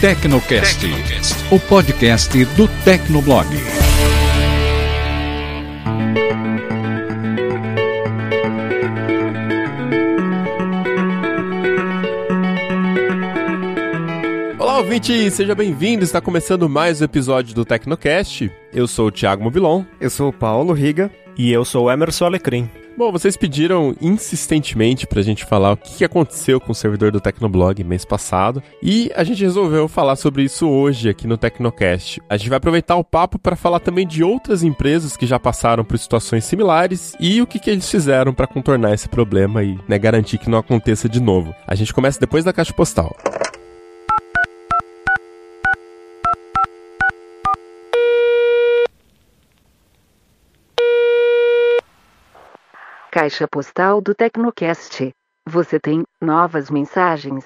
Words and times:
Tecnocast, 0.00 0.86
o 1.52 1.60
podcast 1.60 2.42
do 2.56 2.66
Tecnoblog. 2.86 3.46
Olá, 14.58 14.78
ouvinte, 14.78 15.30
seja 15.30 15.54
bem-vindo. 15.54 16.02
Está 16.02 16.18
começando 16.18 16.66
mais 16.66 17.02
um 17.02 17.04
episódio 17.04 17.54
do 17.54 17.66
Tecnocast. 17.66 18.50
Eu 18.72 18.88
sou 18.88 19.08
o 19.08 19.12
Thiago 19.12 19.44
Mobilon. 19.44 19.84
Eu 20.00 20.08
sou 20.08 20.30
o 20.30 20.32
Paulo 20.32 20.72
Riga. 20.72 21.10
E 21.36 21.52
eu 21.52 21.62
sou 21.62 21.84
o 21.84 21.90
Emerson 21.90 22.24
Alecrim. 22.24 22.70
Bom, 23.00 23.10
vocês 23.10 23.34
pediram 23.34 23.96
insistentemente 23.98 25.06
pra 25.06 25.22
gente 25.22 25.46
falar 25.46 25.72
o 25.72 25.76
que 25.78 26.04
aconteceu 26.04 26.60
com 26.60 26.72
o 26.72 26.74
servidor 26.74 27.10
do 27.10 27.18
Tecnoblog 27.18 27.82
mês 27.82 28.04
passado 28.04 28.62
e 28.82 29.10
a 29.16 29.24
gente 29.24 29.42
resolveu 29.42 29.88
falar 29.88 30.16
sobre 30.16 30.42
isso 30.42 30.68
hoje 30.68 31.08
aqui 31.08 31.26
no 31.26 31.38
Tecnocast. 31.38 32.20
A 32.28 32.36
gente 32.36 32.50
vai 32.50 32.58
aproveitar 32.58 32.96
o 32.96 33.02
papo 33.02 33.38
para 33.38 33.56
falar 33.56 33.80
também 33.80 34.06
de 34.06 34.22
outras 34.22 34.62
empresas 34.62 35.16
que 35.16 35.26
já 35.26 35.38
passaram 35.38 35.82
por 35.82 35.98
situações 35.98 36.44
similares 36.44 37.16
e 37.18 37.40
o 37.40 37.46
que, 37.46 37.58
que 37.58 37.70
eles 37.70 37.90
fizeram 37.90 38.34
para 38.34 38.46
contornar 38.46 38.92
esse 38.92 39.08
problema 39.08 39.64
e 39.64 39.78
né, 39.88 39.98
garantir 39.98 40.36
que 40.36 40.50
não 40.50 40.58
aconteça 40.58 41.08
de 41.08 41.20
novo. 41.20 41.54
A 41.66 41.74
gente 41.74 41.94
começa 41.94 42.20
depois 42.20 42.44
da 42.44 42.52
caixa 42.52 42.74
postal. 42.74 43.16
Caixa 53.12 53.48
postal 53.48 54.00
do 54.00 54.14
Tecnocast. 54.14 55.10
Você 55.44 55.80
tem 55.80 56.04
novas 56.22 56.70
mensagens. 56.70 57.44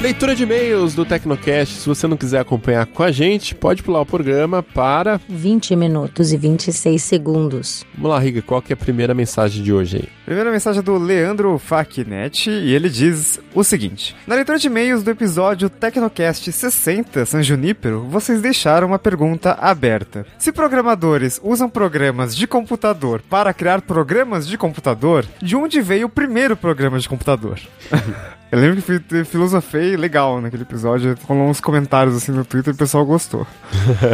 Leitura 0.00 0.34
de 0.34 0.44
e-mails 0.44 0.94
do 0.94 1.04
Tecnocast. 1.04 1.74
Se 1.80 1.86
você 1.86 2.06
não 2.06 2.16
quiser 2.16 2.40
acompanhar 2.40 2.86
com 2.86 3.02
a 3.02 3.12
gente, 3.12 3.54
pode 3.54 3.82
pular 3.82 4.00
o 4.00 4.06
programa 4.06 4.62
para 4.62 5.20
20 5.28 5.76
minutos 5.76 6.32
e 6.32 6.38
26 6.38 7.02
segundos. 7.02 7.84
Vamos 7.94 8.10
lá, 8.10 8.18
Riga, 8.18 8.40
qual 8.40 8.62
que 8.62 8.72
é 8.72 8.74
a 8.74 8.78
primeira 8.78 9.12
mensagem 9.12 9.62
de 9.62 9.70
hoje 9.70 9.98
aí? 9.98 10.08
Primeira 10.24 10.50
mensagem 10.50 10.78
é 10.78 10.82
do 10.82 10.96
Leandro 10.96 11.58
Facnet 11.58 12.48
e 12.48 12.72
ele 12.72 12.88
diz 12.88 13.38
o 13.54 13.62
seguinte: 13.62 14.16
Na 14.26 14.36
leitura 14.36 14.58
de 14.58 14.68
e-mails 14.68 15.02
do 15.02 15.10
episódio 15.10 15.68
Tecnocast 15.68 16.50
60 16.50 17.26
San 17.26 17.42
Junípero, 17.42 18.06
vocês 18.08 18.40
deixaram 18.40 18.88
uma 18.88 18.98
pergunta 18.98 19.52
aberta. 19.60 20.24
Se 20.38 20.50
programadores 20.50 21.38
usam 21.44 21.68
programas 21.68 22.34
de 22.34 22.46
computador 22.46 23.22
para 23.28 23.52
criar 23.52 23.82
programas 23.82 24.48
de 24.48 24.56
computador, 24.56 25.26
de 25.42 25.54
onde 25.54 25.82
veio 25.82 26.06
o 26.06 26.10
primeiro 26.10 26.56
programa 26.56 26.98
de 26.98 27.06
computador? 27.06 27.60
Eu 28.52 28.58
lembro 28.58 28.82
que 28.82 29.24
filosofei 29.24 29.96
legal 29.96 30.40
naquele 30.40 30.62
episódio. 30.62 31.16
Rolou 31.22 31.48
uns 31.48 31.60
comentários 31.60 32.16
assim 32.16 32.32
no 32.32 32.44
Twitter 32.44 32.72
e 32.72 32.74
o 32.74 32.78
pessoal 32.78 33.06
gostou. 33.06 33.46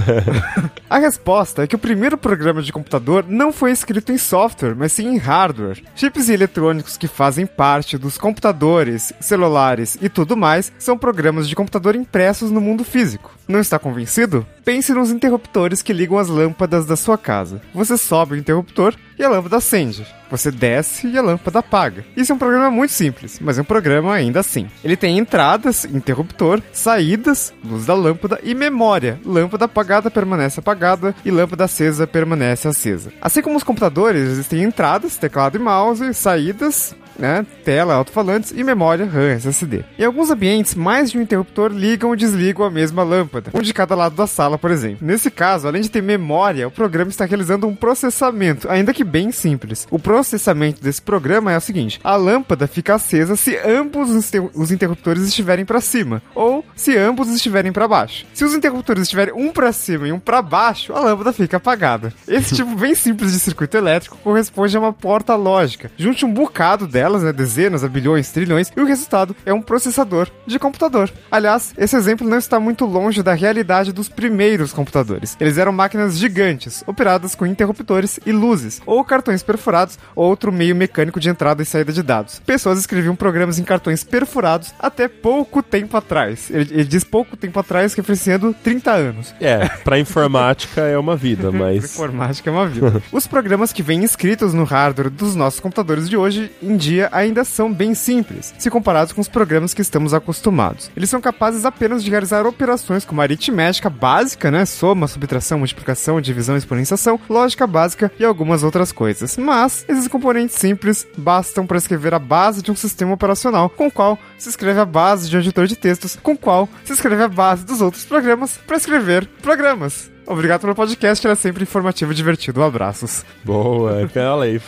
a 0.90 0.98
resposta 0.98 1.62
é 1.62 1.66
que 1.66 1.74
o 1.74 1.78
primeiro 1.78 2.18
programa 2.18 2.60
de 2.60 2.70
computador 2.70 3.24
não 3.26 3.50
foi 3.50 3.70
escrito 3.70 4.12
em 4.12 4.18
software, 4.18 4.74
mas 4.76 4.92
sim 4.92 5.08
em 5.08 5.16
hardware. 5.16 5.82
Chips 5.94 6.28
e 6.28 6.34
eletrônicos 6.34 6.98
que 6.98 7.08
fazem 7.08 7.46
parte 7.46 7.96
dos 7.96 8.18
computadores, 8.18 9.10
celulares 9.20 9.96
e 10.02 10.08
tudo 10.10 10.36
mais 10.36 10.70
são 10.78 10.98
programas 10.98 11.48
de 11.48 11.56
computador 11.56 11.96
impressos 11.96 12.50
no 12.50 12.60
mundo 12.60 12.84
físico. 12.84 13.34
Não 13.48 13.60
está 13.60 13.78
convencido? 13.78 14.46
Pense 14.64 14.92
nos 14.92 15.10
interruptores 15.10 15.80
que 15.80 15.94
ligam 15.94 16.18
as 16.18 16.28
lâmpadas 16.28 16.84
da 16.84 16.96
sua 16.96 17.16
casa. 17.16 17.62
Você 17.72 17.96
sobe 17.96 18.34
o 18.34 18.36
interruptor 18.36 18.94
e 19.18 19.24
a 19.24 19.28
lâmpada 19.28 19.56
acende. 19.56 20.06
Você 20.30 20.50
desce 20.50 21.06
e 21.06 21.16
a 21.16 21.22
lâmpada 21.22 21.60
apaga. 21.60 22.04
Isso 22.16 22.32
é 22.32 22.34
um 22.34 22.38
programa 22.38 22.70
muito 22.70 22.92
simples, 22.92 23.38
mas 23.40 23.58
é 23.58 23.62
um 23.62 23.64
programa 23.64 24.12
ainda 24.12 24.40
assim. 24.40 24.68
Ele 24.82 24.96
tem 24.96 25.18
entradas, 25.18 25.84
interruptor, 25.84 26.60
saídas, 26.72 27.54
luz 27.64 27.86
da 27.86 27.94
lâmpada 27.94 28.40
e 28.42 28.54
memória. 28.54 29.20
Lâmpada 29.24 29.66
apagada 29.66 30.10
permanece 30.10 30.60
apagada 30.60 31.14
e 31.24 31.30
lâmpada 31.30 31.64
acesa 31.64 32.06
permanece 32.06 32.68
acesa. 32.68 33.12
Assim 33.20 33.42
como 33.42 33.56
os 33.56 33.62
computadores, 33.62 34.22
existem 34.22 34.62
entradas, 34.62 35.16
teclado 35.16 35.56
e 35.56 35.60
mouse, 35.60 36.12
saídas, 36.14 36.94
né, 37.18 37.46
tela, 37.64 37.94
alto-falantes 37.94 38.52
e 38.54 38.62
memória 38.62 39.06
RAM 39.06 39.30
SSD. 39.30 39.84
Em 39.98 40.04
alguns 40.04 40.30
ambientes, 40.30 40.74
mais 40.74 41.10
de 41.10 41.18
um 41.18 41.22
interruptor 41.22 41.70
ligam 41.72 42.10
ou 42.10 42.16
desligam 42.16 42.64
a 42.64 42.70
mesma 42.70 43.02
lâmpada, 43.02 43.50
um 43.54 43.62
de 43.62 43.74
cada 43.74 43.94
lado 43.94 44.14
da 44.14 44.26
sala, 44.26 44.58
por 44.58 44.70
exemplo. 44.70 44.98
Nesse 45.00 45.30
caso, 45.30 45.66
além 45.66 45.82
de 45.82 45.90
ter 45.90 46.02
memória, 46.02 46.68
o 46.68 46.70
programa 46.70 47.10
está 47.10 47.24
realizando 47.24 47.66
um 47.66 47.74
processamento, 47.74 48.68
ainda 48.68 48.92
que 48.92 49.04
bem 49.04 49.32
simples. 49.32 49.86
O 49.90 49.98
processamento 49.98 50.82
desse 50.82 51.02
programa 51.02 51.52
é 51.52 51.56
o 51.56 51.60
seguinte: 51.60 52.00
a 52.02 52.16
lâmpada 52.16 52.66
fica 52.66 52.94
acesa 52.94 53.36
se 53.36 53.56
ambos 53.58 54.10
os 54.54 54.70
interruptores 54.70 55.22
estiverem 55.22 55.64
para 55.64 55.80
cima, 55.80 56.22
ou 56.34 56.64
se 56.74 56.96
ambos 56.96 57.28
estiverem 57.28 57.72
para 57.72 57.88
baixo. 57.88 58.26
Se 58.32 58.44
os 58.44 58.54
interruptores 58.54 59.02
estiverem 59.02 59.34
um 59.34 59.52
para 59.52 59.72
cima 59.72 60.08
e 60.08 60.12
um 60.12 60.18
para 60.18 60.42
baixo, 60.42 60.92
a 60.92 61.00
lâmpada 61.00 61.32
fica 61.32 61.56
apagada. 61.56 62.12
Esse 62.28 62.54
tipo 62.56 62.74
bem 62.76 62.94
simples 62.94 63.32
de 63.32 63.38
circuito 63.38 63.76
elétrico 63.76 64.18
corresponde 64.22 64.76
a 64.76 64.80
uma 64.80 64.92
porta 64.92 65.34
lógica. 65.34 65.90
Junte 65.96 66.24
um 66.24 66.32
bocado 66.32 66.86
dela 66.86 67.05
delas, 67.06 67.22
né, 67.22 67.32
dezenas 67.32 67.84
a 67.84 67.88
bilhões, 67.88 68.30
trilhões, 68.30 68.72
e 68.76 68.80
o 68.80 68.84
resultado 68.84 69.36
é 69.46 69.54
um 69.54 69.62
processador 69.62 70.28
de 70.44 70.58
computador. 70.58 71.10
Aliás, 71.30 71.72
esse 71.78 71.96
exemplo 71.96 72.28
não 72.28 72.36
está 72.36 72.58
muito 72.58 72.84
longe 72.84 73.22
da 73.22 73.32
realidade 73.32 73.92
dos 73.92 74.08
primeiros 74.08 74.72
computadores. 74.72 75.36
Eles 75.38 75.56
eram 75.56 75.70
máquinas 75.70 76.18
gigantes, 76.18 76.82
operadas 76.86 77.36
com 77.36 77.46
interruptores 77.46 78.18
e 78.26 78.32
luzes, 78.32 78.82
ou 78.84 79.04
cartões 79.04 79.42
perfurados, 79.42 79.98
ou 80.16 80.28
outro 80.28 80.52
meio 80.52 80.74
mecânico 80.74 81.20
de 81.20 81.28
entrada 81.28 81.62
e 81.62 81.66
saída 81.66 81.92
de 81.92 82.02
dados. 82.02 82.40
Pessoas 82.44 82.78
escreviam 82.78 83.14
programas 83.14 83.58
em 83.58 83.64
cartões 83.64 84.02
perfurados 84.02 84.74
até 84.78 85.06
pouco 85.06 85.62
tempo 85.62 85.96
atrás. 85.96 86.50
Ele, 86.50 86.68
ele 86.72 86.84
diz 86.84 87.04
pouco 87.04 87.36
tempo 87.36 87.60
atrás, 87.60 87.94
referenciando 87.94 88.54
30 88.64 88.90
anos. 88.90 89.34
É, 89.40 89.68
pra 89.84 89.98
informática 89.98 90.80
é 90.80 90.98
uma 90.98 91.16
vida, 91.16 91.52
mas. 91.52 91.84
informática 91.84 92.50
é 92.50 92.52
uma 92.52 92.66
vida. 92.66 93.00
Os 93.12 93.28
programas 93.28 93.72
que 93.72 93.82
vêm 93.82 94.02
escritos 94.02 94.52
no 94.52 94.64
hardware 94.64 95.10
dos 95.10 95.36
nossos 95.36 95.60
computadores 95.60 96.08
de 96.08 96.16
hoje 96.16 96.50
em 96.60 96.76
dia 96.76 96.95
dia 96.96 97.08
ainda 97.12 97.44
são 97.44 97.72
bem 97.72 97.94
simples, 97.94 98.54
se 98.58 98.70
comparados 98.70 99.12
com 99.12 99.20
os 99.20 99.28
programas 99.28 99.74
que 99.74 99.82
estamos 99.82 100.14
acostumados. 100.14 100.90
Eles 100.96 101.10
são 101.10 101.20
capazes 101.20 101.64
apenas 101.64 102.02
de 102.02 102.10
realizar 102.10 102.46
operações 102.46 103.04
como 103.04 103.20
aritmética 103.20 103.90
básica, 103.90 104.50
né? 104.50 104.64
Soma, 104.64 105.06
subtração, 105.06 105.58
multiplicação, 105.58 106.20
divisão, 106.20 106.56
exponenciação, 106.56 107.20
lógica 107.28 107.66
básica 107.66 108.10
e 108.18 108.24
algumas 108.24 108.62
outras 108.62 108.92
coisas. 108.92 109.36
Mas 109.36 109.84
esses 109.88 110.08
componentes 110.08 110.56
simples 110.56 111.06
bastam 111.16 111.66
para 111.66 111.78
escrever 111.78 112.14
a 112.14 112.18
base 112.18 112.62
de 112.62 112.70
um 112.70 112.76
sistema 112.76 113.12
operacional, 113.12 113.68
com 113.68 113.88
o 113.88 113.92
qual 113.92 114.18
se 114.38 114.48
escreve 114.48 114.80
a 114.80 114.84
base 114.86 115.28
de 115.28 115.36
um 115.36 115.40
editor 115.40 115.66
de 115.66 115.76
textos, 115.76 116.18
com 116.22 116.32
o 116.32 116.38
qual 116.38 116.68
se 116.84 116.92
escreve 116.92 117.22
a 117.22 117.28
base 117.28 117.64
dos 117.64 117.80
outros 117.80 118.04
programas 118.04 118.58
para 118.66 118.76
escrever 118.76 119.28
programas. 119.42 120.15
Obrigado 120.26 120.62
pelo 120.62 120.74
podcast, 120.74 121.24
era 121.24 121.36
sempre 121.36 121.62
informativo 121.62 122.12
e 122.12 122.14
divertido. 122.14 122.62
Abraços. 122.62 123.24
Boa, 123.44 123.92
olha 124.32 124.44
aí. 124.44 124.60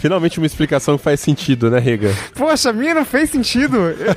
Finalmente 0.00 0.38
uma 0.38 0.46
explicação 0.46 0.98
que 0.98 1.04
faz 1.04 1.20
sentido, 1.20 1.70
né, 1.70 1.78
Rega? 1.78 2.10
Poxa, 2.34 2.70
a 2.70 2.72
minha 2.72 2.94
não 2.94 3.04
fez 3.04 3.30
sentido. 3.30 3.76
Eu, 3.76 4.16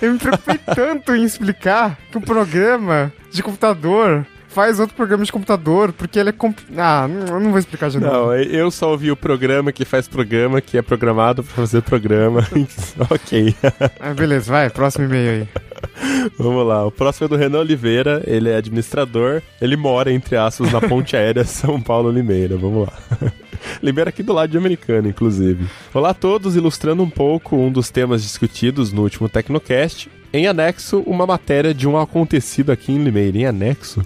eu 0.00 0.12
me 0.12 0.18
preocupei 0.18 0.58
tanto 0.74 1.14
em 1.14 1.24
explicar 1.24 1.98
que 2.10 2.18
o 2.18 2.20
programa 2.20 3.12
de 3.32 3.42
computador 3.42 4.24
faz 4.52 4.78
outro 4.78 4.94
programa 4.94 5.24
de 5.24 5.32
computador, 5.32 5.92
porque 5.92 6.18
ele 6.18 6.28
é. 6.28 6.32
Comp... 6.32 6.58
Ah, 6.76 7.08
eu 7.28 7.40
não 7.40 7.50
vou 7.50 7.58
explicar 7.58 7.90
de 7.90 7.98
novo. 7.98 8.12
Não, 8.12 8.34
eu 8.34 8.70
só 8.70 8.90
ouvi 8.90 9.10
o 9.10 9.16
programa 9.16 9.72
que 9.72 9.84
faz 9.84 10.06
programa, 10.06 10.60
que 10.60 10.78
é 10.78 10.82
programado 10.82 11.42
pra 11.42 11.54
fazer 11.54 11.82
programa. 11.82 12.46
ok. 13.10 13.54
ah, 13.98 14.14
beleza, 14.14 14.52
vai, 14.52 14.70
próximo 14.70 15.06
e-mail 15.06 15.42
aí. 15.42 15.48
Vamos 16.38 16.66
lá, 16.66 16.86
o 16.86 16.90
próximo 16.92 17.26
é 17.26 17.28
do 17.28 17.36
Renan 17.36 17.60
Oliveira, 17.60 18.22
ele 18.26 18.48
é 18.48 18.56
administrador, 18.56 19.42
ele 19.60 19.76
mora, 19.76 20.12
entre 20.12 20.36
aspas, 20.36 20.70
na 20.70 20.80
ponte 20.80 21.16
aérea 21.16 21.44
São 21.44 21.80
Paulo-Limeira. 21.80 22.56
Vamos 22.56 22.86
lá. 22.86 22.92
Limeira 23.82 24.10
aqui 24.10 24.22
do 24.22 24.32
lado 24.32 24.50
de 24.50 24.58
Americana, 24.58 25.08
inclusive. 25.08 25.66
Olá 25.94 26.10
a 26.10 26.14
todos, 26.14 26.56
ilustrando 26.56 27.02
um 27.02 27.10
pouco 27.10 27.56
um 27.56 27.70
dos 27.70 27.90
temas 27.90 28.22
discutidos 28.22 28.92
no 28.92 29.02
último 29.02 29.28
Tecnocast. 29.28 30.08
Em 30.34 30.46
anexo, 30.46 31.00
uma 31.00 31.26
matéria 31.26 31.74
de 31.74 31.86
um 31.86 31.98
acontecido 31.98 32.72
aqui 32.72 32.90
em 32.90 33.04
Limeira. 33.04 33.36
Em 33.36 33.44
anexo? 33.44 34.02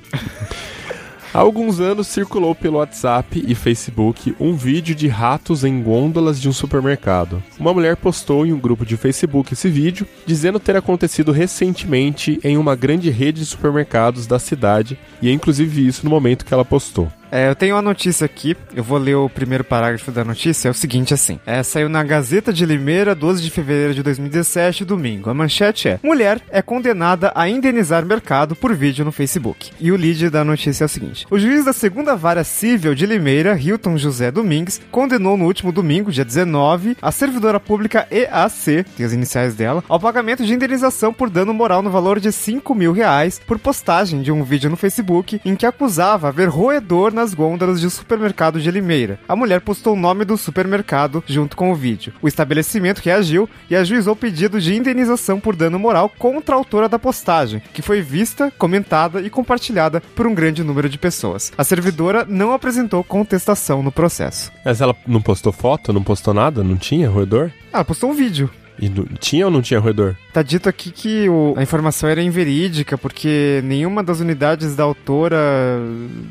Há 1.32 1.38
alguns 1.38 1.78
anos 1.78 2.08
circulou 2.08 2.52
pelo 2.52 2.78
WhatsApp 2.78 3.44
e 3.46 3.54
Facebook 3.54 4.34
um 4.40 4.56
vídeo 4.56 4.92
de 4.92 5.06
ratos 5.06 5.62
em 5.62 5.80
gôndolas 5.80 6.40
de 6.40 6.48
um 6.48 6.52
supermercado. 6.52 7.40
Uma 7.60 7.72
mulher 7.72 7.94
postou 7.94 8.44
em 8.44 8.52
um 8.52 8.58
grupo 8.58 8.84
de 8.84 8.96
Facebook 8.96 9.52
esse 9.52 9.68
vídeo, 9.68 10.04
dizendo 10.24 10.58
ter 10.58 10.74
acontecido 10.74 11.30
recentemente 11.30 12.40
em 12.42 12.56
uma 12.56 12.74
grande 12.74 13.08
rede 13.10 13.40
de 13.40 13.46
supermercados 13.46 14.26
da 14.26 14.38
cidade, 14.38 14.98
e 15.22 15.28
é 15.28 15.32
inclusive 15.32 15.86
isso 15.86 16.04
no 16.04 16.10
momento 16.10 16.44
que 16.44 16.54
ela 16.54 16.64
postou. 16.64 17.12
É, 17.36 17.50
eu 17.50 17.54
tenho 17.54 17.74
uma 17.74 17.82
notícia 17.82 18.24
aqui, 18.24 18.56
eu 18.74 18.82
vou 18.82 18.96
ler 18.96 19.14
o 19.14 19.28
primeiro 19.28 19.62
parágrafo 19.62 20.10
da 20.10 20.24
notícia, 20.24 20.68
é 20.68 20.70
o 20.70 20.74
seguinte 20.74 21.12
assim. 21.12 21.38
É, 21.44 21.62
saiu 21.62 21.86
na 21.86 22.02
Gazeta 22.02 22.50
de 22.50 22.64
Limeira, 22.64 23.14
12 23.14 23.42
de 23.42 23.50
fevereiro 23.50 23.92
de 23.92 24.02
2017, 24.02 24.86
domingo. 24.86 25.28
A 25.28 25.34
manchete 25.34 25.86
é, 25.86 26.00
mulher 26.02 26.40
é 26.48 26.62
condenada 26.62 27.30
a 27.34 27.46
indenizar 27.46 28.06
mercado 28.06 28.56
por 28.56 28.74
vídeo 28.74 29.04
no 29.04 29.12
Facebook. 29.12 29.70
E 29.78 29.92
o 29.92 29.96
lead 29.96 30.30
da 30.30 30.42
notícia 30.42 30.84
é 30.84 30.86
o 30.86 30.88
seguinte. 30.88 31.26
O 31.30 31.38
juiz 31.38 31.66
da 31.66 31.74
segunda 31.74 32.16
vara 32.16 32.42
civil 32.42 32.94
de 32.94 33.04
Limeira, 33.04 33.54
Hilton 33.60 33.98
José 33.98 34.30
Domingues, 34.30 34.80
condenou 34.90 35.36
no 35.36 35.44
último 35.44 35.70
domingo, 35.70 36.10
dia 36.10 36.24
19, 36.24 36.96
a 37.02 37.12
servidora 37.12 37.60
pública 37.60 38.08
EAC, 38.10 38.86
tem 38.96 39.04
as 39.04 39.12
iniciais 39.12 39.54
dela, 39.54 39.84
ao 39.90 40.00
pagamento 40.00 40.42
de 40.42 40.54
indenização 40.54 41.12
por 41.12 41.28
dano 41.28 41.52
moral 41.52 41.82
no 41.82 41.90
valor 41.90 42.18
de 42.18 42.32
5 42.32 42.74
mil 42.74 42.92
reais 42.92 43.38
por 43.46 43.58
postagem 43.58 44.22
de 44.22 44.32
um 44.32 44.42
vídeo 44.42 44.70
no 44.70 44.76
Facebook 44.76 45.38
em 45.44 45.54
que 45.54 45.66
acusava 45.66 46.28
haver 46.28 46.48
roedor 46.48 47.12
nas 47.12 47.25
gôndolas 47.34 47.80
de 47.80 47.86
um 47.86 47.90
supermercado 47.90 48.60
de 48.60 48.70
Limeira. 48.70 49.18
A 49.28 49.36
mulher 49.36 49.60
postou 49.60 49.94
o 49.94 49.98
nome 49.98 50.24
do 50.24 50.36
supermercado 50.36 51.22
junto 51.26 51.56
com 51.56 51.70
o 51.70 51.74
vídeo. 51.74 52.12
O 52.22 52.28
estabelecimento 52.28 52.98
reagiu 53.00 53.48
e 53.70 53.76
ajuizou 53.76 54.12
o 54.14 54.16
pedido 54.16 54.60
de 54.60 54.74
indenização 54.74 55.38
por 55.40 55.54
dano 55.56 55.78
moral 55.78 56.10
contra 56.18 56.54
a 56.54 56.58
autora 56.58 56.88
da 56.88 56.98
postagem, 56.98 57.62
que 57.72 57.82
foi 57.82 58.00
vista, 58.00 58.52
comentada 58.58 59.20
e 59.20 59.30
compartilhada 59.30 60.00
por 60.14 60.26
um 60.26 60.34
grande 60.34 60.62
número 60.62 60.88
de 60.88 60.98
pessoas. 60.98 61.52
A 61.56 61.64
servidora 61.64 62.24
não 62.28 62.52
apresentou 62.52 63.02
contestação 63.04 63.82
no 63.82 63.92
processo. 63.92 64.50
Mas 64.64 64.80
ela 64.80 64.94
não 65.06 65.20
postou 65.20 65.52
foto, 65.52 65.92
não 65.92 66.02
postou 66.02 66.32
nada? 66.34 66.62
Não 66.62 66.76
tinha 66.76 67.08
roedor? 67.10 67.50
Ela 67.72 67.84
postou 67.84 68.10
um 68.10 68.14
vídeo. 68.14 68.50
E 68.78 68.88
não- 68.90 69.06
tinha 69.18 69.46
ou 69.46 69.50
não 69.50 69.62
tinha 69.62 69.80
roedor? 69.80 70.14
Tá 70.36 70.42
dito 70.42 70.68
aqui 70.68 70.90
que 70.90 71.30
o- 71.30 71.54
a 71.56 71.62
informação 71.62 72.10
era 72.10 72.20
inverídica, 72.20 72.98
porque 72.98 73.62
nenhuma 73.64 74.04
das 74.04 74.20
unidades 74.20 74.76
da 74.76 74.82
autora 74.84 75.80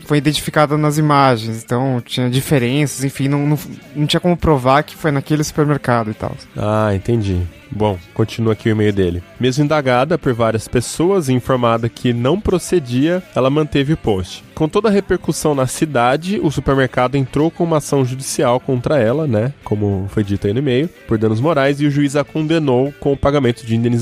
foi 0.06 0.20
identificada 0.20 0.78
nas 0.78 1.00
imagens, 1.00 1.64
então 1.64 2.00
tinha 2.06 2.30
diferenças, 2.30 3.04
enfim, 3.04 3.28
não, 3.28 3.48
não, 3.48 3.60
não 3.96 4.06
tinha 4.06 4.20
como 4.20 4.38
provar 4.38 4.84
que 4.84 4.96
foi 4.96 5.10
naquele 5.10 5.44
supermercado 5.44 6.12
e 6.12 6.14
tal. 6.14 6.38
Ah, 6.56 6.94
entendi. 6.94 7.42
Bom, 7.72 7.98
continua 8.14 8.54
aqui 8.54 8.70
o 8.70 8.72
e-mail 8.72 8.94
dele. 8.94 9.24
Mesmo 9.40 9.64
indagada 9.64 10.18
por 10.18 10.34
várias 10.34 10.68
pessoas 10.68 11.28
e 11.28 11.34
informada 11.34 11.90
que 11.90 12.14
não 12.14 12.40
procedia, 12.40 13.24
ela 13.36 13.50
manteve 13.50 13.94
o 13.94 13.98
post. 13.98 14.44
Com 14.54 14.70
toda 14.70 14.88
a 14.88 14.92
repercussão 14.92 15.54
na 15.54 15.68
cidade, 15.68 16.40
o 16.42 16.50
supermercado 16.50 17.16
entrou 17.16 17.52
com 17.52 17.66
uma 17.66 17.78
ação 17.78 18.06
judicial 18.06 18.60
contra 18.60 18.98
ela, 18.98 19.28
né? 19.28 19.52
Como 19.66 20.06
foi 20.10 20.24
dito 20.24 20.48
aí 20.48 20.54
no 20.54 20.60
e-mail, 20.60 20.90
por 21.08 21.18
danos 21.18 21.42
morais, 21.42 21.82
e 21.82 21.86
o 21.86 21.92
juiz 21.92 22.16
a 22.16 22.24
condenou 22.24 22.94
com 23.00 23.12
o 23.12 23.18
pagamento 23.18 23.66
de 23.66 23.76
indenização. 23.76 23.95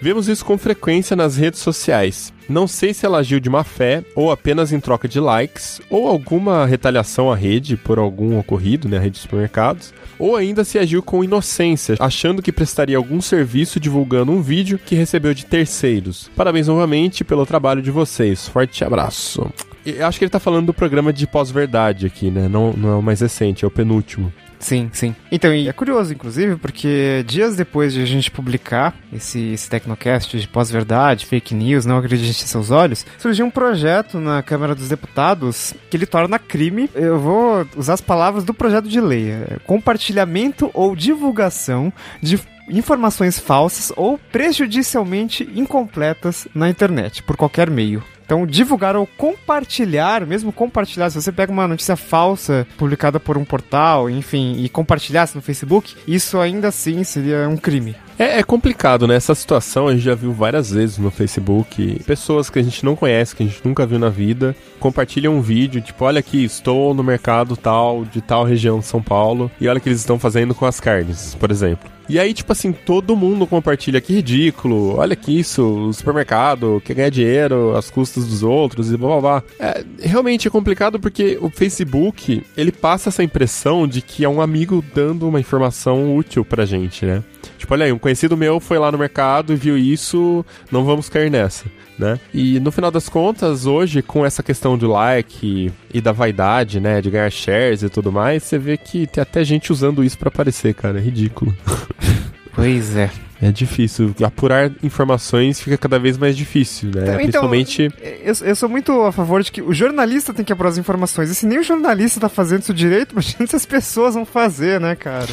Vemos 0.00 0.28
isso 0.28 0.44
com 0.44 0.58
frequência 0.58 1.16
nas 1.16 1.36
redes 1.36 1.60
sociais. 1.60 2.32
Não 2.48 2.66
sei 2.66 2.92
se 2.92 3.06
ela 3.06 3.18
agiu 3.18 3.38
de 3.38 3.48
má 3.48 3.62
fé, 3.62 4.02
ou 4.14 4.32
apenas 4.32 4.72
em 4.72 4.80
troca 4.80 5.06
de 5.06 5.20
likes, 5.20 5.80
ou 5.88 6.08
alguma 6.08 6.66
retaliação 6.66 7.30
à 7.30 7.36
rede 7.36 7.76
por 7.76 7.98
algum 7.98 8.38
ocorrido, 8.38 8.88
né, 8.88 8.96
a 8.96 9.00
rede 9.00 9.14
de 9.14 9.22
supermercados, 9.22 9.94
ou 10.18 10.34
ainda 10.34 10.64
se 10.64 10.78
agiu 10.78 11.02
com 11.02 11.22
inocência, 11.22 11.94
achando 12.00 12.42
que 12.42 12.52
prestaria 12.52 12.96
algum 12.96 13.20
serviço 13.20 13.78
divulgando 13.78 14.32
um 14.32 14.42
vídeo 14.42 14.80
que 14.84 14.96
recebeu 14.96 15.32
de 15.32 15.46
terceiros. 15.46 16.30
Parabéns 16.36 16.66
novamente 16.66 17.22
pelo 17.22 17.46
trabalho 17.46 17.80
de 17.80 17.90
vocês. 17.90 18.48
Forte 18.48 18.84
abraço. 18.84 19.48
Eu 19.86 20.06
acho 20.06 20.18
que 20.18 20.24
ele 20.24 20.30
tá 20.30 20.40
falando 20.40 20.66
do 20.66 20.74
programa 20.74 21.12
de 21.12 21.26
pós-verdade 21.26 22.06
aqui, 22.06 22.30
né? 22.30 22.48
Não, 22.48 22.72
não 22.72 22.88
é 22.90 22.94
o 22.96 23.02
mais 23.02 23.20
recente, 23.20 23.64
é 23.64 23.68
o 23.68 23.70
penúltimo. 23.70 24.32
Sim, 24.60 24.90
sim. 24.92 25.16
Então, 25.32 25.52
e 25.52 25.68
é 25.68 25.72
curioso, 25.72 26.12
inclusive, 26.12 26.56
porque 26.56 27.24
dias 27.26 27.56
depois 27.56 27.94
de 27.94 28.02
a 28.02 28.04
gente 28.04 28.30
publicar 28.30 28.94
esse, 29.10 29.52
esse 29.52 29.68
Tecnocast 29.70 30.38
de 30.38 30.46
pós-verdade, 30.46 31.24
fake 31.24 31.54
news, 31.54 31.86
não 31.86 31.96
acredite 31.96 32.44
em 32.44 32.46
seus 32.46 32.70
olhos, 32.70 33.06
surgiu 33.18 33.46
um 33.46 33.50
projeto 33.50 34.20
na 34.20 34.42
Câmara 34.42 34.74
dos 34.74 34.88
Deputados 34.88 35.72
que 35.88 35.96
ele 35.96 36.06
torna 36.06 36.38
crime, 36.38 36.90
eu 36.94 37.18
vou 37.18 37.66
usar 37.74 37.94
as 37.94 38.00
palavras 38.02 38.44
do 38.44 38.52
projeto 38.52 38.86
de 38.86 39.00
lei, 39.00 39.30
é, 39.30 39.58
compartilhamento 39.64 40.70
ou 40.74 40.94
divulgação 40.94 41.90
de 42.22 42.38
informações 42.68 43.38
falsas 43.38 43.92
ou 43.96 44.18
prejudicialmente 44.30 45.48
incompletas 45.54 46.46
na 46.54 46.68
internet, 46.68 47.22
por 47.22 47.36
qualquer 47.36 47.70
meio. 47.70 48.02
Então, 48.30 48.46
divulgar 48.46 48.94
ou 48.94 49.08
compartilhar, 49.08 50.24
mesmo 50.24 50.52
compartilhar, 50.52 51.10
se 51.10 51.20
você 51.20 51.32
pega 51.32 51.50
uma 51.50 51.66
notícia 51.66 51.96
falsa 51.96 52.64
publicada 52.78 53.18
por 53.18 53.36
um 53.36 53.44
portal, 53.44 54.08
enfim, 54.08 54.54
e 54.62 54.68
compartilhasse 54.68 55.34
no 55.34 55.42
Facebook, 55.42 55.96
isso 56.06 56.38
ainda 56.38 56.68
assim 56.68 57.02
seria 57.02 57.48
um 57.48 57.56
crime. 57.56 57.96
É, 58.16 58.38
é 58.38 58.42
complicado, 58.44 59.08
né? 59.08 59.16
Essa 59.16 59.34
situação 59.34 59.88
a 59.88 59.92
gente 59.94 60.04
já 60.04 60.14
viu 60.14 60.32
várias 60.32 60.70
vezes 60.70 60.96
no 60.96 61.10
Facebook. 61.10 62.00
Pessoas 62.06 62.48
que 62.48 62.60
a 62.60 62.62
gente 62.62 62.84
não 62.84 62.94
conhece, 62.94 63.34
que 63.34 63.42
a 63.42 63.46
gente 63.46 63.66
nunca 63.66 63.84
viu 63.84 63.98
na 63.98 64.10
vida, 64.10 64.54
compartilham 64.78 65.34
um 65.34 65.40
vídeo, 65.40 65.82
tipo, 65.82 66.04
olha 66.04 66.20
aqui, 66.20 66.44
estou 66.44 66.94
no 66.94 67.02
mercado 67.02 67.56
tal, 67.56 68.04
de 68.04 68.20
tal 68.20 68.44
região 68.44 68.78
de 68.78 68.86
São 68.86 69.02
Paulo, 69.02 69.50
e 69.60 69.66
olha 69.66 69.78
o 69.78 69.80
que 69.80 69.88
eles 69.88 69.98
estão 69.98 70.20
fazendo 70.20 70.54
com 70.54 70.66
as 70.66 70.78
carnes, 70.78 71.34
por 71.34 71.50
exemplo. 71.50 71.90
E 72.10 72.18
aí, 72.18 72.34
tipo 72.34 72.50
assim, 72.50 72.72
todo 72.72 73.14
mundo 73.14 73.46
compartilha, 73.46 74.00
que 74.00 74.14
ridículo, 74.14 74.96
olha 74.96 75.14
que 75.14 75.38
isso, 75.38 75.62
o 75.62 75.92
supermercado 75.92 76.82
quer 76.84 76.94
ganhar 76.94 77.08
dinheiro 77.08 77.76
às 77.76 77.88
custas 77.88 78.26
dos 78.26 78.42
outros 78.42 78.92
e 78.92 78.96
blá 78.96 79.08
blá 79.08 79.20
blá. 79.20 79.42
É, 79.60 79.84
realmente 80.00 80.48
é 80.48 80.50
complicado 80.50 80.98
porque 80.98 81.38
o 81.40 81.48
Facebook, 81.48 82.42
ele 82.56 82.72
passa 82.72 83.10
essa 83.10 83.22
impressão 83.22 83.86
de 83.86 84.02
que 84.02 84.24
é 84.24 84.28
um 84.28 84.40
amigo 84.40 84.84
dando 84.92 85.28
uma 85.28 85.38
informação 85.38 86.16
útil 86.16 86.44
pra 86.44 86.66
gente, 86.66 87.06
né? 87.06 87.22
Tipo, 87.58 87.74
olha 87.74 87.86
aí, 87.86 87.92
um 87.92 87.98
conhecido 87.98 88.36
meu 88.36 88.60
foi 88.60 88.78
lá 88.78 88.90
no 88.90 88.98
mercado 88.98 89.52
e 89.52 89.56
viu 89.56 89.76
isso, 89.76 90.44
não 90.70 90.84
vamos 90.84 91.08
cair 91.08 91.30
nessa, 91.30 91.66
né? 91.98 92.18
E 92.32 92.58
no 92.60 92.72
final 92.72 92.90
das 92.90 93.08
contas, 93.08 93.66
hoje, 93.66 94.02
com 94.02 94.24
essa 94.24 94.42
questão 94.42 94.76
do 94.76 94.88
like 94.88 95.72
e 95.92 96.00
da 96.00 96.12
vaidade, 96.12 96.80
né, 96.80 97.00
de 97.00 97.10
ganhar 97.10 97.30
shares 97.30 97.82
e 97.82 97.88
tudo 97.88 98.10
mais, 98.10 98.42
você 98.42 98.58
vê 98.58 98.76
que 98.76 99.06
tem 99.06 99.22
até 99.22 99.44
gente 99.44 99.72
usando 99.72 100.02
isso 100.02 100.18
pra 100.18 100.28
aparecer, 100.28 100.74
cara, 100.74 100.98
é 100.98 101.02
ridículo. 101.02 101.54
Pois 102.52 102.96
é. 102.96 103.10
É 103.42 103.50
difícil. 103.50 104.14
Apurar 104.22 104.70
informações 104.82 105.60
fica 105.60 105.78
cada 105.78 105.98
vez 105.98 106.18
mais 106.18 106.36
difícil, 106.36 106.90
né? 106.90 107.04
Então, 107.04 107.16
Principalmente. 107.16 107.90
Eu, 108.22 108.34
eu 108.42 108.56
sou 108.56 108.68
muito 108.68 108.92
a 109.02 109.12
favor 109.12 109.42
de 109.42 109.50
que 109.50 109.62
o 109.62 109.72
jornalista 109.72 110.34
tem 110.34 110.44
que 110.44 110.52
apurar 110.52 110.68
as 110.68 110.78
informações. 110.78 111.30
E 111.30 111.34
se 111.34 111.46
nem 111.46 111.58
o 111.58 111.62
jornalista 111.62 112.20
tá 112.20 112.28
fazendo 112.28 112.62
isso 112.62 112.74
direito, 112.74 113.12
imagina 113.16 113.46
se 113.46 113.56
as 113.56 113.64
pessoas 113.64 114.14
vão 114.14 114.26
fazer, 114.26 114.78
né, 114.78 114.94
cara? 114.94 115.28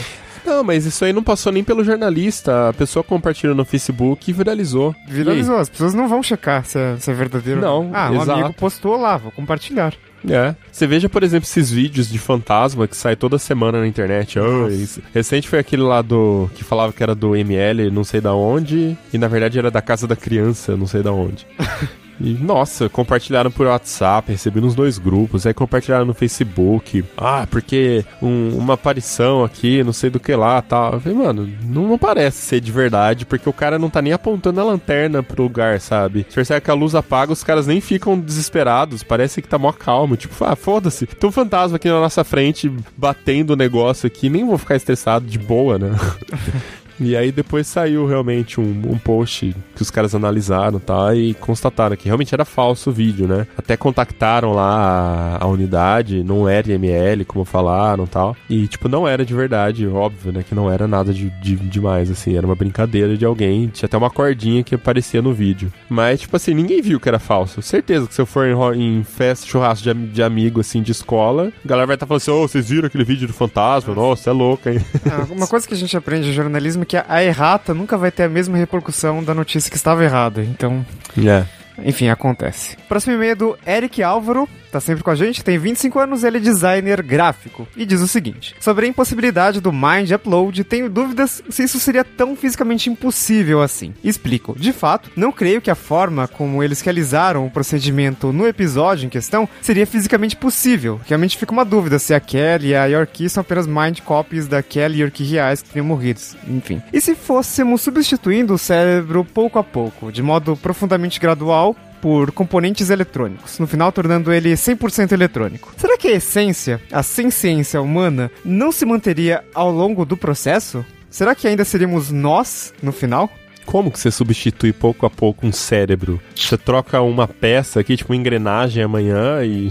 Não, 0.48 0.64
mas 0.64 0.86
isso 0.86 1.04
aí 1.04 1.12
não 1.12 1.22
passou 1.22 1.52
nem 1.52 1.64
pelo 1.64 1.84
jornalista. 1.84 2.70
A 2.70 2.74
pessoa 2.74 3.04
compartilhou 3.04 3.54
no 3.56 3.66
Facebook 3.66 4.32
e 4.32 4.34
viralizou. 4.34 4.96
Viralizou. 5.08 5.58
As 5.58 5.68
pessoas 5.70 5.94
não 5.94 6.08
vão 6.08 6.24
checar 6.24 6.64
se 6.66 6.80
é, 6.80 6.96
se 6.98 7.12
é 7.12 7.14
verdadeiro. 7.14 7.60
Não, 7.60 7.92
Ah, 7.94 8.10
um 8.10 8.16
exato. 8.16 8.32
amigo 8.32 8.54
postou 8.54 8.96
lá, 8.96 9.18
vou 9.18 9.32
compartilhar. 9.32 9.94
É. 10.28 10.56
Você 10.72 10.88
veja, 10.88 11.08
por 11.08 11.22
exemplo, 11.22 11.48
esses 11.48 11.70
vídeos 11.70 12.10
de 12.10 12.18
fantasma 12.18 12.88
que 12.88 12.98
sai 12.98 13.16
toda 13.16 13.38
semana 13.38 13.80
na 13.82 13.88
internet. 13.88 14.40
Oh. 14.40 14.68
Recente 15.14 15.48
foi 15.48 15.60
aquele 15.60 15.84
lá 15.84 16.02
do. 16.02 16.50
que 16.56 16.64
falava 16.64 16.92
que 16.92 17.04
era 17.04 17.14
do 17.14 17.36
ML, 17.36 17.92
não 17.92 18.04
sei 18.04 18.20
da 18.20 18.34
onde, 18.34 18.98
e 19.14 19.18
na 19.18 19.28
verdade 19.28 19.60
era 19.60 19.70
da 19.70 19.82
casa 19.82 20.08
da 20.08 20.16
criança, 20.16 20.76
não 20.76 20.88
sei 20.88 21.04
da 21.04 21.12
onde. 21.12 21.46
E, 22.20 22.34
nossa, 22.34 22.90
compartilharam 22.90 23.52
por 23.52 23.68
WhatsApp, 23.68 24.32
recebi 24.32 24.60
nos 24.60 24.74
dois 24.74 24.98
grupos, 24.98 25.46
aí 25.46 25.54
compartilharam 25.54 26.06
no 26.06 26.14
Facebook. 26.14 27.04
Ah, 27.16 27.48
porque 27.50 28.04
um- 28.22 28.58
uma 28.58 28.74
aparição 28.74 29.44
aqui, 29.44 29.84
não 29.84 29.94
sei 29.94 30.10
do 30.10 30.20
que 30.20 30.36
lá, 30.36 30.62
tal. 30.62 30.94
Eu 30.94 31.00
falei, 31.00 31.18
mano, 31.18 31.48
não, 31.64 31.88
não 31.88 31.98
parece 31.98 32.38
ser 32.42 32.60
de 32.60 32.72
verdade, 32.72 33.26
porque 33.26 33.48
o 33.48 33.54
cara 33.54 33.78
não 33.78 33.90
tá 33.90 34.02
nem 34.02 34.14
apontando 34.14 34.60
a 34.60 34.64
lanterna 34.64 35.22
pro 35.22 35.44
lugar, 35.44 35.80
sabe? 35.80 36.26
Se 36.30 36.36
percebe 36.36 36.62
que 36.62 36.72
a 36.72 36.74
luz 36.74 36.96
apaga, 36.96 37.32
os 37.34 37.44
caras 37.44 37.68
nem 37.68 37.80
ficam 37.80 38.20
desesperados, 38.20 39.04
parece 39.04 39.42
que 39.42 39.48
tá 39.48 39.58
mó 39.58 39.72
calmo. 39.72 40.18
Tipo, 40.18 40.44
ah, 40.44 40.56
foda-se, 40.56 41.06
tem 41.06 41.30
um 41.30 41.34
fantasma 41.34 41.78
aqui 41.78 41.88
na 41.88 42.00
nossa 42.00 42.24
frente 42.24 42.72
batendo 42.98 43.52
o 43.52 43.56
negócio 43.56 44.08
aqui, 44.08 44.30
nem 44.30 44.46
vou 44.46 44.58
ficar 44.58 44.76
estressado, 44.76 45.26
de 45.26 45.38
boa, 45.38 45.78
né? 45.78 45.92
E 47.00 47.16
aí 47.16 47.32
depois 47.32 47.68
saiu 47.68 48.06
realmente 48.06 48.60
um, 48.60 48.82
um 48.88 48.98
post 48.98 49.56
que 49.76 49.82
os 49.82 49.92
caras 49.92 50.16
analisaram 50.16 50.80
tá, 50.80 51.14
e 51.16 51.34
constataram 51.36 51.96
que 51.96 52.06
realmente 52.06 52.34
era 52.34 52.46
falso 52.46 52.90
o 52.90 52.94
vídeo, 52.94 53.28
né? 53.28 53.46
Até 53.58 53.78
contactaram 53.78 54.54
lá 54.54 55.38
a, 55.40 55.44
a 55.44 55.48
unidade, 55.48 56.24
não 56.24 56.48
era 56.48 56.72
IML, 56.72 57.26
como 57.26 57.46
falaram 57.46 58.06
tal. 58.08 58.36
E, 58.50 58.68
tipo, 58.68 58.90
não 58.90 59.08
era 59.08 59.26
de 59.26 59.34
verdade, 59.34 59.88
óbvio, 59.88 60.32
né? 60.32 60.44
Que 60.48 60.56
não 60.56 60.72
era 60.72 60.88
nada 60.88 61.14
de, 61.14 61.30
de 61.42 61.56
demais, 61.56 62.10
assim. 62.10 62.36
Era 62.36 62.46
uma 62.46 62.56
brincadeira 62.56 63.16
de 63.16 63.26
alguém. 63.26 63.68
Tinha 63.68 63.88
até 63.88 63.98
uma 63.98 64.10
cordinha 64.10 64.64
que 64.64 64.76
aparecia 64.76 65.22
no 65.22 65.34
vídeo. 65.34 65.72
Mas, 65.90 66.22
tipo 66.22 66.36
assim, 66.36 66.54
ninguém 66.54 66.82
viu 66.82 67.00
que 67.00 67.08
era 67.08 67.20
falso. 67.20 67.62
Certeza 67.62 68.08
que 68.08 68.14
se 68.14 68.22
eu 68.22 68.26
for 68.26 68.48
em, 68.76 69.00
em 69.00 69.04
festa, 69.04 69.46
churrasco 69.46 69.84
de, 69.84 70.08
de 70.08 70.24
amigo, 70.24 70.60
assim, 70.60 70.82
de 70.82 70.92
escola, 70.92 71.52
a 71.64 71.68
galera 71.68 71.88
vai 71.88 71.96
estar 71.96 72.08
falando 72.08 72.22
assim, 72.22 72.32
ô, 72.32 72.48
vocês 72.48 72.70
viram 72.70 72.88
aquele 72.88 73.04
vídeo 73.04 73.28
do 73.28 73.34
fantasma? 73.34 73.94
Nossa, 73.94 74.30
é 74.30 74.34
louco, 74.34 74.70
hein? 74.70 74.80
Ah, 75.06 75.28
uma 75.30 75.48
coisa 75.48 75.68
que 75.68 75.74
a 75.74 75.78
gente 75.78 75.96
aprende 75.96 76.30
em 76.30 76.34
jornalismo 76.34 76.86
é 76.96 77.02
que 77.04 77.12
a, 77.12 77.24
errata 77.24 77.74
nunca 77.74 77.98
vai 77.98 78.12
ter 78.12 78.24
a 78.24 78.30
mesma 78.30 78.58
repercussão 78.58 79.24
da 79.24 79.34
notícia 79.34 79.70
que 79.70 79.78
estava 79.78 80.04
errada. 80.04 80.42
Então, 80.44 80.86
É. 81.18 81.44
enfim, 81.84 82.08
acontece. 82.10 82.78
Próximo 82.88 83.14
e-mail 83.16 83.32
é 83.32 83.36
do 83.36 83.58
Eric 83.68 84.02
Álvaro. 84.02 84.48
Tá 84.72 84.80
sempre 84.80 85.04
com 85.04 85.10
a 85.10 85.16
gente, 85.16 85.44
tem 85.44 85.58
25 85.58 86.00
anos, 86.00 86.24
ele 86.24 86.38
é 86.38 86.40
designer 86.40 87.02
gráfico 87.02 87.68
e 87.76 87.86
diz 87.86 88.02
o 88.02 88.08
seguinte: 88.08 88.56
Sobre 88.60 88.86
a 88.86 88.90
impossibilidade 88.90 89.62
do 89.62 89.72
Mind 89.72 90.12
Upload, 90.12 90.64
tenho 90.64 90.90
dúvidas 90.90 91.42
se 91.50 91.64
isso 91.64 91.80
seria 91.80 92.04
tão 92.04 92.36
fisicamente 92.36 92.90
impossível 92.90 93.62
assim. 93.62 93.94
Explico. 94.04 94.58
De 94.58 94.74
fato, 94.74 95.12
não 95.16 95.32
creio 95.32 95.62
que 95.62 95.72
a 95.72 95.76
forma 95.76 96.28
como 96.28 96.64
eles 96.64 96.82
realizaram 96.82 97.46
o 97.46 97.52
procedimento 97.52 98.32
no 98.32 98.48
episódio 98.48 99.06
em 99.06 99.10
questão 99.10 99.48
seria 99.62 99.88
fisicamente 99.88 100.36
possível. 100.36 101.00
Realmente 101.06 101.38
fica 101.38 101.52
uma 101.52 101.66
dúvida 101.66 102.00
se 102.00 102.14
a 102.14 102.20
Kelly 102.20 102.70
e 102.70 102.76
a 102.76 102.86
Yorkie 102.86 103.30
são 103.30 103.42
apenas 103.42 103.68
mind 103.68 104.00
copies 104.02 104.48
da 104.48 104.62
Kelly 104.62 104.98
e 104.98 105.02
Yorkie 105.02 105.24
reais 105.24 105.62
que 105.62 105.70
teriam 105.70 105.86
morrido. 105.86 106.20
Enfim. 106.48 106.82
E 106.92 107.02
se 107.02 107.16
fôssemos 107.16 107.82
substituindo 107.82 108.54
o 108.54 108.58
cérebro 108.58 109.26
pouco 109.26 109.60
a 109.60 109.64
pouco, 109.64 110.12
de 110.12 110.24
modo 110.24 110.56
profundamente 110.58 111.20
gradual, 111.20 111.76
por 112.02 112.32
componentes 112.32 112.90
eletrônicos, 112.90 113.60
no 113.60 113.68
final 113.68 113.92
tornando 113.92 114.32
ele 114.32 114.54
100% 114.54 115.12
eletrônico. 115.12 115.74
Será 115.78 115.98
que 115.98 116.08
a 116.08 116.16
essência, 116.16 116.82
a 116.92 117.04
ciência 117.04 117.82
humana, 117.82 118.32
não 118.44 118.72
se 118.72 118.86
manteria 118.86 119.44
ao 119.54 119.72
longo 119.72 120.06
do 120.06 120.18
processo? 120.18 120.86
Será 121.10 121.34
que 121.34 121.48
ainda 121.48 121.66
seríamos 121.66 122.12
nós 122.12 122.74
no 122.82 122.92
final? 122.92 123.30
Como 123.68 123.92
que 123.92 124.00
você 124.00 124.10
substitui 124.10 124.72
pouco 124.72 125.06
a 125.06 125.10
pouco 125.10 125.46
um 125.46 125.52
cérebro? 125.52 126.22
Você 126.34 126.58
troca 126.58 127.02
uma 127.02 127.28
peça 127.28 127.82
aqui, 127.82 127.98
tipo 127.98 128.14
uma 128.14 128.16
engrenagem 128.16 128.82
amanhã 128.82 129.44
e. 129.44 129.70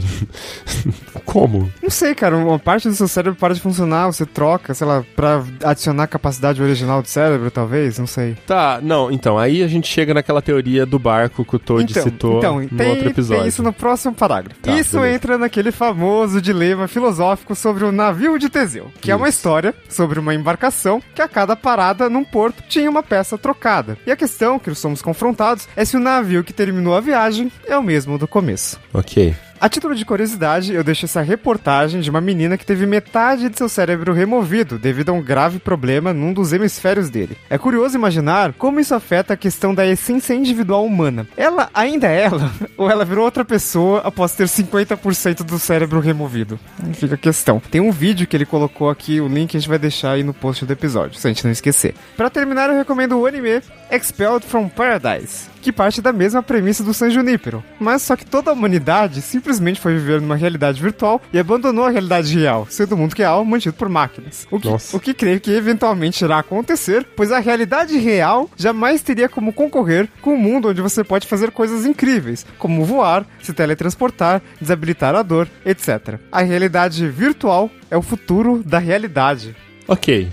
Como? 1.24 1.72
Não 1.82 1.88
sei, 1.88 2.14
cara. 2.14 2.36
Uma 2.36 2.58
parte 2.58 2.88
do 2.88 2.94
seu 2.94 3.08
cérebro 3.08 3.38
para 3.38 3.54
de 3.54 3.60
funcionar, 3.60 4.06
você 4.06 4.26
troca, 4.26 4.74
sei 4.74 4.86
lá, 4.86 5.02
pra 5.16 5.42
adicionar 5.64 6.04
a 6.04 6.06
capacidade 6.06 6.62
original 6.62 7.00
do 7.00 7.08
cérebro, 7.08 7.50
talvez, 7.50 7.98
não 7.98 8.06
sei. 8.06 8.36
Tá, 8.46 8.80
não, 8.82 9.10
então, 9.10 9.38
aí 9.38 9.62
a 9.62 9.68
gente 9.68 9.88
chega 9.88 10.12
naquela 10.12 10.42
teoria 10.42 10.84
do 10.84 10.98
barco 10.98 11.42
que 11.42 11.56
o 11.56 11.58
Toad 11.58 11.90
então, 11.90 12.02
citou 12.02 12.38
então, 12.38 12.60
no 12.60 12.68
tem, 12.68 12.90
outro 12.90 13.08
episódio. 13.08 13.42
tem 13.42 13.48
isso 13.48 13.62
no 13.62 13.72
próximo 13.72 14.14
parágrafo. 14.14 14.60
Tá, 14.60 14.72
isso 14.72 14.98
beleza. 14.98 15.14
entra 15.14 15.38
naquele 15.38 15.72
famoso 15.72 16.40
dilema 16.40 16.86
filosófico 16.86 17.54
sobre 17.54 17.84
o 17.84 17.90
navio 17.90 18.38
de 18.38 18.50
Teseu, 18.50 18.90
que 19.00 19.10
é 19.10 19.16
uma 19.16 19.28
Isso. 19.28 19.38
história 19.38 19.74
sobre 19.88 20.18
uma 20.18 20.34
embarcação 20.34 21.02
que 21.14 21.22
a 21.22 21.28
cada 21.28 21.56
parada 21.56 22.10
num 22.10 22.24
porto 22.24 22.62
tinha 22.68 22.90
uma 22.90 23.02
peça 23.02 23.38
trocada. 23.38 23.85
E 24.06 24.10
a 24.10 24.16
questão 24.16 24.58
que 24.58 24.74
somos 24.74 25.02
confrontados 25.02 25.68
é 25.76 25.84
se 25.84 25.96
o 25.96 26.00
navio 26.00 26.42
que 26.42 26.52
terminou 26.52 26.94
a 26.94 27.00
viagem 27.00 27.52
é 27.66 27.76
o 27.76 27.82
mesmo 27.82 28.18
do 28.18 28.26
começo. 28.26 28.80
Ok. 28.92 29.34
A 29.58 29.70
título 29.70 29.94
de 29.94 30.04
curiosidade, 30.04 30.74
eu 30.74 30.84
deixo 30.84 31.06
essa 31.06 31.22
reportagem 31.22 32.02
de 32.02 32.10
uma 32.10 32.20
menina 32.20 32.58
que 32.58 32.66
teve 32.66 32.84
metade 32.84 33.48
de 33.48 33.56
seu 33.56 33.70
cérebro 33.70 34.12
removido 34.12 34.78
devido 34.78 35.08
a 35.08 35.12
um 35.12 35.22
grave 35.22 35.58
problema 35.58 36.12
num 36.12 36.30
dos 36.30 36.52
hemisférios 36.52 37.08
dele. 37.08 37.38
É 37.48 37.56
curioso 37.56 37.96
imaginar 37.96 38.52
como 38.52 38.80
isso 38.80 38.94
afeta 38.94 39.32
a 39.32 39.36
questão 39.36 39.74
da 39.74 39.86
essência 39.86 40.34
individual 40.34 40.84
humana. 40.84 41.26
Ela 41.38 41.70
ainda 41.72 42.06
é 42.06 42.24
ela? 42.24 42.52
Ou 42.76 42.90
ela 42.90 43.04
virou 43.04 43.24
outra 43.24 43.46
pessoa 43.46 44.02
após 44.04 44.34
ter 44.34 44.46
50% 44.46 45.42
do 45.42 45.58
cérebro 45.58 46.00
removido? 46.00 46.60
Aí 46.84 46.92
Fica 46.92 47.14
a 47.14 47.18
questão. 47.18 47.58
Tem 47.58 47.80
um 47.80 47.90
vídeo 47.90 48.26
que 48.26 48.36
ele 48.36 48.44
colocou 48.44 48.90
aqui, 48.90 49.22
o 49.22 49.28
link 49.28 49.56
a 49.56 49.60
gente 49.60 49.70
vai 49.70 49.78
deixar 49.78 50.12
aí 50.12 50.22
no 50.22 50.34
post 50.34 50.66
do 50.66 50.72
episódio, 50.72 51.18
se 51.18 51.26
a 51.26 51.30
gente 51.30 51.44
não 51.44 51.50
esquecer. 51.50 51.94
Pra 52.14 52.28
terminar, 52.28 52.68
eu 52.68 52.76
recomendo 52.76 53.18
o 53.18 53.24
anime 53.24 53.62
Expelled 53.90 54.44
from 54.44 54.68
Paradise, 54.68 55.48
que 55.60 55.72
parte 55.72 56.00
da 56.00 56.12
mesma 56.12 56.42
premissa 56.42 56.82
do 56.82 56.94
San 56.94 57.10
Junipero, 57.10 57.62
mas 57.78 58.02
só 58.02 58.16
que 58.16 58.24
toda 58.24 58.50
a 58.50 58.54
humanidade 58.54 59.20
simplesmente 59.22 59.80
foi 59.80 59.94
viver 59.94 60.20
numa 60.20 60.36
realidade 60.36 60.80
virtual 60.80 61.20
e 61.32 61.38
abandonou 61.38 61.84
a 61.84 61.90
realidade 61.90 62.36
real, 62.38 62.66
sendo 62.70 62.94
o 62.94 62.98
mundo 62.98 63.14
real 63.14 63.44
mantido 63.44 63.74
por 63.74 63.88
máquinas. 63.88 64.46
O 64.50 64.60
que, 64.60 64.68
Nossa. 64.68 64.96
o 64.96 65.00
que 65.00 65.14
creio 65.14 65.40
que 65.40 65.50
eventualmente 65.50 66.24
irá 66.24 66.38
acontecer, 66.38 67.06
pois 67.16 67.32
a 67.32 67.38
realidade 67.38 67.98
real 67.98 68.50
jamais 68.56 69.02
teria 69.02 69.28
como 69.28 69.52
concorrer 69.52 70.08
com 70.22 70.34
um 70.34 70.38
mundo 70.38 70.68
onde 70.68 70.80
você 70.80 71.02
pode 71.02 71.26
fazer 71.26 71.50
coisas 71.50 71.86
incríveis, 71.86 72.46
como 72.58 72.84
voar, 72.84 73.26
se 73.42 73.52
teletransportar, 73.52 74.42
desabilitar 74.60 75.14
a 75.14 75.22
dor, 75.22 75.48
etc. 75.64 76.18
A 76.30 76.42
realidade 76.42 77.08
virtual 77.08 77.70
é 77.90 77.96
o 77.96 78.02
futuro 78.02 78.62
da 78.64 78.78
realidade. 78.78 79.54
Ok. 79.88 80.28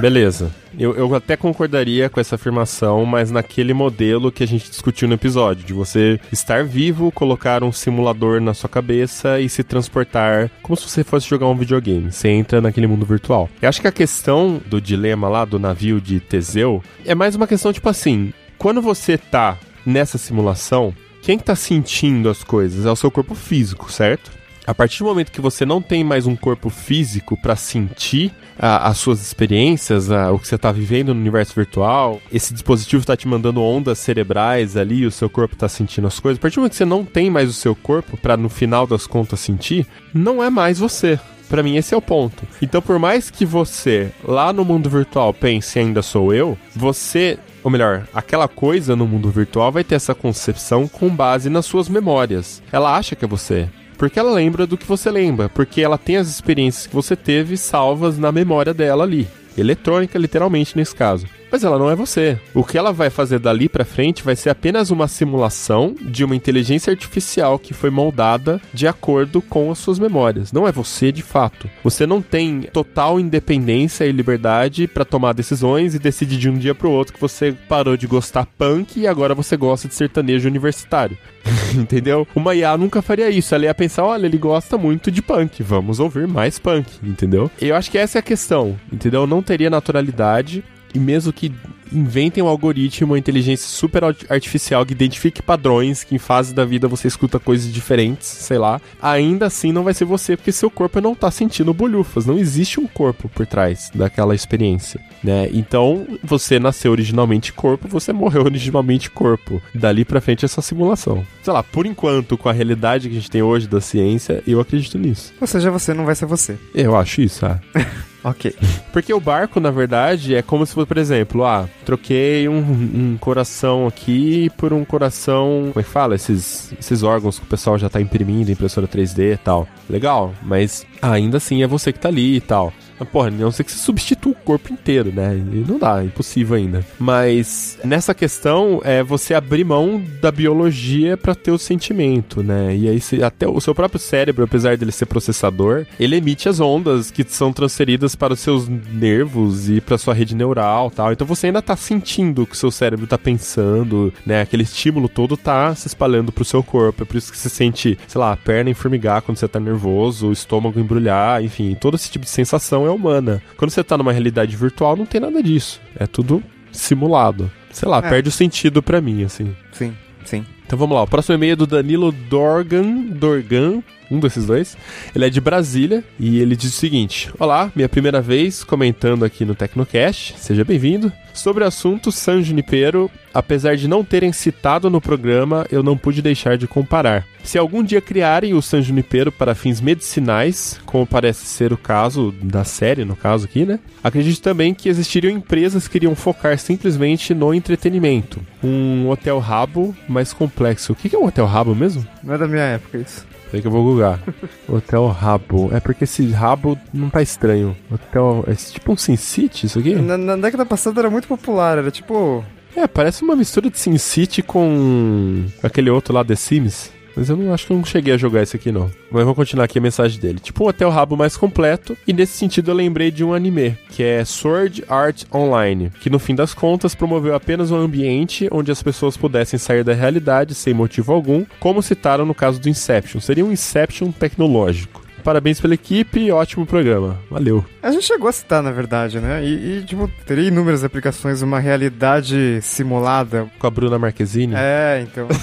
Beleza. 0.00 0.50
Eu, 0.78 0.94
eu 0.94 1.12
até 1.14 1.36
concordaria 1.36 2.08
com 2.08 2.20
essa 2.20 2.36
afirmação, 2.36 3.04
mas 3.04 3.32
naquele 3.32 3.74
modelo 3.74 4.30
que 4.30 4.44
a 4.44 4.46
gente 4.46 4.70
discutiu 4.70 5.08
no 5.08 5.14
episódio, 5.14 5.66
de 5.66 5.72
você 5.72 6.20
estar 6.30 6.62
vivo, 6.62 7.10
colocar 7.10 7.64
um 7.64 7.72
simulador 7.72 8.40
na 8.40 8.54
sua 8.54 8.68
cabeça 8.68 9.40
e 9.40 9.48
se 9.48 9.64
transportar 9.64 10.50
como 10.62 10.76
se 10.76 10.88
você 10.88 11.02
fosse 11.02 11.28
jogar 11.28 11.48
um 11.48 11.56
videogame. 11.56 12.12
Você 12.12 12.28
entra 12.28 12.60
naquele 12.60 12.86
mundo 12.86 13.04
virtual. 13.04 13.50
Eu 13.60 13.68
acho 13.68 13.80
que 13.80 13.88
a 13.88 13.92
questão 13.92 14.60
do 14.66 14.80
dilema 14.80 15.28
lá 15.28 15.44
do 15.44 15.58
navio 15.58 16.00
de 16.00 16.20
Teseu 16.20 16.82
é 17.04 17.14
mais 17.14 17.34
uma 17.34 17.46
questão 17.48 17.72
tipo 17.72 17.88
assim: 17.88 18.32
quando 18.56 18.80
você 18.80 19.18
tá 19.18 19.58
nessa 19.84 20.16
simulação, 20.16 20.94
quem 21.22 21.36
que 21.36 21.44
tá 21.44 21.56
sentindo 21.56 22.28
as 22.28 22.44
coisas? 22.44 22.86
É 22.86 22.90
o 22.90 22.96
seu 22.96 23.10
corpo 23.10 23.34
físico, 23.34 23.90
certo? 23.90 24.37
A 24.68 24.74
partir 24.74 24.98
do 24.98 25.06
momento 25.06 25.32
que 25.32 25.40
você 25.40 25.64
não 25.64 25.80
tem 25.80 26.04
mais 26.04 26.26
um 26.26 26.36
corpo 26.36 26.68
físico 26.68 27.38
para 27.40 27.56
sentir 27.56 28.30
a- 28.58 28.88
as 28.88 28.98
suas 28.98 29.22
experiências, 29.22 30.10
a- 30.10 30.30
o 30.30 30.38
que 30.38 30.46
você 30.46 30.56
está 30.56 30.70
vivendo 30.70 31.14
no 31.14 31.20
universo 31.22 31.54
virtual, 31.54 32.20
esse 32.30 32.52
dispositivo 32.52 33.00
está 33.00 33.16
te 33.16 33.26
mandando 33.26 33.62
ondas 33.62 33.98
cerebrais 33.98 34.76
ali, 34.76 35.06
o 35.06 35.10
seu 35.10 35.30
corpo 35.30 35.54
está 35.54 35.70
sentindo 35.70 36.06
as 36.06 36.20
coisas. 36.20 36.38
A 36.38 36.42
partir 36.42 36.56
do 36.56 36.58
momento 36.60 36.72
que 36.72 36.76
você 36.76 36.84
não 36.84 37.02
tem 37.02 37.30
mais 37.30 37.48
o 37.48 37.54
seu 37.54 37.74
corpo 37.74 38.18
para 38.18 38.36
no 38.36 38.50
final 38.50 38.86
das 38.86 39.06
contas 39.06 39.40
sentir, 39.40 39.86
não 40.12 40.44
é 40.44 40.50
mais 40.50 40.78
você. 40.78 41.18
Pra 41.48 41.62
mim, 41.62 41.76
esse 41.78 41.94
é 41.94 41.96
o 41.96 42.02
ponto. 42.02 42.42
Então, 42.60 42.82
por 42.82 42.98
mais 42.98 43.30
que 43.30 43.46
você, 43.46 44.10
lá 44.22 44.52
no 44.52 44.66
mundo 44.66 44.90
virtual, 44.90 45.32
pense 45.32 45.78
ainda 45.78 46.02
sou 46.02 46.34
eu, 46.34 46.58
você, 46.76 47.38
ou 47.64 47.70
melhor, 47.70 48.06
aquela 48.12 48.46
coisa 48.46 48.94
no 48.94 49.06
mundo 49.06 49.30
virtual 49.30 49.72
vai 49.72 49.82
ter 49.82 49.94
essa 49.94 50.14
concepção 50.14 50.86
com 50.86 51.08
base 51.08 51.48
nas 51.48 51.64
suas 51.64 51.88
memórias. 51.88 52.62
Ela 52.70 52.94
acha 52.94 53.16
que 53.16 53.24
é 53.24 53.28
você. 53.28 53.66
Porque 53.98 54.18
ela 54.18 54.32
lembra 54.32 54.66
do 54.66 54.78
que 54.78 54.86
você 54.86 55.10
lembra. 55.10 55.48
Porque 55.48 55.82
ela 55.82 55.98
tem 55.98 56.16
as 56.16 56.28
experiências 56.28 56.86
que 56.86 56.94
você 56.94 57.16
teve 57.16 57.56
salvas 57.56 58.16
na 58.16 58.30
memória 58.30 58.72
dela 58.72 59.02
ali. 59.02 59.28
Eletrônica, 59.56 60.16
literalmente, 60.16 60.76
nesse 60.76 60.94
caso. 60.94 61.26
Mas 61.50 61.64
ela 61.64 61.78
não 61.78 61.90
é 61.90 61.94
você. 61.94 62.38
O 62.54 62.62
que 62.64 62.76
ela 62.76 62.92
vai 62.92 63.10
fazer 63.10 63.38
dali 63.38 63.68
pra 63.68 63.84
frente 63.84 64.22
vai 64.22 64.36
ser 64.36 64.50
apenas 64.50 64.90
uma 64.90 65.08
simulação 65.08 65.94
de 66.00 66.24
uma 66.24 66.36
inteligência 66.36 66.90
artificial 66.90 67.58
que 67.58 67.74
foi 67.74 67.90
moldada 67.90 68.60
de 68.72 68.86
acordo 68.86 69.40
com 69.40 69.70
as 69.70 69.78
suas 69.78 69.98
memórias. 69.98 70.52
Não 70.52 70.68
é 70.68 70.72
você 70.72 71.10
de 71.10 71.22
fato. 71.22 71.68
Você 71.82 72.06
não 72.06 72.20
tem 72.20 72.62
total 72.62 73.18
independência 73.18 74.04
e 74.04 74.12
liberdade 74.12 74.86
pra 74.86 75.04
tomar 75.04 75.32
decisões 75.32 75.94
e 75.94 75.98
decidir 75.98 76.38
de 76.38 76.50
um 76.50 76.58
dia 76.58 76.74
pro 76.74 76.90
outro 76.90 77.14
que 77.14 77.20
você 77.20 77.52
parou 77.68 77.96
de 77.96 78.06
gostar 78.06 78.46
punk 78.58 79.00
e 79.00 79.06
agora 79.06 79.34
você 79.34 79.56
gosta 79.56 79.88
de 79.88 79.94
sertanejo 79.94 80.48
universitário. 80.48 81.16
Entendeu? 81.74 82.26
Uma 82.34 82.54
IA 82.54 82.76
nunca 82.76 83.02
faria 83.02 83.30
isso. 83.30 83.54
Ela 83.54 83.64
ia 83.64 83.74
pensar: 83.74 84.04
olha, 84.04 84.26
ele 84.26 84.38
gosta 84.38 84.76
muito 84.76 85.10
de 85.10 85.22
punk, 85.22 85.62
vamos 85.62 86.00
ouvir 86.00 86.26
mais 86.26 86.58
punk, 86.58 86.90
entendeu? 87.02 87.50
Eu 87.60 87.74
acho 87.74 87.90
que 87.90 87.98
essa 87.98 88.18
é 88.18 88.20
a 88.20 88.22
questão, 88.22 88.78
entendeu? 88.92 89.26
Não 89.26 89.42
teria 89.42 89.70
naturalidade. 89.70 90.64
E 90.94 90.98
mesmo 90.98 91.32
que 91.32 91.52
inventem 91.92 92.42
um 92.42 92.46
algoritmo, 92.48 93.12
uma 93.12 93.18
inteligência 93.18 93.66
super 93.66 94.04
art- 94.04 94.24
artificial 94.30 94.84
que 94.84 94.92
identifique 94.92 95.40
padrões, 95.40 96.04
que 96.04 96.14
em 96.14 96.18
fase 96.18 96.54
da 96.54 96.64
vida 96.64 96.86
você 96.86 97.08
escuta 97.08 97.38
coisas 97.38 97.72
diferentes, 97.72 98.26
sei 98.28 98.58
lá, 98.58 98.78
ainda 99.00 99.46
assim 99.46 99.72
não 99.72 99.82
vai 99.84 99.94
ser 99.94 100.04
você, 100.04 100.36
porque 100.36 100.52
seu 100.52 100.70
corpo 100.70 101.00
não 101.00 101.14
tá 101.14 101.30
sentindo 101.30 101.72
bolhufas. 101.72 102.26
Não 102.26 102.38
existe 102.38 102.78
um 102.78 102.86
corpo 102.86 103.28
por 103.28 103.46
trás 103.46 103.90
daquela 103.94 104.34
experiência, 104.34 105.00
né? 105.24 105.48
Então, 105.52 106.06
você 106.22 106.58
nasceu 106.58 106.92
originalmente 106.92 107.52
corpo, 107.54 107.88
você 107.88 108.12
morreu 108.12 108.44
originalmente 108.44 109.10
corpo. 109.10 109.62
Dali 109.74 110.04
pra 110.04 110.20
frente 110.20 110.44
é 110.44 110.48
só 110.48 110.60
simulação. 110.60 111.24
Sei 111.42 111.52
lá, 111.52 111.62
por 111.62 111.86
enquanto, 111.86 112.36
com 112.36 112.48
a 112.50 112.52
realidade 112.52 113.08
que 113.08 113.16
a 113.16 113.18
gente 113.18 113.30
tem 113.30 113.42
hoje 113.42 113.66
da 113.66 113.80
ciência, 113.80 114.42
eu 114.46 114.60
acredito 114.60 114.98
nisso. 114.98 115.32
Ou 115.40 115.46
seja, 115.46 115.70
você 115.70 115.94
não 115.94 116.04
vai 116.04 116.14
ser 116.14 116.26
você. 116.26 116.58
Eu 116.74 116.94
acho 116.96 117.22
isso, 117.22 117.46
ah. 117.46 117.58
Ok. 118.24 118.54
Porque 118.92 119.12
o 119.12 119.20
barco, 119.20 119.60
na 119.60 119.70
verdade, 119.70 120.34
é 120.34 120.42
como 120.42 120.66
se 120.66 120.74
fosse, 120.74 120.86
por 120.86 120.98
exemplo, 120.98 121.44
ah, 121.44 121.68
troquei 121.84 122.48
um, 122.48 122.58
um 122.58 123.16
coração 123.18 123.86
aqui 123.86 124.50
por 124.56 124.72
um 124.72 124.84
coração. 124.84 125.68
Como 125.72 125.80
é 125.80 125.82
que 125.82 125.88
fala? 125.88 126.14
Esses, 126.14 126.72
esses 126.78 127.02
órgãos 127.02 127.38
que 127.38 127.44
o 127.44 127.48
pessoal 127.48 127.78
já 127.78 127.88
tá 127.88 128.00
imprimindo, 128.00 128.50
impressora 128.50 128.88
3D 128.88 129.34
e 129.34 129.36
tal. 129.36 129.68
Legal, 129.88 130.34
mas 130.42 130.84
ainda 131.00 131.36
assim 131.36 131.62
é 131.62 131.66
você 131.66 131.92
que 131.92 132.00
tá 132.00 132.08
ali 132.08 132.36
e 132.36 132.40
tal. 132.40 132.72
Porra, 133.06 133.28
a 133.28 133.30
não 133.30 133.50
ser 133.50 133.64
que 133.64 133.72
você 133.72 133.78
substitua 133.78 134.32
o 134.32 134.34
corpo 134.34 134.72
inteiro, 134.72 135.12
né? 135.14 135.34
E 135.36 135.64
não 135.68 135.78
dá, 135.78 136.02
é 136.02 136.06
impossível 136.06 136.56
ainda. 136.56 136.84
Mas 136.98 137.78
nessa 137.84 138.14
questão 138.14 138.80
é 138.84 139.02
você 139.02 139.34
abrir 139.34 139.64
mão 139.64 140.02
da 140.20 140.30
biologia 140.30 141.16
pra 141.16 141.34
ter 141.34 141.50
o 141.50 141.58
sentimento, 141.58 142.42
né? 142.42 142.74
E 142.76 142.88
aí 142.88 143.00
você- 143.00 143.22
até 143.22 143.46
o 143.46 143.60
seu 143.60 143.74
próprio 143.74 144.00
cérebro, 144.00 144.44
apesar 144.44 144.76
dele 144.76 144.92
ser 144.92 145.06
processador, 145.06 145.86
ele 145.98 146.16
emite 146.16 146.48
as 146.48 146.60
ondas 146.60 147.10
que 147.10 147.24
são 147.28 147.52
transferidas 147.52 148.14
para 148.14 148.32
os 148.34 148.40
seus 148.40 148.68
nervos 148.68 149.68
e 149.70 149.80
para 149.80 149.98
sua 149.98 150.14
rede 150.14 150.34
neural, 150.34 150.90
tal. 150.90 151.12
Então 151.12 151.26
você 151.26 151.46
ainda 151.46 151.62
tá 151.62 151.76
sentindo 151.76 152.42
o 152.42 152.46
que 152.46 152.54
o 152.54 152.56
seu 152.58 152.70
cérebro 152.70 153.06
tá 153.06 153.18
pensando, 153.18 154.12
né? 154.26 154.40
Aquele 154.42 154.62
estímulo 154.62 155.08
todo 155.08 155.36
tá 155.36 155.74
se 155.74 155.86
espalhando 155.86 156.32
pro 156.32 156.44
seu 156.44 156.62
corpo. 156.62 157.02
É 157.02 157.06
por 157.06 157.16
isso 157.16 157.30
que 157.32 157.38
você 157.38 157.48
sente, 157.48 157.98
sei 158.06 158.20
lá, 158.20 158.32
a 158.32 158.36
perna 158.36 158.70
enformigar 158.70 159.22
quando 159.22 159.38
você 159.38 159.48
tá 159.48 159.60
nervoso, 159.60 160.28
o 160.28 160.32
estômago 160.32 160.78
embrulhar, 160.80 161.42
enfim, 161.42 161.74
todo 161.80 161.94
esse 161.94 162.10
tipo 162.10 162.24
de 162.24 162.30
sensação 162.30 162.87
é 162.88 162.92
humana. 162.92 163.42
Quando 163.56 163.70
você 163.70 163.84
tá 163.84 163.96
numa 163.96 164.12
realidade 164.12 164.56
virtual, 164.56 164.96
não 164.96 165.06
tem 165.06 165.20
nada 165.20 165.42
disso. 165.42 165.80
É 165.98 166.06
tudo 166.06 166.42
simulado. 166.72 167.50
Sei 167.70 167.88
lá, 167.88 167.98
É. 167.98 168.02
perde 168.08 168.28
o 168.28 168.32
sentido 168.32 168.82
pra 168.82 169.00
mim, 169.00 169.24
assim. 169.24 169.54
Sim, 169.72 169.94
sim. 170.24 170.44
Então 170.66 170.78
vamos 170.78 170.94
lá, 170.96 171.02
o 171.02 171.06
próximo 171.06 171.34
e-mail 171.34 171.52
é 171.52 171.56
do 171.56 171.66
Danilo 171.66 172.12
Dorgan, 172.12 173.06
Dorgan, 173.12 173.82
um 174.10 174.20
desses 174.20 174.46
dois. 174.46 174.76
Ele 175.14 175.24
é 175.24 175.30
de 175.30 175.40
Brasília 175.40 176.04
e 176.20 176.38
ele 176.40 176.54
diz 176.56 176.74
o 176.74 176.76
seguinte: 176.76 177.30
Olá, 177.38 177.70
minha 177.74 177.88
primeira 177.88 178.20
vez 178.20 178.64
comentando 178.64 179.24
aqui 179.24 179.44
no 179.44 179.54
Tecnocast, 179.54 180.34
seja 180.38 180.64
bem-vindo. 180.64 181.10
Sobre 181.38 181.62
o 181.62 181.68
assunto 181.68 182.10
San 182.10 182.42
Junipero, 182.42 183.08
apesar 183.32 183.76
de 183.76 183.86
não 183.86 184.02
terem 184.02 184.32
citado 184.32 184.90
no 184.90 185.00
programa, 185.00 185.64
eu 185.70 185.84
não 185.84 185.96
pude 185.96 186.20
deixar 186.20 186.58
de 186.58 186.66
comparar. 186.66 187.24
Se 187.44 187.56
algum 187.56 187.80
dia 187.80 188.00
criarem 188.00 188.54
o 188.54 188.60
San 188.60 188.82
Junipero 188.82 189.30
para 189.30 189.54
fins 189.54 189.80
medicinais, 189.80 190.80
como 190.84 191.06
parece 191.06 191.46
ser 191.46 191.72
o 191.72 191.76
caso 191.76 192.34
da 192.42 192.64
série, 192.64 193.04
no 193.04 193.14
caso 193.14 193.44
aqui, 193.44 193.64
né? 193.64 193.78
Acredito 194.02 194.42
também 194.42 194.74
que 194.74 194.88
existiriam 194.88 195.32
empresas 195.32 195.86
que 195.86 195.98
iriam 195.98 196.16
focar 196.16 196.58
simplesmente 196.58 197.32
no 197.32 197.54
entretenimento. 197.54 198.44
Um 198.60 199.08
hotel 199.08 199.38
rabo 199.38 199.94
mais 200.08 200.32
complexo. 200.32 200.92
O 200.92 200.96
que 200.96 201.14
é 201.14 201.18
um 201.18 201.26
hotel 201.26 201.46
rabo 201.46 201.72
mesmo? 201.72 202.04
Não 202.24 202.34
é 202.34 202.38
da 202.38 202.48
minha 202.48 202.64
época 202.64 202.98
isso. 202.98 203.24
Peraí 203.50 203.62
que 203.62 203.66
eu 203.66 203.72
vou 203.72 203.84
googar. 203.84 204.20
Hotel 204.68 205.06
Rabo. 205.08 205.70
É 205.72 205.80
porque 205.80 206.04
esse 206.04 206.30
rabo 206.30 206.78
não 206.92 207.08
tá 207.10 207.22
estranho. 207.22 207.76
Hotel. 207.90 208.44
É 208.46 208.54
tipo 208.54 208.92
um 208.92 208.96
Sin 208.96 209.16
City 209.16 209.66
isso 209.66 209.78
aqui? 209.78 209.94
Na, 209.94 210.18
na 210.18 210.36
década 210.36 210.66
passada 210.66 211.00
era 211.00 211.10
muito 211.10 211.26
popular, 211.26 211.78
era 211.78 211.90
tipo. 211.90 212.44
É, 212.76 212.86
parece 212.86 213.22
uma 213.22 213.34
mistura 213.34 213.70
de 213.70 213.78
Sin 213.78 213.96
City 213.98 214.42
com 214.42 215.46
aquele 215.62 215.90
outro 215.90 216.14
lá, 216.14 216.24
The 216.24 216.36
Sims. 216.36 216.92
Mas 217.16 217.28
eu 217.28 217.36
não 217.36 217.52
acho 217.52 217.66
que 217.66 217.72
eu 217.72 217.76
não 217.76 217.84
cheguei 217.84 218.14
a 218.14 218.16
jogar 218.16 218.42
esse 218.42 218.56
aqui, 218.56 218.70
não. 218.70 218.90
Mas 219.10 219.24
vou 219.24 219.34
continuar 219.34 219.64
aqui 219.64 219.78
a 219.78 219.82
mensagem 219.82 220.20
dele. 220.20 220.38
Tipo 220.38 220.64
um 220.64 220.68
hotel 220.68 220.90
rabo 220.90 221.16
mais 221.16 221.36
completo. 221.36 221.96
E 222.06 222.12
nesse 222.12 222.36
sentido 222.36 222.70
eu 222.70 222.74
lembrei 222.74 223.10
de 223.10 223.24
um 223.24 223.34
anime, 223.34 223.76
que 223.90 224.02
é 224.02 224.24
Sword 224.24 224.84
Art 224.88 225.24
Online, 225.34 225.90
que 226.00 226.10
no 226.10 226.18
fim 226.18 226.34
das 226.34 226.54
contas 226.54 226.94
promoveu 226.94 227.34
apenas 227.34 227.70
um 227.70 227.76
ambiente 227.76 228.48
onde 228.52 228.70
as 228.70 228.82
pessoas 228.82 229.16
pudessem 229.16 229.58
sair 229.58 229.82
da 229.82 229.94
realidade 229.94 230.54
sem 230.54 230.74
motivo 230.74 231.12
algum, 231.12 231.44
como 231.58 231.82
citaram 231.82 232.24
no 232.24 232.34
caso 232.34 232.60
do 232.60 232.68
Inception. 232.68 233.20
Seria 233.20 233.44
um 233.44 233.52
Inception 233.52 234.12
tecnológico. 234.12 235.07
Parabéns 235.28 235.60
pela 235.60 235.74
equipe 235.74 236.20
e 236.20 236.32
ótimo 236.32 236.64
programa. 236.64 237.20
Valeu. 237.30 237.62
A 237.82 237.90
gente 237.90 238.06
chegou 238.06 238.30
a 238.30 238.32
citar, 238.32 238.62
na 238.62 238.70
verdade, 238.70 239.20
né? 239.20 239.44
E, 239.44 239.80
e 239.80 239.84
tipo, 239.84 240.10
teria 240.24 240.48
inúmeras 240.48 240.82
aplicações, 240.82 241.42
uma 241.42 241.60
realidade 241.60 242.58
simulada. 242.62 243.46
Com 243.58 243.66
a 243.66 243.70
Bruna 243.70 243.98
Marquezine? 243.98 244.54
É, 244.56 245.06
então. 245.06 245.28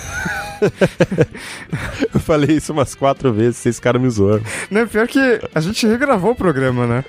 Eu 2.13 2.20
falei 2.20 2.56
isso 2.56 2.74
umas 2.74 2.96
quatro 2.96 3.32
vezes, 3.32 3.58
vocês 3.58 3.80
caras 3.80 4.01
me 4.01 4.10
zoaram. 4.10 4.42
Não, 4.72 4.82
é 4.82 4.86
pior 4.88 5.08
que 5.08 5.20
a 5.54 5.60
gente 5.60 5.86
regravou 5.86 6.32
o 6.32 6.36
programa, 6.36 6.88
né? 6.88 7.06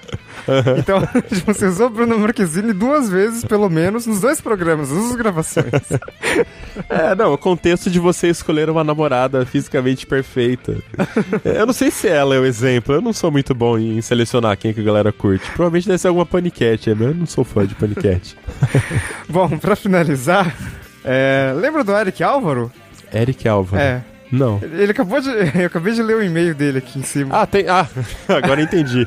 Então, 0.78 1.00
tipo, 1.28 1.52
você 1.52 1.66
usou 1.66 1.86
a 1.86 1.90
Bruna 1.90 2.16
Marquezine 2.16 2.72
duas 2.72 3.08
vezes, 3.08 3.44
pelo 3.44 3.68
menos, 3.68 4.06
nos 4.06 4.20
dois 4.20 4.40
programas, 4.40 4.90
nas 4.90 4.98
duas 4.98 5.16
gravações. 5.16 5.66
É, 6.90 7.14
não, 7.14 7.32
o 7.32 7.38
contexto 7.38 7.88
de 7.88 7.98
você 7.98 8.28
escolher 8.28 8.68
uma 8.68 8.84
namorada 8.84 9.46
fisicamente 9.46 10.06
perfeita. 10.06 10.76
Eu 11.42 11.64
não 11.64 11.72
sei 11.72 11.90
se 11.90 12.06
ela 12.06 12.34
é 12.34 12.38
o 12.38 12.44
exemplo, 12.44 12.65
eu 12.88 13.00
não 13.00 13.12
sou 13.12 13.30
muito 13.30 13.54
bom 13.54 13.78
em 13.78 14.00
selecionar 14.00 14.56
quem 14.56 14.72
que 14.72 14.80
a 14.80 14.84
galera 14.84 15.12
curte. 15.12 15.44
Provavelmente 15.52 15.86
deve 15.86 15.98
ser 15.98 16.08
alguma 16.08 16.26
paniquete, 16.26 16.90
mas 16.90 17.08
eu 17.08 17.14
não 17.14 17.26
sou 17.26 17.44
fã 17.44 17.66
de 17.66 17.74
paniquete. 17.74 18.36
Bom, 19.28 19.58
pra 19.58 19.76
finalizar, 19.76 20.54
é, 21.04 21.52
lembra 21.56 21.84
do 21.84 21.92
Eric 21.96 22.22
Álvaro? 22.22 22.70
Eric 23.12 23.48
Alva. 23.48 23.80
É. 23.80 24.02
Não. 24.30 24.60
Ele 24.60 24.90
acabou 24.90 25.20
de. 25.20 25.28
Eu 25.54 25.66
acabei 25.66 25.92
de 25.92 26.02
ler 26.02 26.16
o 26.16 26.22
e-mail 26.22 26.54
dele 26.54 26.78
aqui 26.78 26.98
em 26.98 27.02
cima. 27.02 27.40
Ah, 27.42 27.46
tem. 27.46 27.68
Ah, 27.68 27.86
agora 28.28 28.60
entendi. 28.60 29.06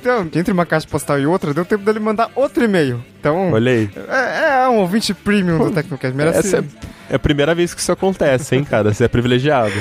Então, 0.00 0.26
entre 0.34 0.52
uma 0.52 0.64
caixa 0.64 0.86
postal 0.88 1.20
e 1.20 1.26
outra, 1.26 1.52
deu 1.52 1.64
tempo 1.64 1.84
dele 1.84 1.98
mandar 1.98 2.30
outro 2.34 2.64
e-mail. 2.64 3.04
Então, 3.18 3.52
Olha 3.52 3.72
aí. 3.72 3.90
é, 4.08 4.64
é 4.64 4.68
um 4.68 4.78
ouvinte 4.78 5.12
premium 5.12 5.58
do 5.58 5.70
Tecnocast. 5.70 6.16
Merece. 6.16 6.38
Essa 6.38 6.64
é 7.10 7.16
a 7.16 7.18
primeira 7.18 7.54
vez 7.54 7.74
que 7.74 7.80
isso 7.80 7.92
acontece, 7.92 8.56
hein, 8.56 8.64
cara? 8.64 8.94
Você 8.94 9.04
é 9.04 9.08
privilegiado. 9.08 9.74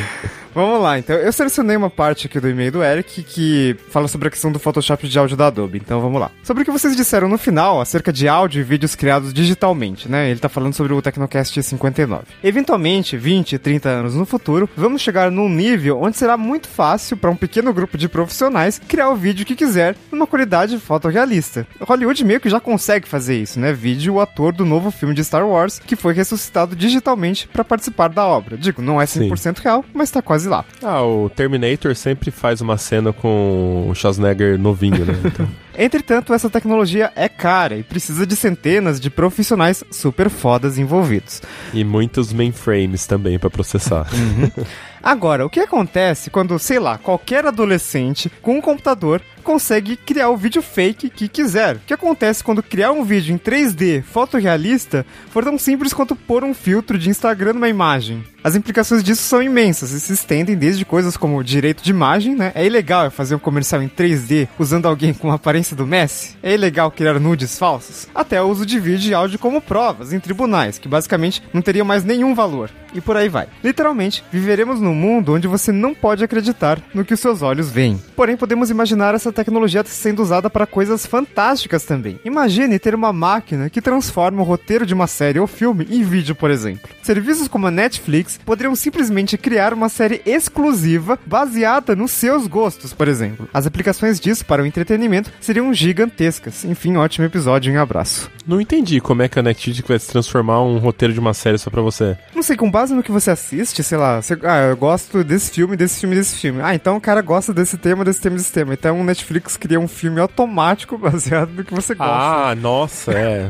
Vamos 0.54 0.82
lá, 0.82 0.98
então. 0.98 1.16
Eu 1.16 1.32
selecionei 1.32 1.78
uma 1.78 1.90
parte 1.90 2.28
aqui 2.28 2.40
do 2.40 2.50
e-mail 2.50 2.72
do 2.72 2.84
Eric 2.84 3.24
que 3.24 3.76
fala 3.90 4.08
sobre 4.08 4.28
a 4.28 4.32
questão 4.32 4.52
do 4.52 4.60
Photoshop 4.60 5.08
de 5.08 5.20
áudio 5.20 5.38
da 5.38 5.48
Adobe. 5.48 5.78
Então 5.78 6.02
vamos 6.02 6.20
lá. 6.20 6.32
Sobre 6.44 6.64
o 6.64 6.66
que 6.66 6.72
vocês 6.72 6.96
disseram 6.96 7.28
no 7.28 7.38
final 7.38 7.80
acerca 7.80 8.12
de 8.12 8.28
áudio 8.28 8.60
e 8.60 8.64
vídeos 8.64 8.96
criados 8.96 9.34
digitalmente, 9.34 10.10
né? 10.10 10.30
Ele 10.30 10.40
tá 10.40 10.50
falando 10.50 10.74
sobre 10.74 10.94
o 10.94 11.02
Tecnocast 11.02 11.62
59. 11.62 12.24
Eventualmente, 12.44 13.18
20, 13.18 13.58
30 13.58 13.90
anos 13.90 14.16
no 14.16 14.26
futuro, 14.26 14.70
vamos 14.76 15.02
chegar 15.02 15.32
num 15.32 15.50
nível 15.50 16.02
onde 16.02 16.18
será 16.18 16.36
muito 16.38 16.68
fácil 16.68 17.18
para 17.18 17.30
um 17.30 17.36
pequeno 17.36 17.74
grupo 17.74 17.98
de 17.98 18.10
profissionais 18.10 18.82
criar 18.88 19.10
o 19.10 19.16
vídeo 19.16 19.46
que 19.46 19.56
quiser 19.56 19.96
numa 20.12 20.28
qualidade 20.28 20.78
fotorrealista. 20.80 21.68
Hollywood 21.82 22.24
meio 22.24 22.40
que 22.40 22.50
já 22.50 22.60
consegue 22.60 23.08
fazer 23.08 23.38
isso, 23.38 23.60
né? 23.60 23.74
Vídeo 23.74 24.16
o 24.16 24.22
ator 24.22 24.54
do 24.54 24.66
novo 24.66 24.92
filme 24.92 25.14
de 25.14 25.24
Star 25.24 25.48
Wars 25.48 25.80
que 25.80 25.96
foi 25.96 26.14
ressuscitado 26.14 26.76
digitalmente 26.76 27.48
para 27.48 27.64
participar 27.64 28.10
da 28.10 28.26
obra. 28.26 28.58
Digo, 28.58 28.82
não 28.82 29.02
é 29.02 29.06
100% 29.06 29.60
real, 29.60 29.86
mas 29.94 30.12
tá 30.12 30.22
quase 30.22 30.39
lá. 30.46 30.64
Ah, 30.82 31.04
o 31.04 31.30
Terminator 31.30 31.96
sempre 31.96 32.32
faz 32.32 32.62
uma 32.62 32.78
cena 32.78 33.12
com 33.12 33.88
o 33.90 33.96
Schwarzenegger 33.96 34.58
novinho, 34.60 35.06
né? 35.06 35.20
Então, 35.26 35.48
Entretanto, 35.78 36.34
essa 36.34 36.50
tecnologia 36.50 37.10
é 37.16 37.30
cara 37.30 37.78
e 37.78 37.84
precisa 37.84 38.26
de 38.28 38.36
centenas 38.36 39.00
de 39.00 39.10
profissionais 39.10 39.82
super 39.90 40.30
fodas 40.30 40.78
envolvidos. 40.78 41.42
e 41.74 41.84
muitos 41.86 42.34
mainframes 42.34 43.08
também 43.08 43.40
pra 43.40 43.50
processar. 43.50 44.06
Agora, 45.02 45.46
o 45.46 45.50
que 45.50 45.62
acontece 45.62 46.30
quando, 46.30 46.60
sei 46.60 46.80
lá, 46.80 46.98
qualquer 46.98 47.46
adolescente 47.46 48.30
com 48.42 48.58
um 48.58 48.62
computador 48.62 49.22
consegue 49.50 49.98
criar 49.98 50.30
o 50.30 50.38
vídeo 50.38 50.62
fake 50.62 51.10
que 51.10 51.28
quiser? 51.28 51.78
O 51.78 51.80
que 51.80 51.92
acontece 51.92 52.44
quando 52.44 52.62
criar 52.62 52.92
um 52.92 53.04
vídeo 53.04 53.34
em 53.34 53.38
3D 53.40 54.04
fotorrealista 54.04 55.04
for 55.32 55.44
tão 55.44 55.58
simples 55.58 55.92
quanto 55.92 56.16
pôr 56.16 56.44
um 56.44 56.54
filtro 56.54 57.00
de 57.00 57.10
Instagram 57.10 57.54
numa 57.54 57.68
imagem? 57.68 58.24
As 58.44 58.56
implicações 58.56 59.04
disso 59.04 59.24
são 59.24 59.44
imensas 59.44 59.92
e 59.92 60.00
se 60.00 60.14
estendem 60.14 60.56
desde 60.56 60.86
coisas 60.86 61.18
como 61.18 61.44
direito 61.44 61.84
de 61.84 61.90
imagem, 61.90 62.36
né? 62.36 62.52
É 62.56 62.66
ilegal 62.66 63.12
fazer 63.12 63.36
um 63.36 63.40
comercial 63.40 63.82
em 63.82 63.90
3D 63.90 64.48
usando 64.58 64.86
alguém 64.86 65.14
com 65.14 65.30
a 65.32 65.36
aparência 65.36 65.76
do 65.76 65.86
Messi? 65.86 66.38
É 66.42 66.54
ilegal 66.54 66.90
criar 66.90 67.20
nudes 67.20 67.60
falsos? 67.60 68.08
Até 68.16 68.42
o 68.42 68.46
uso 68.46 68.66
de 68.66 68.80
vídeo 68.80 69.10
e 69.10 69.14
áudio 69.14 69.40
como 69.40 69.60
provas 69.60 70.14
em 70.14 70.20
tribunais, 70.20 70.78
que 70.78 70.88
basicamente 70.88 71.44
não 71.52 71.62
teriam 71.62 71.86
mais 71.86 72.06
nenhum 72.06 72.34
valor. 72.34 72.70
E 72.94 73.02
por 73.02 73.18
aí 73.18 73.30
vai. 73.30 73.48
Literalmente, 73.64 74.24
viveremos 74.32 74.80
num 74.80 74.96
mundo 74.96 75.34
onde 75.34 75.48
você 75.48 75.72
não 75.72 75.94
pode 75.94 76.24
acreditar 76.24 76.82
no 76.94 77.06
que 77.06 77.14
os 77.14 77.20
seus 77.20 77.42
olhos 77.42 77.70
veem. 77.70 78.02
Porém, 78.16 78.38
podemos 78.38 78.70
imaginar 78.70 79.14
essa 79.14 79.32
tecnologia 79.44 79.84
sendo 79.86 80.22
usada 80.22 80.50
para 80.50 80.66
coisas 80.66 81.06
fantásticas 81.06 81.84
também. 81.84 82.20
Imagine 82.26 82.78
ter 82.80 82.94
uma 82.96 83.12
máquina 83.14 83.70
que 83.70 83.82
transforma 83.82 84.42
o 84.42 84.46
roteiro 84.46 84.86
de 84.86 84.94
uma 84.94 85.08
série 85.08 85.40
ou 85.40 85.48
filme 85.48 85.88
em 85.90 86.04
vídeo, 86.04 86.36
por 86.36 86.52
exemplo. 86.52 86.90
Serviços 87.02 87.48
como 87.48 87.68
a 87.68 87.72
Netflix 87.72 88.38
poderiam 88.46 88.76
simplesmente 88.76 89.38
criar 89.38 89.74
uma 89.74 89.90
série 89.90 90.22
exclusiva 90.26 91.18
baseada 91.26 91.96
nos 91.96 92.12
seus 92.12 92.48
gostos, 92.48 92.94
por 92.94 93.08
exemplo. 93.08 93.48
As 93.54 93.66
aplicações 93.66 94.20
disso 94.20 94.46
para 94.46 94.62
o 94.62 94.66
entretenimento 94.66 95.32
seriam 95.40 95.74
gigantescas. 95.74 96.66
Enfim, 96.66 96.98
ótimo 96.98 97.26
episódio 97.26 97.74
e 97.74 97.78
um 97.78 97.82
abraço. 97.82 98.30
Não 98.46 98.60
entendi 98.60 99.00
como 99.00 99.22
é 99.22 99.30
que 99.30 99.38
a 99.38 99.44
Netflix 99.44 99.88
vai 99.88 100.00
se 100.00 100.08
transformar 100.08 100.62
um 100.64 100.78
roteiro 100.78 101.14
de 101.14 101.20
uma 101.20 101.34
série 101.34 101.58
só 101.58 101.70
pra 101.70 101.82
você. 101.82 102.18
Não 102.34 102.42
sei, 102.42 102.58
com 102.58 102.70
base 102.70 102.94
no 102.94 103.04
que 103.04 103.12
você 103.12 103.30
assiste, 103.32 103.84
sei 103.84 103.98
lá, 103.98 104.22
você- 104.22 104.38
ah, 104.44 104.68
eu 104.70 104.78
gosto 104.78 105.24
desse 105.24 105.52
filme, 105.52 105.78
desse 105.78 106.00
filme, 106.00 106.16
desse 106.16 106.36
filme. 106.36 106.60
Ah, 106.64 106.74
então 106.74 106.98
o 106.98 107.02
cara 107.02 107.22
gosta 107.22 107.54
desse 107.54 107.78
tema, 107.78 108.04
desse 108.04 108.20
tema, 108.22 108.36
desse 108.38 108.52
tema. 108.52 108.74
Então 108.74 109.00
o 109.00 109.04
Netflix 109.04 109.19
cria 109.60 109.80
um 109.80 109.88
filme 109.88 110.20
automático 110.20 110.98
baseado 110.98 111.52
no 111.52 111.64
que 111.64 111.74
você 111.74 111.94
gosta. 111.96 112.14
Ah, 112.14 112.56
nossa, 112.56 113.12
é. 113.12 113.50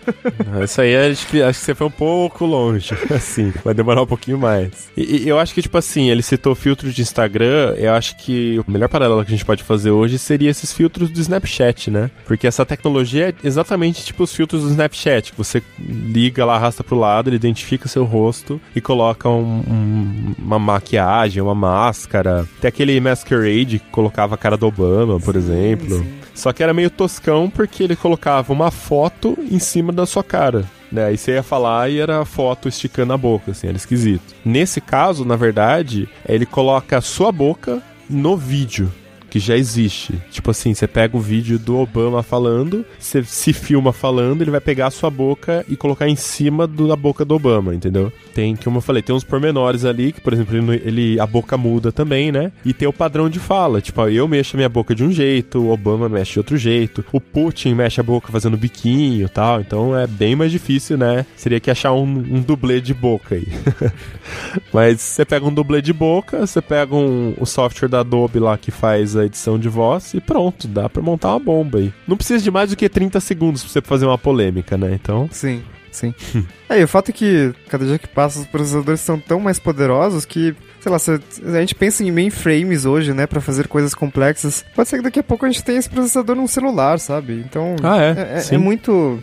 Isso 0.64 0.80
aí 0.80 0.96
acho 1.10 1.26
que, 1.26 1.42
acho 1.42 1.58
que 1.58 1.64
você 1.64 1.74
foi 1.74 1.86
um 1.86 1.90
pouco 1.90 2.44
longe. 2.44 2.94
Assim, 3.14 3.52
vai 3.64 3.74
demorar 3.74 4.02
um 4.02 4.06
pouquinho 4.06 4.38
mais. 4.38 4.88
E, 4.96 5.24
e 5.24 5.28
eu 5.28 5.38
acho 5.38 5.54
que, 5.54 5.62
tipo 5.62 5.76
assim, 5.78 6.10
ele 6.10 6.22
citou 6.22 6.54
filtro 6.54 6.90
de 6.92 7.02
Instagram. 7.02 7.74
Eu 7.76 7.94
acho 7.94 8.16
que 8.16 8.58
o 8.66 8.70
melhor 8.70 8.88
paralelo 8.88 9.24
que 9.24 9.32
a 9.32 9.36
gente 9.36 9.44
pode 9.44 9.62
fazer 9.62 9.90
hoje 9.90 10.18
seria 10.18 10.50
esses 10.50 10.72
filtros 10.72 11.10
do 11.10 11.20
Snapchat, 11.20 11.90
né? 11.90 12.10
Porque 12.26 12.46
essa 12.46 12.64
tecnologia 12.66 13.28
é 13.30 13.34
exatamente 13.44 14.04
tipo 14.04 14.22
os 14.24 14.34
filtros 14.34 14.62
do 14.62 14.68
Snapchat. 14.70 15.32
Você 15.36 15.62
liga 15.78 16.44
lá, 16.44 16.56
arrasta 16.56 16.82
pro 16.84 16.96
lado, 16.98 17.28
ele 17.28 17.36
identifica 17.36 17.88
seu 17.88 18.04
rosto 18.04 18.60
e 18.74 18.80
coloca 18.80 19.28
um- 19.28 19.62
um- 19.68 20.34
uma 20.38 20.58
maquiagem, 20.58 21.42
uma 21.42 21.54
máscara. 21.54 22.46
Tem 22.60 22.68
aquele 22.68 23.00
Masquerade 23.00 23.78
que 23.78 23.90
colocava 23.90 24.34
a 24.34 24.38
cara 24.38 24.56
do 24.56 24.66
Obama, 24.66 24.99
por 25.20 25.36
exemplo. 25.36 26.04
Só 26.34 26.52
que 26.52 26.62
era 26.62 26.74
meio 26.74 26.90
toscão 26.90 27.50
porque 27.50 27.82
ele 27.82 27.96
colocava 27.96 28.52
uma 28.52 28.70
foto 28.70 29.36
em 29.50 29.58
cima 29.58 29.92
da 29.92 30.06
sua 30.06 30.24
cara. 30.24 30.64
Né? 30.90 31.06
Aí 31.06 31.16
você 31.16 31.32
ia 31.32 31.42
falar 31.42 31.90
e 31.90 32.00
era 32.00 32.20
a 32.20 32.24
foto 32.24 32.68
esticando 32.68 33.12
a 33.12 33.16
boca, 33.16 33.52
assim, 33.52 33.68
era 33.68 33.76
esquisito. 33.76 34.34
Nesse 34.44 34.80
caso, 34.80 35.24
na 35.24 35.36
verdade, 35.36 36.08
ele 36.26 36.46
coloca 36.46 36.98
a 36.98 37.00
sua 37.00 37.30
boca 37.30 37.82
no 38.08 38.36
vídeo. 38.36 38.90
Que 39.30 39.38
já 39.38 39.56
existe. 39.56 40.12
Tipo 40.30 40.50
assim, 40.50 40.74
você 40.74 40.86
pega 40.86 41.16
o 41.16 41.20
vídeo 41.20 41.58
do 41.58 41.78
Obama 41.78 42.22
falando, 42.22 42.84
você 42.98 43.22
se 43.22 43.52
filma 43.52 43.92
falando, 43.92 44.42
ele 44.42 44.50
vai 44.50 44.60
pegar 44.60 44.88
a 44.88 44.90
sua 44.90 45.08
boca 45.10 45.64
e 45.68 45.76
colocar 45.76 46.08
em 46.08 46.16
cima 46.16 46.66
do, 46.66 46.88
da 46.88 46.96
boca 46.96 47.24
do 47.24 47.34
Obama, 47.34 47.74
entendeu? 47.74 48.12
Tem, 48.34 48.56
como 48.56 48.78
eu 48.78 48.82
falei, 48.82 49.02
tem 49.02 49.14
uns 49.14 49.24
pormenores 49.24 49.84
ali, 49.84 50.12
que 50.12 50.20
por 50.20 50.32
exemplo, 50.32 50.56
ele, 50.56 50.82
ele- 50.84 51.20
a 51.20 51.26
boca 51.26 51.56
muda 51.56 51.92
também, 51.92 52.32
né? 52.32 52.50
E 52.64 52.72
tem 52.72 52.86
o 52.88 52.92
padrão 52.92 53.28
de 53.30 53.38
fala, 53.38 53.80
tipo, 53.80 54.00
eu 54.08 54.26
mexo 54.26 54.56
a 54.56 54.58
minha 54.58 54.68
boca 54.68 54.94
de 54.94 55.04
um 55.04 55.12
jeito, 55.12 55.60
o 55.60 55.70
Obama 55.70 56.08
mexe 56.08 56.32
de 56.32 56.38
outro 56.40 56.56
jeito, 56.56 57.04
o 57.12 57.20
Putin 57.20 57.74
mexe 57.74 58.00
a 58.00 58.04
boca 58.04 58.32
fazendo 58.32 58.56
biquinho 58.56 59.26
e 59.26 59.28
tal, 59.28 59.60
então 59.60 59.96
é 59.96 60.06
bem 60.06 60.34
mais 60.34 60.50
difícil, 60.50 60.96
né? 60.98 61.24
Seria 61.36 61.60
que 61.60 61.70
achar 61.70 61.92
um, 61.92 62.02
um 62.04 62.40
dublê 62.40 62.80
de 62.80 62.92
boca 62.94 63.34
aí. 63.36 63.46
Mas 64.72 65.00
você 65.00 65.24
pega 65.24 65.46
um 65.46 65.52
dublê 65.52 65.80
de 65.82 65.92
boca, 65.92 66.46
você 66.46 66.60
pega 66.60 66.94
um, 66.94 67.34
o 67.38 67.46
software 67.46 67.88
da 67.88 68.00
Adobe 68.00 68.38
lá 68.38 68.56
que 68.56 68.70
faz 68.70 69.16
a 69.22 69.26
edição 69.26 69.58
de 69.58 69.68
voz 69.68 70.14
e 70.14 70.20
pronto, 70.20 70.66
dá 70.68 70.88
pra 70.88 71.02
montar 71.02 71.30
uma 71.30 71.40
bomba 71.40 71.78
aí. 71.78 71.92
Não 72.06 72.16
precisa 72.16 72.42
de 72.42 72.50
mais 72.50 72.70
do 72.70 72.76
que 72.76 72.88
30 72.88 73.20
segundos 73.20 73.62
pra 73.62 73.72
você 73.72 73.80
fazer 73.80 74.06
uma 74.06 74.18
polêmica, 74.18 74.76
né? 74.76 74.92
Então, 74.94 75.28
Sim, 75.32 75.62
sim. 75.90 76.14
é, 76.68 76.80
e 76.80 76.84
o 76.84 76.88
fato 76.88 77.10
é 77.10 77.12
que 77.12 77.54
cada 77.68 77.84
dia 77.84 77.98
que 77.98 78.08
passa 78.08 78.40
os 78.40 78.46
processadores 78.46 79.00
são 79.00 79.18
tão 79.18 79.40
mais 79.40 79.58
poderosos 79.58 80.24
que, 80.24 80.54
sei 80.80 80.90
lá, 80.92 80.98
se 80.98 81.10
a 81.12 81.60
gente 81.60 81.74
pensa 81.74 82.02
em 82.02 82.10
mainframes 82.10 82.84
hoje, 82.84 83.12
né, 83.12 83.26
pra 83.26 83.40
fazer 83.40 83.68
coisas 83.68 83.94
complexas. 83.94 84.64
Pode 84.74 84.88
ser 84.88 84.96
que 84.98 85.02
daqui 85.02 85.18
a 85.20 85.22
pouco 85.22 85.44
a 85.46 85.50
gente 85.50 85.62
tenha 85.62 85.78
esse 85.78 85.88
processador 85.90 86.34
num 86.36 86.46
celular, 86.46 86.98
sabe? 86.98 87.44
Então, 87.46 87.76
Ah, 87.82 88.00
é? 88.02 88.08
é, 88.10 88.42
é- 88.50 88.54
é 88.54 88.58
muito. 88.58 89.22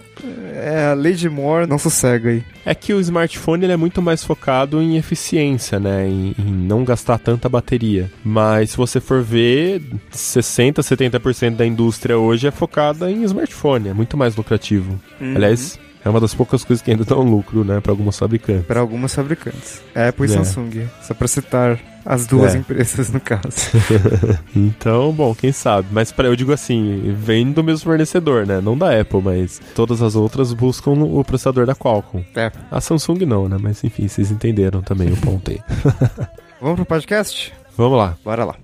É, 0.56 0.88
a 0.91 0.93
lei 0.96 1.13
de 1.13 1.30
Moore 1.30 1.67
não 1.67 1.78
sossega 1.78 2.30
aí. 2.30 2.43
é 2.65 2.74
que 2.74 2.91
o 2.93 3.00
smartphone 3.00 3.63
ele 3.63 3.74
é 3.74 3.78
muito 3.78 4.02
mais 4.02 4.24
focado 4.24 4.82
em 4.82 4.98
eficiência, 4.98 5.80
né? 5.80 6.08
Em, 6.08 6.36
em 6.38 6.52
não 6.52 6.84
gastar 6.84 7.17
tanta 7.20 7.48
bateria. 7.48 8.10
Mas 8.24 8.72
se 8.72 8.78
você 8.78 9.00
for 9.00 9.22
ver, 9.22 9.82
60, 10.12 10.82
70% 10.82 11.56
da 11.56 11.65
indústria 11.65 12.17
hoje 12.17 12.48
é 12.48 12.52
focada 12.52 13.10
em 13.12 13.24
smartphone, 13.24 13.89
é 13.89 13.93
muito 13.93 14.17
mais 14.17 14.36
lucrativo. 14.36 15.00
Aliás, 15.22 15.80
é 16.04 16.10
uma 16.10 16.20
das 16.20 16.34
poucas 16.34 16.64
coisas 16.64 16.84
que 16.84 16.92
ainda 16.92 17.04
dão 17.04 17.22
lucro, 17.22 17.64
né, 17.64 17.80
para 17.82 17.92
algumas 17.92 18.18
fabricantes. 18.18 18.66
Para 18.66 18.80
algumas 18.80 19.14
fabricantes. 19.14 19.82
Apple 19.96 20.28
e 20.28 20.34
É. 20.34 20.38
Samsung. 20.38 20.88
Só 21.02 21.14
pra 21.14 21.28
citar 21.28 21.80
as 22.06 22.26
duas 22.26 22.56
É. 22.56 22.60
empresas 22.60 23.12
no 23.12 23.20
caso. 23.20 23.50
Então, 24.56 25.12
bom, 25.12 25.34
quem 25.36 25.52
sabe. 25.52 25.88
Mas 25.92 26.12
pra, 26.12 26.28
eu 26.28 26.36
digo 26.36 26.52
assim, 26.54 27.14
vem 27.18 27.52
do 27.52 27.64
mesmo 27.64 27.84
fornecedor, 27.86 28.46
né? 28.46 28.62
Não 28.62 28.78
da 28.78 29.00
Apple, 29.00 29.22
mas 29.22 29.62
todas 29.76 30.02
as 30.02 30.16
outras 30.16 30.54
buscam 30.54 30.92
o 30.92 31.24
processador 31.24 31.66
da 31.66 31.76
Qualcomm. 31.76 32.24
É. 32.36 32.52
A 32.72 32.80
Samsung 32.82 33.26
não, 33.26 33.48
né? 33.50 33.58
Mas 33.60 33.84
enfim, 33.84 34.08
vocês 34.08 34.32
entenderam 34.32 34.82
também 34.82 35.12
o 35.12 35.18
ponto 35.18 35.52
aí. 35.52 35.60
Vamos 36.62 36.78
pro 36.78 36.86
podcast? 36.86 37.54
Vamos 37.78 37.98
lá. 37.98 38.18
Bora 38.24 38.46
lá. 38.46 38.56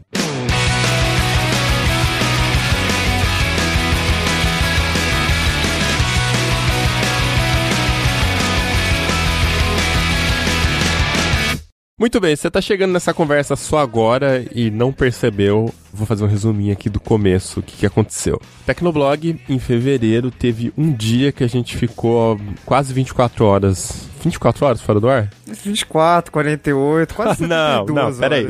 Muito 12.03 12.19
bem, 12.19 12.35
você 12.35 12.51
tá 12.51 12.59
chegando 12.59 12.91
nessa 12.91 13.13
conversa 13.13 13.55
só 13.55 13.77
agora 13.77 14.45
e 14.53 14.69
não 14.69 14.91
percebeu. 14.91 15.73
Vou 15.93 16.05
fazer 16.05 16.25
um 16.25 16.27
resuminho 16.27 16.73
aqui 16.73 16.89
do 16.89 16.99
começo, 16.99 17.61
o 17.61 17.63
que, 17.63 17.77
que 17.77 17.85
aconteceu. 17.85 18.41
Tecnoblog, 18.65 19.39
em 19.47 19.57
fevereiro, 19.57 20.29
teve 20.29 20.73
um 20.77 20.91
dia 20.91 21.31
que 21.31 21.45
a 21.45 21.47
gente 21.47 21.77
ficou 21.77 22.37
quase 22.65 22.93
24 22.93 23.45
horas. 23.45 24.09
24 24.21 24.65
horas 24.65 24.81
fora 24.81 24.99
do 24.99 25.07
ar? 25.07 25.29
24, 25.47 26.29
48, 26.29 27.15
quase 27.15 27.43
Não, 27.47 27.87
72 27.87 27.95
não, 27.95 28.19
peraí. 28.19 28.47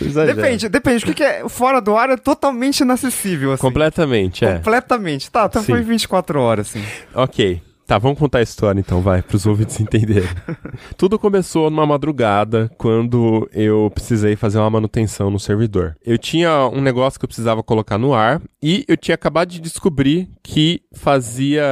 Depende, 0.34 0.68
depende. 0.70 1.04
O 1.04 1.06
que, 1.08 1.14
que 1.14 1.22
é 1.22 1.46
fora 1.46 1.78
do 1.78 1.94
ar 1.94 2.08
é 2.08 2.16
totalmente 2.16 2.80
inacessível, 2.80 3.52
assim. 3.52 3.60
Completamente, 3.60 4.46
é. 4.46 4.54
Completamente. 4.56 5.30
Tá, 5.30 5.44
então 5.44 5.62
Sim. 5.62 5.72
foi 5.72 5.82
24 5.82 6.40
horas, 6.40 6.68
assim. 6.68 6.82
Ok. 7.14 7.67
Tá, 7.88 7.96
vamos 7.96 8.18
contar 8.18 8.40
a 8.40 8.42
história 8.42 8.78
então, 8.78 9.00
vai, 9.00 9.22
pros 9.22 9.46
ouvintes 9.46 9.80
entenderem. 9.80 10.28
Tudo 10.94 11.18
começou 11.18 11.70
numa 11.70 11.86
madrugada, 11.86 12.70
quando 12.76 13.48
eu 13.50 13.90
precisei 13.94 14.36
fazer 14.36 14.58
uma 14.58 14.68
manutenção 14.68 15.30
no 15.30 15.40
servidor. 15.40 15.96
Eu 16.04 16.18
tinha 16.18 16.68
um 16.68 16.82
negócio 16.82 17.18
que 17.18 17.24
eu 17.24 17.28
precisava 17.28 17.62
colocar 17.62 17.96
no 17.96 18.12
ar, 18.12 18.42
e 18.62 18.84
eu 18.86 18.94
tinha 18.94 19.14
acabado 19.14 19.48
de 19.48 19.58
descobrir 19.58 20.28
que 20.42 20.82
fazia 20.92 21.64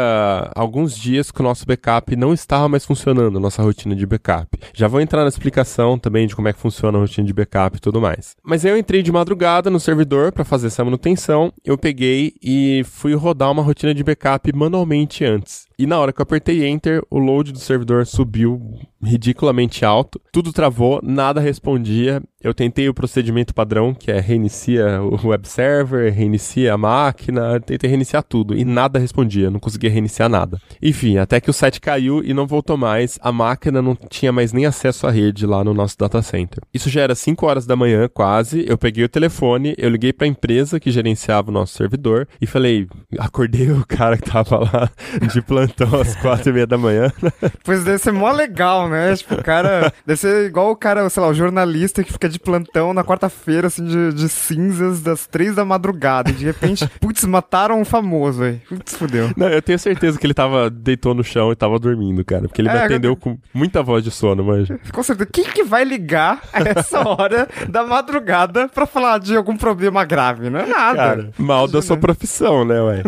alguns 0.55 0.97
dias 0.97 1.31
que 1.31 1.41
o 1.41 1.45
nosso 1.45 1.67
backup 1.67 2.17
não 2.17 2.33
estava 2.33 2.67
mais 2.67 2.87
funcionando, 2.87 3.37
a 3.37 3.41
nossa 3.41 3.63
rotina 3.63 3.95
de 3.95 4.07
backup. 4.07 4.59
Já 4.73 4.89
vou 4.89 5.03
entrar 5.03 5.21
na 5.21 5.29
explicação 5.29 5.99
também 5.99 6.27
de 6.27 6.35
como 6.35 6.49
é 6.49 6.53
que 6.55 6.59
funciona 6.59 6.97
a 6.97 7.01
rotina 7.03 7.27
de 7.27 7.35
backup 7.35 7.77
e 7.77 7.81
tudo 7.81 8.01
mais. 8.01 8.37
Mas 8.43 8.65
aí 8.65 8.71
eu 8.71 8.79
entrei 8.79 9.03
de 9.03 9.13
madrugada 9.13 9.69
no 9.69 9.79
servidor 9.79 10.33
para 10.33 10.47
fazer 10.47 10.69
essa 10.69 10.83
manutenção, 10.83 11.53
eu 11.63 11.77
peguei 11.77 12.33
e 12.43 12.83
fui 12.87 13.15
rodar 13.15 13.51
uma 13.51 13.63
rotina 13.63 13.93
de 13.93 14.03
backup 14.03 14.51
manualmente 14.57 15.23
antes. 15.23 15.67
E 15.79 15.87
na 15.87 15.99
hora 15.99 16.11
que 16.11 16.21
eu 16.21 16.23
apertei 16.23 16.65
Enter, 16.67 17.03
o 17.11 17.19
load 17.19 17.53
do 17.53 17.59
servidor 17.59 18.07
subiu 18.07 18.81
ridiculamente 19.07 19.85
alto. 19.85 20.21
Tudo 20.33 20.53
travou, 20.53 21.01
nada 21.03 21.41
respondia. 21.41 22.23
Eu 22.43 22.55
tentei 22.55 22.89
o 22.89 22.95
procedimento 22.95 23.55
padrão, 23.55 23.95
que 23.95 24.11
é 24.11 24.21
reinicia 24.21 25.03
o 25.03 25.19
web 25.29 25.49
server, 25.49 26.13
reinicia 26.13 26.75
a 26.75 26.79
máquina, 26.79 27.59
tentei 27.61 27.89
reiniciar 27.89 28.23
tudo 28.23 28.57
e 28.57 28.65
nada 28.65 28.99
respondia, 28.99 29.51
não 29.51 29.59
conseguia 29.59 29.91
reiniciar 29.91 30.29
nada. 30.29 30.61
Enfim, 30.81 31.19
até 31.19 31.41
que 31.41 31.51
o 31.51 31.53
site 31.53 31.81
caiu 31.81 32.23
e 32.23 32.33
não 32.35 32.47
voltou 32.47 32.77
mais, 32.77 33.19
a 33.23 33.33
máquina 33.33 33.81
não 33.83 33.97
tinha 33.97 34.33
mais 34.33 34.53
nem 34.53 34.67
acesso 34.67 35.07
à 35.07 35.11
rede 35.11 35.47
lá 35.47 35.65
no 35.65 35.75
nosso 35.75 35.97
data 35.99 36.23
center. 36.23 36.63
Isso 36.73 36.89
já 36.89 37.01
era 37.01 37.15
5 37.15 37.47
horas 37.47 37.67
da 37.67 37.75
manhã, 37.75 38.09
quase. 38.13 38.65
Eu 38.69 38.79
peguei 38.79 39.05
o 39.05 39.09
telefone, 39.09 39.75
eu 39.79 39.89
liguei 39.89 40.13
para 40.13 40.27
a 40.27 40.31
empresa 40.31 40.79
que 40.79 40.91
gerenciava 40.91 41.51
o 41.51 41.53
nosso 41.55 41.75
servidor 41.75 42.29
e 42.41 42.47
falei, 42.47 42.87
acordei 43.19 43.71
o 43.71 43.85
cara 43.87 44.17
que 44.17 44.31
tava 44.31 44.59
lá 44.59 44.91
de 45.33 45.43
plantão 45.43 46.01
às 46.01 46.15
quatro 46.17 46.51
e 46.51 46.53
meia 46.53 46.67
da 46.67 46.79
manhã. 46.79 47.13
Pois 47.65 47.85
deve 47.85 47.99
ser 47.99 48.13
mó 48.13 48.31
legal, 48.31 48.89
né? 48.89 48.96
Tipo, 49.17 49.35
o 49.35 49.43
cara. 49.43 49.93
Deve 50.07 50.21
ser 50.21 50.47
igual 50.47 50.71
o 50.71 50.77
cara, 50.77 51.09
sei 51.09 51.23
lá, 51.23 51.29
o 51.29 51.35
jornalista 51.35 52.03
que 52.05 52.13
fica 52.13 52.29
de 52.29 52.39
plantão 52.39 52.93
na 52.95 53.03
quarta-feira, 53.05 53.67
assim, 53.69 53.85
de, 53.85 54.13
de 54.13 54.29
cinzas, 54.29 55.01
das 55.03 55.27
três 55.27 55.55
da 55.55 55.65
madrugada. 55.65 56.31
E 56.31 56.35
de 56.35 56.45
repente, 56.45 56.89
putz, 57.01 57.25
mataram 57.25 57.81
um 57.81 57.85
famoso, 57.85 58.41
velho. 58.41 58.61
Putz, 58.69 58.97
fudeu. 58.97 59.31
Não, 59.37 59.49
eu 59.49 59.61
tenho 59.63 59.79
certeza 59.79 60.19
que 60.19 60.27
ele 60.27 60.35
tava, 60.35 60.71
deitou 60.71 61.15
no 61.15 61.25
chão 61.25 61.53
e 61.53 61.57
tava 61.57 61.79
dormindo, 61.79 62.25
cara. 62.25 62.43
Porque 62.43 62.61
ele 62.61 62.69
me 62.71 62.77
É, 62.77 62.85
atendeu 62.85 63.17
com 63.17 63.39
muita 63.53 63.83
voz 63.83 64.03
de 64.05 64.11
sono, 64.11 64.45
manja. 64.45 64.79
Com 64.93 65.03
certeza. 65.03 65.29
Quem 65.33 65.45
que 65.45 65.63
vai 65.65 65.85
ligar 65.85 66.41
a 66.53 66.61
essa 66.61 67.01
hora 67.09 67.49
da 67.69 67.85
madrugada 67.85 68.69
pra 68.69 68.87
falar 68.87 69.19
de 69.19 69.37
algum 69.37 69.57
problema 69.57 70.05
grave? 70.05 70.51
Não 70.51 70.61
é 70.61 70.67
nada. 70.67 70.97
Cara, 70.97 71.31
mal 71.39 71.67
da 71.69 71.83
sua 71.83 71.97
profissão, 71.97 72.65
né, 72.65 72.81
ué? 72.81 73.03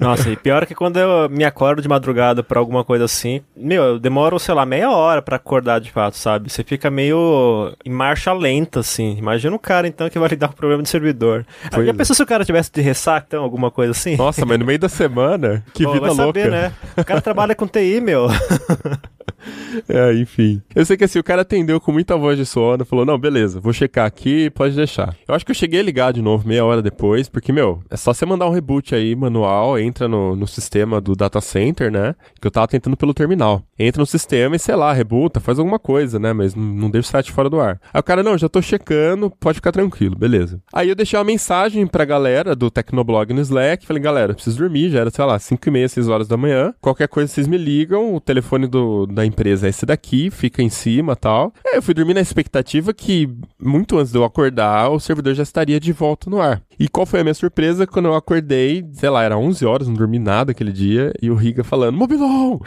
Nossa, 0.00 0.30
e 0.30 0.36
pior 0.36 0.62
é 0.62 0.66
que 0.66 0.74
quando 0.74 0.98
eu 0.98 1.28
me 1.28 1.44
acordo 1.44 1.80
de 1.82 1.88
madrugada 1.88 2.42
pra 2.42 2.58
alguma 2.58 2.84
coisa 2.84 3.04
assim, 3.04 3.40
meu, 3.56 3.82
eu 3.82 3.98
demoro, 3.98 4.38
sei 4.38 4.54
lá, 4.54 4.64
meia 4.66 4.90
hora 4.90 4.95
pra 5.24 5.36
acordar 5.36 5.80
de 5.80 5.90
fato, 5.90 6.16
sabe? 6.16 6.50
Você 6.50 6.62
fica 6.64 6.90
meio 6.90 7.72
em 7.84 7.90
marcha 7.90 8.32
lenta, 8.32 8.80
assim. 8.80 9.16
Imagina 9.16 9.54
o 9.54 9.58
cara, 9.58 9.86
então, 9.88 10.08
que 10.08 10.18
vai 10.18 10.28
lidar 10.28 10.48
com 10.48 10.54
o 10.54 10.56
problema 10.56 10.82
de 10.82 10.88
servidor. 10.88 11.46
Pois 11.72 11.86
Já 11.86 11.92
é. 11.92 11.94
pensou 11.96 12.14
se 12.16 12.22
o 12.22 12.26
cara 12.26 12.44
tivesse 12.44 12.70
de 12.72 12.80
ressaca, 12.80 13.26
então, 13.28 13.42
alguma 13.42 13.70
coisa 13.70 13.92
assim? 13.92 14.16
Nossa, 14.16 14.44
mas 14.44 14.58
no 14.58 14.64
meio 14.64 14.78
da 14.78 14.88
semana, 14.88 15.64
que 15.74 15.84
Pô, 15.84 15.92
vida 15.92 16.06
vai 16.06 16.16
louca. 16.16 16.40
saber, 16.40 16.50
né? 16.50 16.72
O 16.96 17.04
cara 17.04 17.20
trabalha 17.20 17.54
com 17.54 17.66
TI, 17.66 18.00
meu. 18.00 18.28
É, 19.88 20.12
enfim. 20.14 20.62
Eu 20.74 20.84
sei 20.84 20.96
que 20.96 21.04
assim, 21.04 21.18
o 21.18 21.24
cara 21.24 21.42
atendeu 21.42 21.80
com 21.80 21.92
muita 21.92 22.16
voz 22.16 22.36
de 22.38 22.46
sono, 22.46 22.84
falou: 22.84 23.04
não, 23.04 23.18
beleza, 23.18 23.60
vou 23.60 23.72
checar 23.72 24.06
aqui, 24.06 24.50
pode 24.50 24.74
deixar. 24.74 25.14
Eu 25.28 25.34
acho 25.34 25.44
que 25.44 25.50
eu 25.50 25.54
cheguei 25.54 25.80
a 25.80 25.82
ligar 25.82 26.12
de 26.12 26.22
novo 26.22 26.48
meia 26.48 26.64
hora 26.64 26.82
depois, 26.82 27.28
porque, 27.28 27.52
meu, 27.52 27.82
é 27.90 27.96
só 27.96 28.12
você 28.12 28.24
mandar 28.24 28.46
um 28.46 28.52
reboot 28.52 28.94
aí, 28.94 29.14
manual, 29.14 29.78
entra 29.78 30.08
no, 30.08 30.34
no 30.34 30.46
sistema 30.46 31.00
do 31.00 31.14
data 31.14 31.40
center, 31.40 31.90
né? 31.90 32.14
Que 32.40 32.46
eu 32.46 32.50
tava 32.50 32.66
tentando 32.68 32.96
pelo 32.96 33.14
terminal. 33.14 33.62
Entra 33.78 34.00
no 34.00 34.06
sistema 34.06 34.56
e, 34.56 34.58
sei 34.58 34.74
lá, 34.74 34.92
rebuta, 34.92 35.40
faz 35.40 35.58
alguma 35.58 35.78
coisa, 35.78 36.18
né? 36.18 36.32
Mas 36.32 36.54
não, 36.54 36.64
não 36.64 36.90
deixa 36.90 37.08
o 37.08 37.12
site 37.12 37.32
fora 37.32 37.50
do 37.50 37.60
ar. 37.60 37.80
Aí 37.92 38.00
o 38.00 38.02
cara, 38.02 38.22
não, 38.22 38.36
já 38.38 38.48
tô 38.48 38.60
checando, 38.62 39.30
pode 39.30 39.56
ficar 39.56 39.72
tranquilo, 39.72 40.16
beleza. 40.16 40.60
Aí 40.72 40.88
eu 40.88 40.94
deixei 40.94 41.18
uma 41.18 41.24
mensagem 41.24 41.86
pra 41.86 42.04
galera 42.04 42.56
do 42.56 42.70
Tecnoblog 42.70 43.32
no 43.32 43.40
Slack, 43.40 43.86
falei, 43.86 44.02
galera, 44.02 44.34
preciso 44.34 44.58
dormir, 44.58 44.90
já 44.90 45.00
era, 45.00 45.10
sei 45.10 45.24
lá, 45.24 45.38
5 45.38 45.68
e 45.68 45.70
meia, 45.70 45.88
6 45.88 46.08
horas 46.08 46.28
da 46.28 46.36
manhã. 46.36 46.74
Qualquer 46.80 47.08
coisa 47.08 47.32
vocês 47.32 47.46
me 47.46 47.58
ligam, 47.58 48.14
o 48.14 48.20
telefone 48.20 48.66
do, 48.66 49.06
da 49.16 49.24
empresa 49.24 49.66
é 49.66 49.70
esse 49.70 49.86
daqui, 49.86 50.30
fica 50.30 50.62
em 50.62 50.68
cima 50.68 51.16
tal. 51.16 51.52
Aí 51.66 51.76
eu 51.76 51.82
fui 51.82 51.94
dormir 51.94 52.14
na 52.14 52.20
expectativa 52.20 52.92
que, 52.92 53.28
muito 53.58 53.98
antes 53.98 54.12
de 54.12 54.18
eu 54.18 54.24
acordar, 54.24 54.90
o 54.90 55.00
servidor 55.00 55.34
já 55.34 55.42
estaria 55.42 55.80
de 55.80 55.90
volta 55.90 56.28
no 56.28 56.40
ar. 56.40 56.62
E 56.78 56.86
qual 56.86 57.06
foi 57.06 57.20
a 57.20 57.24
minha 57.24 57.34
surpresa 57.34 57.86
quando 57.86 58.06
eu 58.06 58.14
acordei, 58.14 58.86
sei 58.92 59.08
lá, 59.08 59.22
era 59.24 59.38
11 59.38 59.64
horas, 59.64 59.88
não 59.88 59.94
dormi 59.94 60.18
nada 60.18 60.52
aquele 60.52 60.70
dia, 60.70 61.12
e 61.20 61.30
o 61.30 61.34
Riga 61.34 61.64
falando, 61.64 61.96
Mobilon, 61.96 62.58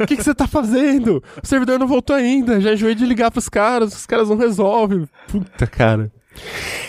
o 0.00 0.06
que 0.06 0.16
que 0.16 0.22
você 0.22 0.34
tá 0.34 0.46
fazendo? 0.46 1.22
O 1.42 1.46
servidor 1.46 1.78
não 1.78 1.88
voltou 1.88 2.14
ainda, 2.14 2.60
já 2.60 2.74
enjoei 2.74 2.94
de 2.94 3.06
ligar 3.06 3.30
pros 3.30 3.48
caras, 3.48 3.94
os 3.94 4.04
caras 4.04 4.28
não 4.28 4.36
resolvem. 4.36 5.08
Puta, 5.26 5.66
cara. 5.66 6.12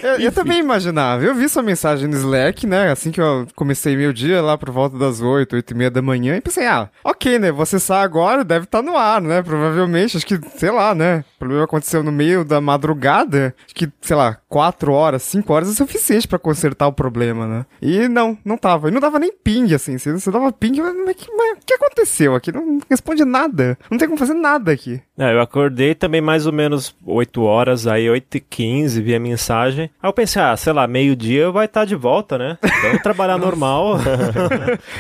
Eu, 0.02 0.20
eu 0.20 0.32
também 0.32 0.60
imaginava. 0.60 1.24
Eu 1.24 1.36
vi 1.36 1.50
sua 1.50 1.62
mensagem 1.62 2.08
no 2.08 2.16
Slack, 2.16 2.66
né? 2.66 2.92
Assim 2.92 3.12
que 3.12 3.22
eu 3.22 3.48
comecei 3.56 3.96
meu 3.96 4.14
dia 4.14 4.42
lá 4.42 4.58
por 4.58 4.72
volta 4.72 4.98
das 4.98 5.22
8, 5.22 5.56
8 5.56 5.72
e 5.72 5.74
meia 5.76 5.92
da 5.92 6.02
manhã, 6.02 6.38
e 6.38 6.42
pensei, 6.42 6.66
ah, 6.66 6.90
ok, 7.04 7.40
né? 7.40 7.52
Você 7.52 7.80
sai 7.80 8.04
agora, 8.04 8.44
deve 8.44 8.66
estar 8.66 8.82
no 8.82 8.96
ar, 8.98 9.22
né? 9.22 9.42
Provavelmente, 9.42 10.18
acho 10.18 10.26
que, 10.26 10.40
sei 10.56 10.72
lá, 10.72 10.96
né? 10.96 11.24
O 11.36 11.40
problema 11.40 11.64
aconteceu 11.66 12.04
no 12.04 12.12
meio 12.12 12.46
da 12.46 12.62
madrugada, 12.62 13.54
acho 13.66 13.76
que, 13.76 13.90
sei 14.02 14.16
lá, 14.16 14.38
4 14.48 14.92
horas, 14.92 15.24
5 15.24 15.54
horas 15.54 15.70
é 15.70 15.74
suficiente 15.74 16.28
pra 16.28 16.40
consertar 16.40 16.88
o 16.88 16.94
problema, 16.94 17.48
né? 17.48 17.66
E 17.82 18.08
não, 18.08 18.38
não 18.44 18.58
tava. 18.58 18.88
E 18.88 18.92
não 18.92 19.00
dava 19.00 19.20
nem 19.20 19.32
ping, 19.32 19.74
assim. 19.74 19.98
Se 19.98 20.12
você 20.12 20.32
dava 20.32 20.52
ping, 20.52 20.82
mas, 20.82 20.96
mas, 20.96 21.16
mas 21.38 21.58
o 21.58 21.66
que 21.66 21.74
aconteceu 21.74 22.36
aqui? 22.36 22.52
Não 22.52 22.80
responde 22.90 23.24
nada. 23.26 23.78
Não 23.90 23.98
tem 23.98 24.08
como 24.08 24.18
fazer 24.18 24.34
nada 24.34 24.72
aqui. 24.72 25.02
É, 25.18 25.34
eu 25.34 25.42
acordei 25.42 25.94
também 25.94 26.22
mais 26.22 26.46
ou 26.46 26.54
menos 26.54 26.96
8 27.06 27.42
horas, 27.44 27.88
aí 27.88 28.10
8 28.10 28.38
e 28.38 28.40
15 28.40 29.02
vi 29.02 29.16
a 29.16 29.20
mensagem. 29.40 29.90
Aí 30.04 30.10
eu 30.10 30.14
pensei, 30.14 30.42
ah, 30.42 30.56
sei 30.58 30.74
lá, 30.74 30.86
meio-dia 30.86 31.50
vai 31.50 31.66
estar 31.66 31.86
de 31.86 31.96
volta, 31.96 32.38
né? 32.38 32.58
Vamos 32.84 33.02
trabalhar 33.02 33.38
normal. 33.38 33.96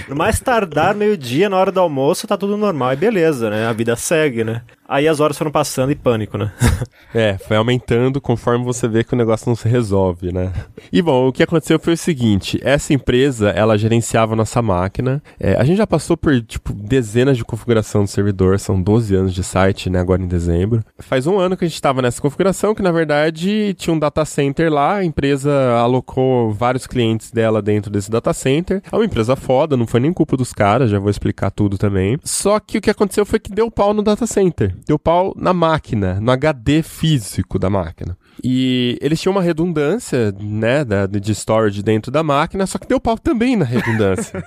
no 0.08 0.16
mais 0.16 0.40
tardar, 0.40 0.96
meio-dia, 0.96 1.50
na 1.50 1.58
hora 1.58 1.72
do 1.72 1.80
almoço, 1.80 2.26
tá 2.26 2.38
tudo 2.38 2.56
normal. 2.56 2.94
E 2.94 2.96
beleza, 2.96 3.50
né? 3.50 3.68
A 3.68 3.74
vida 3.74 3.96
segue, 3.98 4.44
né? 4.44 4.62
Aí 4.90 5.08
as 5.08 5.20
horas 5.20 5.38
foram 5.38 5.52
passando 5.52 5.92
e 5.92 5.96
pânico, 5.96 6.36
né? 6.36 6.52
É, 7.12 7.40
foi 7.40 7.58
aumentando 7.58 8.22
conforme 8.22 8.64
você 8.64 8.88
vê 8.88 9.04
que 9.04 9.16
o 9.16 9.18
negócio 9.18 9.50
não 9.50 9.56
se 9.56 9.68
resolve, 9.68 10.32
né? 10.32 10.54
E 10.94 11.02
bom, 11.02 11.28
o 11.28 11.34
que 11.34 11.42
aconteceu 11.42 11.80
foi 11.80 11.94
o 11.94 11.98
seguinte: 11.98 12.60
essa 12.62 12.94
empresa, 12.94 13.50
ela 13.50 13.80
gerenciava 13.80 14.36
nossa 14.36 14.62
máquina. 14.62 15.20
É, 15.40 15.56
a 15.56 15.64
gente 15.64 15.78
já 15.78 15.88
passou 15.88 16.16
por, 16.16 16.40
tipo, 16.42 16.72
dezenas 16.72 17.36
de 17.36 17.44
configuração 17.44 18.04
do 18.04 18.08
servidor, 18.08 18.60
são 18.60 18.80
12 18.80 19.16
anos 19.16 19.34
de 19.34 19.44
site, 19.44 19.90
né? 19.90 20.00
Agora 20.00 20.22
em 20.22 20.28
dezembro. 20.28 20.84
Faz 21.00 21.26
um 21.26 21.40
ano 21.40 21.58
que 21.58 21.66
a 21.66 21.68
gente 21.68 21.76
estava 21.76 22.00
nessa 22.00 22.22
configuração, 22.22 22.76
que 22.76 22.84
na 22.84 22.92
verdade 22.92 23.74
tinha 23.74 23.92
um 23.92 23.98
data 23.98 24.24
center 24.24 24.72
lá, 24.72 24.98
a 24.98 25.04
empresa 25.04 25.52
alocou 25.80 26.52
vários 26.52 26.86
clientes 26.86 27.32
dela 27.32 27.60
dentro 27.60 27.90
desse 27.92 28.12
data 28.12 28.34
center. 28.34 28.84
É 28.92 28.96
uma 28.96 29.06
empresa 29.06 29.36
foda, 29.36 29.76
não 29.76 29.88
foi 29.88 30.00
nem 30.00 30.14
culpa 30.14 30.38
dos 30.38 30.54
caras, 30.54 30.92
já 30.92 31.00
vou 31.00 31.10
explicar 31.10 31.50
tudo 31.50 31.76
também. 31.76 32.20
Só 32.24 32.60
que 32.60 32.78
o 32.78 32.82
que 32.82 32.92
aconteceu 32.92 33.26
foi 33.26 33.40
que 33.40 33.52
deu 33.52 33.72
pau 33.72 33.96
no 33.96 34.04
data 34.04 34.28
center 34.28 34.76
deu 34.86 34.98
pau 34.98 35.34
na 35.36 35.54
máquina, 35.54 36.20
no 36.20 36.32
HD 36.32 36.82
físico 36.82 37.60
da 37.60 37.70
máquina. 37.70 38.18
E 38.44 38.98
eles 39.02 39.20
tinham 39.20 39.34
uma 39.34 39.42
redundância, 39.42 40.32
né, 40.40 40.84
da, 40.86 41.06
de 41.06 41.32
storage 41.34 41.84
dentro 41.84 42.12
da 42.12 42.24
máquina, 42.24 42.66
só 42.66 42.78
que 42.78 42.88
deu 42.88 43.00
pau 43.00 43.18
também 43.18 43.56
na 43.56 43.66
redundância. 43.66 44.44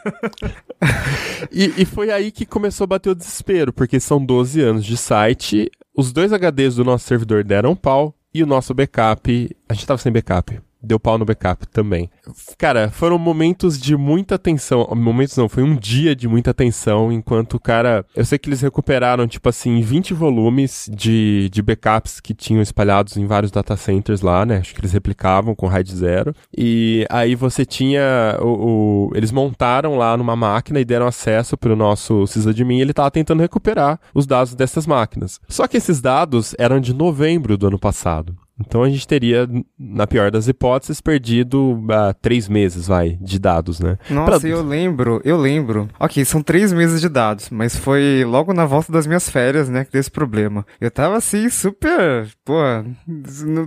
e, 1.52 1.72
e 1.78 1.84
foi 1.84 2.10
aí 2.10 2.30
que 2.30 2.46
começou 2.46 2.84
a 2.84 2.88
bater 2.88 3.10
o 3.10 3.14
desespero, 3.14 3.72
porque 3.72 4.00
são 4.00 4.24
12 4.24 4.60
anos 4.60 4.84
de 4.84 4.96
site, 4.96 5.70
os 5.94 6.12
dois 6.12 6.32
HDs 6.32 6.76
do 6.76 6.84
nosso 6.84 7.06
servidor 7.06 7.44
deram 7.44 7.76
pau, 7.76 8.14
e 8.34 8.42
o 8.42 8.46
nosso 8.46 8.72
backup, 8.72 9.56
a 9.68 9.74
gente 9.74 9.86
tava 9.86 9.98
sem 9.98 10.10
backup 10.10 10.58
deu 10.82 10.98
pau 10.98 11.16
no 11.16 11.24
backup 11.24 11.66
também. 11.68 12.10
Cara, 12.58 12.90
foram 12.90 13.18
momentos 13.18 13.78
de 13.78 13.96
muita 13.96 14.38
tensão. 14.38 14.88
Momentos 14.94 15.36
não, 15.36 15.48
foi 15.48 15.62
um 15.62 15.76
dia 15.76 16.14
de 16.16 16.26
muita 16.26 16.52
tensão, 16.52 17.12
enquanto 17.12 17.54
o 17.54 17.60
cara. 17.60 18.04
Eu 18.14 18.24
sei 18.24 18.38
que 18.38 18.48
eles 18.48 18.60
recuperaram, 18.60 19.26
tipo 19.26 19.48
assim, 19.48 19.80
20 19.80 20.14
volumes 20.14 20.90
de, 20.92 21.48
de 21.50 21.62
backups 21.62 22.20
que 22.20 22.34
tinham 22.34 22.62
espalhados 22.62 23.16
em 23.16 23.26
vários 23.26 23.50
data 23.50 23.76
centers 23.76 24.20
lá, 24.20 24.44
né? 24.44 24.58
Acho 24.58 24.74
que 24.74 24.80
eles 24.80 24.92
replicavam 24.92 25.54
com 25.54 25.66
RAID 25.66 25.94
zero. 25.94 26.34
E 26.56 27.06
aí 27.10 27.34
você 27.34 27.64
tinha. 27.64 28.36
O, 28.40 28.46
o, 28.46 29.10
eles 29.14 29.30
montaram 29.30 29.96
lá 29.96 30.16
numa 30.16 30.36
máquina 30.36 30.80
e 30.80 30.84
deram 30.84 31.06
acesso 31.06 31.56
pro 31.56 31.76
nosso 31.76 32.26
sysadmin 32.26 32.78
e 32.78 32.82
ele 32.82 32.92
tava 32.92 33.10
tentando 33.10 33.40
recuperar 33.40 34.00
os 34.14 34.26
dados 34.26 34.54
dessas 34.54 34.86
máquinas. 34.86 35.40
Só 35.48 35.66
que 35.66 35.76
esses 35.76 36.00
dados 36.00 36.54
eram 36.58 36.80
de 36.80 36.94
novembro 36.94 37.56
do 37.56 37.66
ano 37.66 37.78
passado. 37.78 38.36
Então 38.66 38.82
a 38.82 38.88
gente 38.88 39.06
teria, 39.06 39.48
na 39.78 40.06
pior 40.06 40.30
das 40.30 40.48
hipóteses, 40.48 41.00
perdido 41.00 41.72
uh, 41.72 42.14
três 42.20 42.48
meses, 42.48 42.86
vai, 42.86 43.18
de 43.20 43.38
dados, 43.38 43.80
né? 43.80 43.98
Nossa, 44.10 44.40
pra... 44.40 44.48
eu 44.48 44.62
lembro, 44.62 45.20
eu 45.24 45.36
lembro. 45.36 45.88
Ok, 45.98 46.24
são 46.24 46.42
três 46.42 46.72
meses 46.72 47.00
de 47.00 47.08
dados, 47.08 47.50
mas 47.50 47.76
foi 47.76 48.24
logo 48.24 48.52
na 48.52 48.64
volta 48.64 48.92
das 48.92 49.06
minhas 49.06 49.28
férias, 49.28 49.68
né, 49.68 49.84
que 49.84 49.92
deu 49.92 50.00
esse 50.00 50.10
problema. 50.10 50.64
Eu 50.80 50.90
tava 50.90 51.16
assim, 51.16 51.48
super, 51.48 52.28
pô, 52.44 52.54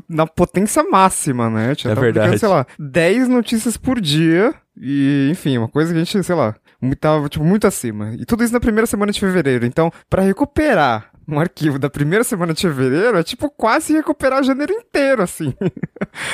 na 0.09 0.25
potência 0.25 0.83
máxima, 0.83 1.49
né? 1.49 1.71
Eu 1.71 1.75
tinha 1.75 1.93
é 1.93 1.95
verdade. 1.95 2.37
sei 2.37 2.49
lá, 2.49 2.65
10 2.79 3.27
notícias 3.27 3.77
por 3.77 3.99
dia. 3.99 4.53
E, 4.77 5.29
enfim, 5.31 5.57
uma 5.57 5.69
coisa 5.69 5.93
que 5.93 5.99
a 5.99 6.03
gente, 6.03 6.23
sei 6.23 6.35
lá, 6.35 6.55
tava, 6.99 7.29
tipo, 7.29 7.43
muito 7.45 7.65
acima. 7.65 8.13
E 8.13 8.25
tudo 8.25 8.43
isso 8.43 8.53
na 8.53 8.59
primeira 8.59 8.85
semana 8.85 9.11
de 9.11 9.19
fevereiro. 9.19 9.65
Então, 9.65 9.91
para 10.09 10.21
recuperar 10.21 11.11
um 11.27 11.39
arquivo 11.39 11.79
da 11.79 11.89
primeira 11.89 12.23
semana 12.23 12.53
de 12.53 12.61
fevereiro 12.61 13.17
é 13.17 13.23
tipo 13.23 13.49
quase 13.49 13.93
recuperar 13.93 14.43
janeiro 14.43 14.73
inteiro, 14.73 15.21
assim. 15.21 15.53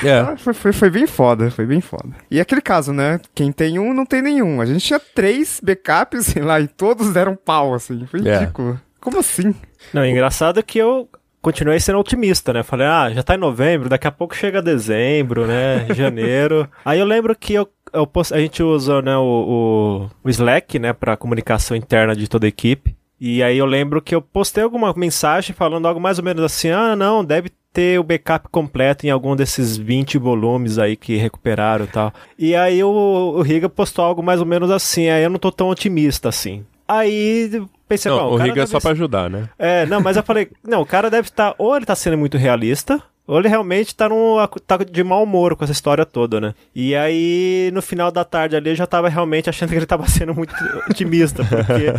É. 0.04 0.36
foi, 0.38 0.54
foi, 0.54 0.74
foi, 0.74 0.90
bem 0.90 1.08
foda, 1.08 1.50
foi 1.50 1.66
bem 1.66 1.82
foda. 1.82 2.10
E 2.30 2.40
aquele 2.40 2.62
caso, 2.62 2.94
né? 2.94 3.20
Quem 3.34 3.52
tem 3.52 3.80
um, 3.80 3.94
não 3.94 4.06
tem 4.06 4.22
nenhum. 4.22 4.62
A 4.62 4.66
gente 4.66 4.86
tinha 4.86 5.00
três 5.00 5.60
backups, 5.62 6.26
sei 6.28 6.44
lá, 6.44 6.60
e 6.60 6.68
todos 6.68 7.12
deram 7.12 7.36
pau, 7.36 7.74
assim. 7.74 8.06
Foi 8.06 8.26
é. 8.28 8.40
ridículo. 8.40 8.74
É. 8.74 8.78
Como 9.00 9.20
assim? 9.20 9.56
Não, 9.94 10.06
engraçado 10.06 10.60
é 10.60 10.64
que 10.64 10.78
eu 10.78 11.10
continuei 11.42 11.80
sendo 11.80 12.00
otimista, 12.00 12.54
né? 12.54 12.64
Falei, 12.64 12.86
ah, 12.86 13.10
já 13.12 13.24
tá 13.24 13.36
em 13.36 13.40
novembro, 13.40 13.90
daqui 13.90 14.08
a 14.08 14.12
pouco 14.12 14.36
chega 14.36 14.62
dezembro, 14.62 15.48
né? 15.48 15.88
Janeiro. 15.94 16.70
Aí 16.86 17.00
eu 17.00 17.06
lembro 17.06 17.36
que 17.36 17.54
eu, 17.54 17.68
eu 17.92 18.06
post... 18.06 18.34
a 18.34 18.38
gente 18.38 18.62
usa 18.62 19.02
né, 19.02 19.18
o, 19.18 19.22
o, 19.24 20.10
o 20.24 20.30
Slack, 20.30 20.78
né, 20.78 20.94
pra 20.94 21.18
comunicação 21.18 21.76
interna 21.76 22.16
de 22.16 22.28
toda 22.28 22.46
a 22.46 22.50
equipe. 22.50 22.96
E 23.24 23.44
aí 23.44 23.60
eu 23.60 23.68
lembro 23.68 24.02
que 24.02 24.16
eu 24.16 24.22
postei 24.22 24.64
alguma 24.64 24.92
mensagem 24.98 25.56
falando 25.56 25.88
algo 25.88 26.02
mais 26.02 26.18
ou 26.18 26.26
menos 26.26 26.44
assim: 26.44 26.72
ah, 26.72 26.96
não, 26.96 27.24
deve 27.24 27.52
ter 27.72 28.00
o 28.00 28.04
backup 28.04 28.50
completo 28.50 29.06
em 29.06 29.12
algum 29.12 29.36
desses 29.36 29.78
20 29.78 30.18
volumes 30.18 30.80
aí 30.80 30.98
que 30.98 31.18
recuperaram 31.18 31.86
e 31.86 31.88
tal. 31.88 32.12
E 32.36 32.56
aí 32.56 32.84
o, 32.84 32.90
o 32.90 33.42
Riga 33.44 33.70
postou 33.70 34.04
algo 34.04 34.24
mais 34.24 34.40
ou 34.40 34.46
menos 34.48 34.72
assim, 34.72 35.08
aí 35.08 35.24
eu 35.24 35.30
não 35.30 35.38
tô 35.38 35.52
tão 35.52 35.70
otimista 35.70 36.30
assim. 36.30 36.66
Aí 36.88 37.64
pensei, 37.88 38.12
não, 38.12 38.32
o, 38.32 38.34
o 38.34 38.38
Riga 38.38 38.64
é 38.64 38.66
só 38.66 38.80
pra 38.80 38.92
ajudar, 38.92 39.30
né? 39.30 39.48
É, 39.58 39.86
não, 39.86 40.02
mas 40.02 40.18
eu 40.18 40.24
falei, 40.24 40.50
não, 40.68 40.82
o 40.82 40.86
cara 40.86 41.08
deve 41.08 41.28
estar, 41.28 41.54
ou 41.60 41.76
ele 41.76 41.86
tá 41.86 41.96
sendo 41.96 42.18
muito 42.18 42.40
realista, 42.40 43.02
ou 43.32 43.40
ele 43.40 43.48
realmente 43.48 43.96
tá, 43.96 44.10
num, 44.10 44.36
tá 44.68 44.76
de 44.76 45.04
mau 45.06 45.24
humor 45.24 45.56
com 45.56 45.64
essa 45.64 45.72
história 45.72 46.06
toda, 46.06 46.42
né? 46.42 46.54
E 46.76 46.94
aí, 46.94 47.72
no 47.74 47.82
final 47.82 48.12
da 48.12 48.26
tarde 48.26 48.58
ali, 48.58 48.72
eu 48.72 48.76
já 48.76 48.86
tava 48.86 49.08
realmente 49.08 49.50
achando 49.50 49.70
que 49.70 49.76
ele 49.76 49.86
tava 49.86 50.06
sendo 50.12 50.36
muito 50.36 50.54
otimista, 50.90 51.42
porque 51.46 51.94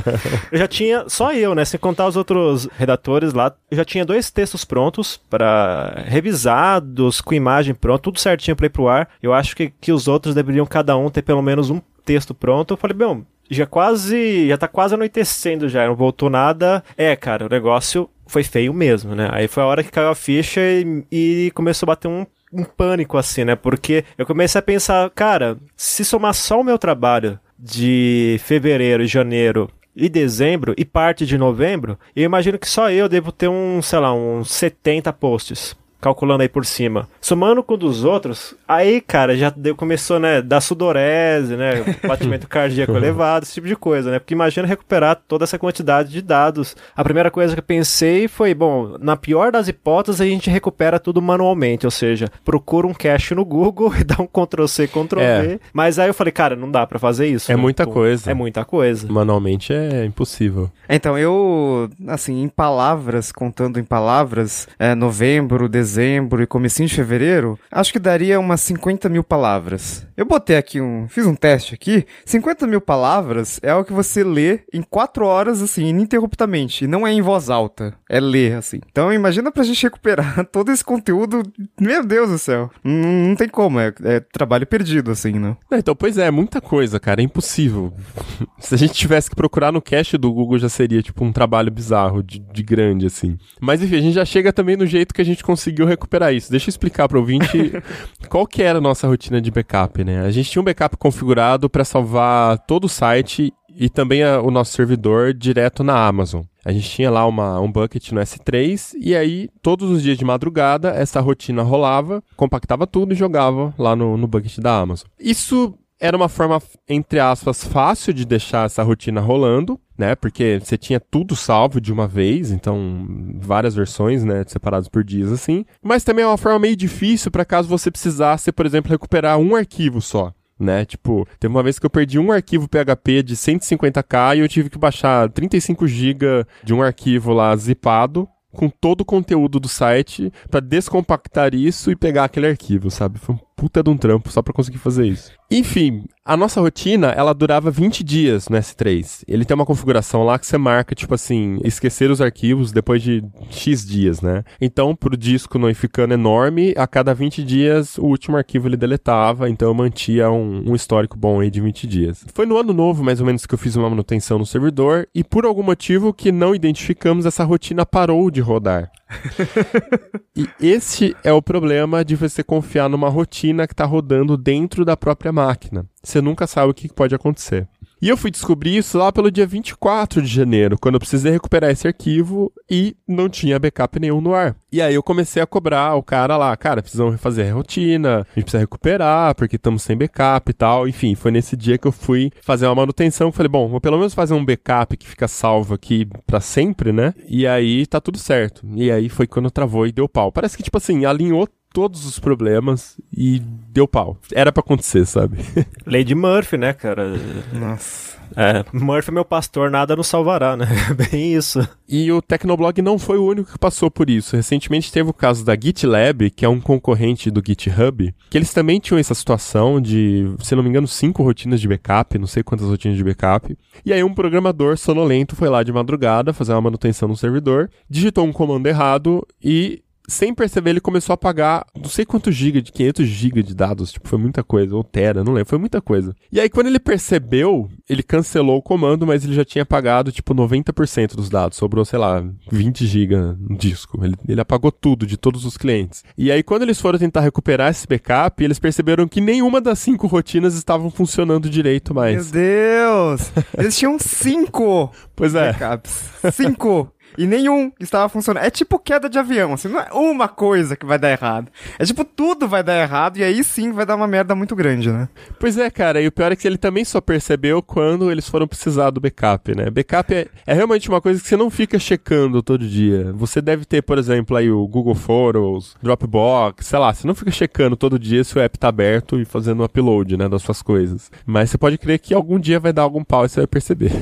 eu 0.53 0.59
já 0.59 0.69
tinha, 0.69 1.09
só 1.09 1.33
eu, 1.33 1.55
né? 1.55 1.65
Sem 1.65 1.81
contar 1.81 2.07
os 2.07 2.19
outros 2.19 2.69
redatores 2.77 3.33
lá, 3.33 3.51
eu 3.71 3.79
já 3.79 3.83
tinha 3.83 4.05
dois 4.05 4.31
textos 4.31 4.63
prontos 4.63 5.19
para 5.31 6.05
revisados, 6.07 7.23
com 7.23 7.33
imagem 7.33 7.75
pronta, 7.75 8.03
tudo 8.03 8.21
certinho 8.21 8.55
pra 8.55 8.67
ir 8.67 8.71
pro 8.71 8.89
ar. 8.89 9.09
Eu 9.23 9.33
acho 9.33 9.57
que, 9.57 9.73
que 9.81 9.91
os 9.91 10.09
outros 10.09 10.35
deveriam 10.35 10.67
cada 10.67 10.99
um 10.99 11.09
ter 11.09 11.23
pelo 11.23 11.41
menos 11.41 11.71
um 11.71 11.81
texto 12.05 12.35
pronto. 12.35 12.75
Eu 12.75 12.77
falei, 12.77 12.95
bom, 12.95 13.23
já 13.51 13.65
quase, 13.65 14.49
já 14.49 14.59
tá 14.59 14.69
quase 14.69 14.95
anoitecendo 14.95 15.67
já, 15.67 15.87
não 15.87 15.95
voltou 15.95 16.29
nada. 16.29 16.85
É, 16.95 17.17
cara, 17.17 17.47
o 17.47 17.49
negócio 17.49 18.11
foi 18.33 18.43
feio 18.43 18.73
mesmo, 18.73 19.15
né? 19.15 19.29
Aí 19.31 19.47
foi 19.47 19.63
a 19.63 19.67
hora 19.67 19.85
que 19.85 19.91
caiu 19.91 20.09
a 20.09 20.15
ficha 20.15 20.61
e, 20.61 21.05
e 21.13 21.53
começou 21.55 21.87
a 21.87 21.93
bater 21.93 22.09
um, 22.09 22.25
um 22.51 22.65
pânico, 22.65 23.19
assim, 23.19 23.45
né? 23.45 23.55
Porque 23.55 24.05
eu 24.17 24.25
comecei 24.25 24.59
a 24.59 24.63
pensar, 24.63 25.11
cara, 25.11 25.59
se 25.77 26.03
somar 26.03 26.33
só 26.33 26.61
o 26.61 26.65
meu 26.65 26.79
trabalho 26.79 27.39
de 27.59 28.41
fevereiro, 28.43 29.07
janeiro 29.07 29.71
e 29.95 30.09
dezembro 30.09 30.75
e 30.79 30.85
parte 30.85 31.27
de 31.27 31.37
novembro, 31.37 31.99
eu 32.17 32.25
imagino 32.25 32.59
que 32.59 32.69
só 32.69 32.91
eu 32.91 33.07
devo 33.07 33.31
ter 33.31 33.49
um, 33.49 33.83
sei 33.83 33.99
lá, 33.99 34.15
uns 34.15 34.51
70 34.51 35.13
posts 35.13 35.77
calculando 36.03 36.43
aí 36.43 36.49
por 36.49 36.67
cima. 36.67 37.09
Somando 37.21 37.63
com 37.63 37.79
dos 37.79 38.03
outros, 38.03 38.55
aí, 38.67 39.01
cara, 39.01 39.37
já 39.37 39.51
deu, 39.51 39.77
começou, 39.77 40.19
né, 40.19 40.43
da 40.43 40.61
sudorese, 40.61 41.57
né, 41.57 41.85
batimento 42.07 42.49
cardíaco 42.49 42.97
elevado, 42.97 43.45
esse 43.45 43.55
tipo 43.55 43.69
de 43.69 43.77
coisa, 43.77 44.11
né? 44.11 44.19
Porque 44.19 44.35
imagina 44.35 44.67
recuperar 44.67 45.23
toda 45.29 45.45
essa 45.45 45.59
quantidade 45.59 46.11
de 46.11 46.21
dados. 46.21 46.77
A 46.97 47.05
primeira 47.05 47.31
coisa 47.31 47.55
que 47.55 47.61
eu 47.61 47.65
pensei 47.65 48.27
foi, 48.27 48.53
bom, 48.53 48.97
na 49.01 49.17
pior 49.17 49.53
das 49.53 49.69
hipóteses, 49.69 50.21
a 50.21 50.25
gente 50.25 50.51
recupera 50.51 50.99
tudo 50.99 51.23
manualmente, 51.23 51.87
ou 51.87 51.91
seja, 51.91 52.29
procura 52.45 52.87
um 52.87 52.93
cache 52.93 53.33
no 53.33 53.45
Google 53.45 53.95
e 53.97 54.03
dá 54.03 54.17
um 54.19 54.27
Ctrl 54.27 54.67
C, 54.67 54.89
Ctrl 54.89 55.21
é. 55.21 55.43
V. 55.43 55.61
Mas 55.73 56.01
aí 56.01 56.09
eu 56.09 56.15
falei, 56.15 56.33
cara, 56.33 56.57
não 56.57 56.71
dá 56.71 56.85
para 56.85 56.99
fazer 56.99 57.29
isso. 57.29 57.51
É 57.53 57.55
né? 57.55 57.63
muita 57.63 57.87
coisa. 57.87 58.29
É 58.29 58.35
muita 58.35 58.65
coisa. 58.65 59.07
Manualmente 59.11 59.73
é 59.73 60.05
impossível. 60.05 60.69
Então, 60.89 61.17
eu, 61.17 61.89
assim, 62.09 62.43
em 62.43 62.49
palavras, 62.49 63.31
contando 63.31 63.79
em 63.79 63.85
palavras, 63.85 64.67
é, 64.79 64.97
novembro, 64.97 65.69
dezembro, 65.69 65.92
dezembro 65.93 66.43
e 66.43 66.47
comecinho 66.47 66.89
de 66.89 66.95
fevereiro, 66.95 67.59
acho 67.71 67.93
que 67.93 67.99
daria 67.99 68.41
umas 68.41 68.61
50 68.63 69.09
mil 69.09 69.23
palavras. 69.23 70.07
Eu 70.17 70.25
botei 70.25 70.57
aqui 70.57 70.81
um. 70.81 71.07
Fiz 71.09 71.27
um 71.27 71.35
teste 71.35 71.75
aqui. 71.75 72.07
50 72.25 72.67
mil 72.67 72.81
palavras 72.81 73.61
é 73.63 73.75
o 73.75 73.85
que 73.85 73.93
você 73.93 74.25
lê 74.25 74.61
em 74.73 74.83
4 74.83 75.27
horas, 75.27 75.61
assim, 75.61 75.87
ininterruptamente. 75.87 76.85
E 76.85 76.89
não 76.89 77.07
é 77.07 77.13
em 77.13 77.21
voz 77.21 77.51
alta. 77.51 77.95
É 78.09 78.21
ler, 78.21 78.55
assim. 78.55 78.81
Então 78.91 79.13
imagina 79.13 79.51
pra 79.51 79.65
gente 79.65 79.83
recuperar 79.83 80.47
todo 80.51 80.71
esse 80.71 80.85
conteúdo. 80.85 81.43
Meu 81.81 82.05
Deus 82.05 82.31
do 82.31 82.39
céu. 82.39 82.71
Não, 82.83 83.29
não 83.29 83.37
tem 83.37 83.49
como. 83.49 83.79
É, 83.79 83.93
é, 84.05 84.21
trabalho 84.21 84.67
perdido, 84.67 85.11
assim, 85.11 85.33
né? 85.33 85.57
então, 85.73 85.95
pois 85.95 86.17
é, 86.17 86.27
é 86.27 86.31
muita 86.31 86.61
coisa, 86.61 86.99
cara. 86.99 87.21
É 87.21 87.25
impossível. 87.25 87.93
Se 88.59 88.75
a 88.75 88.79
gente 88.79 88.95
tivesse 88.95 89.29
que 89.29 89.37
procurar 89.37 89.73
no 89.73 89.83
cache 89.83 90.17
do 90.17 90.33
Google, 90.33 90.59
já 90.59 90.69
seria, 90.69 91.03
tipo, 91.03 91.25
um 91.25 91.33
trabalho 91.33 91.71
bizarro, 91.71 92.23
de, 92.23 92.39
de 92.39 92.63
grande, 92.63 93.07
assim. 93.07 93.37
Mas 93.61 93.83
enfim, 93.83 93.97
a 93.97 94.01
gente 94.01 94.15
já 94.15 94.25
chega 94.25 94.53
também 94.53 94.77
no 94.77 94.87
jeito 94.87 95.13
que 95.13 95.21
a 95.21 95.25
gente 95.25 95.43
conseguiu 95.43 95.82
conseguiu 95.83 95.87
recuperar 95.87 96.33
isso. 96.33 96.51
Deixa 96.51 96.69
eu 96.69 96.71
explicar 96.71 97.09
para 97.09 97.19
o 97.19 97.21
ouvinte 97.21 97.73
qual 98.29 98.47
que 98.47 98.63
era 98.63 98.79
a 98.79 98.81
nossa 98.81 99.07
rotina 99.07 99.41
de 99.41 99.51
backup, 99.51 100.03
né? 100.05 100.21
A 100.25 100.31
gente 100.31 100.51
tinha 100.51 100.63
um 100.63 100.65
backup 100.65 100.97
configurado 100.97 101.69
para 101.69 101.85
salvar 101.85 102.59
todo 102.61 102.85
o 102.85 102.89
site 102.89 103.53
e 103.75 103.89
também 103.89 104.23
a, 104.23 104.41
o 104.41 104.51
nosso 104.51 104.73
servidor 104.73 105.35
direto 105.35 105.83
na 105.83 106.07
Amazon. 106.07 106.43
A 106.65 106.73
gente 106.73 106.89
tinha 106.89 107.11
lá 107.11 107.27
uma, 107.27 107.61
um 107.61 107.71
bucket 107.71 108.13
no 108.13 108.21
S3 108.21 108.93
e 109.01 109.17
aí 109.17 109.49
todos 109.61 109.91
os 109.91 110.03
dias 110.03 110.17
de 110.17 110.25
madrugada 110.25 110.91
essa 110.91 111.21
rotina 111.21 111.63
rolava, 111.63 112.23
compactava 112.37 112.87
tudo 112.87 113.13
e 113.13 113.17
jogava 113.17 113.75
lá 113.77 113.97
no, 113.97 114.17
no 114.17 114.29
bucket 114.29 114.59
da 114.59 114.79
Amazon. 114.79 115.09
Isso 115.19 115.75
era 116.03 116.17
uma 116.17 116.29
forma, 116.29 116.61
entre 116.89 117.21
aspas, 117.21 117.63
fácil 117.63 118.13
de 118.13 118.25
deixar 118.25 118.67
essa 118.67 118.83
rotina 118.83 119.21
rolando, 119.21 119.79
né? 119.97 120.17
Porque 120.17 120.59
você 120.61 120.77
tinha 120.77 120.99
tudo 120.99 121.37
salvo 121.37 121.81
de 121.81 121.93
uma 121.93 122.09
vez, 122.09 122.51
então 122.51 123.07
várias 123.41 123.73
versões, 123.73 124.25
né, 124.25 124.43
separadas 124.45 124.89
por 124.89 125.05
dias 125.05 125.31
assim. 125.31 125.65
Mas 125.81 126.03
também 126.03 126.25
é 126.25 126.27
uma 126.27 126.37
forma 126.37 126.59
meio 126.59 126.75
difícil 126.75 127.31
para 127.31 127.45
caso 127.45 127.69
você 127.69 127.89
precisasse, 127.89 128.51
por 128.51 128.67
exemplo, 128.67 128.91
recuperar 128.91 129.39
um 129.39 129.55
arquivo 129.55 130.01
só 130.01 130.35
né? 130.59 130.85
Tipo, 130.85 131.27
teve 131.41 131.53
uma 131.53 131.63
vez 131.63 131.77
que 131.79 131.85
eu 131.85 131.91
perdi 131.91 132.21
um 132.21 132.31
arquivo 132.31 132.69
PHP 132.69 133.25
de 133.25 133.35
150k 133.35 134.37
e 134.37 134.41
eu 134.41 134.49
tive 134.49 134.71
que 134.71 134.79
baixar 134.79 135.29
35 135.29 135.89
GB 135.89 136.47
de 136.63 136.73
um 136.73 136.81
arquivo 136.81 137.33
lá 137.33 137.57
zipado 137.57 138.29
com 138.53 138.69
todo 138.69 139.01
o 139.01 139.05
conteúdo 139.05 139.59
do 139.59 139.69
site 139.69 140.33
para 140.49 140.61
descompactar 140.61 141.55
isso 141.55 141.91
e 141.91 141.97
pegar 141.97 142.25
aquele 142.25 142.47
arquivo, 142.47 142.91
sabe? 142.91 143.19
Foi 143.19 143.35
um 143.35 143.39
puta 143.63 143.81
de 143.81 143.91
um 143.91 143.97
trampo 143.97 144.29
só 144.29 144.43
para 144.43 144.53
conseguir 144.53 144.79
fazer 144.79 145.07
isso. 145.07 145.31
Enfim, 145.49 146.07
a 146.25 146.37
nossa 146.37 146.61
rotina, 146.61 147.11
ela 147.11 147.33
durava 147.33 147.71
20 147.71 148.03
dias 148.03 148.49
no 148.49 148.57
S3. 148.57 149.23
Ele 149.29 149.45
tem 149.45 149.55
uma 149.55 149.65
configuração 149.65 150.25
lá 150.25 150.37
que 150.37 150.49
você 150.49 150.59
marca, 150.59 150.97
tipo 150.97 151.15
assim, 151.15 151.61
esquecer 151.63 152.11
os 152.11 152.21
arquivos 152.21 152.73
depois 152.73 153.01
de 153.01 153.23
X 153.51 153.87
dias, 153.87 154.21
né? 154.21 154.43
Então, 154.61 154.97
pro 154.97 155.17
disco 155.17 155.61
não 155.61 155.71
ir 155.71 155.75
ficando 155.75 156.13
enorme, 156.13 156.75
a 156.77 156.89
cada 156.89 157.15
20 157.15 157.45
dias 157.45 157.99
o 157.99 158.07
último 158.07 158.37
arquivo 158.37 158.67
ele 158.67 158.77
deletava, 158.77 159.49
então 159.49 159.69
eu 159.69 159.75
mantia 159.75 160.29
um, 160.29 160.71
um 160.71 160.75
histórico 160.75 161.17
bom 161.17 161.39
aí 161.39 161.49
de 161.49 161.61
20 161.61 161.87
dias. 161.87 162.25
Foi 162.35 162.47
no 162.47 162.57
ano 162.57 162.73
novo, 162.73 163.05
mais 163.05 163.21
ou 163.21 163.27
menos, 163.27 163.47
que 163.47 163.55
eu 163.55 163.59
fiz 163.59 163.77
uma 163.77 163.89
manutenção 163.89 164.41
no 164.41 164.47
servidor 164.47 165.07
e 165.15 165.23
por 165.23 165.45
algum 165.45 165.63
motivo 165.63 166.13
que 166.13 166.33
não 166.33 166.53
identificamos, 166.53 167.27
essa 167.27 167.45
rotina 167.45 167.87
parou 167.87 168.29
de 168.29 168.41
rodar. 168.41 168.91
e 170.37 170.49
esse 170.61 171.17
é 171.23 171.33
o 171.33 171.43
problema 171.43 172.05
de 172.05 172.17
você 172.17 172.43
confiar 172.43 172.89
numa 172.89 173.09
rotina 173.09 173.67
que 173.67 173.75
está 173.75 173.85
rodando 173.85 174.37
dentro 174.37 174.85
da 174.85 174.97
própria 174.97 175.33
máquina. 175.33 175.87
Você 176.03 176.21
nunca 176.21 176.47
sabe 176.47 176.71
o 176.71 176.75
que 176.75 176.93
pode 176.93 177.15
acontecer. 177.15 177.69
E 178.03 178.09
eu 178.09 178.17
fui 178.17 178.33
descobrir 178.33 178.77
isso 178.77 178.99
lá 178.99 179.13
pelo 179.13 179.31
dia 179.31 179.47
24 179.47 180.21
de 180.21 180.27
janeiro, 180.27 180.77
quando 180.77 180.97
eu 180.97 180.99
precisei 180.99 181.31
recuperar 181.31 181.71
esse 181.71 181.87
arquivo 181.87 182.53
e 182.69 182.97
não 183.07 183.29
tinha 183.29 183.61
backup 183.61 184.01
nenhum 184.01 184.21
no 184.21 184.35
ar. 184.35 184.57
E 184.73 184.83
aí 184.83 184.93
eu 184.93 185.05
comecei 185.05 185.41
a 185.41 185.47
cobrar 185.47 185.95
o 185.95 186.03
cara 186.03 186.37
lá, 186.37 186.57
cara, 186.57 186.83
precisamos 186.83 187.13
refazer 187.13 187.49
a 187.49 187.55
rotina, 187.55 188.23
a 188.23 188.35
gente 188.35 188.43
precisa 188.43 188.59
recuperar, 188.59 189.37
porque 189.37 189.55
estamos 189.55 189.83
sem 189.85 189.97
backup 189.97 190.51
e 190.51 190.53
tal. 190.53 190.89
Enfim, 190.89 191.15
foi 191.15 191.31
nesse 191.31 191.57
dia 191.57 191.79
que 191.79 191.87
eu 191.87 191.93
fui 191.93 192.33
fazer 192.41 192.67
uma 192.67 192.75
manutenção. 192.75 193.31
Falei, 193.31 193.49
bom, 193.49 193.69
vou 193.69 193.81
pelo 193.81 193.99
menos 193.99 194.15
fazer 194.15 194.35
um 194.35 194.45
backup 194.45 194.97
que 194.97 195.09
fica 195.09 195.29
salvo 195.29 195.73
aqui 195.73 196.09
para 196.27 196.41
sempre, 196.41 196.91
né? 196.91 197.15
E 197.29 197.47
aí 197.47 197.87
tá 197.87 198.01
tudo 198.01 198.19
certo. 198.19 198.67
E 198.75 198.91
aí 198.91 199.09
foi 199.09 199.29
quando 199.29 199.49
travou 199.49 199.87
e 199.87 199.93
deu 199.93 200.09
pau. 200.09 200.33
Parece 200.33 200.57
que, 200.57 200.65
tipo 200.65 200.77
assim, 200.77 201.05
alinhou 201.05 201.49
todos 201.73 202.07
os 202.07 202.19
problemas 202.19 203.01
e 203.17 203.41
deu 203.41 203.89
pau. 203.89 204.17
Era 204.33 204.53
para 204.53 204.61
acontecer, 204.61 205.07
sabe? 205.07 205.39
Lady 205.87 206.15
Murphy, 206.15 206.57
né, 206.57 206.73
cara? 206.73 207.13
Nossa. 207.53 208.23
É, 208.37 208.65
Murphy 208.73 209.13
meu 209.13 209.25
pastor, 209.25 209.71
nada 209.71 209.95
nos 209.95 210.07
salvará, 210.07 210.57
né? 210.57 210.67
Bem 211.11 211.35
isso. 211.35 211.67
E 211.89 212.11
o 212.11 212.23
Tecnoblog 212.23 212.81
não 212.81 212.99
foi 212.99 213.19
o 213.19 213.27
único 213.27 213.53
que 213.53 213.59
passou 213.59 213.91
por 213.91 214.09
isso. 214.09 214.37
Recentemente 214.37 214.91
teve 214.91 215.11
o 215.11 215.15
caso 215.15 215.45
da 215.45 215.55
GitLab, 215.55 216.31
que 216.31 216.45
é 216.45 216.49
um 216.49 216.61
concorrente 216.61 217.31
do 217.31 217.43
GitHub, 217.45 218.15
que 218.31 218.39
eles 218.39 218.53
também 218.53 218.81
tinham 218.81 218.99
essa 218.99 219.15
situação 219.15 219.81
de, 219.81 220.35
se 220.43 220.55
não 220.55 220.63
me 220.63 220.69
engano, 220.69 220.89
cinco 220.89 221.23
rotinas 221.23 221.61
de 221.61 221.69
backup, 221.69 222.19
não 222.19 222.27
sei 222.27 222.43
quantas 222.43 222.69
rotinas 222.69 222.97
de 222.97 223.05
backup. 223.05 223.57
E 223.85 223.93
aí 223.93 224.03
um 224.03 224.15
programador 224.15 224.79
sonolento 224.79 225.37
foi 225.37 225.49
lá 225.49 225.63
de 225.63 225.73
madrugada 225.73 226.33
fazer 226.33 226.53
uma 226.53 226.63
manutenção 226.63 227.09
no 227.09 227.17
servidor, 227.17 227.71
digitou 227.89 228.25
um 228.25 228.33
comando 228.33 228.67
errado 228.67 229.27
e 229.43 229.83
sem 230.09 230.35
perceber, 230.35 230.71
ele 230.71 230.81
começou 230.81 231.13
a 231.15 231.17
pagar 231.17 231.65
não 231.77 231.89
sei 231.89 232.05
quantos 232.05 232.35
gigas, 232.35 232.63
de 232.63 232.73
500 232.73 233.07
gigas 233.07 233.45
de 233.45 233.55
dados, 233.55 233.93
tipo, 233.93 234.09
foi 234.09 234.19
muita 234.19 234.43
coisa, 234.43 234.75
ou 234.75 234.85
tera, 234.85 235.23
não 235.25 235.33
lembro, 235.33 235.49
foi 235.49 235.59
muita 235.59 235.81
coisa. 235.81 236.15
E 236.31 236.41
aí, 236.41 236.49
quando 236.49 236.67
ele 236.67 236.79
percebeu, 236.79 237.69
ele 237.89 238.03
cancelou 238.03 238.59
o 238.59 238.63
comando, 238.63 239.07
mas 239.07 239.25
ele 239.25 239.35
já 239.35 239.45
tinha 239.45 239.65
pagado, 239.65 240.13
tipo, 240.13 240.35
90% 240.35 241.15
dos 241.15 241.29
dados, 241.29 241.57
sobrou, 241.57 241.85
sei 241.85 241.99
lá, 241.99 242.25
20 242.51 242.87
gigas 242.87 243.37
no 243.39 243.57
disco. 243.57 244.05
Ele, 244.05 244.15
ele 244.29 244.41
apagou 244.41 244.73
tudo 244.73 245.07
de 245.07 245.17
todos 245.17 245.45
os 245.45 245.57
clientes. 245.57 246.05
E 246.17 246.31
aí, 246.31 246.43
quando 246.43 246.63
eles 246.63 246.81
foram 246.81 246.99
tentar 246.99 247.21
recuperar 247.21 247.71
esse 247.71 247.87
backup, 247.87 248.43
eles 248.43 248.59
perceberam 248.59 249.07
que 249.09 249.21
nenhuma 249.21 249.61
das 249.61 249.79
cinco 249.79 250.07
rotinas 250.07 250.55
estavam 250.55 250.91
funcionando 250.91 251.49
direito 251.49 251.95
mais. 251.95 252.31
Meu 252.31 252.43
Deus! 252.43 253.31
Eles 253.57 253.77
tinham 253.77 253.99
cinco 253.99 254.91
Pois 255.15 255.35
é. 255.35 255.53
backups. 255.53 256.05
Cinco! 256.33 256.93
E 257.17 257.27
nenhum 257.27 257.73
estava 257.79 258.09
funcionando. 258.09 258.45
É 258.45 258.51
tipo 258.51 258.79
queda 258.79 259.09
de 259.09 259.19
avião, 259.19 259.53
assim, 259.53 259.69
não 259.69 259.81
é 259.81 259.89
uma 259.93 260.29
coisa 260.29 260.77
que 260.77 260.87
vai 260.87 260.99
dar 260.99 261.11
errado. 261.11 261.51
É 261.79 261.85
tipo, 261.85 262.05
tudo 262.05 262.49
vai 262.49 262.63
dar 262.63 262.81
errado 262.81 263.19
e 263.19 263.25
aí 263.25 263.43
sim 263.45 263.73
vai 263.73 263.87
dar 263.87 263.97
uma 263.97 264.07
merda 264.07 264.35
muito 264.35 264.55
grande, 264.55 264.91
né? 264.91 265.09
Pois 265.39 265.59
é, 265.59 265.71
cara, 265.71 266.01
e 266.01 266.07
o 266.07 266.13
pior 266.13 266.33
é 266.33 266.37
que 266.37 266.47
ele 266.47 266.59
também 266.59 266.85
só 266.85 267.01
percebeu 267.01 267.63
quando 267.63 268.11
eles 268.11 268.29
foram 268.29 268.47
precisar 268.47 268.91
do 268.91 269.01
backup, 269.01 269.55
né? 269.55 269.71
Backup 269.71 270.15
é, 270.15 270.29
é 270.47 270.55
realmente 270.55 270.89
uma 270.89 271.01
coisa 271.01 271.21
que 271.21 271.29
você 271.29 271.37
não 271.37 271.51
fica 271.51 271.79
checando 271.79 272.43
todo 272.43 272.67
dia. 272.67 273.13
Você 273.15 273.41
deve 273.41 273.65
ter, 273.65 273.83
por 273.83 273.99
exemplo, 273.99 274.37
aí 274.37 274.51
o 274.51 274.67
Google 274.67 274.95
Photos, 274.95 275.77
Dropbox, 275.83 276.67
sei 276.67 276.79
lá, 276.79 276.93
você 276.93 277.07
não 277.07 277.15
fica 277.15 277.31
checando 277.31 277.77
todo 277.77 277.99
dia 277.99 278.25
se 278.25 278.37
o 278.37 278.41
app 278.41 278.59
tá 278.59 278.69
aberto 278.69 279.19
e 279.19 279.25
fazendo 279.25 279.61
um 279.61 279.65
upload, 279.65 280.17
né, 280.17 280.29
das 280.29 280.43
suas 280.43 280.63
coisas. 280.63 281.11
Mas 281.27 281.51
você 281.51 281.59
pode 281.59 281.79
crer 281.79 281.99
que 281.99 282.15
algum 282.15 282.39
dia 282.39 282.61
vai 282.61 282.73
dar 282.73 282.83
algum 282.83 283.05
pau 283.05 283.25
e 283.25 283.29
você 283.29 283.41
vai 283.41 283.47
perceber. 283.47 283.93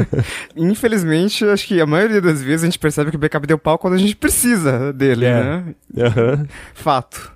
Infelizmente, 0.56 1.44
acho 1.44 1.66
que 1.66 1.80
a 1.80 1.86
maioria 1.86 2.20
das 2.20 2.42
vezes 2.42 2.49
a 2.54 2.66
gente 2.66 2.78
percebe 2.78 3.10
que 3.10 3.16
o 3.16 3.20
backup 3.20 3.46
deu 3.46 3.58
pau 3.58 3.78
quando 3.78 3.94
a 3.94 3.98
gente 3.98 4.16
precisa 4.16 4.92
dele, 4.92 5.24
É. 5.26 5.34
né? 5.42 5.74
Aham. 5.98 6.46
Fato. 6.74 7.32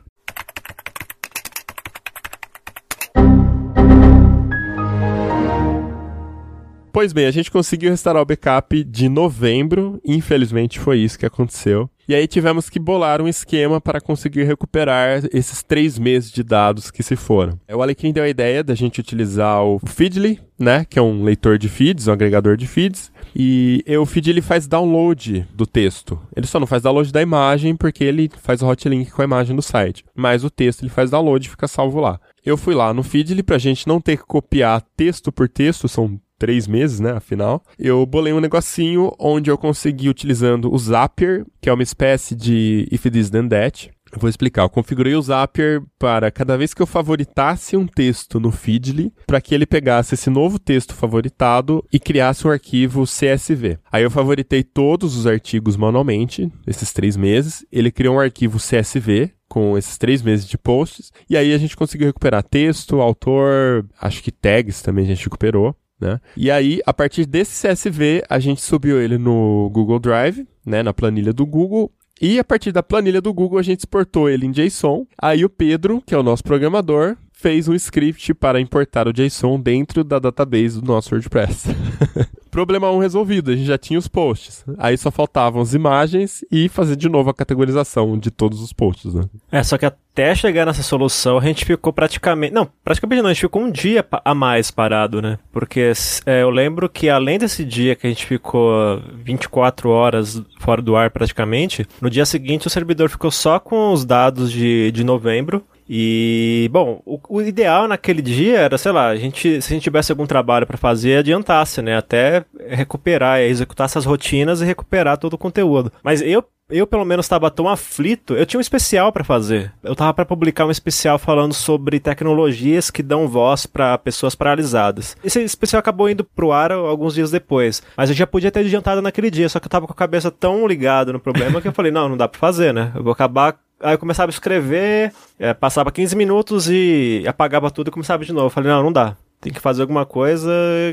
Pois 6.93 7.13
bem, 7.13 7.27
a 7.27 7.31
gente 7.33 7.51
conseguiu 7.51 7.91
restaurar 7.91 8.23
o 8.23 8.25
backup 8.25 8.85
de 8.85 9.09
novembro, 9.09 10.01
infelizmente 10.05 10.79
foi 10.79 10.99
isso 11.01 11.19
que 11.19 11.27
aconteceu. 11.27 11.91
E 12.07 12.15
aí 12.15 12.29
tivemos 12.29 12.71
que 12.71 12.79
bolar 12.79 13.21
um 13.21 13.27
esquema 13.27 13.81
para 13.81 14.01
conseguir 14.01 14.45
recuperar 14.45 15.25
esses 15.33 15.61
três 15.63 15.99
meses 15.99 16.31
de 16.31 16.45
dados 16.45 16.93
que 16.93 17.03
se 17.03 17.17
foram. 17.17 17.59
O 17.73 17.83
Alecrim 17.83 18.13
deu 18.13 18.23
a 18.23 18.29
ideia 18.29 18.63
da 18.63 18.77
gente 18.77 19.01
utilizar 19.01 19.65
o 19.65 19.81
Feedly, 19.85 20.39
né, 20.57 20.85
que 20.89 20.97
é 20.97 21.03
um 21.03 21.25
leitor 21.25 21.59
de 21.59 21.69
feeds, 21.69 22.07
um 22.07 22.13
agregador 22.13 22.57
de 22.57 22.67
feeds, 22.69 23.11
e 23.35 23.83
o 23.97 24.07
feed 24.07 24.31
ele 24.31 24.43
faz 24.43 24.67
download 24.67 25.47
do 25.55 25.67
texto. 25.67 26.21
Ele 26.35 26.47
só 26.47 26.61
não 26.61 26.67
faz 26.67 26.83
download 26.83 27.13
da 27.13 27.23
imagem 27.23 27.75
porque 27.75 28.05
ele 28.05 28.31
faz 28.41 28.63
o 28.63 28.67
hotlink 28.67 29.11
com 29.11 29.23
a 29.23 29.25
imagem 29.25 29.57
do 29.57 29.63
site, 29.63 30.05
mas 30.15 30.45
o 30.45 30.51
texto 30.51 30.83
ele 30.83 30.91
faz 30.91 31.11
download 31.11 31.47
e 31.47 31.51
fica 31.51 31.67
salvo 31.67 32.01
lá. 32.01 32.21
Eu 32.45 32.57
fui 32.57 32.75
lá 32.75 32.93
no 32.93 33.03
Feedly 33.03 33.43
pra 33.43 33.59
gente 33.59 33.89
não 33.89 34.01
ter 34.01 34.19
que 34.19 34.25
copiar 34.25 34.83
texto 34.97 35.33
por 35.33 35.49
texto, 35.49 35.89
são 35.89 36.21
três 36.39 36.67
meses, 36.67 37.01
né? 37.01 37.13
Afinal, 37.13 37.63
eu 37.79 38.05
bolei 38.05 38.33
um 38.33 38.41
negocinho 38.41 39.13
onde 39.19 39.51
eu 39.51 39.57
consegui 39.57 40.09
utilizando 40.09 40.73
o 40.73 40.79
Zapier, 40.79 41.45
que 41.61 41.71
é 41.71 41.73
uma 41.73 41.83
espécie 41.83 42.35
de 42.35 42.87
if 42.91 43.03
this 43.05 43.31
then 43.31 43.49
that. 43.49 43.91
Vou 44.19 44.29
explicar. 44.29 44.63
Eu 44.63 44.71
configurei 44.71 45.15
o 45.15 45.23
Zapier 45.23 45.83
para 45.99 46.31
cada 46.31 46.57
vez 46.57 46.73
que 46.73 46.83
eu 46.83 46.87
favoritasse 46.87 47.77
um 47.77 47.87
texto 47.87 48.39
no 48.39 48.51
Feedly, 48.51 49.13
para 49.27 49.41
que 49.41 49.55
ele 49.55 49.67
pegasse 49.67 50.15
esse 50.15 50.31
novo 50.31 50.59
texto 50.59 50.95
favoritado 50.95 51.85
e 51.93 51.99
criasse 51.99 52.47
um 52.47 52.51
arquivo 52.51 53.05
CSV. 53.05 53.79
Aí 53.91 54.03
eu 54.03 54.11
favoritei 54.11 54.63
todos 54.63 55.17
os 55.17 55.27
artigos 55.27 55.77
manualmente, 55.77 56.51
esses 56.67 56.93
três 56.93 57.17
meses. 57.17 57.65
Ele 57.71 57.91
criou 57.91 58.17
um 58.17 58.21
arquivo 58.21 58.59
CSV 58.59 59.33
com 59.49 59.79
esses 59.79 59.97
três 59.99 60.23
meses 60.23 60.47
de 60.47 60.59
posts. 60.59 61.13
E 61.29 61.37
aí 61.37 61.53
a 61.53 61.59
gente 61.59 61.77
conseguiu 61.77 62.09
recuperar 62.09 62.43
texto, 62.43 63.01
autor, 63.01 63.87
acho 64.01 64.23
que 64.23 64.33
tags 64.33 64.83
também 64.83 65.05
a 65.05 65.09
gente 65.09 65.25
recuperou. 65.25 65.77
Né? 66.01 66.21
E 66.37 66.51
aí, 66.51 66.81
a 66.85 66.93
partir 66.93 67.25
desse 67.25 67.67
CSV, 67.67 68.25
a 68.29 68.39
gente 68.39 68.61
subiu 68.61 69.01
ele 69.01 69.17
no 69.17 69.71
Google 69.73 70.01
Drive, 70.01 70.47
né, 70.67 70.83
na 70.83 70.93
planilha 70.93 71.33
do 71.33 71.47
Google, 71.47 71.93
e 72.27 72.39
a 72.39 72.45
partir 72.45 72.73
da 72.73 72.83
planilha 72.83 73.21
do 73.21 73.33
Google, 73.35 73.59
a 73.59 73.63
gente 73.63 73.81
exportou 73.81 74.29
ele 74.29 74.47
em 74.47 74.51
JSON. 74.51 75.07
Aí 75.21 75.45
o 75.45 75.51
Pedro, 75.51 76.03
que 76.07 76.15
é 76.15 76.19
o 76.19 76.23
nosso 76.23 76.43
programador, 76.43 77.17
fez 77.33 77.69
um 77.69 77.75
script 77.75 78.33
para 78.33 78.61
importar 78.61 79.07
o 79.07 79.13
JSON 79.13 79.61
dentro 79.61 80.03
da 80.03 80.19
database 80.19 80.81
do 80.81 80.87
nosso 80.87 81.15
WordPress. 81.15 81.69
Problema 82.51 82.91
1 82.91 82.95
um 82.95 82.99
resolvido, 82.99 83.51
a 83.51 83.57
gente 83.57 83.67
já 83.67 83.77
tinha 83.77 83.99
os 83.99 84.09
posts. 84.09 84.65
Aí 84.79 84.97
só 84.97 85.11
faltavam 85.11 85.61
as 85.61 85.75
imagens 85.75 86.45
e 86.51 86.69
fazer 86.69 86.97
de 86.97 87.09
novo 87.09 87.29
a 87.29 87.35
categorização 87.35 88.17
de 88.17 88.31
todos 88.31 88.61
os 88.63 88.73
posts, 88.73 89.13
né? 89.13 89.25
É, 89.51 89.63
só 89.63 89.77
que 89.77 89.85
a- 89.85 89.93
até 90.15 90.33
chegar 90.33 90.65
nessa 90.65 90.83
solução, 90.83 91.39
a 91.39 91.43
gente 91.43 91.65
ficou 91.65 91.93
praticamente. 91.93 92.55
Não, 92.55 92.69
praticamente 92.85 93.21
não, 93.21 93.31
a 93.31 93.33
gente 93.33 93.41
ficou 93.41 93.61
um 93.61 93.71
dia 93.71 94.07
a 94.25 94.33
mais 94.33 94.71
parado, 94.71 95.21
né? 95.21 95.41
Porque 95.53 95.93
é, 96.25 96.43
eu 96.43 96.51
lembro 96.51 96.89
que 96.89 97.11
além 97.11 97.37
desse 97.37 97.65
dia 97.65 97.97
que 97.97 98.07
a 98.07 98.11
gente 98.11 98.25
ficou 98.25 99.03
24 99.25 99.91
horas 99.91 100.41
fora 100.61 100.81
do 100.81 100.95
ar 100.95 101.11
praticamente, 101.11 101.85
no 102.01 102.09
dia 102.09 102.25
seguinte 102.25 102.69
o 102.69 102.71
servidor 102.71 103.11
ficou 103.11 103.33
só 103.33 103.59
com 103.59 103.93
os 103.93 104.05
dados 104.05 104.53
de, 104.53 104.93
de 104.93 105.03
novembro. 105.03 105.65
E, 105.87 106.71
bom, 106.73 107.03
o, 107.05 107.19
o, 107.29 107.43
ideal 107.43 107.87
naquele 107.87 108.23
dia 108.23 108.59
era, 108.59 108.79
sei 108.79 108.91
lá, 108.91 109.09
a 109.09 109.17
gente, 109.17 109.61
se 109.61 109.71
a 109.71 109.75
gente 109.75 109.83
tivesse 109.83 110.11
algum 110.11 110.27
trabalho 110.27 110.67
para 110.67 110.79
fazer, 110.79 111.19
adiantasse, 111.19 111.83
né? 111.83 111.95
Até 111.97 112.45
recuperar, 112.69 113.41
executar 113.41 113.85
essas 113.85 114.07
rotinas 114.07 114.63
e 114.63 114.65
recuperar 114.65 115.19
todo 115.19 115.35
o 115.35 115.39
conteúdo. 115.39 115.93
Mas 116.03 116.23
eu 116.23 116.43
eu 116.71 116.87
pelo 116.87 117.05
menos 117.05 117.27
estava 117.27 117.51
tão 117.51 117.69
aflito, 117.69 118.35
eu 118.35 118.47
tinha 118.47 118.59
um 118.59 118.61
especial 118.61 119.13
para 119.13 119.23
fazer. 119.23 119.73
Eu 119.83 119.95
tava 119.95 120.15
para 120.15 120.25
publicar 120.25 120.65
um 120.65 120.71
especial 120.71 121.19
falando 121.19 121.53
sobre 121.53 122.01
tecnologias 122.01 122.91
que 122.91 123.03
dão 123.03 123.29
voz 123.29 123.67
para 123.67 123.99
pessoas 123.99 124.35
paralisadas. 124.35 125.17
Esse 125.23 125.43
especial 125.43 125.81
acabou 125.81 126.09
indo 126.09 126.25
pro 126.25 126.53
ar 126.53 126.73
alguns 126.73 127.15
dias 127.15 127.31
depois, 127.31 127.83
mas 127.97 128.09
eu 128.09 128.17
já 128.17 128.27
podia 128.27 128.51
ter 128.51 128.61
adiantado 128.61 129.03
naquele 129.03 129.31
dia, 129.31 129.49
só 129.49 129.61
que 129.61 129.67
eu 129.67 129.71
tava 129.71 129.87
com 129.87 129.93
a 129.93 129.97
cabeça 129.97 130.31
tão 130.31 130.67
ligada 130.67 131.13
no 131.13 131.21
problema 131.21 131.61
que 131.61 131.69
eu 131.69 131.73
falei, 131.73 131.93
não, 131.93 132.09
não 132.09 132.17
dá 132.17 132.27
para 132.27 132.39
fazer, 132.39 132.73
né? 132.73 132.93
Eu 132.95 133.03
vou 133.03 133.13
acabar 133.13 133.59
Aí 133.81 133.95
eu 133.95 133.99
começava 133.99 134.31
a 134.31 134.33
escrever, 134.33 135.13
é, 135.39 135.53
passava 135.53 135.93
15 135.93 136.17
minutos 136.17 136.71
e 136.71 137.23
apagava 137.27 137.71
tudo 137.71 137.89
e 137.89 137.91
começava 137.91 138.25
de 138.25 138.33
novo. 138.33 138.47
Eu 138.47 138.51
falei, 138.51 138.71
não, 138.71 138.85
não 138.85 138.93
dá. 138.93 139.15
Tem 139.41 139.53
que 139.53 139.61
fazer 139.61 139.83
alguma 139.83 140.07
coisa 140.07 140.51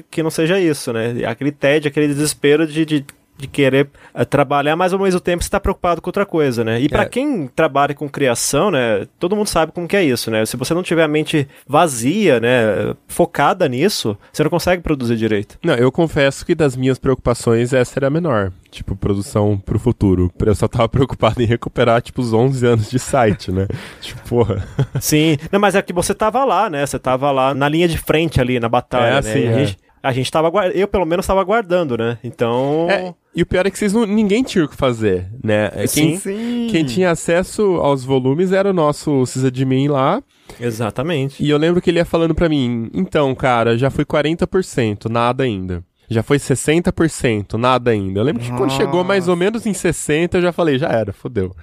que 0.10 0.22
não 0.22 0.30
seja 0.30 0.60
isso, 0.60 0.91
né? 0.91 1.24
Aquele 1.26 1.54
tédio, 1.54 1.88
aquele 1.88 2.08
desespero 2.08 2.68
de, 2.68 2.84
de 2.84 3.06
de 3.38 3.48
querer 3.48 3.90
uh, 4.14 4.26
trabalhar, 4.26 4.76
mas 4.76 4.94
ao 4.94 5.00
mesmo 5.00 5.20
tempo 5.20 5.44
você 5.44 5.48
está 5.48 5.60
preocupado 5.60 6.02
com 6.02 6.10
outra 6.10 6.26
coisa, 6.26 6.64
né? 6.64 6.80
E 6.80 6.88
para 6.88 7.04
é. 7.04 7.10
quem 7.10 7.48
trabalha 7.48 7.94
com 7.96 8.08
criação, 8.08 8.72
né, 8.72 9.08
todo 9.20 9.36
mundo 9.36 9.48
sabe 9.48 9.72
como 9.72 9.88
que 9.88 9.98
é 9.98 10.04
isso, 10.04 10.30
né? 10.30 10.46
Se 10.46 10.56
você 10.56 10.74
não 10.74 10.84
tiver 10.84 11.04
a 11.04 11.08
mente 11.08 11.48
vazia, 11.68 12.40
né, 12.40 12.94
focada 13.08 13.68
nisso, 13.68 14.18
você 14.32 14.44
não 14.44 14.50
consegue 14.50 14.82
produzir 14.82 15.16
direito. 15.16 15.58
Não, 15.64 15.74
eu 15.76 15.92
confesso 15.92 16.46
que 16.46 16.54
das 16.54 16.76
minhas 16.76 17.00
preocupações 17.00 17.74
essa 17.74 17.98
era 17.98 18.08
a 18.08 18.12
menor. 18.12 18.52
Tipo, 18.70 18.96
produção 18.96 19.58
pro 19.58 19.78
futuro. 19.78 20.32
Eu 20.40 20.56
só 20.56 20.68
tava 20.68 20.88
preocupado 20.90 21.42
em 21.42 21.46
recuperar, 21.46 22.02
tipo, 22.02 22.22
os 22.22 22.32
11 22.32 22.66
anos 22.66 22.90
de 22.90 23.00
site, 23.00 23.52
né? 23.52 23.68
tipo, 24.00 24.22
porra. 24.30 24.66
Sim. 25.00 25.38
Não, 25.52 25.60
mas 25.60 25.76
é 25.76 25.82
que 25.82 25.92
você 25.92 26.14
tava 26.14 26.46
lá, 26.46 26.70
né? 26.70 26.86
Você 26.86 26.98
tava 26.98 27.32
lá 27.32 27.54
na 27.54 27.68
linha 27.68 27.88
de 27.88 27.98
frente 27.98 28.40
ali, 28.40 28.60
na 28.60 28.70
batalha, 28.70 29.06
é, 29.06 29.12
né? 29.12 29.18
Assim, 29.18 29.44
é. 29.44 29.54
a, 29.54 29.58
gente, 29.60 29.78
a 30.02 30.12
gente 30.12 30.32
tava... 30.32 30.52
Eu, 30.68 30.88
pelo 30.88 31.06
menos, 31.06 31.26
tava 31.26 31.41
aguardando, 31.41 31.97
né? 31.97 32.18
Então... 32.24 32.88
É, 32.89 33.14
e 33.36 33.41
o 33.41 33.45
pior 33.45 33.66
é 33.66 33.72
que 33.72 33.78
vocês 33.78 33.93
não, 33.93 34.06
ninguém 34.06 34.43
tinha 34.43 34.66
o 34.66 34.68
que 34.68 34.76
fazer, 34.76 35.28
né? 35.43 35.72
É, 35.74 35.88
quem, 35.88 36.18
Sim. 36.18 36.68
quem 36.70 36.86
tinha 36.86 37.12
acesso 37.12 37.62
aos 37.78 38.04
volumes 38.04 38.52
era 38.52 38.70
o 38.70 38.74
nosso 38.74 39.26
sysadmin 39.26 39.88
lá. 39.88 40.22
Exatamente. 40.60 41.43
E 41.43 41.49
eu 41.49 41.58
lembro 41.58 41.82
que 41.82 41.89
ele 41.89 41.99
ia 41.99 42.06
falando 42.06 42.36
para 42.36 42.49
mim, 42.49 42.89
então, 42.93 43.34
cara, 43.34 43.78
já 43.78 43.89
foi 43.89 44.04
40%, 44.04 45.10
nada 45.10 45.43
ainda 45.43 45.84
já 46.12 46.22
foi 46.22 46.38
60%, 46.38 47.53
nada 47.53 47.91
ainda. 47.91 48.20
Eu 48.20 48.24
lembro 48.24 48.41
que 48.41 48.49
Nossa. 48.49 48.62
quando 48.62 48.74
chegou 48.74 49.03
mais 49.03 49.28
ou 49.28 49.36
menos 49.36 49.66
em 49.66 49.72
60%, 49.72 50.36
eu 50.36 50.41
já 50.41 50.51
falei, 50.51 50.78
já 50.78 50.88
era, 50.88 51.14
fodeu. 51.14 51.55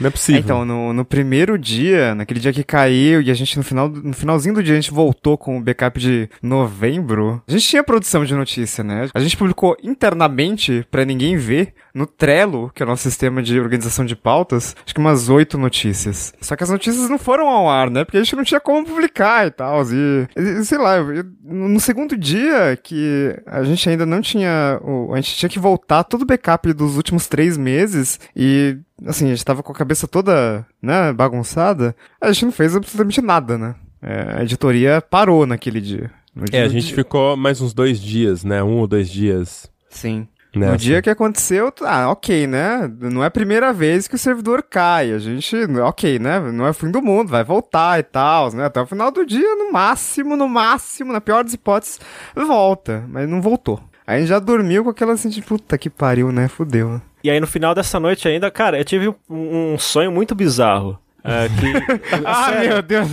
Não 0.00 0.08
é 0.08 0.10
possível. 0.10 0.40
então, 0.40 0.64
no, 0.64 0.92
no, 0.92 1.04
primeiro 1.04 1.58
dia, 1.58 2.14
naquele 2.14 2.40
dia 2.40 2.52
que 2.52 2.64
caiu, 2.64 3.22
e 3.22 3.30
a 3.30 3.34
gente 3.34 3.56
no, 3.56 3.62
final, 3.62 3.88
no 3.88 4.12
finalzinho 4.12 4.54
do 4.54 4.62
dia 4.62 4.74
a 4.74 4.80
gente 4.80 4.90
voltou 4.90 5.38
com 5.38 5.58
o 5.58 5.60
backup 5.60 5.98
de 5.98 6.28
novembro, 6.42 7.42
a 7.46 7.52
gente 7.52 7.66
tinha 7.66 7.84
produção 7.84 8.24
de 8.24 8.34
notícia, 8.34 8.82
né? 8.82 9.08
A 9.14 9.20
gente 9.20 9.36
publicou 9.36 9.76
internamente, 9.82 10.86
para 10.90 11.04
ninguém 11.04 11.36
ver, 11.36 11.74
no 11.94 12.06
Trello, 12.06 12.72
que 12.74 12.82
é 12.82 12.86
o 12.86 12.88
nosso 12.88 13.04
sistema 13.04 13.40
de 13.42 13.58
organização 13.60 14.04
de 14.04 14.16
pautas, 14.16 14.74
acho 14.84 14.92
que 14.92 15.00
umas 15.00 15.28
oito 15.28 15.56
notícias. 15.56 16.34
Só 16.40 16.56
que 16.56 16.64
as 16.64 16.70
notícias 16.70 17.08
não 17.08 17.18
foram 17.18 17.48
ao 17.48 17.70
ar, 17.70 17.88
né? 17.88 18.04
Porque 18.04 18.16
a 18.16 18.22
gente 18.22 18.34
não 18.34 18.42
tinha 18.42 18.60
como 18.60 18.84
publicar 18.84 19.46
e 19.46 19.50
tal. 19.50 19.82
E, 19.84 20.64
sei 20.64 20.78
lá, 20.78 20.96
no 21.44 21.78
segundo 21.78 22.16
dia 22.16 22.76
que 22.82 23.38
a 23.46 23.62
gente 23.62 23.83
gente 23.84 23.88
ainda 23.90 24.06
não 24.06 24.20
tinha. 24.20 24.80
A 25.12 25.16
gente 25.16 25.36
tinha 25.36 25.48
que 25.48 25.58
voltar 25.58 26.04
todo 26.04 26.22
o 26.22 26.26
backup 26.26 26.72
dos 26.72 26.96
últimos 26.96 27.26
três 27.26 27.56
meses 27.56 28.18
e, 28.34 28.78
assim, 29.06 29.26
a 29.26 29.30
gente 29.30 29.44
tava 29.44 29.62
com 29.62 29.72
a 29.72 29.74
cabeça 29.74 30.08
toda, 30.08 30.66
né, 30.80 31.12
bagunçada. 31.12 31.94
A 32.20 32.32
gente 32.32 32.46
não 32.46 32.52
fez 32.52 32.74
absolutamente 32.74 33.20
nada, 33.20 33.58
né? 33.58 33.74
É, 34.02 34.38
a 34.38 34.42
editoria 34.42 35.00
parou 35.00 35.46
naquele 35.46 35.80
dia. 35.80 36.10
dia 36.50 36.60
é, 36.60 36.64
a 36.64 36.68
gente 36.68 36.86
dia. 36.86 36.96
ficou 36.96 37.36
mais 37.36 37.60
uns 37.60 37.72
dois 37.72 38.00
dias, 38.00 38.44
né? 38.44 38.62
Um 38.62 38.78
ou 38.78 38.86
dois 38.86 39.08
dias. 39.08 39.70
Sim. 39.88 40.26
Nessa. 40.54 40.72
No 40.72 40.78
dia 40.78 41.02
que 41.02 41.10
aconteceu, 41.10 41.72
ah, 41.82 42.10
ok, 42.10 42.46
né? 42.46 42.90
Não 43.00 43.22
é 43.22 43.26
a 43.26 43.30
primeira 43.30 43.72
vez 43.72 44.06
que 44.06 44.14
o 44.14 44.18
servidor 44.18 44.62
cai. 44.62 45.12
A 45.12 45.18
gente, 45.18 45.56
ok, 45.80 46.18
né? 46.18 46.38
Não 46.40 46.66
é 46.66 46.70
o 46.70 46.74
fim 46.74 46.90
do 46.90 47.02
mundo, 47.02 47.30
vai 47.30 47.42
voltar 47.42 47.98
e 47.98 48.02
tal, 48.02 48.52
né? 48.52 48.66
Até 48.66 48.80
o 48.80 48.86
final 48.86 49.10
do 49.10 49.26
dia, 49.26 49.56
no 49.56 49.72
máximo, 49.72 50.36
no 50.36 50.48
máximo, 50.48 51.12
na 51.12 51.20
pior 51.20 51.42
das 51.44 51.54
hipóteses, 51.54 52.00
volta. 52.34 53.04
Mas 53.08 53.28
não 53.28 53.40
voltou. 53.40 53.80
Aí 54.06 54.16
a 54.16 54.20
gente 54.20 54.28
já 54.28 54.38
dormiu 54.38 54.84
com 54.84 54.90
aquela 54.90 55.14
assim, 55.14 55.30
tipo, 55.30 55.48
puta 55.48 55.78
que 55.78 55.88
pariu, 55.88 56.30
né? 56.30 56.48
Fudeu. 56.48 57.00
E 57.22 57.30
aí 57.30 57.40
no 57.40 57.46
final 57.46 57.74
dessa 57.74 57.98
noite 57.98 58.28
ainda, 58.28 58.50
cara, 58.50 58.78
eu 58.78 58.84
tive 58.84 59.14
um 59.30 59.78
sonho 59.78 60.12
muito 60.12 60.34
bizarro. 60.34 60.98
Que, 61.24 62.04
ah, 62.26 62.52
sério. 62.52 62.68
meu 62.68 62.82
Deus! 62.82 63.08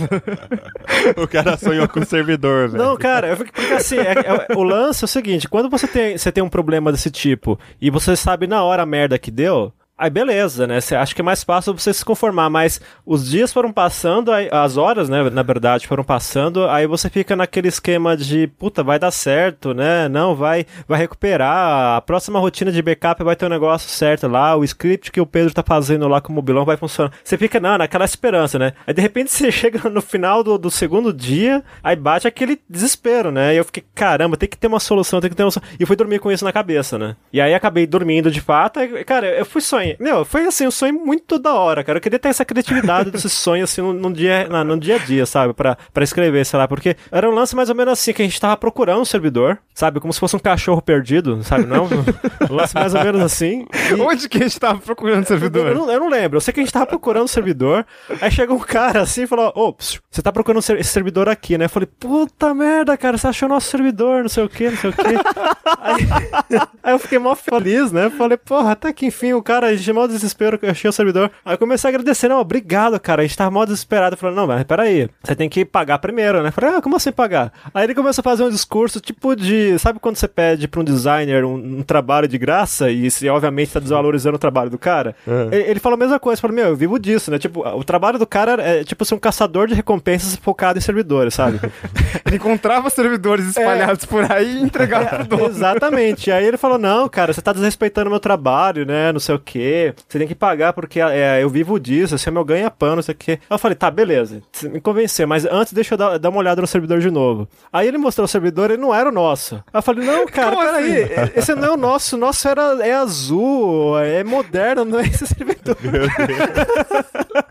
o 1.16 1.26
cara 1.26 1.56
sonhou 1.56 1.88
com 1.88 2.00
o 2.00 2.04
servidor, 2.04 2.68
velho. 2.68 2.84
Não, 2.84 2.96
cara, 2.96 3.28
eu, 3.28 3.36
porque 3.38 3.60
assim, 3.72 3.96
é, 3.96 4.12
é, 4.12 4.54
o 4.54 4.62
lance 4.62 5.02
é 5.02 5.06
o 5.06 5.08
seguinte: 5.08 5.48
quando 5.48 5.70
você 5.70 5.88
tem, 5.88 6.18
você 6.18 6.30
tem 6.30 6.44
um 6.44 6.48
problema 6.48 6.92
desse 6.92 7.10
tipo 7.10 7.58
e 7.80 7.88
você 7.88 8.14
sabe 8.14 8.46
na 8.46 8.62
hora 8.62 8.82
a 8.82 8.86
merda 8.86 9.18
que 9.18 9.30
deu, 9.30 9.72
Aí 10.02 10.10
beleza, 10.10 10.66
né? 10.66 10.78
Acho 10.78 11.14
que 11.14 11.20
é 11.20 11.24
mais 11.24 11.44
fácil 11.44 11.72
você 11.72 11.94
se 11.94 12.04
conformar, 12.04 12.50
mas 12.50 12.80
os 13.06 13.30
dias 13.30 13.52
foram 13.52 13.72
passando, 13.72 14.32
aí, 14.32 14.48
as 14.50 14.76
horas, 14.76 15.08
né, 15.08 15.30
na 15.30 15.44
verdade, 15.44 15.86
foram 15.86 16.02
passando, 16.02 16.68
aí 16.68 16.88
você 16.88 17.08
fica 17.08 17.36
naquele 17.36 17.68
esquema 17.68 18.16
de, 18.16 18.48
puta, 18.48 18.82
vai 18.82 18.98
dar 18.98 19.12
certo, 19.12 19.72
né? 19.72 20.08
Não, 20.08 20.34
vai 20.34 20.66
vai 20.88 20.98
recuperar, 20.98 21.98
a 21.98 22.00
próxima 22.00 22.40
rotina 22.40 22.72
de 22.72 22.82
backup 22.82 23.22
vai 23.22 23.36
ter 23.36 23.46
um 23.46 23.48
negócio 23.48 23.88
certo 23.88 24.26
lá, 24.26 24.56
o 24.56 24.64
script 24.64 25.12
que 25.12 25.20
o 25.20 25.26
Pedro 25.26 25.54
tá 25.54 25.62
fazendo 25.64 26.08
lá 26.08 26.20
com 26.20 26.32
o 26.32 26.34
mobilão 26.34 26.64
vai 26.64 26.76
funcionar. 26.76 27.12
Você 27.22 27.38
fica, 27.38 27.60
não, 27.60 27.78
naquela 27.78 28.04
esperança, 28.04 28.58
né? 28.58 28.72
Aí 28.84 28.92
de 28.92 29.00
repente 29.00 29.30
você 29.30 29.52
chega 29.52 29.88
no 29.88 30.02
final 30.02 30.42
do, 30.42 30.58
do 30.58 30.68
segundo 30.68 31.12
dia, 31.12 31.62
aí 31.80 31.94
bate 31.94 32.26
aquele 32.26 32.60
desespero, 32.68 33.30
né? 33.30 33.54
E 33.54 33.58
eu 33.58 33.64
fiquei, 33.64 33.84
caramba, 33.94 34.36
tem 34.36 34.48
que 34.48 34.58
ter 34.58 34.66
uma 34.66 34.80
solução, 34.80 35.20
tem 35.20 35.30
que 35.30 35.36
ter 35.36 35.44
uma 35.44 35.52
solução. 35.52 35.76
E 35.78 35.86
fui 35.86 35.94
dormir 35.94 36.18
com 36.18 36.32
isso 36.32 36.44
na 36.44 36.52
cabeça, 36.52 36.98
né? 36.98 37.14
E 37.32 37.40
aí 37.40 37.54
acabei 37.54 37.86
dormindo 37.86 38.32
de 38.32 38.40
fato, 38.40 38.80
e, 38.80 39.04
cara, 39.04 39.28
eu 39.28 39.46
fui 39.46 39.60
sonhar 39.60 39.91
meu, 39.98 40.24
foi 40.24 40.46
assim, 40.46 40.66
um 40.66 40.70
sonho 40.70 40.94
muito 40.94 41.38
da 41.38 41.54
hora, 41.54 41.82
cara. 41.84 41.98
Eu 41.98 42.00
queria 42.00 42.18
ter 42.18 42.28
essa 42.28 42.44
criatividade 42.44 43.10
desse 43.10 43.28
sonho, 43.30 43.64
assim, 43.64 43.80
no, 43.80 43.92
no, 43.92 44.12
dia, 44.12 44.48
no, 44.48 44.64
no 44.64 44.78
dia 44.78 44.96
a 44.96 44.98
dia, 44.98 45.26
sabe? 45.26 45.52
Pra, 45.52 45.76
pra 45.92 46.04
escrever, 46.04 46.44
sei 46.44 46.58
lá, 46.58 46.68
porque 46.68 46.96
era 47.10 47.28
um 47.28 47.34
lance 47.34 47.54
mais 47.54 47.68
ou 47.68 47.74
menos 47.74 47.92
assim, 47.92 48.12
que 48.12 48.22
a 48.22 48.24
gente 48.24 48.40
tava 48.40 48.56
procurando 48.56 49.00
um 49.00 49.04
servidor, 49.04 49.58
sabe? 49.74 50.00
Como 50.00 50.12
se 50.12 50.20
fosse 50.20 50.36
um 50.36 50.38
cachorro 50.38 50.82
perdido, 50.82 51.42
sabe? 51.42 51.66
Não? 51.66 51.84
um 52.50 52.54
lance 52.54 52.74
mais 52.74 52.94
ou 52.94 53.02
menos 53.02 53.22
assim. 53.22 53.66
E... 53.90 53.94
Onde 54.00 54.28
que 54.28 54.38
a 54.38 54.42
gente 54.42 54.58
tava 54.58 54.78
procurando 54.78 55.26
servidor? 55.26 55.68
Eu, 55.68 55.74
eu, 55.74 55.90
eu, 55.90 56.00
não 56.00 56.08
lembro. 56.08 56.36
Eu 56.36 56.40
sei 56.40 56.52
que 56.52 56.60
a 56.60 56.62
gente 56.62 56.72
tava 56.72 56.86
procurando 56.86 57.24
um 57.24 57.28
servidor, 57.28 57.86
aí 58.20 58.30
chegou 58.30 58.56
um 58.56 58.60
cara 58.60 59.02
assim 59.02 59.22
e 59.22 59.26
falou, 59.26 59.52
ô, 59.54 59.74
você 59.78 60.22
tá 60.22 60.32
procurando 60.32 60.60
esse 60.60 60.84
servidor 60.84 61.28
aqui, 61.28 61.56
né? 61.56 61.66
Eu 61.66 61.70
falei, 61.70 61.88
puta 61.98 62.54
merda, 62.54 62.96
cara, 62.96 63.18
você 63.18 63.28
achou 63.28 63.48
nosso 63.48 63.68
servidor, 63.68 64.22
não 64.22 64.28
sei 64.28 64.44
o 64.44 64.48
que, 64.48 64.70
não 64.70 64.76
sei 64.76 64.90
o 64.90 64.92
que. 64.92 65.02
aí, 65.80 66.60
aí 66.82 66.92
eu 66.92 66.98
fiquei 66.98 67.18
mó 67.18 67.34
feliz, 67.34 67.92
né? 67.92 68.10
Falei, 68.10 68.36
porra, 68.36 68.72
até 68.72 68.92
que 68.92 69.06
enfim 69.06 69.32
o 69.32 69.42
cara 69.42 69.74
de 69.84 69.92
maior 69.92 70.06
desespero 70.06 70.58
que 70.58 70.66
eu 70.66 70.70
achei 70.70 70.88
o 70.88 70.92
servidor. 70.92 71.30
Aí 71.44 71.54
eu 71.54 71.58
comecei 71.58 71.88
a 71.88 71.90
agradecer, 71.90 72.28
não, 72.28 72.40
obrigado, 72.40 72.98
cara. 73.00 73.22
A 73.22 73.26
gente 73.26 73.36
tava 73.36 73.50
mó 73.50 73.64
desesperado. 73.64 74.16
Falando, 74.16 74.36
não, 74.36 74.46
mas 74.46 74.64
peraí, 74.64 75.08
você 75.22 75.34
tem 75.34 75.48
que 75.48 75.64
pagar 75.64 75.98
primeiro, 75.98 76.42
né? 76.42 76.50
Falei, 76.50 76.76
ah, 76.76 76.82
como 76.82 76.96
assim 76.96 77.12
pagar? 77.12 77.52
Aí 77.72 77.84
ele 77.84 77.94
começou 77.94 78.22
a 78.22 78.24
fazer 78.24 78.44
um 78.44 78.50
discurso 78.50 79.00
tipo 79.00 79.34
de. 79.34 79.78
Sabe 79.78 79.98
quando 79.98 80.16
você 80.16 80.28
pede 80.28 80.68
pra 80.68 80.80
um 80.80 80.84
designer 80.84 81.44
um, 81.44 81.78
um 81.78 81.82
trabalho 81.82 82.28
de 82.28 82.38
graça 82.38 82.90
e 82.90 83.10
você 83.10 83.28
obviamente 83.28 83.72
tá 83.72 83.80
desvalorizando 83.80 84.36
o 84.36 84.38
trabalho 84.38 84.70
do 84.70 84.78
cara? 84.78 85.14
Uhum. 85.26 85.48
Ele, 85.52 85.70
ele, 85.70 85.80
falou 85.80 85.96
a 85.96 85.98
mesma 85.98 86.18
coisa. 86.18 86.40
Falou, 86.40 86.54
meu, 86.54 86.68
eu 86.68 86.76
vivo 86.76 86.98
disso, 86.98 87.30
né? 87.30 87.38
Tipo, 87.38 87.66
o 87.68 87.84
trabalho 87.84 88.18
do 88.18 88.26
cara 88.26 88.62
é 88.62 88.84
tipo 88.84 89.04
ser 89.04 89.14
um 89.14 89.18
caçador 89.18 89.66
de 89.66 89.74
recompensas 89.74 90.36
focado 90.36 90.78
em 90.78 90.82
servidores, 90.82 91.34
sabe? 91.34 91.60
ele 92.26 92.36
encontrava 92.36 92.90
servidores 92.90 93.46
espalhados 93.46 94.04
é. 94.04 94.06
por 94.06 94.30
aí 94.30 94.58
e 94.58 94.62
entregava 94.62 95.06
pro 95.06 95.24
dono. 95.24 95.46
Exatamente. 95.46 96.30
Aí 96.30 96.44
ele 96.44 96.56
falou, 96.56 96.78
não, 96.78 97.08
cara, 97.08 97.32
você 97.32 97.40
tá 97.40 97.52
desrespeitando 97.52 98.08
o 98.08 98.10
meu 98.10 98.20
trabalho, 98.20 98.84
né? 98.84 99.12
Não 99.12 99.20
sei 99.20 99.34
o 99.34 99.38
quê 99.38 99.61
você 100.08 100.18
tem 100.18 100.28
que 100.28 100.34
pagar 100.34 100.72
porque 100.72 101.00
é, 101.00 101.42
eu 101.42 101.48
vivo 101.48 101.78
disso, 101.78 102.14
esse 102.14 102.28
é 102.28 102.32
meu 102.32 102.44
ganha-pano, 102.44 103.00
isso 103.00 103.10
aqui. 103.10 103.38
Eu 103.48 103.58
falei, 103.58 103.74
tá, 103.76 103.90
beleza, 103.90 104.42
me 104.64 104.80
convenceu, 104.80 105.26
mas 105.26 105.44
antes 105.44 105.72
deixa 105.72 105.94
eu 105.94 105.98
dar, 105.98 106.18
dar, 106.18 106.28
uma 106.30 106.38
olhada 106.38 106.60
no 106.60 106.66
servidor 106.66 107.00
de 107.00 107.10
novo. 107.10 107.48
Aí 107.72 107.86
ele 107.88 107.98
mostrou 107.98 108.24
o 108.24 108.28
servidor 108.28 108.70
e 108.70 108.76
não 108.76 108.94
era 108.94 109.08
o 109.08 109.12
nosso. 109.12 109.56
Aí 109.56 109.78
eu 109.78 109.82
falei, 109.82 110.04
não, 110.04 110.26
cara, 110.26 110.56
peraí, 110.56 111.02
assim? 111.02 111.32
esse 111.36 111.54
não 111.54 111.68
é 111.68 111.70
o 111.70 111.76
nosso, 111.76 112.16
o 112.16 112.18
nosso 112.18 112.48
era, 112.48 112.86
é 112.86 112.92
azul, 112.92 113.98
é 113.98 114.24
moderno, 114.24 114.84
não 114.84 114.98
é 115.00 115.06
esse 115.06 115.26
servidor. 115.26 115.76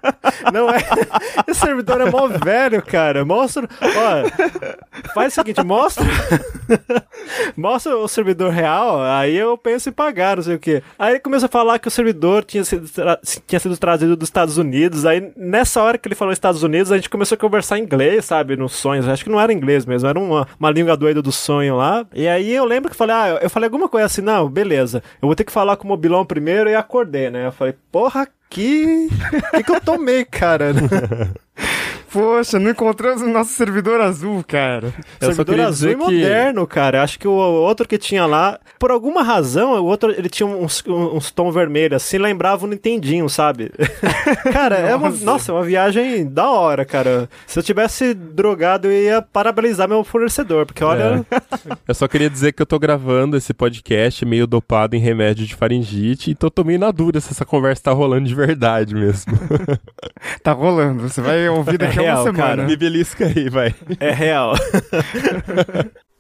não 0.54 0.70
é. 0.70 0.78
Esse 1.48 1.60
servidor 1.62 2.02
é 2.02 2.10
mó 2.10 2.28
velho, 2.28 2.82
cara. 2.82 3.24
Mostra. 3.26 3.68
Ó, 3.82 5.12
faz 5.14 5.34
o 5.34 5.36
seguinte, 5.36 5.64
mostra. 5.64 6.06
mostra 7.56 7.96
o 7.98 8.08
servidor 8.08 8.52
real, 8.52 9.02
aí 9.02 9.36
eu 9.36 9.58
penso 9.58 9.90
em 9.90 9.92
pagar, 9.92 10.38
não 10.38 10.44
sei 10.44 10.56
o 10.56 10.60
quê. 10.60 10.82
Aí 10.98 11.14
ele 11.14 11.20
começou 11.20 11.46
a 11.48 11.50
falar 11.50 11.80
que 11.80 11.88
o 11.88 11.92
servidor 11.92 12.44
tinha 12.44 12.64
sido, 12.64 12.88
tra- 12.90 13.20
tinha 13.48 13.60
sido 13.60 13.78
trazido 13.78 14.16
dos 14.16 14.28
Estados 14.28 14.58
Unidos. 14.58 15.06
Aí 15.06 15.32
nessa 15.36 15.82
hora 15.82 15.98
que 15.98 16.08
ele 16.08 16.16
falou 16.16 16.32
Estados 16.34 16.64
Unidos, 16.64 16.92
a 16.92 16.96
gente 16.96 17.10
começou 17.10 17.36
a 17.36 17.40
conversar 17.40 17.78
em 17.78 17.84
inglês, 17.84 18.26
sabe? 18.26 18.56
Nos 18.56 18.74
sonhos. 18.74 19.08
Acho 19.08 19.24
que 19.24 19.30
não 19.30 19.40
era 19.40 19.54
inglês 19.54 19.86
mesmo, 19.86 20.08
era 20.10 20.20
uma, 20.20 20.48
uma 20.60 20.72
língua 20.72 20.96
doida 20.98 21.22
do 21.22 21.32
sonho 21.32 21.76
lá. 21.78 22.06
E 22.14 22.28
aí 22.28 22.52
eu 22.54 22.66
lembro 22.66 22.90
que 22.90 22.96
falei, 22.98 23.16
ah, 23.16 23.30
eu- 23.30 23.38
eu 23.38 23.50
falei 23.50 23.68
alguma 23.68 23.88
coisa 23.90 24.06
assim, 24.06 24.22
não, 24.22 24.50
beleza. 24.50 25.04
Eu 25.22 25.28
vou 25.28 25.36
ter 25.36 25.44
que 25.44 25.52
falar 25.52 25.76
com 25.78 25.86
o 25.86 25.88
mobilão 25.88 26.26
primeiro 26.26 26.70
e 26.70 26.76
acordei, 26.76 27.30
né? 27.30 27.48
Eu 27.48 27.52
falei, 27.52 27.76
porra, 27.92 28.28
que. 28.52 29.08
que, 29.56 29.64
que 29.64 29.72
eu 29.72 29.82
tomei, 29.82 30.26
cara? 30.26 30.74
Poxa, 32.12 32.60
não 32.60 32.72
encontramos 32.72 33.22
o 33.22 33.28
nosso 33.30 33.52
servidor 33.52 34.02
azul, 34.02 34.44
cara. 34.46 34.94
Servidor 35.20 35.60
azul 35.62 35.92
e 35.92 35.96
que- 35.96 36.02
moderno, 36.02 36.68
cara. 36.68 37.02
Acho 37.04 37.18
que 37.18 37.28
o 37.28 37.32
outro 37.32 37.88
que 37.88 37.98
tinha 37.98 38.26
lá, 38.26 38.60
por 38.78 38.92
alguma 38.92 39.24
razão, 39.24 39.72
o 39.82 39.86
outro 39.86 40.12
ele 40.12 40.28
tinha 40.30 40.46
uns, 40.48 40.84
uns 40.88 41.32
tons 41.32 41.54
vermelhos, 41.54 41.98
assim, 42.04 42.18
lembrava 42.18 42.66
o 42.66 42.70
Nintendinho, 42.70 43.30
sabe? 43.30 43.72
cara, 44.52 44.76
é 44.78 44.96
uma, 44.96 45.10
nossa, 45.10 45.52
é 45.52 45.56
uma 45.56 45.64
viagem 45.64 46.26
da 46.28 46.50
hora, 46.52 46.84
cara. 46.84 47.30
Se 47.48 47.58
eu 47.58 47.64
tivesse 47.64 48.14
drogado, 48.14 48.88
eu 48.88 48.92
ia 49.04 49.22
parabenizar 49.22 49.88
meu 49.88 50.04
fornecedor, 50.04 50.66
porque 50.66 50.84
olha. 50.84 51.26
Eu 51.88 51.94
só 51.96 52.08
queria 52.08 52.30
dizer 52.30 52.52
que 52.52 52.62
eu 52.62 52.66
tô 52.66 52.78
gravando 52.78 53.38
esse 53.38 53.54
podcast 53.54 54.26
meio 54.26 54.46
dopado 54.46 54.96
em 54.96 55.00
remédio 55.00 55.46
de 55.46 55.56
faringite 55.56 56.32
e 56.32 56.36
tô, 56.36 56.52
meio 56.64 56.80
na 56.80 56.92
dúvida 56.92 57.22
se 57.22 57.32
essa 57.32 57.46
conversa 57.46 57.84
tá 57.84 57.92
rolando 57.92 58.28
de 58.28 58.36
verdade 58.36 58.94
mesmo. 58.94 59.32
Tá 60.44 60.52
rolando. 60.54 61.04
Você 61.08 61.22
vai 61.22 61.48
ouvir 61.50 61.78
daqui 61.78 62.00
É 62.00 62.01
real, 62.02 62.18
uma 62.18 62.24
semana. 62.24 62.44
cara. 62.44 62.64
Me 62.66 62.76
belisca 62.76 63.26
aí, 63.26 63.50
vai. 63.50 63.74
É 64.00 64.12
real. 64.12 64.54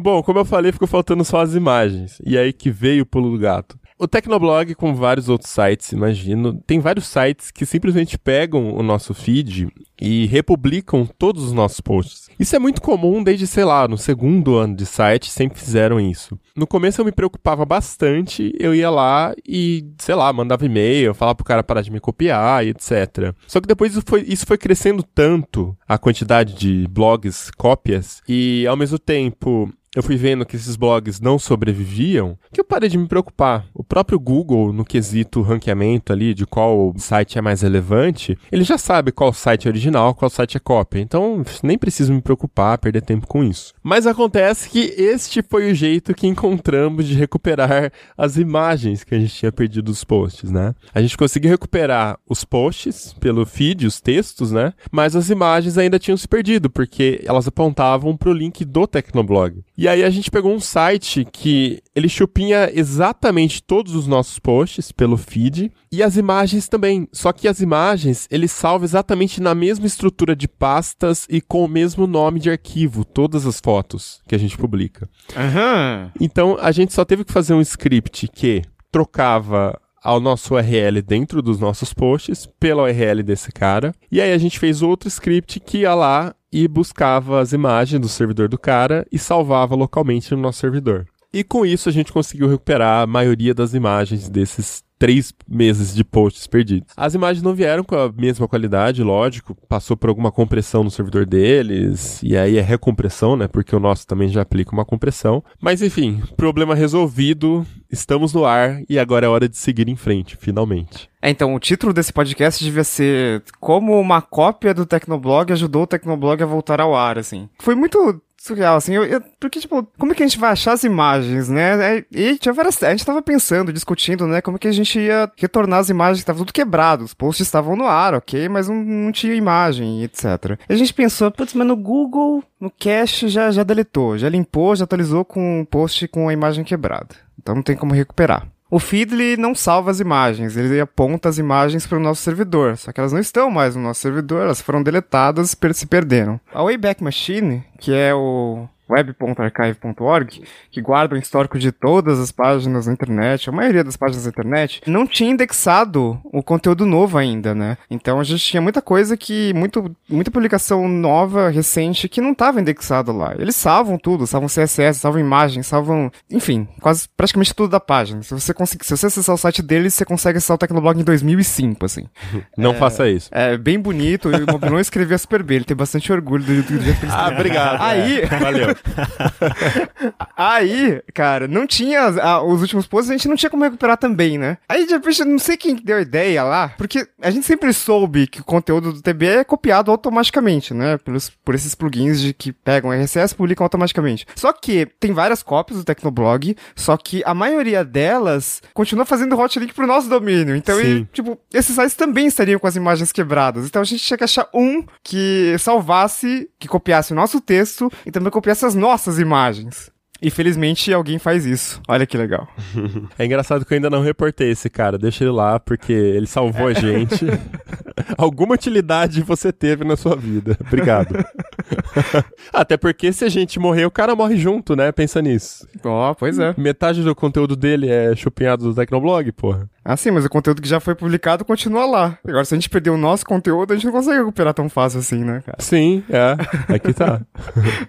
Bom, 0.00 0.22
como 0.22 0.38
eu 0.38 0.44
falei, 0.44 0.70
ficou 0.70 0.86
faltando 0.86 1.24
só 1.24 1.40
as 1.40 1.54
imagens. 1.54 2.18
E 2.24 2.38
aí 2.38 2.52
que 2.52 2.70
veio 2.70 3.02
o 3.02 3.06
pulo 3.06 3.32
do 3.32 3.38
gato. 3.38 3.76
O 3.98 4.06
Tecnoblog, 4.06 4.72
com 4.76 4.94
vários 4.94 5.28
outros 5.28 5.50
sites, 5.50 5.90
imagino, 5.90 6.54
tem 6.64 6.78
vários 6.78 7.08
sites 7.08 7.50
que 7.50 7.66
simplesmente 7.66 8.16
pegam 8.16 8.72
o 8.74 8.82
nosso 8.82 9.12
feed 9.12 9.68
e 10.00 10.26
republicam 10.26 11.06
todos 11.18 11.44
os 11.44 11.52
nossos 11.52 11.80
posts. 11.80 12.28
Isso 12.38 12.54
é 12.54 12.58
muito 12.58 12.80
comum 12.80 13.22
desde, 13.22 13.46
sei 13.46 13.64
lá, 13.64 13.88
no 13.88 13.98
segundo 13.98 14.56
ano 14.56 14.76
de 14.76 14.86
site, 14.86 15.30
sempre 15.30 15.58
fizeram 15.58 15.98
isso. 15.98 16.38
No 16.54 16.66
começo 16.66 17.00
eu 17.00 17.04
me 17.04 17.12
preocupava 17.12 17.64
bastante, 17.64 18.52
eu 18.58 18.74
ia 18.74 18.90
lá 18.90 19.34
e, 19.46 19.84
sei 19.98 20.14
lá, 20.14 20.32
mandava 20.32 20.64
e-mail, 20.64 21.14
falava 21.14 21.34
pro 21.34 21.44
cara 21.44 21.62
parar 21.62 21.82
de 21.82 21.90
me 21.90 22.00
copiar 22.00 22.64
e 22.64 22.70
etc. 22.70 23.34
Só 23.46 23.60
que 23.60 23.66
depois 23.66 23.92
isso 23.92 24.02
foi, 24.06 24.22
isso 24.22 24.46
foi 24.46 24.56
crescendo 24.56 25.02
tanto, 25.02 25.76
a 25.86 25.98
quantidade 25.98 26.54
de 26.54 26.86
blogs, 26.88 27.50
cópias, 27.56 28.22
e 28.28 28.66
ao 28.66 28.76
mesmo 28.76 28.98
tempo 28.98 29.72
eu 29.96 30.02
fui 30.02 30.16
vendo 30.16 30.44
que 30.44 30.56
esses 30.56 30.76
blogs 30.76 31.20
não 31.20 31.38
sobreviviam, 31.38 32.38
que 32.52 32.60
eu 32.60 32.64
parei 32.64 32.88
de 32.88 32.98
me 32.98 33.08
preocupar. 33.08 33.66
O 33.74 33.82
próprio 33.82 34.18
Google, 34.18 34.72
no 34.72 34.84
quesito 34.84 35.42
ranqueamento 35.42 36.12
ali, 36.12 36.34
de 36.34 36.46
qual 36.46 36.92
site 36.96 37.38
é 37.38 37.40
mais 37.40 37.62
relevante, 37.62 38.38
ele 38.52 38.64
já 38.64 38.76
sabe 38.76 39.12
qual 39.12 39.32
site 39.32 39.66
é 39.66 39.70
original, 39.70 40.14
qual 40.14 40.30
site 40.30 40.56
é 40.56 40.60
cópia. 40.60 41.00
Então, 41.00 41.42
nem 41.62 41.78
preciso 41.78 42.12
me 42.12 42.20
preocupar, 42.20 42.78
perder 42.78 43.02
tempo 43.02 43.26
com 43.26 43.42
isso. 43.42 43.72
Mas 43.82 44.06
acontece 44.06 44.68
que 44.68 44.94
este 44.96 45.42
foi 45.42 45.70
o 45.70 45.74
jeito 45.74 46.14
que 46.14 46.26
encontramos 46.26 47.06
de 47.06 47.14
recuperar 47.14 47.90
as 48.16 48.36
imagens 48.36 49.04
que 49.04 49.14
a 49.14 49.18
gente 49.18 49.34
tinha 49.34 49.52
perdido 49.52 49.86
dos 49.86 50.04
posts, 50.04 50.50
né? 50.50 50.74
A 50.94 51.00
gente 51.00 51.16
conseguiu 51.16 51.50
recuperar 51.50 52.18
os 52.28 52.44
posts 52.44 53.14
pelo 53.14 53.46
feed, 53.46 53.86
os 53.86 54.00
textos, 54.00 54.52
né? 54.52 54.72
Mas 54.90 55.16
as 55.16 55.30
imagens 55.30 55.78
ainda 55.78 55.98
tinham 55.98 56.16
se 56.16 56.28
perdido, 56.28 56.68
porque 56.68 57.22
elas 57.24 57.48
apontavam 57.48 58.16
para 58.16 58.30
o 58.30 58.32
link 58.32 58.64
do 58.64 58.86
Tecnoblog. 58.86 59.62
E 59.78 59.86
aí 59.86 60.02
a 60.02 60.10
gente 60.10 60.28
pegou 60.28 60.52
um 60.52 60.58
site 60.58 61.24
que 61.24 61.80
ele 61.94 62.08
chupinha 62.08 62.68
exatamente 62.74 63.62
todos 63.62 63.94
os 63.94 64.08
nossos 64.08 64.36
posts 64.36 64.90
pelo 64.90 65.16
feed 65.16 65.70
e 65.92 66.02
as 66.02 66.16
imagens 66.16 66.66
também. 66.66 67.08
Só 67.12 67.32
que 67.32 67.46
as 67.46 67.60
imagens 67.60 68.26
ele 68.28 68.48
salva 68.48 68.84
exatamente 68.84 69.40
na 69.40 69.54
mesma 69.54 69.86
estrutura 69.86 70.34
de 70.34 70.48
pastas 70.48 71.28
e 71.30 71.40
com 71.40 71.64
o 71.64 71.68
mesmo 71.68 72.08
nome 72.08 72.40
de 72.40 72.50
arquivo, 72.50 73.04
todas 73.04 73.46
as 73.46 73.60
fotos 73.60 74.20
que 74.26 74.34
a 74.34 74.38
gente 74.38 74.58
publica. 74.58 75.08
Aham. 75.36 76.10
Então 76.20 76.58
a 76.60 76.72
gente 76.72 76.92
só 76.92 77.04
teve 77.04 77.24
que 77.24 77.32
fazer 77.32 77.54
um 77.54 77.60
script 77.60 78.26
que 78.26 78.62
trocava 78.90 79.80
ao 80.02 80.20
nosso 80.20 80.54
URL 80.54 81.02
dentro 81.02 81.42
dos 81.42 81.58
nossos 81.58 81.92
posts 81.92 82.46
pela 82.58 82.84
URL 82.84 83.22
desse 83.22 83.52
cara. 83.52 83.94
E 84.10 84.20
aí 84.20 84.32
a 84.32 84.38
gente 84.38 84.58
fez 84.58 84.82
outro 84.82 85.08
script 85.08 85.60
que 85.60 85.78
ia 85.78 85.94
lá 85.94 86.34
e 86.52 86.66
buscava 86.66 87.40
as 87.40 87.52
imagens 87.52 88.00
do 88.00 88.08
servidor 88.08 88.48
do 88.48 88.58
cara 88.58 89.06
e 89.12 89.18
salvava 89.18 89.74
localmente 89.74 90.34
no 90.34 90.40
nosso 90.40 90.60
servidor. 90.60 91.06
E 91.32 91.44
com 91.44 91.64
isso 91.66 91.88
a 91.88 91.92
gente 91.92 92.12
conseguiu 92.12 92.48
recuperar 92.48 93.02
a 93.02 93.06
maioria 93.06 93.54
das 93.54 93.74
imagens 93.74 94.28
desses 94.28 94.82
três 94.98 95.32
meses 95.48 95.94
de 95.94 96.02
posts 96.02 96.46
perdidos. 96.46 96.92
As 96.96 97.14
imagens 97.14 97.42
não 97.42 97.54
vieram 97.54 97.84
com 97.84 97.94
a 97.94 98.10
mesma 98.10 98.48
qualidade, 98.48 99.02
lógico, 99.02 99.56
passou 99.68 99.96
por 99.96 100.08
alguma 100.08 100.32
compressão 100.32 100.82
no 100.82 100.90
servidor 100.90 101.24
deles, 101.24 102.20
e 102.22 102.36
aí 102.36 102.58
é 102.58 102.60
recompressão, 102.60 103.36
né? 103.36 103.46
Porque 103.46 103.74
o 103.74 103.80
nosso 103.80 104.06
também 104.06 104.28
já 104.28 104.42
aplica 104.42 104.72
uma 104.72 104.84
compressão. 104.84 105.42
Mas 105.60 105.82
enfim, 105.82 106.20
problema 106.36 106.74
resolvido, 106.74 107.64
estamos 107.90 108.34
no 108.34 108.44
ar 108.44 108.82
e 108.88 108.98
agora 108.98 109.26
é 109.26 109.28
hora 109.28 109.48
de 109.48 109.56
seguir 109.56 109.88
em 109.88 109.96
frente, 109.96 110.36
finalmente. 110.36 111.08
É, 111.22 111.30
então, 111.30 111.54
o 111.54 111.60
título 111.60 111.92
desse 111.92 112.12
podcast 112.12 112.62
devia 112.62 112.84
ser 112.84 113.42
Como 113.60 113.98
uma 113.98 114.22
cópia 114.22 114.72
do 114.72 114.86
Tecnoblog 114.86 115.52
ajudou 115.52 115.82
o 115.82 115.86
Tecnoblog 115.86 116.42
a 116.42 116.46
voltar 116.46 116.80
ao 116.80 116.94
ar, 116.94 117.18
assim. 117.18 117.48
Foi 117.58 117.74
muito 117.74 118.20
surreal, 118.48 118.76
assim, 118.76 118.94
eu, 118.94 119.04
eu- 119.04 119.22
porque, 119.38 119.60
tipo, 119.60 119.86
como 119.98 120.12
é 120.12 120.14
que 120.14 120.22
a 120.22 120.26
gente 120.26 120.38
vai 120.38 120.50
achar 120.50 120.72
as 120.72 120.82
imagens, 120.84 121.48
né? 121.48 121.98
É, 121.98 122.04
E 122.10 122.36
tinha 122.38 122.52
várias, 122.52 122.82
a 122.82 122.90
gente 122.90 123.04
tava 123.06 123.22
pensando, 123.22 123.72
discutindo, 123.72 124.26
né, 124.26 124.40
como 124.40 124.56
é 124.56 124.58
que 124.60 124.68
a 124.68 124.72
gente 124.72 124.98
ia 124.98 125.30
retornar 125.36 125.78
as 125.80 125.88
imagens 125.88 126.18
que 126.18 126.22
estavam 126.22 126.40
tudo 126.44 126.52
quebrado, 126.52 127.04
os 127.04 127.14
posts 127.14 127.46
estavam 127.46 127.76
no 127.76 127.84
ar, 127.86 128.14
ok, 128.14 128.48
mas 128.48 128.68
não, 128.68 128.76
não 128.82 129.12
tinha 129.12 129.34
imagem, 129.34 130.02
etc. 130.02 130.58
E 130.68 130.72
a 130.72 130.76
gente 130.76 130.92
pensou, 130.92 131.30
putz, 131.30 131.54
mas 131.54 131.66
no 131.66 131.76
Google, 131.76 132.42
no 132.60 132.70
cache 132.70 133.28
já, 133.28 133.50
já 133.50 133.62
deletou, 133.62 134.18
já 134.18 134.28
limpou, 134.28 134.74
já 134.74 134.84
atualizou 134.84 135.24
com 135.24 135.60
um 135.60 135.64
post 135.64 136.08
com 136.08 136.28
a 136.28 136.32
imagem 136.32 136.64
quebrada. 136.64 137.08
Então 137.40 137.54
não 137.54 137.62
tem 137.62 137.76
como 137.76 137.94
recuperar. 137.94 138.46
O 138.70 138.78
Feedly 138.78 139.38
não 139.38 139.54
salva 139.54 139.90
as 139.90 139.98
imagens, 139.98 140.54
ele 140.54 140.78
aponta 140.78 141.28
as 141.28 141.38
imagens 141.38 141.86
para 141.86 141.96
o 141.96 142.02
nosso 142.02 142.20
servidor, 142.20 142.76
só 142.76 142.92
que 142.92 143.00
elas 143.00 143.14
não 143.14 143.20
estão 143.20 143.50
mais 143.50 143.74
no 143.74 143.82
nosso 143.82 144.00
servidor, 144.00 144.42
elas 144.42 144.60
foram 144.60 144.82
deletadas, 144.82 145.56
se 145.72 145.86
perderam. 145.86 146.38
A 146.52 146.62
Wayback 146.62 147.02
Machine, 147.02 147.64
que 147.78 147.94
é 147.94 148.14
o 148.14 148.68
web.archive.org, 148.88 150.42
que 150.70 150.80
guarda 150.80 151.14
o 151.14 151.18
histórico 151.18 151.58
de 151.58 151.72
todas 151.72 152.18
as 152.18 152.30
páginas 152.32 152.86
na 152.86 152.92
internet, 152.92 153.48
a 153.48 153.52
maioria 153.52 153.84
das 153.84 153.96
páginas 153.96 154.24
da 154.24 154.30
internet, 154.30 154.80
não 154.86 155.06
tinha 155.06 155.30
indexado 155.30 156.20
o 156.24 156.42
conteúdo 156.42 156.84
novo 156.86 157.18
ainda, 157.18 157.54
né? 157.54 157.76
Então 157.90 158.20
a 158.20 158.24
gente 158.24 158.44
tinha 158.44 158.60
muita 158.60 158.80
coisa 158.82 159.16
que, 159.16 159.52
muito, 159.54 159.94
muita 160.08 160.30
publicação 160.30 160.88
nova, 160.88 161.48
recente, 161.48 162.08
que 162.08 162.20
não 162.20 162.32
estava 162.32 162.60
indexado 162.60 163.12
lá. 163.12 163.34
Eles 163.38 163.56
salvam 163.56 163.98
tudo, 163.98 164.26
salvam 164.26 164.48
CSS, 164.48 165.00
salvam 165.00 165.20
imagens, 165.20 165.66
salvam, 165.66 166.10
enfim, 166.30 166.66
quase 166.80 167.08
praticamente 167.16 167.54
tudo 167.54 167.70
da 167.70 167.80
página. 167.80 168.22
Se 168.22 168.34
você 168.34 168.52
conseguir, 168.54 168.84
se 168.84 168.96
você 168.96 169.06
acessar 169.06 169.34
o 169.34 169.38
site 169.38 169.62
deles, 169.62 169.94
você 169.94 170.04
consegue 170.04 170.38
acessar 170.38 170.54
o 170.54 170.58
Tecnoblog 170.58 171.00
em 171.00 171.04
2005, 171.04 171.84
assim. 171.84 172.06
Não 172.56 172.74
faça 172.74 173.08
isso. 173.08 173.28
É 173.32 173.56
bem 173.56 173.78
bonito, 173.78 174.30
e 174.30 174.42
o 174.42 174.46
Mobilon 174.50 174.78
escrevia 174.78 175.18
super 175.18 175.42
bem, 175.42 175.56
ele 175.56 175.64
tem 175.64 175.76
bastante 175.76 176.12
orgulho 176.12 176.44
do, 176.44 176.62
do 176.62 176.80
jeito 176.82 176.98
que 177.00 177.06
ele 177.06 177.12
Ah, 177.14 177.28
obrigado. 177.32 177.80
Aí- 177.80 178.20
É, 178.20 178.26
valeu. 178.26 178.68
Aí, 180.36 181.02
cara, 181.14 181.48
não 181.48 181.66
tinha 181.66 182.02
as- 182.02 182.18
a- 182.18 182.42
os 182.42 182.60
últimos 182.60 182.86
posts, 182.86 183.10
a 183.10 183.14
gente 183.14 183.28
não 183.28 183.36
tinha 183.36 183.50
como 183.50 183.64
recuperar 183.64 183.96
também, 183.96 184.38
né? 184.38 184.58
Aí, 184.68 184.86
de 184.86 184.92
repente, 184.92 185.24
não 185.24 185.38
sei 185.38 185.56
quem 185.56 185.74
deu 185.76 185.96
a 185.96 186.00
ideia 186.00 186.42
lá, 186.42 186.72
porque 186.76 187.06
a 187.20 187.30
gente 187.30 187.46
sempre 187.46 187.72
soube 187.72 188.26
que 188.26 188.40
o 188.40 188.44
conteúdo 188.44 188.92
do 188.92 189.02
TB 189.02 189.26
é 189.26 189.44
copiado 189.44 189.90
automaticamente, 189.90 190.72
né? 190.74 190.98
Pelos, 190.98 191.30
por 191.30 191.54
esses 191.54 191.74
plugins 191.74 192.20
de 192.20 192.32
que 192.32 192.52
pegam 192.52 192.92
RSS 192.92 193.32
e 193.34 193.36
publicam 193.36 193.64
automaticamente. 193.64 194.26
Só 194.34 194.52
que 194.52 194.86
tem 195.00 195.12
várias 195.12 195.42
cópias 195.42 195.78
do 195.78 195.84
Tecnoblog, 195.84 196.56
só 196.76 196.96
que 196.96 197.22
a 197.24 197.34
maioria 197.34 197.84
delas 197.84 198.62
continua 198.74 199.04
fazendo 199.04 199.36
hotlink 199.38 199.72
pro 199.74 199.86
nosso 199.86 200.08
domínio. 200.08 200.54
Então, 200.54 200.80
e, 200.80 201.04
tipo, 201.12 201.38
esses 201.52 201.74
sites 201.74 201.94
também 201.94 202.26
estariam 202.26 202.58
com 202.58 202.66
as 202.66 202.76
imagens 202.76 203.12
quebradas. 203.12 203.66
Então 203.66 203.82
a 203.82 203.84
gente 203.84 204.02
tinha 204.04 204.16
que 204.18 204.24
achar 204.24 204.48
um 204.54 204.84
que 205.02 205.56
salvasse, 205.58 206.48
que 206.58 206.68
copiasse 206.68 207.12
o 207.12 207.16
nosso 207.16 207.40
texto 207.40 207.90
e 208.06 208.10
também 208.10 208.30
copiasse 208.30 208.64
as 208.68 208.74
nossas 208.74 209.18
imagens. 209.18 209.90
E 210.20 210.30
felizmente 210.30 210.92
alguém 210.92 211.16
faz 211.18 211.46
isso. 211.46 211.80
Olha 211.86 212.04
que 212.06 212.16
legal. 212.16 212.48
É 213.18 213.24
engraçado 213.24 213.64
que 213.64 213.72
eu 213.72 213.76
ainda 213.76 213.90
não 213.90 214.02
reportei 214.02 214.50
esse 214.50 214.68
cara. 214.68 214.98
Deixa 214.98 215.24
ele 215.24 215.30
lá, 215.30 215.58
porque 215.58 215.92
ele 215.92 216.26
salvou 216.26 216.68
a 216.68 216.72
gente. 216.72 217.26
Alguma 218.16 218.54
utilidade 218.54 219.22
você 219.22 219.52
teve 219.52 219.84
na 219.84 219.96
sua 219.96 220.14
vida. 220.16 220.56
Obrigado. 220.60 221.14
Até 222.52 222.76
porque 222.76 223.12
se 223.12 223.24
a 223.24 223.28
gente 223.28 223.58
morrer, 223.58 223.84
o 223.84 223.90
cara 223.90 224.14
morre 224.14 224.36
junto, 224.36 224.76
né? 224.76 224.90
Pensa 224.92 225.20
nisso. 225.20 225.66
Ó, 225.84 226.14
pois 226.14 226.38
é. 226.38 226.54
Metade 226.56 227.02
do 227.02 227.14
conteúdo 227.14 227.56
dele 227.56 227.88
é 227.88 228.14
chupinhado 228.14 228.64
do 228.64 228.74
Tecnoblog, 228.74 229.30
porra. 229.32 229.68
Ah, 229.84 229.96
sim, 229.96 230.10
mas 230.10 230.24
o 230.24 230.28
conteúdo 230.28 230.60
que 230.60 230.68
já 230.68 230.80
foi 230.80 230.94
publicado 230.94 231.44
continua 231.44 231.86
lá. 231.86 232.18
Agora, 232.26 232.44
se 232.44 232.54
a 232.54 232.56
gente 232.56 232.68
perder 232.68 232.90
o 232.90 232.98
nosso 232.98 233.24
conteúdo, 233.24 233.72
a 233.72 233.76
gente 233.76 233.86
não 233.86 233.92
consegue 233.92 234.18
recuperar 234.18 234.52
tão 234.52 234.68
fácil 234.68 235.00
assim, 235.00 235.24
né, 235.24 235.42
cara? 235.44 235.56
Sim, 235.60 236.04
é. 236.10 236.74
Aqui 236.74 236.92
tá. 236.92 237.20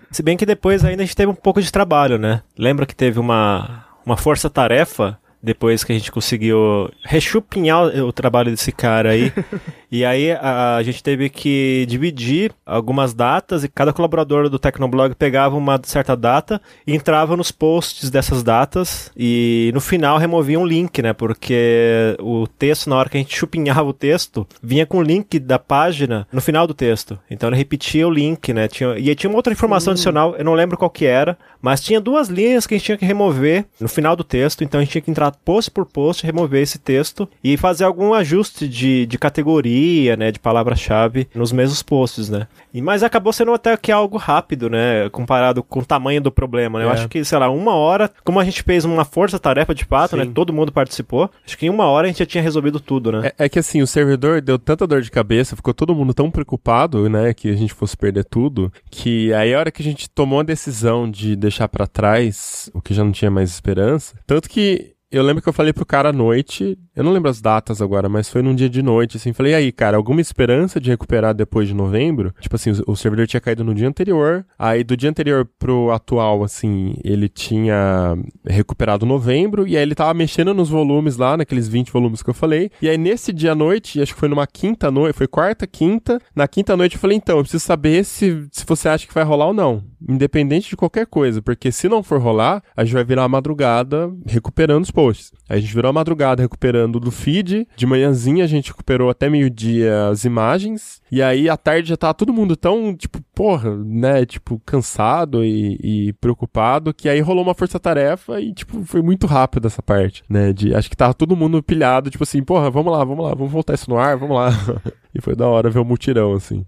Se 0.09 0.23
bem 0.23 0.37
que 0.37 0.45
depois 0.45 0.85
ainda 0.85 1.03
a 1.03 1.05
gente 1.05 1.15
teve 1.15 1.31
um 1.31 1.35
pouco 1.35 1.61
de 1.61 1.71
trabalho, 1.71 2.17
né? 2.17 2.41
Lembra 2.57 2.85
que 2.85 2.95
teve 2.95 3.19
uma, 3.19 3.85
uma 4.05 4.15
força-tarefa 4.15 5.18
depois 5.41 5.83
que 5.83 5.91
a 5.91 5.97
gente 5.97 6.11
conseguiu 6.11 6.91
rechupinhar 7.03 7.85
o 8.03 8.11
trabalho 8.11 8.51
desse 8.51 8.71
cara 8.71 9.11
aí. 9.11 9.31
e 9.91 10.03
aí 10.03 10.31
a, 10.31 10.75
a 10.75 10.83
gente 10.83 11.01
teve 11.01 11.29
que 11.29 11.85
dividir 11.87 12.51
algumas 12.65 13.13
datas 13.13 13.63
e 13.63 13.69
cada 13.69 13.93
colaborador 13.93 14.49
do 14.49 14.59
Tecnoblog 14.59 15.15
pegava 15.15 15.55
uma 15.55 15.79
certa 15.83 16.15
data 16.15 16.61
e 16.85 16.93
entrava 16.93 17.37
nos 17.37 17.51
posts 17.51 18.09
dessas 18.09 18.43
datas 18.43 19.11
e 19.15 19.71
no 19.73 19.81
final 19.81 20.17
removia 20.17 20.59
um 20.59 20.65
link, 20.65 21.01
né? 21.01 21.13
Porque 21.13 22.15
o 22.19 22.45
texto, 22.47 22.89
na 22.89 22.97
hora 22.97 23.09
que 23.09 23.17
a 23.17 23.21
gente 23.21 23.35
chupinhava 23.35 23.83
o 23.83 23.93
texto, 23.93 24.45
vinha 24.61 24.85
com 24.85 24.97
o 24.97 25.03
link 25.03 25.39
da 25.39 25.57
página 25.57 26.27
no 26.31 26.41
final 26.41 26.67
do 26.67 26.73
texto. 26.73 27.17
Então 27.29 27.49
ele 27.49 27.55
repetia 27.55 28.07
o 28.07 28.11
link, 28.11 28.53
né? 28.53 28.67
Tinha, 28.67 28.97
e 28.97 29.09
aí 29.09 29.15
tinha 29.15 29.29
uma 29.29 29.37
outra 29.37 29.53
informação 29.53 29.91
adicional, 29.91 30.35
eu 30.35 30.43
não 30.43 30.53
lembro 30.53 30.77
qual 30.77 30.89
que 30.89 31.05
era, 31.05 31.37
mas 31.61 31.81
tinha 31.81 32.01
duas 32.01 32.27
linhas 32.27 32.67
que 32.67 32.75
a 32.75 32.77
gente 32.77 32.85
tinha 32.85 32.97
que 32.97 33.05
remover 33.05 33.65
no 33.79 33.87
final 33.87 34.15
do 34.15 34.23
texto, 34.23 34.63
então 34.63 34.79
a 34.79 34.83
gente 34.83 34.91
tinha 34.91 35.01
que 35.01 35.11
entrar 35.11 35.28
post 35.31 35.71
por 35.71 35.85
post, 35.85 36.25
remover 36.25 36.61
esse 36.61 36.77
texto 36.79 37.27
e 37.43 37.57
fazer 37.57 37.83
algum 37.83 38.13
ajuste 38.13 38.67
de, 38.67 39.05
de 39.05 39.17
categoria, 39.17 40.15
né, 40.15 40.31
de 40.31 40.39
palavra-chave 40.39 41.27
nos 41.33 41.51
mesmos 41.51 41.81
posts, 41.83 42.29
né. 42.29 42.47
E, 42.73 42.81
mas 42.81 43.03
acabou 43.03 43.33
sendo 43.33 43.51
até 43.53 43.75
que 43.77 43.91
algo 43.91 44.17
rápido, 44.17 44.69
né, 44.69 45.09
comparado 45.09 45.63
com 45.63 45.79
o 45.79 45.85
tamanho 45.85 46.21
do 46.21 46.31
problema, 46.31 46.79
né. 46.79 46.85
Eu 46.85 46.89
É. 46.89 46.93
acho 46.93 47.09
que, 47.09 47.23
sei 47.23 47.37
lá, 47.37 47.49
uma 47.49 47.73
hora, 47.75 48.11
como 48.23 48.39
a 48.39 48.43
gente 48.43 48.63
fez 48.63 48.85
uma 48.85 49.05
força-tarefa 49.05 49.73
de 49.73 49.85
fato, 49.85 50.11
Sim. 50.11 50.17
né, 50.17 50.31
todo 50.33 50.53
mundo 50.53 50.71
participou, 50.71 51.29
acho 51.45 51.57
que 51.57 51.65
em 51.65 51.69
uma 51.69 51.85
hora 51.85 52.05
a 52.07 52.09
gente 52.09 52.19
já 52.19 52.25
tinha 52.25 52.43
resolvido 52.43 52.79
tudo, 52.79 53.11
né. 53.11 53.31
É, 53.37 53.45
é 53.45 53.49
que 53.49 53.59
assim, 53.59 53.81
o 53.81 53.87
servidor 53.87 54.41
deu 54.41 54.57
tanta 54.59 54.85
dor 54.85 55.01
de 55.01 55.11
cabeça, 55.11 55.55
ficou 55.55 55.73
todo 55.73 55.95
mundo 55.95 56.13
tão 56.13 56.29
preocupado, 56.29 57.09
né, 57.09 57.33
que 57.33 57.49
a 57.49 57.55
gente 57.55 57.73
fosse 57.73 57.95
perder 57.97 58.25
tudo, 58.25 58.71
que 58.89 59.33
aí 59.33 59.53
a 59.53 59.59
hora 59.59 59.71
que 59.71 59.81
a 59.81 59.85
gente 59.85 60.09
tomou 60.09 60.39
a 60.39 60.43
decisão 60.43 61.09
de 61.09 61.35
deixar 61.35 61.67
pra 61.67 61.87
trás 61.87 62.69
o 62.73 62.81
que 62.81 62.93
já 62.93 63.03
não 63.03 63.11
tinha 63.11 63.31
mais 63.31 63.49
esperança, 63.49 64.15
tanto 64.27 64.49
que 64.49 64.93
eu 65.11 65.23
lembro 65.23 65.41
que 65.41 65.49
eu 65.49 65.53
falei 65.53 65.73
pro 65.73 65.85
cara 65.85 66.09
à 66.09 66.13
noite, 66.13 66.77
eu 66.95 67.03
não 67.03 67.11
lembro 67.11 67.29
as 67.29 67.41
datas 67.41 67.81
agora, 67.81 68.07
mas 68.07 68.29
foi 68.29 68.41
num 68.41 68.53
dia 68.53 68.69
de 68.69 68.81
noite, 68.83 69.17
assim, 69.17 69.33
falei, 69.33 69.55
aí, 69.55 69.71
cara, 69.71 69.97
alguma 69.97 70.21
esperança 70.21 70.79
de 70.79 70.91
recuperar 70.91 71.33
depois 71.33 71.67
de 71.67 71.73
novembro? 71.73 72.33
Tipo 72.39 72.55
assim, 72.55 72.71
o, 72.71 72.91
o 72.91 72.95
servidor 72.95 73.25
tinha 73.25 73.41
caído 73.41 73.63
no 73.63 73.73
dia 73.73 73.87
anterior, 73.87 74.45
aí 74.57 74.83
do 74.83 74.95
dia 74.95 75.09
anterior 75.09 75.49
pro 75.57 75.91
atual, 75.91 76.43
assim, 76.43 76.95
ele 77.03 77.27
tinha 77.27 78.15
recuperado 78.45 79.05
novembro, 79.05 79.67
e 79.67 79.75
aí 79.75 79.81
ele 79.81 79.95
tava 79.95 80.13
mexendo 80.13 80.53
nos 80.53 80.69
volumes 80.69 81.17
lá, 81.17 81.35
naqueles 81.35 81.67
20 81.67 81.91
volumes 81.91 82.21
que 82.21 82.29
eu 82.29 82.33
falei, 82.33 82.69
e 82.81 82.87
aí 82.87 82.97
nesse 82.97 83.33
dia 83.33 83.53
à 83.53 83.55
noite, 83.55 84.01
acho 84.01 84.13
que 84.13 84.19
foi 84.19 84.29
numa 84.29 84.45
quinta 84.45 84.91
noite, 84.91 85.15
foi 85.15 85.27
quarta, 85.27 85.65
quinta, 85.65 86.21
na 86.35 86.47
quinta 86.47 86.77
noite 86.77 86.95
eu 86.95 87.01
falei, 87.01 87.17
então, 87.17 87.37
eu 87.37 87.43
preciso 87.43 87.63
saber 87.63 88.05
se, 88.05 88.47
se 88.51 88.63
você 88.65 88.87
acha 88.87 89.07
que 89.07 89.13
vai 89.13 89.23
rolar 89.23 89.47
ou 89.47 89.53
não, 89.53 89.83
independente 90.07 90.69
de 90.69 90.77
qualquer 90.77 91.05
coisa, 91.05 91.41
porque 91.41 91.71
se 91.71 91.89
não 91.89 92.03
for 92.03 92.19
rolar, 92.19 92.63
a 92.75 92.83
gente 92.83 92.93
vai 92.93 93.03
virar 93.03 93.23
a 93.23 93.29
madrugada 93.29 94.11
recuperando 94.25 94.83
os 94.83 94.91
posts. 94.91 95.31
A 95.47 95.57
gente 95.57 95.73
virou 95.73 95.89
a 95.89 95.93
madrugada 95.93 96.41
recuperando 96.41 96.99
do 96.99 97.11
feed, 97.11 97.67
de 97.75 97.85
manhãzinha 97.85 98.43
a 98.43 98.47
gente 98.47 98.71
recuperou 98.71 99.09
até 99.09 99.29
meio-dia 99.29 100.07
as 100.09 100.25
imagens, 100.25 101.01
e 101.11 101.21
aí 101.21 101.49
à 101.49 101.57
tarde 101.57 101.89
já 101.89 101.97
tava 101.97 102.13
todo 102.13 102.33
mundo 102.33 102.55
tão, 102.55 102.95
tipo, 102.95 103.19
porra, 103.33 103.75
né, 103.75 104.25
tipo, 104.25 104.61
cansado 104.65 105.43
e, 105.43 105.79
e 105.81 106.13
preocupado, 106.13 106.93
que 106.93 107.09
aí 107.09 107.19
rolou 107.19 107.43
uma 107.43 107.53
força-tarefa 107.53 108.39
e, 108.39 108.53
tipo, 108.53 108.83
foi 108.85 109.01
muito 109.01 109.27
rápido 109.27 109.67
essa 109.67 109.81
parte, 109.81 110.23
né, 110.29 110.53
de, 110.53 110.73
acho 110.73 110.89
que 110.89 110.97
tava 110.97 111.13
todo 111.13 111.35
mundo 111.35 111.63
pilhado, 111.63 112.09
tipo 112.09 112.23
assim, 112.23 112.43
porra, 112.43 112.69
vamos 112.69 112.91
lá, 112.91 113.03
vamos 113.03 113.25
lá, 113.25 113.33
vamos 113.33 113.51
voltar 113.51 113.73
isso 113.73 113.89
no 113.89 113.97
ar, 113.97 114.17
vamos 114.17 114.35
lá. 114.35 114.49
e 115.13 115.21
foi 115.21 115.35
da 115.35 115.47
hora 115.47 115.69
ver 115.69 115.79
o 115.79 115.85
mutirão, 115.85 116.33
assim. 116.33 116.65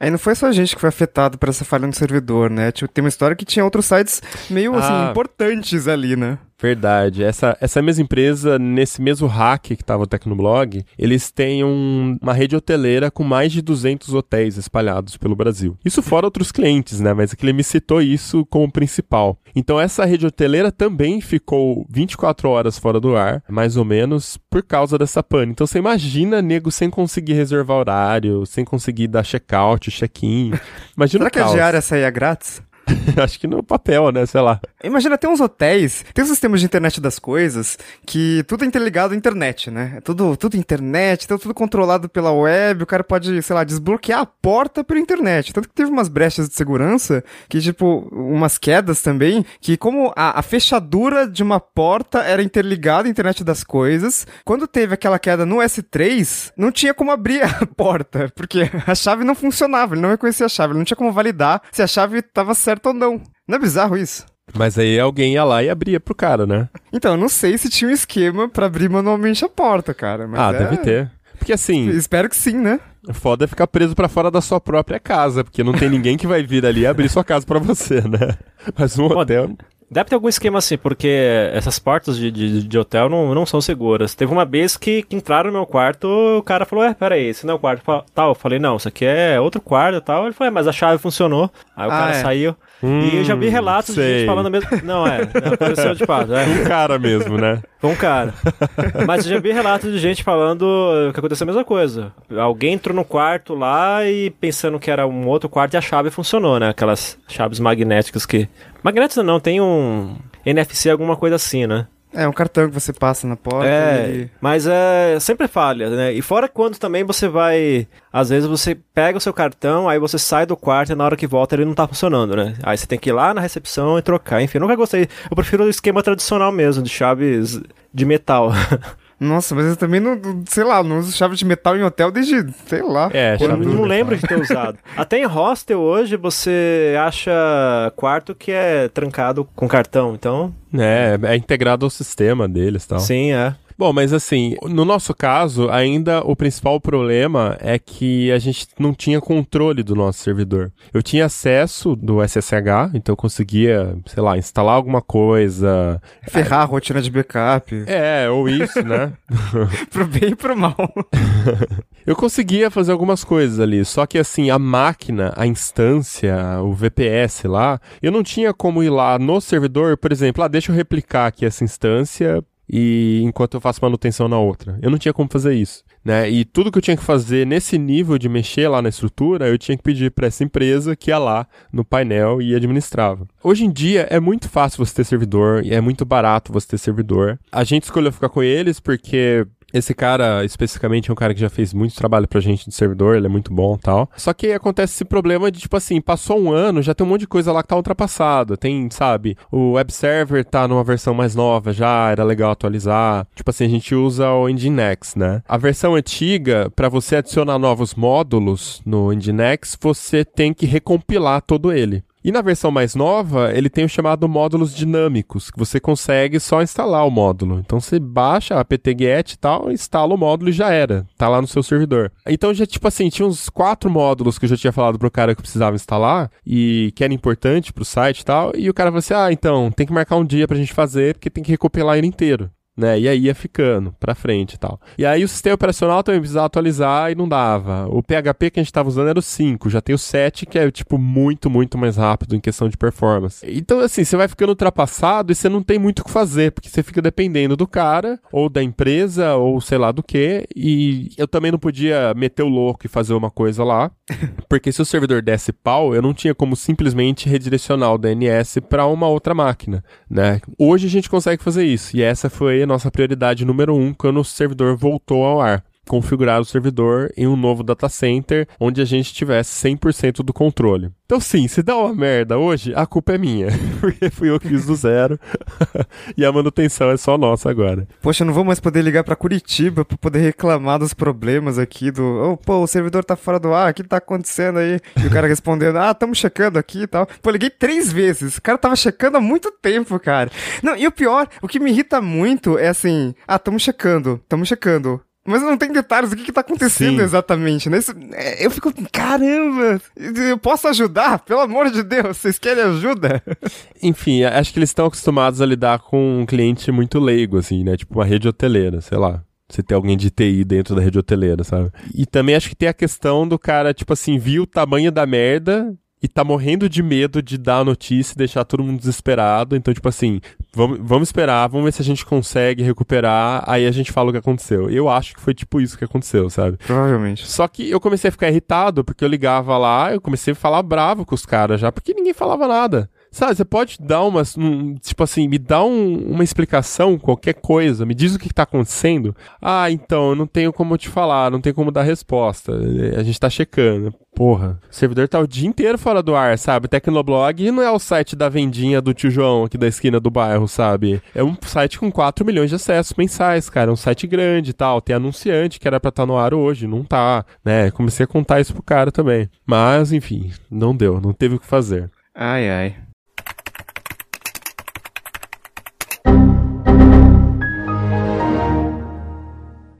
Aí 0.00 0.10
não 0.10 0.18
foi 0.18 0.34
só 0.34 0.46
a 0.46 0.52
gente 0.52 0.74
que 0.74 0.80
foi 0.80 0.88
afetado 0.88 1.36
por 1.36 1.50
essa 1.50 1.62
falha 1.64 1.86
no 1.86 1.92
servidor, 1.92 2.48
né? 2.50 2.72
Tipo, 2.72 2.90
tem 2.90 3.04
uma 3.04 3.08
história 3.10 3.36
que 3.36 3.44
tinha 3.44 3.62
outros 3.64 3.84
sites 3.84 4.22
meio, 4.48 4.74
assim, 4.74 4.88
Ah. 4.90 5.08
importantes 5.10 5.86
ali, 5.86 6.16
né? 6.16 6.38
Verdade. 6.60 7.22
Essa, 7.24 7.56
essa 7.60 7.80
mesma 7.80 8.02
empresa, 8.02 8.58
nesse 8.58 9.00
mesmo 9.00 9.26
hack 9.26 9.62
que 9.68 9.84
tava 9.84 10.02
o 10.02 10.06
Tecnoblog, 10.06 10.84
eles 10.98 11.30
têm 11.30 11.64
um- 11.64 12.18
uma 12.20 12.32
rede 12.32 12.54
hoteleira 12.56 13.10
com 13.10 13.24
mais 13.24 13.50
de 13.52 13.62
200 13.62 14.12
hotéis 14.14 14.56
espalhados 14.56 15.16
pelo 15.16 15.34
Brasil. 15.34 15.76
Isso 15.84 16.02
fora 16.02 16.26
outros 16.26 16.52
clientes, 16.52 17.00
né? 17.00 17.14
Mas 17.14 17.32
aqui 17.32 17.44
ele 17.44 17.52
me 17.52 17.64
citou 17.64 18.02
isso 18.02 18.44
como 18.46 18.70
principal. 18.70 19.38
Então 19.56 19.80
essa 19.80 20.04
rede 20.04 20.26
hoteleira 20.26 20.70
também 20.70 21.20
ficou 21.20 21.86
24 21.90 22.48
horas 22.50 22.78
fora 22.78 23.00
do 23.00 23.16
ar, 23.16 23.42
mais 23.48 23.76
ou 23.76 23.84
menos, 23.84 24.38
por 24.50 24.62
causa 24.62 24.98
dessa 24.98 25.22
pane. 25.22 25.52
Então 25.52 25.66
você 25.66 25.78
imagina 25.78 26.42
nego 26.42 26.70
sem 26.70 26.90
conseguir 26.90 27.32
reservar 27.34 27.78
horário, 27.78 28.44
sem 28.46 28.64
conseguir 28.64 29.08
dar 29.08 29.24
check-out, 29.24 29.90
check-in. 29.90 30.52
Imagina 30.96 31.24
Será 31.24 31.30
que 31.30 31.38
a 31.38 31.44
diária 31.54 31.80
saía 31.80 32.10
grátis? 32.10 32.62
Acho 33.22 33.38
que 33.38 33.46
no 33.46 33.62
papel, 33.62 34.10
né? 34.12 34.26
Sei 34.26 34.40
lá. 34.40 34.60
Imagina, 34.82 35.18
tem 35.18 35.30
uns 35.30 35.40
hotéis, 35.40 36.04
tem 36.14 36.24
uns 36.24 36.28
sistemas 36.28 36.60
de 36.60 36.66
internet 36.66 37.00
das 37.00 37.18
coisas, 37.18 37.78
que 38.06 38.42
tudo 38.46 38.64
é 38.64 38.66
interligado 38.66 39.14
à 39.14 39.16
internet, 39.16 39.70
né? 39.70 39.94
É 39.96 40.00
tudo, 40.00 40.36
tudo 40.36 40.56
internet, 40.56 41.24
então 41.24 41.38
tudo 41.38 41.54
controlado 41.54 42.08
pela 42.08 42.32
web, 42.32 42.82
o 42.82 42.86
cara 42.86 43.04
pode, 43.04 43.42
sei 43.42 43.54
lá, 43.54 43.64
desbloquear 43.64 44.20
a 44.20 44.26
porta 44.26 44.82
pela 44.82 45.00
internet. 45.00 45.52
Tanto 45.52 45.68
que 45.68 45.74
teve 45.74 45.90
umas 45.90 46.08
brechas 46.08 46.48
de 46.48 46.54
segurança, 46.54 47.22
que, 47.48 47.60
tipo, 47.60 48.08
umas 48.12 48.58
quedas 48.58 49.02
também, 49.02 49.44
que 49.60 49.76
como 49.76 50.12
a, 50.16 50.38
a 50.38 50.42
fechadura 50.42 51.28
de 51.28 51.42
uma 51.42 51.60
porta 51.60 52.20
era 52.20 52.42
interligada 52.42 53.08
à 53.08 53.10
internet 53.10 53.44
das 53.44 53.62
coisas, 53.64 54.26
quando 54.44 54.66
teve 54.66 54.94
aquela 54.94 55.18
queda 55.18 55.44
no 55.44 55.56
S3, 55.56 56.52
não 56.56 56.72
tinha 56.72 56.94
como 56.94 57.10
abrir 57.10 57.42
a 57.44 57.66
porta, 57.66 58.32
porque 58.34 58.70
a 58.86 58.94
chave 58.94 59.24
não 59.24 59.34
funcionava, 59.34 59.94
ele 59.94 60.02
não 60.02 60.10
reconhecia 60.10 60.46
a 60.46 60.48
chave, 60.48 60.72
ele 60.72 60.78
não 60.78 60.84
tinha 60.84 60.96
como 60.96 61.12
validar 61.12 61.62
se 61.70 61.82
a 61.82 61.86
chave 61.86 62.18
estava 62.18 62.54
certa 62.54 62.79
ou 62.88 62.94
não. 62.94 63.20
Não 63.46 63.56
é 63.56 63.58
bizarro 63.58 63.96
isso? 63.96 64.24
Mas 64.54 64.78
aí 64.78 64.98
alguém 64.98 65.34
ia 65.34 65.44
lá 65.44 65.62
e 65.62 65.70
abria 65.70 66.00
pro 66.00 66.14
cara, 66.14 66.46
né? 66.46 66.68
Então, 66.92 67.12
eu 67.12 67.18
não 67.18 67.28
sei 67.28 67.56
se 67.56 67.68
tinha 67.68 67.88
um 67.90 67.92
esquema 67.94 68.48
pra 68.48 68.66
abrir 68.66 68.88
manualmente 68.88 69.44
a 69.44 69.48
porta, 69.48 69.94
cara. 69.94 70.26
Mas 70.26 70.40
ah, 70.40 70.52
é- 70.52 70.58
deve 70.58 70.76
ter. 70.78 71.10
Porque 71.38 71.52
assim, 71.52 71.88
Espero 71.90 72.28
que 72.28 72.36
sim, 72.36 72.54
né? 72.54 72.78
foda 73.14 73.44
é 73.44 73.48
ficar 73.48 73.66
preso 73.66 73.94
pra 73.94 74.08
fora 74.08 74.30
da 74.30 74.42
sua 74.42 74.60
própria 74.60 75.00
casa, 75.00 75.42
porque 75.42 75.64
não 75.64 75.72
tem 75.72 75.88
ninguém 75.88 76.16
que 76.18 76.26
vai 76.26 76.42
vir 76.42 76.66
ali 76.66 76.80
e 76.82 76.86
abrir 76.86 77.08
sua 77.08 77.24
casa 77.24 77.46
pra 77.46 77.58
você, 77.58 78.02
né? 78.02 78.36
Mas 78.78 78.98
um 78.98 79.06
hotel. 79.06 79.56
Deve 79.90 80.08
ter 80.08 80.14
algum 80.14 80.28
esquema 80.28 80.58
assim, 80.58 80.78
porque 80.78 81.08
essas 81.52 81.78
portas 81.80 82.16
de, 82.16 82.30
de, 82.30 82.62
de 82.62 82.78
hotel 82.78 83.08
não, 83.08 83.34
não 83.34 83.44
são 83.44 83.60
seguras. 83.60 84.14
Teve 84.14 84.30
uma 84.32 84.44
vez 84.44 84.76
que, 84.76 85.02
que 85.02 85.16
entraram 85.16 85.50
no 85.50 85.56
meu 85.58 85.66
quarto, 85.66 86.06
o 86.38 86.42
cara 86.44 86.64
falou, 86.64 86.84
é, 86.84 86.94
peraí, 86.94 87.24
esse 87.26 87.44
não 87.44 87.54
é 87.54 87.56
o 87.56 87.58
quarto 87.58 87.82
tal. 88.14 88.28
Eu 88.30 88.34
falei, 88.36 88.60
não, 88.60 88.76
isso 88.76 88.86
aqui 88.86 89.04
é 89.04 89.40
outro 89.40 89.60
quarto 89.60 89.96
e 89.96 90.00
tal. 90.00 90.24
Ele 90.26 90.32
falou, 90.32 90.48
é, 90.48 90.50
mas 90.54 90.68
a 90.68 90.72
chave 90.72 90.98
funcionou. 91.02 91.50
Aí 91.76 91.88
o 91.88 91.90
Ah, 91.90 91.98
cara 91.98 92.10
é. 92.12 92.22
saiu. 92.22 92.54
e 92.82 93.16
eu 93.16 93.24
já 93.24 93.34
vi 93.34 93.48
relatos 93.48 93.94
de 93.94 94.00
sei. 94.00 94.18
gente 94.20 94.26
falando 94.26 94.48
mesmo. 94.50 94.68
Não, 94.84 95.04
é, 95.06 95.22
não 95.44 95.52
aconteceu 95.54 95.94
de 95.94 96.06
fato. 96.06 96.32
É, 96.34 96.44
Um 96.60 96.64
cara 96.64 96.96
mesmo, 96.98 97.36
né? 97.36 97.60
Foi 97.80 97.90
um 97.90 97.96
cara. 97.96 98.34
Mas 99.06 99.24
eu 99.24 99.32
já 99.32 99.40
vi 99.40 99.52
relatos 99.52 99.90
de 99.90 99.98
gente 99.98 100.22
falando 100.22 100.66
que 101.14 101.18
aconteceu 101.18 101.44
a 101.44 101.46
mesma 101.46 101.64
coisa. 101.64 102.12
Alguém 102.38 102.74
entrou 102.74 102.94
no 102.94 103.04
quarto 103.04 103.54
lá 103.54 104.06
e 104.06 104.30
pensando 104.30 104.78
que 104.78 104.90
era 104.90 105.06
um 105.06 105.26
outro 105.26 105.48
quarto 105.48 105.74
e 105.74 105.76
a 105.78 105.80
chave 105.80 106.10
funcionou, 106.10 106.60
né? 106.60 106.68
Aquelas 106.68 107.18
chaves 107.26 107.58
magnéticas 107.58 108.26
que. 108.26 108.48
Magnéticas 108.82 109.24
não, 109.24 109.40
tem 109.40 109.60
um 109.60 110.14
NFC, 110.44 110.90
alguma 110.90 111.16
coisa 111.16 111.36
assim, 111.36 111.66
né? 111.66 111.86
É, 112.12 112.26
um 112.26 112.32
cartão 112.32 112.68
que 112.68 112.74
você 112.74 112.92
passa 112.92 113.26
na 113.26 113.36
porta 113.36 113.68
É, 113.68 114.10
e... 114.10 114.30
mas 114.40 114.66
é 114.66 115.18
sempre 115.20 115.46
falha, 115.46 115.88
né? 115.90 116.12
E 116.12 116.20
fora 116.20 116.48
quando 116.48 116.76
também 116.78 117.04
você 117.04 117.28
vai. 117.28 117.86
Às 118.12 118.30
vezes 118.30 118.48
você 118.48 118.76
pega 118.92 119.16
o 119.16 119.20
seu 119.20 119.32
cartão, 119.32 119.88
aí 119.88 119.98
você 119.98 120.18
sai 120.18 120.44
do 120.44 120.56
quarto 120.56 120.90
e 120.92 120.94
na 120.96 121.04
hora 121.04 121.16
que 121.16 121.26
volta 121.26 121.54
ele 121.54 121.64
não 121.64 121.74
tá 121.74 121.86
funcionando, 121.86 122.34
né? 122.34 122.54
Aí 122.62 122.76
você 122.76 122.86
tem 122.86 122.98
que 122.98 123.10
ir 123.10 123.12
lá 123.12 123.32
na 123.32 123.40
recepção 123.40 123.98
e 123.98 124.02
trocar. 124.02 124.42
Enfim, 124.42 124.58
eu 124.58 124.62
nunca 124.62 124.74
gostei. 124.74 125.08
Eu 125.30 125.36
prefiro 125.36 125.64
o 125.64 125.70
esquema 125.70 126.02
tradicional 126.02 126.50
mesmo, 126.50 126.82
de 126.82 126.90
chaves 126.90 127.60
de 127.94 128.04
metal. 128.04 128.50
Nossa, 129.20 129.54
mas 129.54 129.66
eu 129.66 129.76
também 129.76 130.00
não, 130.00 130.18
sei 130.48 130.64
lá, 130.64 130.82
não 130.82 130.98
uso 130.98 131.12
chave 131.12 131.36
de 131.36 131.44
metal 131.44 131.76
em 131.76 131.82
hotel 131.82 132.10
desde, 132.10 132.46
sei 132.66 132.80
lá. 132.82 133.10
É, 133.12 133.34
Eu 133.34 133.38
chave 133.40 133.60
de 133.60 133.66
não 133.66 133.72
metal. 133.74 133.84
lembro 133.86 134.16
de 134.16 134.22
ter 134.26 134.40
usado. 134.40 134.78
Até 134.96 135.18
em 135.18 135.26
hostel 135.26 135.78
hoje 135.78 136.16
você 136.16 136.96
acha 136.98 137.92
quarto 137.96 138.34
que 138.34 138.50
é 138.50 138.88
trancado 138.88 139.46
com 139.54 139.68
cartão, 139.68 140.14
então. 140.14 140.54
É, 140.72 141.18
é 141.22 141.36
integrado 141.36 141.84
ao 141.84 141.90
sistema 141.90 142.48
deles 142.48 142.84
e 142.84 142.88
tal. 142.88 142.98
Sim, 143.00 143.32
é. 143.32 143.54
Bom, 143.80 143.94
mas 143.94 144.12
assim, 144.12 144.56
no 144.64 144.84
nosso 144.84 145.14
caso, 145.14 145.70
ainda 145.70 146.20
o 146.20 146.36
principal 146.36 146.78
problema 146.78 147.56
é 147.62 147.78
que 147.78 148.30
a 148.30 148.38
gente 148.38 148.68
não 148.78 148.92
tinha 148.92 149.22
controle 149.22 149.82
do 149.82 149.94
nosso 149.94 150.18
servidor. 150.18 150.70
Eu 150.92 151.02
tinha 151.02 151.24
acesso 151.24 151.96
do 151.96 152.22
SSH, 152.22 152.92
então 152.92 153.14
eu 153.14 153.16
conseguia, 153.16 153.96
sei 154.04 154.22
lá, 154.22 154.36
instalar 154.36 154.74
alguma 154.74 155.00
coisa. 155.00 155.98
Ferrar 156.28 156.60
a 156.60 156.64
rotina 156.64 157.00
de 157.00 157.10
backup. 157.10 157.84
É, 157.86 158.28
ou 158.28 158.50
isso, 158.50 158.82
né? 158.82 159.14
pro 159.88 160.06
bem 160.06 160.32
e 160.32 160.36
pro 160.36 160.54
mal. 160.54 160.76
Eu 162.06 162.16
conseguia 162.16 162.70
fazer 162.70 162.92
algumas 162.92 163.22
coisas 163.22 163.60
ali, 163.60 163.84
só 163.84 164.06
que 164.06 164.18
assim, 164.18 164.50
a 164.50 164.58
máquina, 164.58 165.34
a 165.36 165.46
instância, 165.46 166.34
o 166.62 166.72
VPS 166.72 167.44
lá, 167.44 167.78
eu 168.00 168.10
não 168.10 168.22
tinha 168.22 168.54
como 168.54 168.82
ir 168.82 168.88
lá 168.88 169.18
no 169.18 169.38
servidor, 169.38 169.98
por 169.98 170.10
exemplo, 170.10 170.42
ah, 170.42 170.48
deixa 170.48 170.72
eu 170.72 170.76
replicar 170.76 171.26
aqui 171.26 171.44
essa 171.44 171.62
instância 171.62 172.42
e 172.72 173.20
enquanto 173.24 173.54
eu 173.54 173.60
faço 173.60 173.80
manutenção 173.82 174.28
na 174.28 174.38
outra. 174.38 174.78
Eu 174.80 174.90
não 174.90 174.98
tinha 174.98 175.12
como 175.12 175.28
fazer 175.30 175.54
isso, 175.54 175.82
né? 176.04 176.30
E 176.30 176.44
tudo 176.44 176.70
que 176.70 176.78
eu 176.78 176.82
tinha 176.82 176.96
que 176.96 177.02
fazer 177.02 177.46
nesse 177.46 177.76
nível 177.76 178.16
de 178.16 178.28
mexer 178.28 178.68
lá 178.68 178.80
na 178.80 178.88
estrutura, 178.88 179.48
eu 179.48 179.58
tinha 179.58 179.76
que 179.76 179.82
pedir 179.82 180.10
para 180.10 180.28
essa 180.28 180.44
empresa 180.44 180.94
que 180.94 181.10
ia 181.10 181.18
lá 181.18 181.46
no 181.72 181.84
painel 181.84 182.40
e 182.40 182.54
administrava. 182.54 183.26
Hoje 183.42 183.64
em 183.64 183.70
dia 183.70 184.06
é 184.10 184.20
muito 184.20 184.48
fácil 184.48 184.84
você 184.84 184.94
ter 184.94 185.04
servidor 185.04 185.64
e 185.64 185.74
é 185.74 185.80
muito 185.80 186.04
barato 186.04 186.52
você 186.52 186.68
ter 186.68 186.78
servidor. 186.78 187.38
A 187.50 187.64
gente 187.64 187.84
escolheu 187.84 188.12
ficar 188.12 188.28
com 188.28 188.42
eles 188.42 188.78
porque 188.78 189.46
esse 189.72 189.94
cara, 189.94 190.44
especificamente, 190.44 191.10
é 191.10 191.12
um 191.12 191.16
cara 191.16 191.34
que 191.34 191.40
já 191.40 191.50
fez 191.50 191.72
muito 191.72 191.94
trabalho 191.94 192.28
pra 192.28 192.40
gente 192.40 192.68
de 192.68 192.74
servidor, 192.74 193.16
ele 193.16 193.26
é 193.26 193.28
muito 193.28 193.52
bom 193.52 193.76
tal. 193.76 194.10
Só 194.16 194.32
que 194.32 194.52
acontece 194.52 194.94
esse 194.94 195.04
problema 195.04 195.50
de, 195.50 195.60
tipo 195.60 195.76
assim, 195.76 196.00
passou 196.00 196.38
um 196.38 196.52
ano, 196.52 196.82
já 196.82 196.94
tem 196.94 197.06
um 197.06 197.10
monte 197.10 197.20
de 197.20 197.26
coisa 197.26 197.52
lá 197.52 197.62
que 197.62 197.68
tá 197.68 197.76
ultrapassada. 197.76 198.56
Tem, 198.56 198.88
sabe, 198.90 199.36
o 199.50 199.72
web 199.72 199.92
server 199.92 200.44
tá 200.44 200.66
numa 200.66 200.84
versão 200.84 201.14
mais 201.14 201.34
nova 201.34 201.72
já, 201.72 202.10
era 202.10 202.24
legal 202.24 202.50
atualizar. 202.50 203.26
Tipo 203.34 203.50
assim, 203.50 203.64
a 203.64 203.68
gente 203.68 203.94
usa 203.94 204.30
o 204.30 204.48
Nginx, 204.48 205.14
né? 205.16 205.42
A 205.48 205.56
versão 205.56 205.94
antiga, 205.94 206.70
para 206.74 206.88
você 206.88 207.16
adicionar 207.16 207.58
novos 207.58 207.94
módulos 207.94 208.80
no 208.84 209.12
Nginx, 209.12 209.76
você 209.80 210.24
tem 210.24 210.52
que 210.52 210.66
recompilar 210.66 211.42
todo 211.42 211.72
ele. 211.72 212.02
E 212.22 212.30
na 212.30 212.42
versão 212.42 212.70
mais 212.70 212.94
nova, 212.94 213.50
ele 213.54 213.70
tem 213.70 213.84
o 213.84 213.88
chamado 213.88 214.28
módulos 214.28 214.74
dinâmicos, 214.74 215.50
que 215.50 215.58
você 215.58 215.80
consegue 215.80 216.38
só 216.38 216.62
instalar 216.62 217.06
o 217.06 217.10
módulo. 217.10 217.60
Então 217.60 217.80
você 217.80 217.98
baixa 217.98 218.54
a 218.54 218.60
apt-get 218.60 219.32
e 219.32 219.38
tal, 219.38 219.72
instala 219.72 220.14
o 220.14 220.18
módulo 220.18 220.50
e 220.50 220.52
já 220.52 220.70
era. 220.70 221.06
Tá 221.16 221.28
lá 221.28 221.40
no 221.40 221.48
seu 221.48 221.62
servidor. 221.62 222.12
Então 222.26 222.52
já, 222.52 222.66
tipo 222.66 222.86
assim, 222.86 223.08
tinha 223.08 223.26
uns 223.26 223.48
quatro 223.48 223.90
módulos 223.90 224.38
que 224.38 224.44
eu 224.44 224.50
já 224.50 224.56
tinha 224.56 224.72
falado 224.72 224.98
pro 224.98 225.10
cara 225.10 225.34
que 225.34 225.42
precisava 225.42 225.76
instalar 225.76 226.30
e 226.46 226.92
que 226.94 227.02
era 227.02 227.14
importante 227.14 227.72
pro 227.72 227.84
site 227.84 228.20
e 228.20 228.24
tal. 228.24 228.52
E 228.54 228.68
o 228.68 228.74
cara 228.74 228.90
falou 228.90 228.98
assim: 228.98 229.14
ah, 229.14 229.32
então, 229.32 229.70
tem 229.70 229.86
que 229.86 229.92
marcar 229.92 230.16
um 230.16 230.24
dia 230.24 230.46
pra 230.46 230.56
gente 230.56 230.74
fazer, 230.74 231.14
porque 231.14 231.30
tem 231.30 231.42
que 231.42 231.50
recopilar 231.50 231.96
ele 231.96 232.06
inteiro 232.06 232.50
né? 232.80 232.98
E 232.98 233.08
aí 233.08 233.20
ia 233.20 233.34
ficando 233.34 233.94
pra 234.00 234.14
frente 234.14 234.54
e 234.54 234.58
tal. 234.58 234.80
E 234.96 235.04
aí 235.04 235.22
o 235.22 235.28
sistema 235.28 235.54
operacional 235.54 236.02
também 236.02 236.20
precisava 236.20 236.46
atualizar 236.46 237.12
e 237.12 237.14
não 237.14 237.28
dava. 237.28 237.86
O 237.88 238.02
PHP 238.02 238.50
que 238.50 238.60
a 238.60 238.62
gente 238.62 238.72
tava 238.72 238.88
usando 238.88 239.08
era 239.08 239.18
o 239.18 239.22
5, 239.22 239.68
já 239.68 239.80
tem 239.80 239.94
o 239.94 239.98
7 239.98 240.46
que 240.46 240.58
é 240.58 240.70
tipo 240.70 240.98
muito, 240.98 241.50
muito 241.50 241.76
mais 241.76 241.96
rápido 241.96 242.34
em 242.34 242.40
questão 242.40 242.68
de 242.68 242.76
performance. 242.76 243.44
Então 243.46 243.80
assim, 243.80 244.02
você 244.02 244.16
vai 244.16 244.26
ficando 244.26 244.50
ultrapassado 244.50 245.30
e 245.30 245.34
você 245.34 245.48
não 245.48 245.62
tem 245.62 245.78
muito 245.78 246.00
o 246.00 246.04
que 246.04 246.10
fazer, 246.10 246.52
porque 246.52 246.68
você 246.68 246.82
fica 246.82 247.02
dependendo 247.02 247.56
do 247.56 247.66
cara 247.66 248.18
ou 248.32 248.48
da 248.48 248.62
empresa 248.62 249.34
ou 249.34 249.60
sei 249.60 249.76
lá 249.76 249.92
do 249.92 250.02
que. 250.02 250.46
E 250.56 251.10
eu 251.18 251.28
também 251.28 251.52
não 251.52 251.58
podia 251.58 252.14
meter 252.16 252.42
o 252.42 252.48
louco 252.48 252.86
e 252.86 252.88
fazer 252.88 253.12
uma 253.12 253.30
coisa 253.30 253.62
lá, 253.62 253.90
porque 254.48 254.72
se 254.72 254.80
o 254.80 254.84
servidor 254.84 255.20
desse 255.20 255.52
pau, 255.52 255.94
eu 255.94 256.00
não 256.00 256.14
tinha 256.14 256.34
como 256.34 256.56
simplesmente 256.56 257.28
redirecionar 257.28 257.92
o 257.92 257.98
DNS 257.98 258.60
para 258.68 258.86
uma 258.86 259.06
outra 259.08 259.34
máquina, 259.34 259.84
né? 260.08 260.40
Hoje 260.58 260.86
a 260.86 260.90
gente 260.90 261.10
consegue 261.10 261.42
fazer 261.42 261.64
isso 261.64 261.96
e 261.96 262.02
essa 262.02 262.30
foi 262.30 262.62
a 262.62 262.66
nossa 262.70 262.90
prioridade 262.90 263.44
número 263.44 263.74
um 263.74 263.92
quando 263.92 264.20
o 264.20 264.24
servidor 264.24 264.76
voltou 264.76 265.24
ao 265.24 265.40
ar 265.40 265.64
configurar 265.86 266.40
o 266.40 266.44
servidor 266.44 267.12
em 267.16 267.26
um 267.26 267.36
novo 267.36 267.62
data 267.62 267.88
center 267.88 268.46
onde 268.58 268.80
a 268.80 268.84
gente 268.84 269.12
tivesse 269.12 269.68
100% 269.68 270.22
do 270.22 270.32
controle. 270.32 270.90
Então, 271.04 271.18
sim, 271.18 271.48
se 271.48 271.60
dá 271.60 271.76
uma 271.76 271.92
merda 271.92 272.38
hoje, 272.38 272.72
a 272.76 272.86
culpa 272.86 273.14
é 273.14 273.18
minha, 273.18 273.48
porque 273.80 274.08
fui 274.10 274.30
eu 274.30 274.38
que 274.38 274.48
fiz 274.48 274.64
do 274.64 274.76
zero 274.76 275.18
e 276.16 276.24
a 276.24 276.30
manutenção 276.30 276.88
é 276.90 276.96
só 276.96 277.18
nossa 277.18 277.50
agora. 277.50 277.88
Poxa, 278.00 278.22
eu 278.22 278.26
não 278.26 278.32
vou 278.32 278.44
mais 278.44 278.60
poder 278.60 278.82
ligar 278.82 279.02
para 279.02 279.16
Curitiba 279.16 279.84
para 279.84 279.98
poder 279.98 280.20
reclamar 280.20 280.78
dos 280.78 280.94
problemas 280.94 281.58
aqui 281.58 281.90
do, 281.90 282.04
oh, 282.04 282.36
pô, 282.36 282.62
o 282.62 282.66
servidor 282.68 283.04
tá 283.04 283.16
fora 283.16 283.40
do 283.40 283.52
ar, 283.52 283.72
o 283.72 283.74
que 283.74 283.82
tá 283.82 283.96
acontecendo 283.96 284.60
aí? 284.60 284.78
E 285.02 285.06
o 285.06 285.10
cara 285.10 285.26
respondendo, 285.28 285.78
ah, 285.78 285.90
estamos 285.90 286.16
checando 286.16 286.58
aqui 286.58 286.82
e 286.82 286.86
tal. 286.86 287.08
Pô, 287.20 287.30
liguei 287.30 287.50
três 287.50 287.92
vezes, 287.92 288.36
o 288.36 288.42
cara 288.42 288.56
tava 288.56 288.76
checando 288.76 289.16
há 289.16 289.20
muito 289.20 289.50
tempo, 289.60 289.98
cara. 289.98 290.30
Não, 290.62 290.76
e 290.76 290.86
o 290.86 290.92
pior, 290.92 291.28
o 291.42 291.48
que 291.48 291.58
me 291.58 291.70
irrita 291.70 292.00
muito 292.00 292.56
é 292.56 292.68
assim, 292.68 293.14
ah, 293.26 293.34
estamos 293.34 293.62
checando, 293.62 294.20
estamos 294.22 294.46
checando. 294.46 295.00
Mas 295.30 295.42
não 295.42 295.56
tem 295.56 295.72
detalhes 295.72 296.10
do 296.10 296.16
que, 296.16 296.24
que 296.24 296.32
tá 296.32 296.40
acontecendo 296.40 296.98
Sim. 296.98 297.04
exatamente, 297.04 297.70
né? 297.70 297.78
Isso, 297.78 297.94
é, 298.12 298.44
eu 298.44 298.50
fico, 298.50 298.72
caramba, 298.90 299.80
eu 299.96 300.38
posso 300.38 300.68
ajudar? 300.68 301.20
Pelo 301.20 301.40
amor 301.40 301.70
de 301.70 301.82
Deus, 301.82 302.16
vocês 302.16 302.38
querem 302.38 302.64
ajuda? 302.64 303.22
Enfim, 303.82 304.24
acho 304.24 304.52
que 304.52 304.58
eles 304.58 304.70
estão 304.70 304.86
acostumados 304.86 305.40
a 305.40 305.46
lidar 305.46 305.78
com 305.78 306.20
um 306.20 306.26
cliente 306.26 306.70
muito 306.72 306.98
leigo, 306.98 307.38
assim, 307.38 307.64
né? 307.64 307.76
Tipo 307.76 307.94
uma 307.98 308.04
rede 308.04 308.28
hoteleira, 308.28 308.80
sei 308.80 308.98
lá. 308.98 309.22
Você 309.48 309.62
ter 309.62 309.74
alguém 309.74 309.96
de 309.96 310.10
TI 310.10 310.44
dentro 310.44 310.76
da 310.76 310.80
rede 310.80 310.98
hoteleira, 310.98 311.42
sabe? 311.42 311.70
E 311.94 312.06
também 312.06 312.36
acho 312.36 312.48
que 312.48 312.54
tem 312.54 312.68
a 312.68 312.74
questão 312.74 313.26
do 313.26 313.38
cara, 313.38 313.74
tipo 313.74 313.92
assim, 313.92 314.16
viu 314.16 314.44
o 314.44 314.46
tamanho 314.46 314.92
da 314.92 315.04
merda, 315.04 315.74
e 316.02 316.08
tá 316.08 316.24
morrendo 316.24 316.68
de 316.68 316.82
medo 316.82 317.22
de 317.22 317.36
dar 317.36 317.58
a 317.58 317.64
notícia 317.64 318.14
e 318.14 318.18
deixar 318.18 318.44
todo 318.44 318.62
mundo 318.62 318.78
desesperado. 318.78 319.54
Então, 319.54 319.72
tipo 319.74 319.88
assim, 319.88 320.20
vamos, 320.52 320.78
vamos 320.82 321.08
esperar, 321.08 321.46
vamos 321.48 321.64
ver 321.66 321.72
se 321.72 321.82
a 321.82 321.84
gente 321.84 322.06
consegue 322.06 322.62
recuperar, 322.62 323.44
aí 323.46 323.66
a 323.66 323.70
gente 323.70 323.92
fala 323.92 324.08
o 324.08 324.12
que 324.12 324.18
aconteceu. 324.18 324.70
Eu 324.70 324.88
acho 324.88 325.14
que 325.14 325.20
foi 325.20 325.34
tipo 325.34 325.60
isso 325.60 325.76
que 325.76 325.84
aconteceu, 325.84 326.30
sabe? 326.30 326.56
Provavelmente. 326.66 327.26
Só 327.26 327.46
que 327.46 327.70
eu 327.70 327.80
comecei 327.80 328.08
a 328.08 328.12
ficar 328.12 328.28
irritado, 328.28 328.82
porque 328.82 329.04
eu 329.04 329.08
ligava 329.08 329.56
lá, 329.58 329.92
eu 329.92 330.00
comecei 330.00 330.32
a 330.32 330.36
falar 330.36 330.62
bravo 330.62 331.04
com 331.04 331.14
os 331.14 331.26
caras 331.26 331.60
já, 331.60 331.70
porque 331.70 331.92
ninguém 331.92 332.14
falava 332.14 332.48
nada. 332.48 332.88
Sabe, 333.10 333.34
você 333.34 333.44
pode 333.44 333.76
dar 333.80 334.02
uma, 334.04 334.22
um, 334.38 334.74
tipo 334.74 335.02
assim, 335.02 335.26
me 335.26 335.38
dá 335.38 335.64
um, 335.64 336.12
uma 336.12 336.22
explicação, 336.22 336.96
qualquer 336.98 337.34
coisa, 337.34 337.84
me 337.84 337.94
diz 337.94 338.14
o 338.14 338.18
que, 338.18 338.28
que 338.28 338.34
tá 338.34 338.44
acontecendo. 338.44 339.14
Ah, 339.42 339.70
então, 339.70 340.10
eu 340.10 340.14
não 340.14 340.26
tenho 340.26 340.52
como 340.52 340.76
te 340.76 340.88
falar, 340.88 341.30
não 341.30 341.40
tenho 341.40 341.54
como 341.54 341.72
dar 341.72 341.82
resposta. 341.82 342.52
A 342.96 343.02
gente 343.02 343.18
tá 343.18 343.28
checando. 343.28 343.92
Porra, 344.14 344.60
o 344.70 344.74
servidor 344.74 345.08
tá 345.08 345.18
o 345.18 345.26
dia 345.26 345.48
inteiro 345.48 345.78
fora 345.78 346.02
do 346.02 346.14
ar, 346.14 346.38
sabe? 346.38 346.68
Tecnoblog 346.68 347.50
não 347.50 347.62
é 347.62 347.70
o 347.70 347.78
site 347.78 348.14
da 348.14 348.28
vendinha 348.28 348.80
do 348.80 348.92
tio 348.92 349.10
João 349.10 349.44
aqui 349.44 349.56
da 349.56 349.66
esquina 349.66 349.98
do 349.98 350.10
bairro, 350.10 350.46
sabe? 350.46 351.00
É 351.14 351.24
um 351.24 351.36
site 351.40 351.78
com 351.78 351.90
4 351.90 352.24
milhões 352.24 352.50
de 352.50 352.56
acessos 352.56 352.94
mensais, 352.96 353.48
cara. 353.48 353.70
É 353.70 353.72
um 353.72 353.76
site 353.76 354.06
grande 354.06 354.50
e 354.50 354.52
tal. 354.52 354.80
Tem 354.80 354.94
anunciante 354.94 355.58
que 355.58 355.66
era 355.66 355.80
pra 355.80 355.88
estar 355.88 356.02
tá 356.02 356.06
no 356.06 356.18
ar 356.18 356.34
hoje, 356.34 356.66
não 356.66 356.84
tá, 356.84 357.24
né? 357.44 357.70
Comecei 357.70 358.04
a 358.04 358.06
contar 358.08 358.40
isso 358.40 358.52
pro 358.52 358.62
cara 358.62 358.92
também. 358.92 359.28
Mas, 359.46 359.92
enfim, 359.92 360.30
não 360.50 360.76
deu, 360.76 361.00
não 361.00 361.12
teve 361.12 361.36
o 361.36 361.40
que 361.40 361.46
fazer. 361.46 361.90
Ai, 362.14 362.50
ai. 362.50 362.89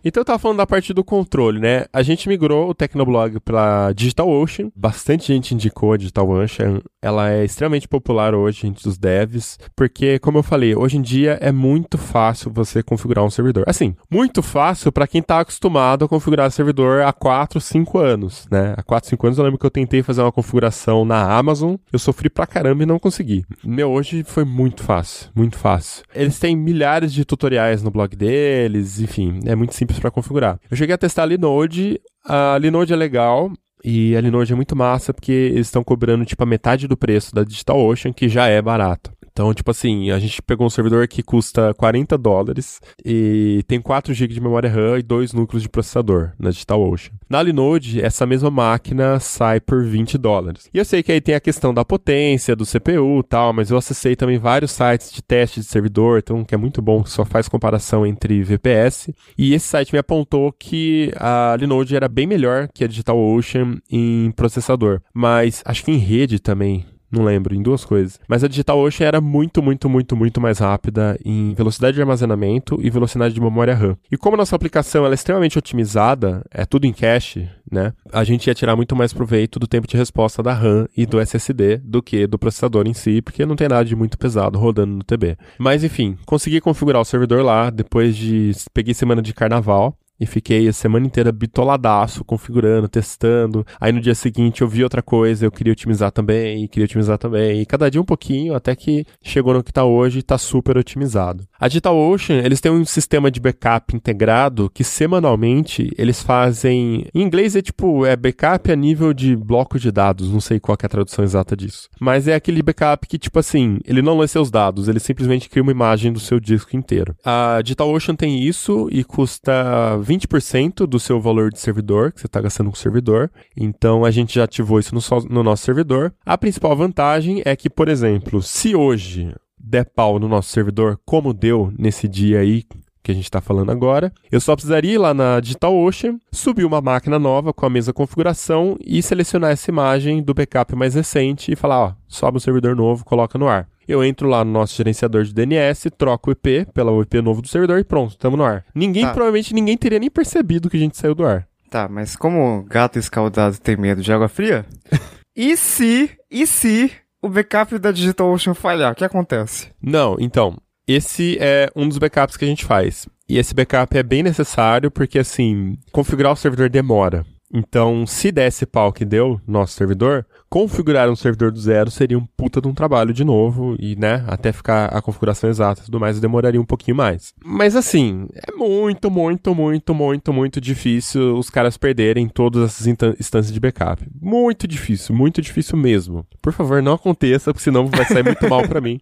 Então 0.04 0.20
eu 0.20 0.24
tava 0.24 0.38
falando 0.38 0.58
da 0.58 0.66
parte 0.66 0.92
do 0.92 1.04
controle, 1.04 1.60
né? 1.60 1.84
A 1.92 2.02
gente 2.02 2.28
migrou 2.28 2.70
o 2.70 2.74
Tecnoblog 2.74 3.40
para 3.40 3.92
DigitalOcean. 3.92 4.70
Bastante 4.74 5.26
gente 5.26 5.54
indicou 5.54 5.92
a 5.92 5.96
DigitalOcean. 5.96 6.80
Ela 7.02 7.30
é 7.30 7.44
extremamente 7.44 7.88
popular 7.88 8.34
hoje 8.34 8.66
entre 8.66 8.86
os 8.86 8.98
devs, 8.98 9.58
porque 9.74 10.18
como 10.18 10.38
eu 10.38 10.42
falei, 10.42 10.76
hoje 10.76 10.98
em 10.98 11.02
dia 11.02 11.38
é 11.40 11.50
muito 11.50 11.96
fácil 11.96 12.52
você 12.52 12.82
configurar 12.82 13.24
um 13.24 13.30
servidor. 13.30 13.64
Assim, 13.66 13.96
muito 14.10 14.42
fácil 14.42 14.92
para 14.92 15.06
quem 15.06 15.22
tá 15.22 15.40
acostumado 15.40 16.04
a 16.04 16.08
configurar 16.08 16.50
servidor 16.50 17.02
há 17.02 17.12
4, 17.12 17.58
5 17.58 17.98
anos, 17.98 18.46
né? 18.50 18.74
Há 18.76 18.82
4, 18.82 19.08
5 19.10 19.26
anos 19.26 19.38
eu 19.38 19.44
lembro 19.44 19.58
que 19.58 19.64
eu 19.64 19.70
tentei 19.70 20.02
fazer 20.02 20.20
uma 20.20 20.30
configuração 20.30 21.06
na 21.06 21.22
Amazon, 21.22 21.76
eu 21.90 21.98
sofri 21.98 22.28
pra 22.28 22.46
caramba 22.46 22.82
e 22.82 22.86
não 22.86 22.98
consegui. 22.98 23.46
Meu, 23.64 23.90
hoje 23.90 24.22
foi 24.22 24.44
muito 24.44 24.82
fácil, 24.82 25.30
muito 25.34 25.56
fácil. 25.56 26.04
Eles 26.14 26.38
têm 26.38 26.54
milhares 26.54 27.14
de 27.14 27.24
tutoriais 27.24 27.82
no 27.82 27.90
blog 27.90 28.14
deles, 28.14 29.00
enfim, 29.00 29.40
é 29.46 29.54
muito 29.54 29.74
simples 29.74 29.98
para 29.98 30.10
configurar. 30.10 30.60
Eu 30.70 30.76
cheguei 30.76 30.94
a 30.94 30.98
testar 30.98 31.22
a 31.22 31.26
Linode, 31.26 31.98
a 32.26 32.58
Linode 32.58 32.92
é 32.92 32.96
legal, 32.96 33.50
e 33.84 34.16
a 34.16 34.20
Linode 34.20 34.52
é 34.52 34.56
muito 34.56 34.76
massa 34.76 35.12
porque 35.12 35.32
eles 35.32 35.66
estão 35.66 35.82
cobrando 35.82 36.24
tipo 36.24 36.42
a 36.42 36.46
metade 36.46 36.86
do 36.86 36.96
preço 36.96 37.34
da 37.34 37.44
DigitalOcean, 37.44 38.12
que 38.12 38.28
já 38.28 38.46
é 38.46 38.60
barato. 38.60 39.12
Então, 39.32 39.52
tipo 39.54 39.70
assim, 39.70 40.10
a 40.10 40.18
gente 40.18 40.42
pegou 40.42 40.66
um 40.66 40.70
servidor 40.70 41.06
que 41.08 41.22
custa 41.22 41.72
40 41.74 42.16
dólares 42.18 42.80
e 43.04 43.62
tem 43.66 43.80
4 43.80 44.12
GB 44.12 44.34
de 44.34 44.40
memória 44.40 44.70
RAM 44.70 44.98
e 44.98 45.02
dois 45.02 45.32
núcleos 45.32 45.62
de 45.62 45.68
processador 45.68 46.32
na 46.38 46.50
DigitalOcean. 46.50 47.12
Na 47.28 47.42
Linode, 47.42 48.00
essa 48.00 48.26
mesma 48.26 48.50
máquina 48.50 49.18
sai 49.20 49.60
por 49.60 49.84
20 49.84 50.18
dólares. 50.18 50.68
E 50.72 50.78
eu 50.78 50.84
sei 50.84 51.02
que 51.02 51.12
aí 51.12 51.20
tem 51.20 51.34
a 51.34 51.40
questão 51.40 51.72
da 51.72 51.84
potência, 51.84 52.56
do 52.56 52.66
CPU 52.66 53.20
e 53.20 53.28
tal, 53.28 53.52
mas 53.52 53.70
eu 53.70 53.76
acessei 53.76 54.16
também 54.16 54.38
vários 54.38 54.72
sites 54.72 55.12
de 55.12 55.22
teste 55.22 55.60
de 55.60 55.66
servidor, 55.66 56.18
então 56.18 56.44
que 56.44 56.54
é 56.54 56.58
muito 56.58 56.82
bom, 56.82 57.02
que 57.02 57.10
só 57.10 57.24
faz 57.24 57.48
comparação 57.48 58.04
entre 58.06 58.42
VPS. 58.42 59.10
E 59.38 59.54
esse 59.54 59.66
site 59.66 59.92
me 59.92 59.98
apontou 59.98 60.52
que 60.52 61.12
a 61.16 61.56
Linode 61.58 61.94
era 61.94 62.08
bem 62.08 62.26
melhor 62.26 62.68
que 62.72 62.84
a 62.84 62.86
DigitalOcean 62.86 63.78
em 63.90 64.30
processador. 64.32 65.00
Mas 65.14 65.62
acho 65.64 65.84
que 65.84 65.90
em 65.90 65.98
rede 65.98 66.38
também 66.38 66.84
não 67.10 67.24
lembro, 67.24 67.54
em 67.54 67.62
duas 67.62 67.84
coisas. 67.84 68.20
Mas 68.28 68.44
a 68.44 68.48
DigitalOcean 68.48 69.06
era 69.06 69.20
muito, 69.20 69.62
muito, 69.62 69.88
muito, 69.88 70.16
muito 70.16 70.40
mais 70.40 70.58
rápida 70.58 71.18
em 71.24 71.52
velocidade 71.54 71.94
de 71.94 72.00
armazenamento 72.00 72.78
e 72.80 72.88
velocidade 72.88 73.34
de 73.34 73.40
memória 73.40 73.74
RAM. 73.74 73.96
E 74.10 74.16
como 74.16 74.36
nossa 74.36 74.54
aplicação 74.54 75.06
é 75.06 75.12
extremamente 75.12 75.58
otimizada, 75.58 76.44
é 76.50 76.64
tudo 76.64 76.86
em 76.86 76.92
cache, 76.92 77.48
né? 77.70 77.92
A 78.12 78.22
gente 78.24 78.46
ia 78.46 78.54
tirar 78.54 78.76
muito 78.76 78.94
mais 78.94 79.12
proveito 79.12 79.58
do 79.58 79.66
tempo 79.66 79.88
de 79.88 79.96
resposta 79.96 80.42
da 80.42 80.52
RAM 80.52 80.86
e 80.96 81.06
do 81.06 81.20
SSD 81.20 81.78
do 81.78 82.02
que 82.02 82.26
do 82.26 82.38
processador 82.38 82.86
em 82.86 82.94
si, 82.94 83.20
porque 83.20 83.44
não 83.44 83.56
tem 83.56 83.68
nada 83.68 83.84
de 83.84 83.96
muito 83.96 84.18
pesado 84.18 84.58
rodando 84.58 84.94
no 84.94 85.04
TB. 85.04 85.36
Mas 85.58 85.82
enfim, 85.82 86.16
consegui 86.26 86.60
configurar 86.60 87.02
o 87.02 87.04
servidor 87.04 87.42
lá 87.44 87.70
depois 87.70 88.16
de 88.16 88.52
peguei 88.72 88.94
semana 88.94 89.22
de 89.22 89.34
carnaval 89.34 89.96
e 90.20 90.26
fiquei 90.26 90.68
a 90.68 90.72
semana 90.72 91.06
inteira 91.06 91.32
bitoladaço, 91.32 92.22
configurando, 92.24 92.88
testando. 92.88 93.66
Aí 93.80 93.90
no 93.90 94.00
dia 94.00 94.14
seguinte 94.14 94.60
eu 94.60 94.68
vi 94.68 94.84
outra 94.84 95.02
coisa, 95.02 95.46
eu 95.46 95.50
queria 95.50 95.72
otimizar 95.72 96.12
também, 96.12 96.68
queria 96.68 96.84
otimizar 96.84 97.16
também. 97.16 97.62
E 97.62 97.66
cada 97.66 97.90
dia 97.90 98.00
um 98.00 98.04
pouquinho, 98.04 98.54
até 98.54 98.76
que 98.76 99.06
chegou 99.22 99.54
no 99.54 99.64
que 99.64 99.72
tá 99.72 99.84
hoje 99.84 100.18
e 100.18 100.22
tá 100.22 100.36
super 100.36 100.76
otimizado. 100.76 101.46
A 101.58 101.68
DigitalOcean, 101.68 102.42
eles 102.44 102.60
têm 102.60 102.70
um 102.72 102.84
sistema 102.84 103.30
de 103.30 103.40
backup 103.40 103.94
integrado 103.96 104.70
que 104.72 104.84
semanalmente 104.84 105.90
eles 105.96 106.22
fazem. 106.22 107.06
Em 107.14 107.22
inglês 107.22 107.56
é 107.56 107.62
tipo, 107.62 108.04
é 108.04 108.16
backup 108.16 108.70
a 108.70 108.76
nível 108.76 109.12
de 109.12 109.34
bloco 109.36 109.78
de 109.78 109.90
dados, 109.90 110.30
não 110.30 110.40
sei 110.40 110.60
qual 110.60 110.76
é 110.80 110.86
a 110.86 110.88
tradução 110.88 111.24
exata 111.24 111.56
disso. 111.56 111.88
Mas 112.00 112.28
é 112.28 112.34
aquele 112.34 112.62
backup 112.62 113.06
que, 113.06 113.18
tipo 113.18 113.38
assim, 113.38 113.78
ele 113.84 114.02
não 114.02 114.18
lê 114.18 114.28
seus 114.28 114.50
dados, 114.50 114.88
ele 114.88 115.00
simplesmente 115.00 115.48
cria 115.48 115.62
uma 115.62 115.72
imagem 115.72 116.12
do 116.12 116.20
seu 116.20 116.40
disco 116.40 116.76
inteiro. 116.76 117.14
A 117.24 117.60
DigitalOcean 117.62 118.16
tem 118.16 118.42
isso 118.42 118.88
e 118.90 119.04
custa 119.04 119.98
20% 120.10 120.86
do 120.86 120.98
seu 120.98 121.20
valor 121.20 121.52
de 121.52 121.60
servidor, 121.60 122.12
que 122.12 122.20
você 122.20 122.26
está 122.26 122.40
gastando 122.40 122.70
com 122.70 122.76
servidor. 122.76 123.30
Então 123.56 124.04
a 124.04 124.10
gente 124.10 124.34
já 124.34 124.44
ativou 124.44 124.80
isso 124.80 124.92
no, 124.94 125.00
no 125.28 125.44
nosso 125.44 125.64
servidor. 125.64 126.12
A 126.26 126.36
principal 126.36 126.76
vantagem 126.76 127.42
é 127.44 127.54
que, 127.54 127.70
por 127.70 127.88
exemplo, 127.88 128.42
se 128.42 128.74
hoje 128.74 129.32
der 129.58 129.84
pau 129.84 130.18
no 130.18 130.26
nosso 130.26 130.50
servidor, 130.50 130.98
como 131.04 131.32
deu 131.32 131.72
nesse 131.78 132.08
dia 132.08 132.40
aí 132.40 132.64
que 133.02 133.12
a 133.12 133.14
gente 133.14 133.24
está 133.24 133.40
falando 133.40 133.70
agora, 133.70 134.12
eu 134.30 134.40
só 134.40 134.54
precisaria 134.54 134.94
ir 134.94 134.98
lá 134.98 135.14
na 135.14 135.40
DigitalOcean, 135.40 136.18
subir 136.30 136.64
uma 136.64 136.80
máquina 136.80 137.18
nova 137.18 137.52
com 137.52 137.64
a 137.64 137.70
mesma 137.70 137.92
configuração 137.92 138.76
e 138.84 139.02
selecionar 139.02 139.52
essa 139.52 139.70
imagem 139.70 140.22
do 140.22 140.34
backup 140.34 140.74
mais 140.74 140.94
recente 140.94 141.52
e 141.52 141.56
falar, 141.56 141.80
ó, 141.80 141.94
sobe 142.08 142.36
um 142.36 142.40
servidor 142.40 142.76
novo, 142.76 143.04
coloca 143.04 143.38
no 143.38 143.48
ar. 143.48 143.68
Eu 143.90 144.04
entro 144.04 144.28
lá 144.28 144.44
no 144.44 144.52
nosso 144.52 144.76
gerenciador 144.76 145.24
de 145.24 145.34
DNS, 145.34 145.90
troco 145.90 146.30
o 146.30 146.32
IP 146.32 146.66
pela 146.72 146.92
IP 147.02 147.20
novo 147.20 147.42
do 147.42 147.48
servidor 147.48 147.80
e 147.80 147.82
pronto, 147.82 148.12
estamos 148.12 148.38
no 148.38 148.44
ar. 148.44 148.64
Ninguém, 148.72 149.02
Tá. 149.04 149.12
provavelmente 149.12 149.52
ninguém 149.52 149.76
teria 149.76 149.98
nem 149.98 150.08
percebido 150.08 150.70
que 150.70 150.76
a 150.76 150.80
gente 150.80 150.96
saiu 150.96 151.12
do 151.12 151.26
ar. 151.26 151.48
Tá, 151.68 151.88
mas 151.88 152.14
como 152.14 152.62
gato 152.68 153.00
escaldado 153.00 153.58
tem 153.58 153.76
medo 153.76 154.00
de 154.00 154.12
água 154.12 154.28
fria, 154.28 154.64
e 155.36 155.56
se, 155.56 156.08
e 156.30 156.46
se 156.46 156.92
o 157.20 157.28
backup 157.28 157.76
da 157.80 157.90
DigitalOcean 157.90 158.54
falhar, 158.54 158.92
o 158.92 158.94
que 158.94 159.04
acontece? 159.04 159.70
Não, 159.82 160.16
então, 160.20 160.56
esse 160.86 161.36
é 161.40 161.68
um 161.74 161.88
dos 161.88 161.98
backups 161.98 162.36
que 162.36 162.44
a 162.44 162.48
gente 162.48 162.64
faz. 162.64 163.08
E 163.28 163.38
esse 163.38 163.52
backup 163.52 163.96
é 163.98 164.04
bem 164.04 164.22
necessário 164.22 164.88
porque, 164.88 165.18
assim, 165.18 165.76
configurar 165.90 166.32
o 166.32 166.36
servidor 166.36 166.68
demora. 166.70 167.24
Então, 167.52 168.06
se 168.06 168.30
desse 168.30 168.64
pau 168.66 168.92
que 168.92 169.04
deu 169.04 169.40
no 169.46 169.54
nosso 169.54 169.74
servidor, 169.74 170.24
configurar 170.50 171.08
um 171.08 171.14
servidor 171.14 171.52
do 171.52 171.60
zero 171.60 171.92
seria 171.92 172.18
um 172.18 172.26
puta 172.36 172.60
de 172.60 172.66
um 172.66 172.74
trabalho 172.74 173.14
de 173.14 173.22
novo 173.24 173.76
e, 173.78 173.94
né, 173.94 174.24
até 174.26 174.50
ficar 174.52 174.86
a 174.86 175.00
configuração 175.00 175.48
exata 175.48 175.80
e 175.80 175.84
tudo 175.84 176.00
mais, 176.00 176.18
demoraria 176.20 176.60
um 176.60 176.64
pouquinho 176.64 176.96
mais. 176.96 177.32
Mas, 177.42 177.76
assim, 177.76 178.26
é 178.34 178.52
muito, 178.56 179.08
muito, 179.10 179.54
muito, 179.54 179.94
muito, 179.94 180.32
muito 180.32 180.60
difícil 180.60 181.38
os 181.38 181.48
caras 181.48 181.76
perderem 181.76 182.28
todas 182.28 182.64
essas 182.64 182.86
instâncias 182.88 183.52
de 183.52 183.60
backup. 183.60 184.04
Muito 184.20 184.66
difícil, 184.66 185.14
muito 185.14 185.40
difícil 185.40 185.78
mesmo. 185.78 186.26
Por 186.42 186.52
favor, 186.52 186.82
não 186.82 186.94
aconteça, 186.94 187.52
porque 187.52 187.62
senão 187.62 187.86
vai 187.86 188.04
sair 188.04 188.24
muito 188.24 188.48
mal 188.48 188.66
pra 188.66 188.80
mim. 188.80 189.00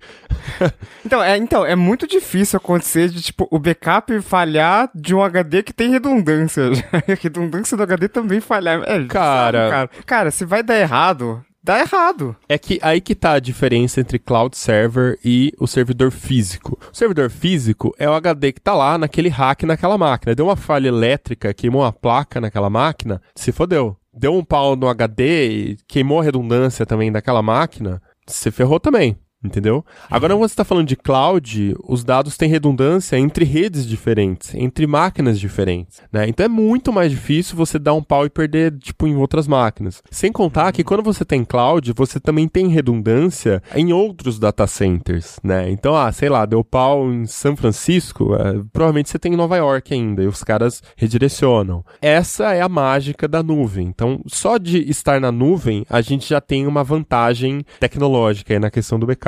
Então 1.04 1.22
é, 1.22 1.36
então, 1.38 1.64
é 1.64 1.74
muito 1.74 2.06
difícil 2.06 2.56
acontecer 2.58 3.08
de, 3.08 3.22
tipo, 3.22 3.48
o 3.50 3.58
backup 3.58 4.20
falhar 4.20 4.90
de 4.94 5.14
um 5.14 5.22
HD 5.22 5.62
que 5.62 5.72
tem 5.72 5.90
redundância. 5.90 6.64
a 6.92 7.14
redundância 7.22 7.76
do 7.76 7.82
HD 7.82 8.08
também 8.08 8.40
falhar. 8.40 8.82
É, 8.82 9.04
Cara. 9.04 9.58
sabe, 9.58 9.70
cara. 9.70 9.90
Cara, 10.04 10.30
se 10.30 10.44
vai 10.44 10.62
dar 10.62 10.78
errado, 10.78 11.37
dá 11.68 11.80
errado. 11.80 12.34
É 12.48 12.56
que 12.56 12.78
aí 12.80 12.98
que 12.98 13.14
tá 13.14 13.32
a 13.32 13.38
diferença 13.38 14.00
entre 14.00 14.18
cloud 14.18 14.56
server 14.56 15.18
e 15.22 15.52
o 15.60 15.66
servidor 15.66 16.10
físico. 16.10 16.78
O 16.90 16.96
servidor 16.96 17.28
físico 17.28 17.94
é 17.98 18.08
o 18.08 18.14
HD 18.14 18.52
que 18.52 18.60
tá 18.60 18.72
lá 18.72 18.96
naquele 18.96 19.28
hack 19.28 19.64
naquela 19.64 19.98
máquina. 19.98 20.34
Deu 20.34 20.46
uma 20.46 20.56
falha 20.56 20.88
elétrica, 20.88 21.52
queimou 21.52 21.82
uma 21.82 21.92
placa 21.92 22.40
naquela 22.40 22.70
máquina, 22.70 23.20
se 23.34 23.52
fodeu. 23.52 23.94
Deu 24.14 24.34
um 24.34 24.42
pau 24.42 24.74
no 24.74 24.88
HD, 24.88 25.76
queimou 25.86 26.20
a 26.20 26.24
redundância 26.24 26.86
também 26.86 27.12
daquela 27.12 27.42
máquina, 27.42 28.00
se 28.26 28.50
ferrou 28.50 28.80
também. 28.80 29.18
Entendeu? 29.42 29.84
Agora, 30.10 30.34
quando 30.34 30.40
você 30.40 30.52
está 30.52 30.64
falando 30.64 30.88
de 30.88 30.96
cloud, 30.96 31.76
os 31.86 32.02
dados 32.02 32.36
têm 32.36 32.50
redundância 32.50 33.16
entre 33.16 33.44
redes 33.44 33.86
diferentes, 33.86 34.52
entre 34.52 34.84
máquinas 34.84 35.38
diferentes, 35.38 36.00
né? 36.12 36.28
Então 36.28 36.44
é 36.44 36.48
muito 36.48 36.92
mais 36.92 37.12
difícil 37.12 37.56
você 37.56 37.78
dar 37.78 37.94
um 37.94 38.02
pau 38.02 38.26
e 38.26 38.30
perder, 38.30 38.76
tipo, 38.78 39.06
em 39.06 39.14
outras 39.14 39.46
máquinas. 39.46 40.02
Sem 40.10 40.32
contar 40.32 40.72
que 40.72 40.82
quando 40.82 41.04
você 41.04 41.24
tem 41.24 41.44
cloud, 41.44 41.92
você 41.94 42.18
também 42.18 42.48
tem 42.48 42.66
redundância 42.66 43.62
em 43.76 43.92
outros 43.92 44.40
data 44.40 44.66
centers, 44.66 45.38
né? 45.40 45.70
Então, 45.70 45.94
ah, 45.94 46.10
sei 46.10 46.28
lá, 46.28 46.44
deu 46.44 46.64
pau 46.64 47.08
em 47.08 47.24
São 47.24 47.56
Francisco, 47.56 48.34
é, 48.34 48.60
provavelmente 48.72 49.08
você 49.08 49.20
tem 49.20 49.34
em 49.34 49.36
Nova 49.36 49.56
York 49.56 49.94
ainda, 49.94 50.20
e 50.20 50.26
os 50.26 50.42
caras 50.42 50.82
redirecionam. 50.96 51.84
Essa 52.02 52.54
é 52.54 52.60
a 52.60 52.68
mágica 52.68 53.28
da 53.28 53.40
nuvem. 53.40 53.86
Então, 53.86 54.20
só 54.26 54.58
de 54.58 54.78
estar 54.90 55.20
na 55.20 55.30
nuvem, 55.30 55.86
a 55.88 56.00
gente 56.00 56.28
já 56.28 56.40
tem 56.40 56.66
uma 56.66 56.82
vantagem 56.82 57.64
tecnológica 57.78 58.52
aí 58.52 58.58
na 58.58 58.68
questão 58.68 58.98
do 58.98 59.06
backup. 59.06 59.27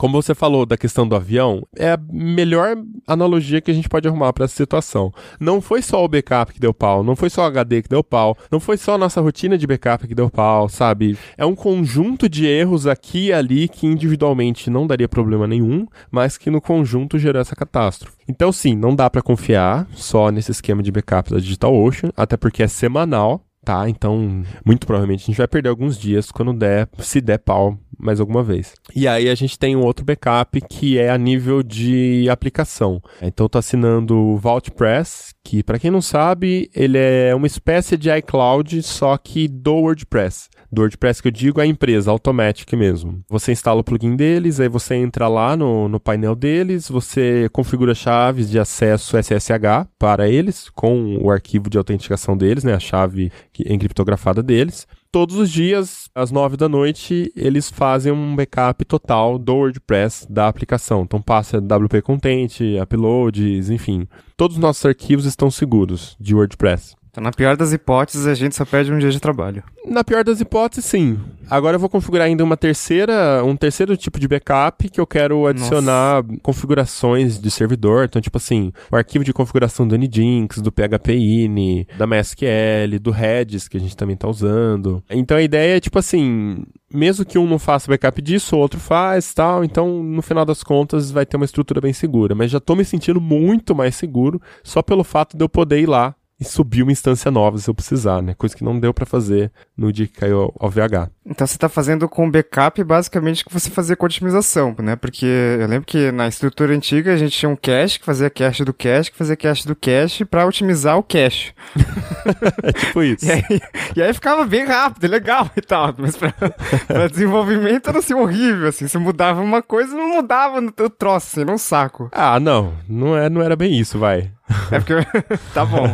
Como 0.00 0.22
você 0.22 0.34
falou 0.34 0.64
da 0.64 0.78
questão 0.78 1.06
do 1.06 1.14
avião, 1.14 1.62
é 1.76 1.90
a 1.90 1.98
melhor 2.10 2.74
analogia 3.06 3.60
que 3.60 3.70
a 3.70 3.74
gente 3.74 3.86
pode 3.86 4.08
arrumar 4.08 4.32
para 4.32 4.46
essa 4.46 4.54
situação. 4.54 5.12
Não 5.38 5.60
foi 5.60 5.82
só 5.82 6.02
o 6.02 6.08
backup 6.08 6.54
que 6.54 6.58
deu 6.58 6.72
pau, 6.72 7.04
não 7.04 7.14
foi 7.14 7.28
só 7.28 7.42
o 7.42 7.44
HD 7.44 7.82
que 7.82 7.88
deu 7.90 8.02
pau, 8.02 8.34
não 8.50 8.58
foi 8.58 8.78
só 8.78 8.94
a 8.94 8.98
nossa 8.98 9.20
rotina 9.20 9.58
de 9.58 9.66
backup 9.66 10.08
que 10.08 10.14
deu 10.14 10.30
pau, 10.30 10.70
sabe? 10.70 11.18
É 11.36 11.44
um 11.44 11.54
conjunto 11.54 12.30
de 12.30 12.46
erros 12.46 12.86
aqui 12.86 13.26
e 13.26 13.32
ali 13.34 13.68
que 13.68 13.86
individualmente 13.86 14.70
não 14.70 14.86
daria 14.86 15.06
problema 15.06 15.46
nenhum, 15.46 15.86
mas 16.10 16.38
que 16.38 16.48
no 16.48 16.62
conjunto 16.62 17.18
gerou 17.18 17.42
essa 17.42 17.54
catástrofe. 17.54 18.16
Então, 18.26 18.50
sim, 18.50 18.74
não 18.74 18.96
dá 18.96 19.10
para 19.10 19.20
confiar 19.20 19.86
só 19.92 20.30
nesse 20.30 20.50
esquema 20.50 20.82
de 20.82 20.90
backup 20.90 21.30
da 21.30 21.38
DigitalOcean, 21.38 22.10
até 22.16 22.38
porque 22.38 22.62
é 22.62 22.68
semanal, 22.68 23.44
tá? 23.62 23.86
Então, 23.86 24.42
muito 24.64 24.86
provavelmente 24.86 25.24
a 25.24 25.26
gente 25.26 25.36
vai 25.36 25.48
perder 25.48 25.68
alguns 25.68 25.98
dias 25.98 26.30
quando 26.30 26.54
der, 26.54 26.88
se 26.98 27.20
der 27.20 27.38
pau 27.38 27.78
mais 28.00 28.20
alguma 28.20 28.42
vez. 28.42 28.74
E 28.94 29.06
aí 29.06 29.28
a 29.28 29.34
gente 29.34 29.58
tem 29.58 29.76
um 29.76 29.84
outro 29.84 30.04
backup 30.04 30.60
que 30.68 30.98
é 30.98 31.10
a 31.10 31.18
nível 31.18 31.62
de 31.62 32.28
aplicação. 32.30 33.02
Então 33.20 33.44
eu 33.44 33.48
tô 33.48 33.58
assinando 33.58 34.16
o 34.16 34.36
VaultPress, 34.36 35.34
que 35.44 35.62
para 35.62 35.78
quem 35.78 35.90
não 35.90 36.02
sabe, 36.02 36.70
ele 36.74 36.98
é 36.98 37.34
uma 37.34 37.46
espécie 37.46 37.96
de 37.96 38.10
iCloud, 38.10 38.82
só 38.82 39.16
que 39.16 39.48
do 39.48 39.74
WordPress. 39.74 40.48
Do 40.72 40.82
WordPress 40.82 41.20
que 41.20 41.28
eu 41.28 41.32
digo 41.32 41.60
é 41.60 41.64
a 41.64 41.66
empresa, 41.66 42.10
Automatic 42.10 42.72
mesmo. 42.74 43.24
Você 43.28 43.50
instala 43.50 43.80
o 43.80 43.84
plugin 43.84 44.14
deles, 44.14 44.60
aí 44.60 44.68
você 44.68 44.94
entra 44.94 45.26
lá 45.26 45.56
no, 45.56 45.88
no 45.88 45.98
painel 45.98 46.36
deles, 46.36 46.88
você 46.88 47.48
configura 47.52 47.94
chaves 47.94 48.48
de 48.48 48.58
acesso 48.58 49.16
SSH 49.18 49.88
para 49.98 50.28
eles, 50.28 50.70
com 50.70 51.16
o 51.16 51.30
arquivo 51.30 51.68
de 51.68 51.76
autenticação 51.76 52.36
deles, 52.36 52.62
né, 52.62 52.74
a 52.74 52.80
chave 52.80 53.32
encriptografada 53.66 54.42
deles 54.42 54.86
todos 55.12 55.36
os 55.36 55.50
dias, 55.50 56.08
às 56.14 56.30
9 56.30 56.56
da 56.56 56.68
noite, 56.68 57.32
eles 57.34 57.68
fazem 57.70 58.12
um 58.12 58.36
backup 58.36 58.84
total 58.84 59.38
do 59.38 59.54
WordPress 59.54 60.26
da 60.30 60.48
aplicação. 60.48 61.02
Então 61.02 61.20
passa 61.20 61.58
WP 61.58 62.02
Content, 62.02 62.60
uploads, 62.80 63.70
enfim. 63.70 64.06
Todos 64.36 64.56
os 64.56 64.62
nossos 64.62 64.84
arquivos 64.84 65.24
estão 65.24 65.50
seguros 65.50 66.16
de 66.20 66.34
WordPress. 66.34 66.99
Então, 67.10 67.22
na 67.24 67.32
pior 67.32 67.56
das 67.56 67.72
hipóteses, 67.72 68.26
a 68.26 68.34
gente 68.34 68.54
só 68.54 68.64
perde 68.64 68.92
um 68.92 68.98
dia 68.98 69.10
de 69.10 69.18
trabalho. 69.18 69.64
Na 69.84 70.04
pior 70.04 70.22
das 70.22 70.40
hipóteses, 70.40 70.84
sim. 70.84 71.18
Agora 71.50 71.74
eu 71.74 71.80
vou 71.80 71.88
configurar 71.88 72.28
ainda 72.28 72.44
uma 72.44 72.56
terceira, 72.56 73.42
um 73.44 73.56
terceiro 73.56 73.96
tipo 73.96 74.20
de 74.20 74.28
backup 74.28 74.88
que 74.88 75.00
eu 75.00 75.06
quero 75.06 75.46
adicionar 75.48 76.22
configurações 76.42 77.40
de 77.40 77.50
servidor. 77.50 78.04
Então, 78.04 78.22
tipo 78.22 78.36
assim, 78.36 78.72
o 78.92 78.94
arquivo 78.94 79.24
de 79.24 79.32
configuração 79.32 79.88
do 79.88 79.96
Nginx, 79.96 80.58
do 80.58 80.70
PHPIN, 80.70 81.86
da 81.98 82.06
MySQL, 82.06 83.00
do 83.00 83.10
Redis, 83.10 83.66
que 83.66 83.76
a 83.76 83.80
gente 83.80 83.96
também 83.96 84.16
tá 84.16 84.28
usando. 84.28 85.02
Então 85.10 85.36
a 85.36 85.42
ideia 85.42 85.78
é, 85.78 85.80
tipo 85.80 85.98
assim, 85.98 86.62
mesmo 86.92 87.24
que 87.24 87.38
um 87.38 87.46
não 87.46 87.58
faça 87.58 87.90
backup 87.90 88.22
disso, 88.22 88.54
o 88.54 88.58
outro 88.60 88.78
faz 88.78 89.34
tal. 89.34 89.64
Então, 89.64 90.02
no 90.02 90.22
final 90.22 90.44
das 90.44 90.62
contas, 90.62 91.10
vai 91.10 91.26
ter 91.26 91.36
uma 91.36 91.44
estrutura 91.44 91.80
bem 91.80 91.92
segura. 91.92 92.36
Mas 92.36 92.52
já 92.52 92.60
tô 92.60 92.76
me 92.76 92.84
sentindo 92.84 93.20
muito 93.20 93.74
mais 93.74 93.96
seguro 93.96 94.40
só 94.62 94.82
pelo 94.82 95.02
fato 95.02 95.36
de 95.36 95.42
eu 95.42 95.48
poder 95.48 95.80
ir 95.80 95.86
lá 95.86 96.14
e 96.40 96.44
subir 96.44 96.82
uma 96.82 96.90
instância 96.90 97.30
nova 97.30 97.58
se 97.58 97.68
eu 97.68 97.74
precisar, 97.74 98.22
né? 98.22 98.34
Coisa 98.34 98.56
que 98.56 98.64
não 98.64 98.80
deu 98.80 98.94
pra 98.94 99.04
fazer 99.04 99.52
no 99.76 99.92
dia 99.92 100.06
que 100.06 100.14
caiu 100.14 100.52
ao 100.58 100.70
VH. 100.70 101.10
Então 101.26 101.46
você 101.46 101.58
tá 101.58 101.68
fazendo 101.68 102.08
com 102.08 102.30
backup 102.30 102.82
basicamente 102.82 103.42
o 103.42 103.46
que 103.46 103.52
você 103.52 103.68
fazia 103.70 103.94
com 103.94 104.06
otimização, 104.06 104.74
né? 104.78 104.96
Porque 104.96 105.26
eu 105.26 105.66
lembro 105.66 105.86
que 105.86 106.10
na 106.10 106.26
estrutura 106.26 106.74
antiga 106.74 107.12
a 107.12 107.16
gente 107.16 107.36
tinha 107.36 107.48
um 107.48 107.56
cache 107.56 108.00
que 108.00 108.06
fazia 108.06 108.30
cache 108.30 108.64
do 108.64 108.72
cache, 108.72 109.10
que 109.10 109.18
fazia 109.18 109.36
cache 109.36 109.66
do 109.66 109.76
cache 109.76 110.24
pra 110.24 110.46
otimizar 110.46 110.96
o 110.96 111.02
cache. 111.02 111.52
é 112.62 112.72
tipo 112.72 113.02
isso. 113.02 113.20
E 113.30 113.32
aí, 113.32 113.60
e 113.96 114.02
aí 114.02 114.14
ficava 114.14 114.44
bem 114.44 114.64
rápido, 114.64 115.06
legal 115.06 115.48
e 115.56 115.60
tal. 115.60 115.94
Mas 115.98 116.16
pra, 116.16 116.32
pra 116.88 117.06
desenvolvimento 117.06 117.88
era 117.88 117.98
assim 117.98 118.14
horrível, 118.14 118.68
assim. 118.68 118.88
Você 118.88 118.98
mudava 118.98 119.40
uma 119.40 119.62
coisa 119.62 119.94
não 119.94 120.16
mudava 120.16 120.60
no 120.60 120.72
teu 120.72 120.88
troço, 120.88 121.28
assim, 121.30 121.40
era 121.42 121.52
um 121.52 121.58
saco. 121.58 122.08
Ah, 122.12 122.40
não. 122.40 122.72
Não, 122.88 123.16
é, 123.16 123.28
não 123.28 123.42
era 123.42 123.54
bem 123.54 123.78
isso, 123.78 123.98
vai. 123.98 124.30
É 124.70 124.78
porque. 124.78 124.94
tá 125.54 125.64
bom. 125.64 125.84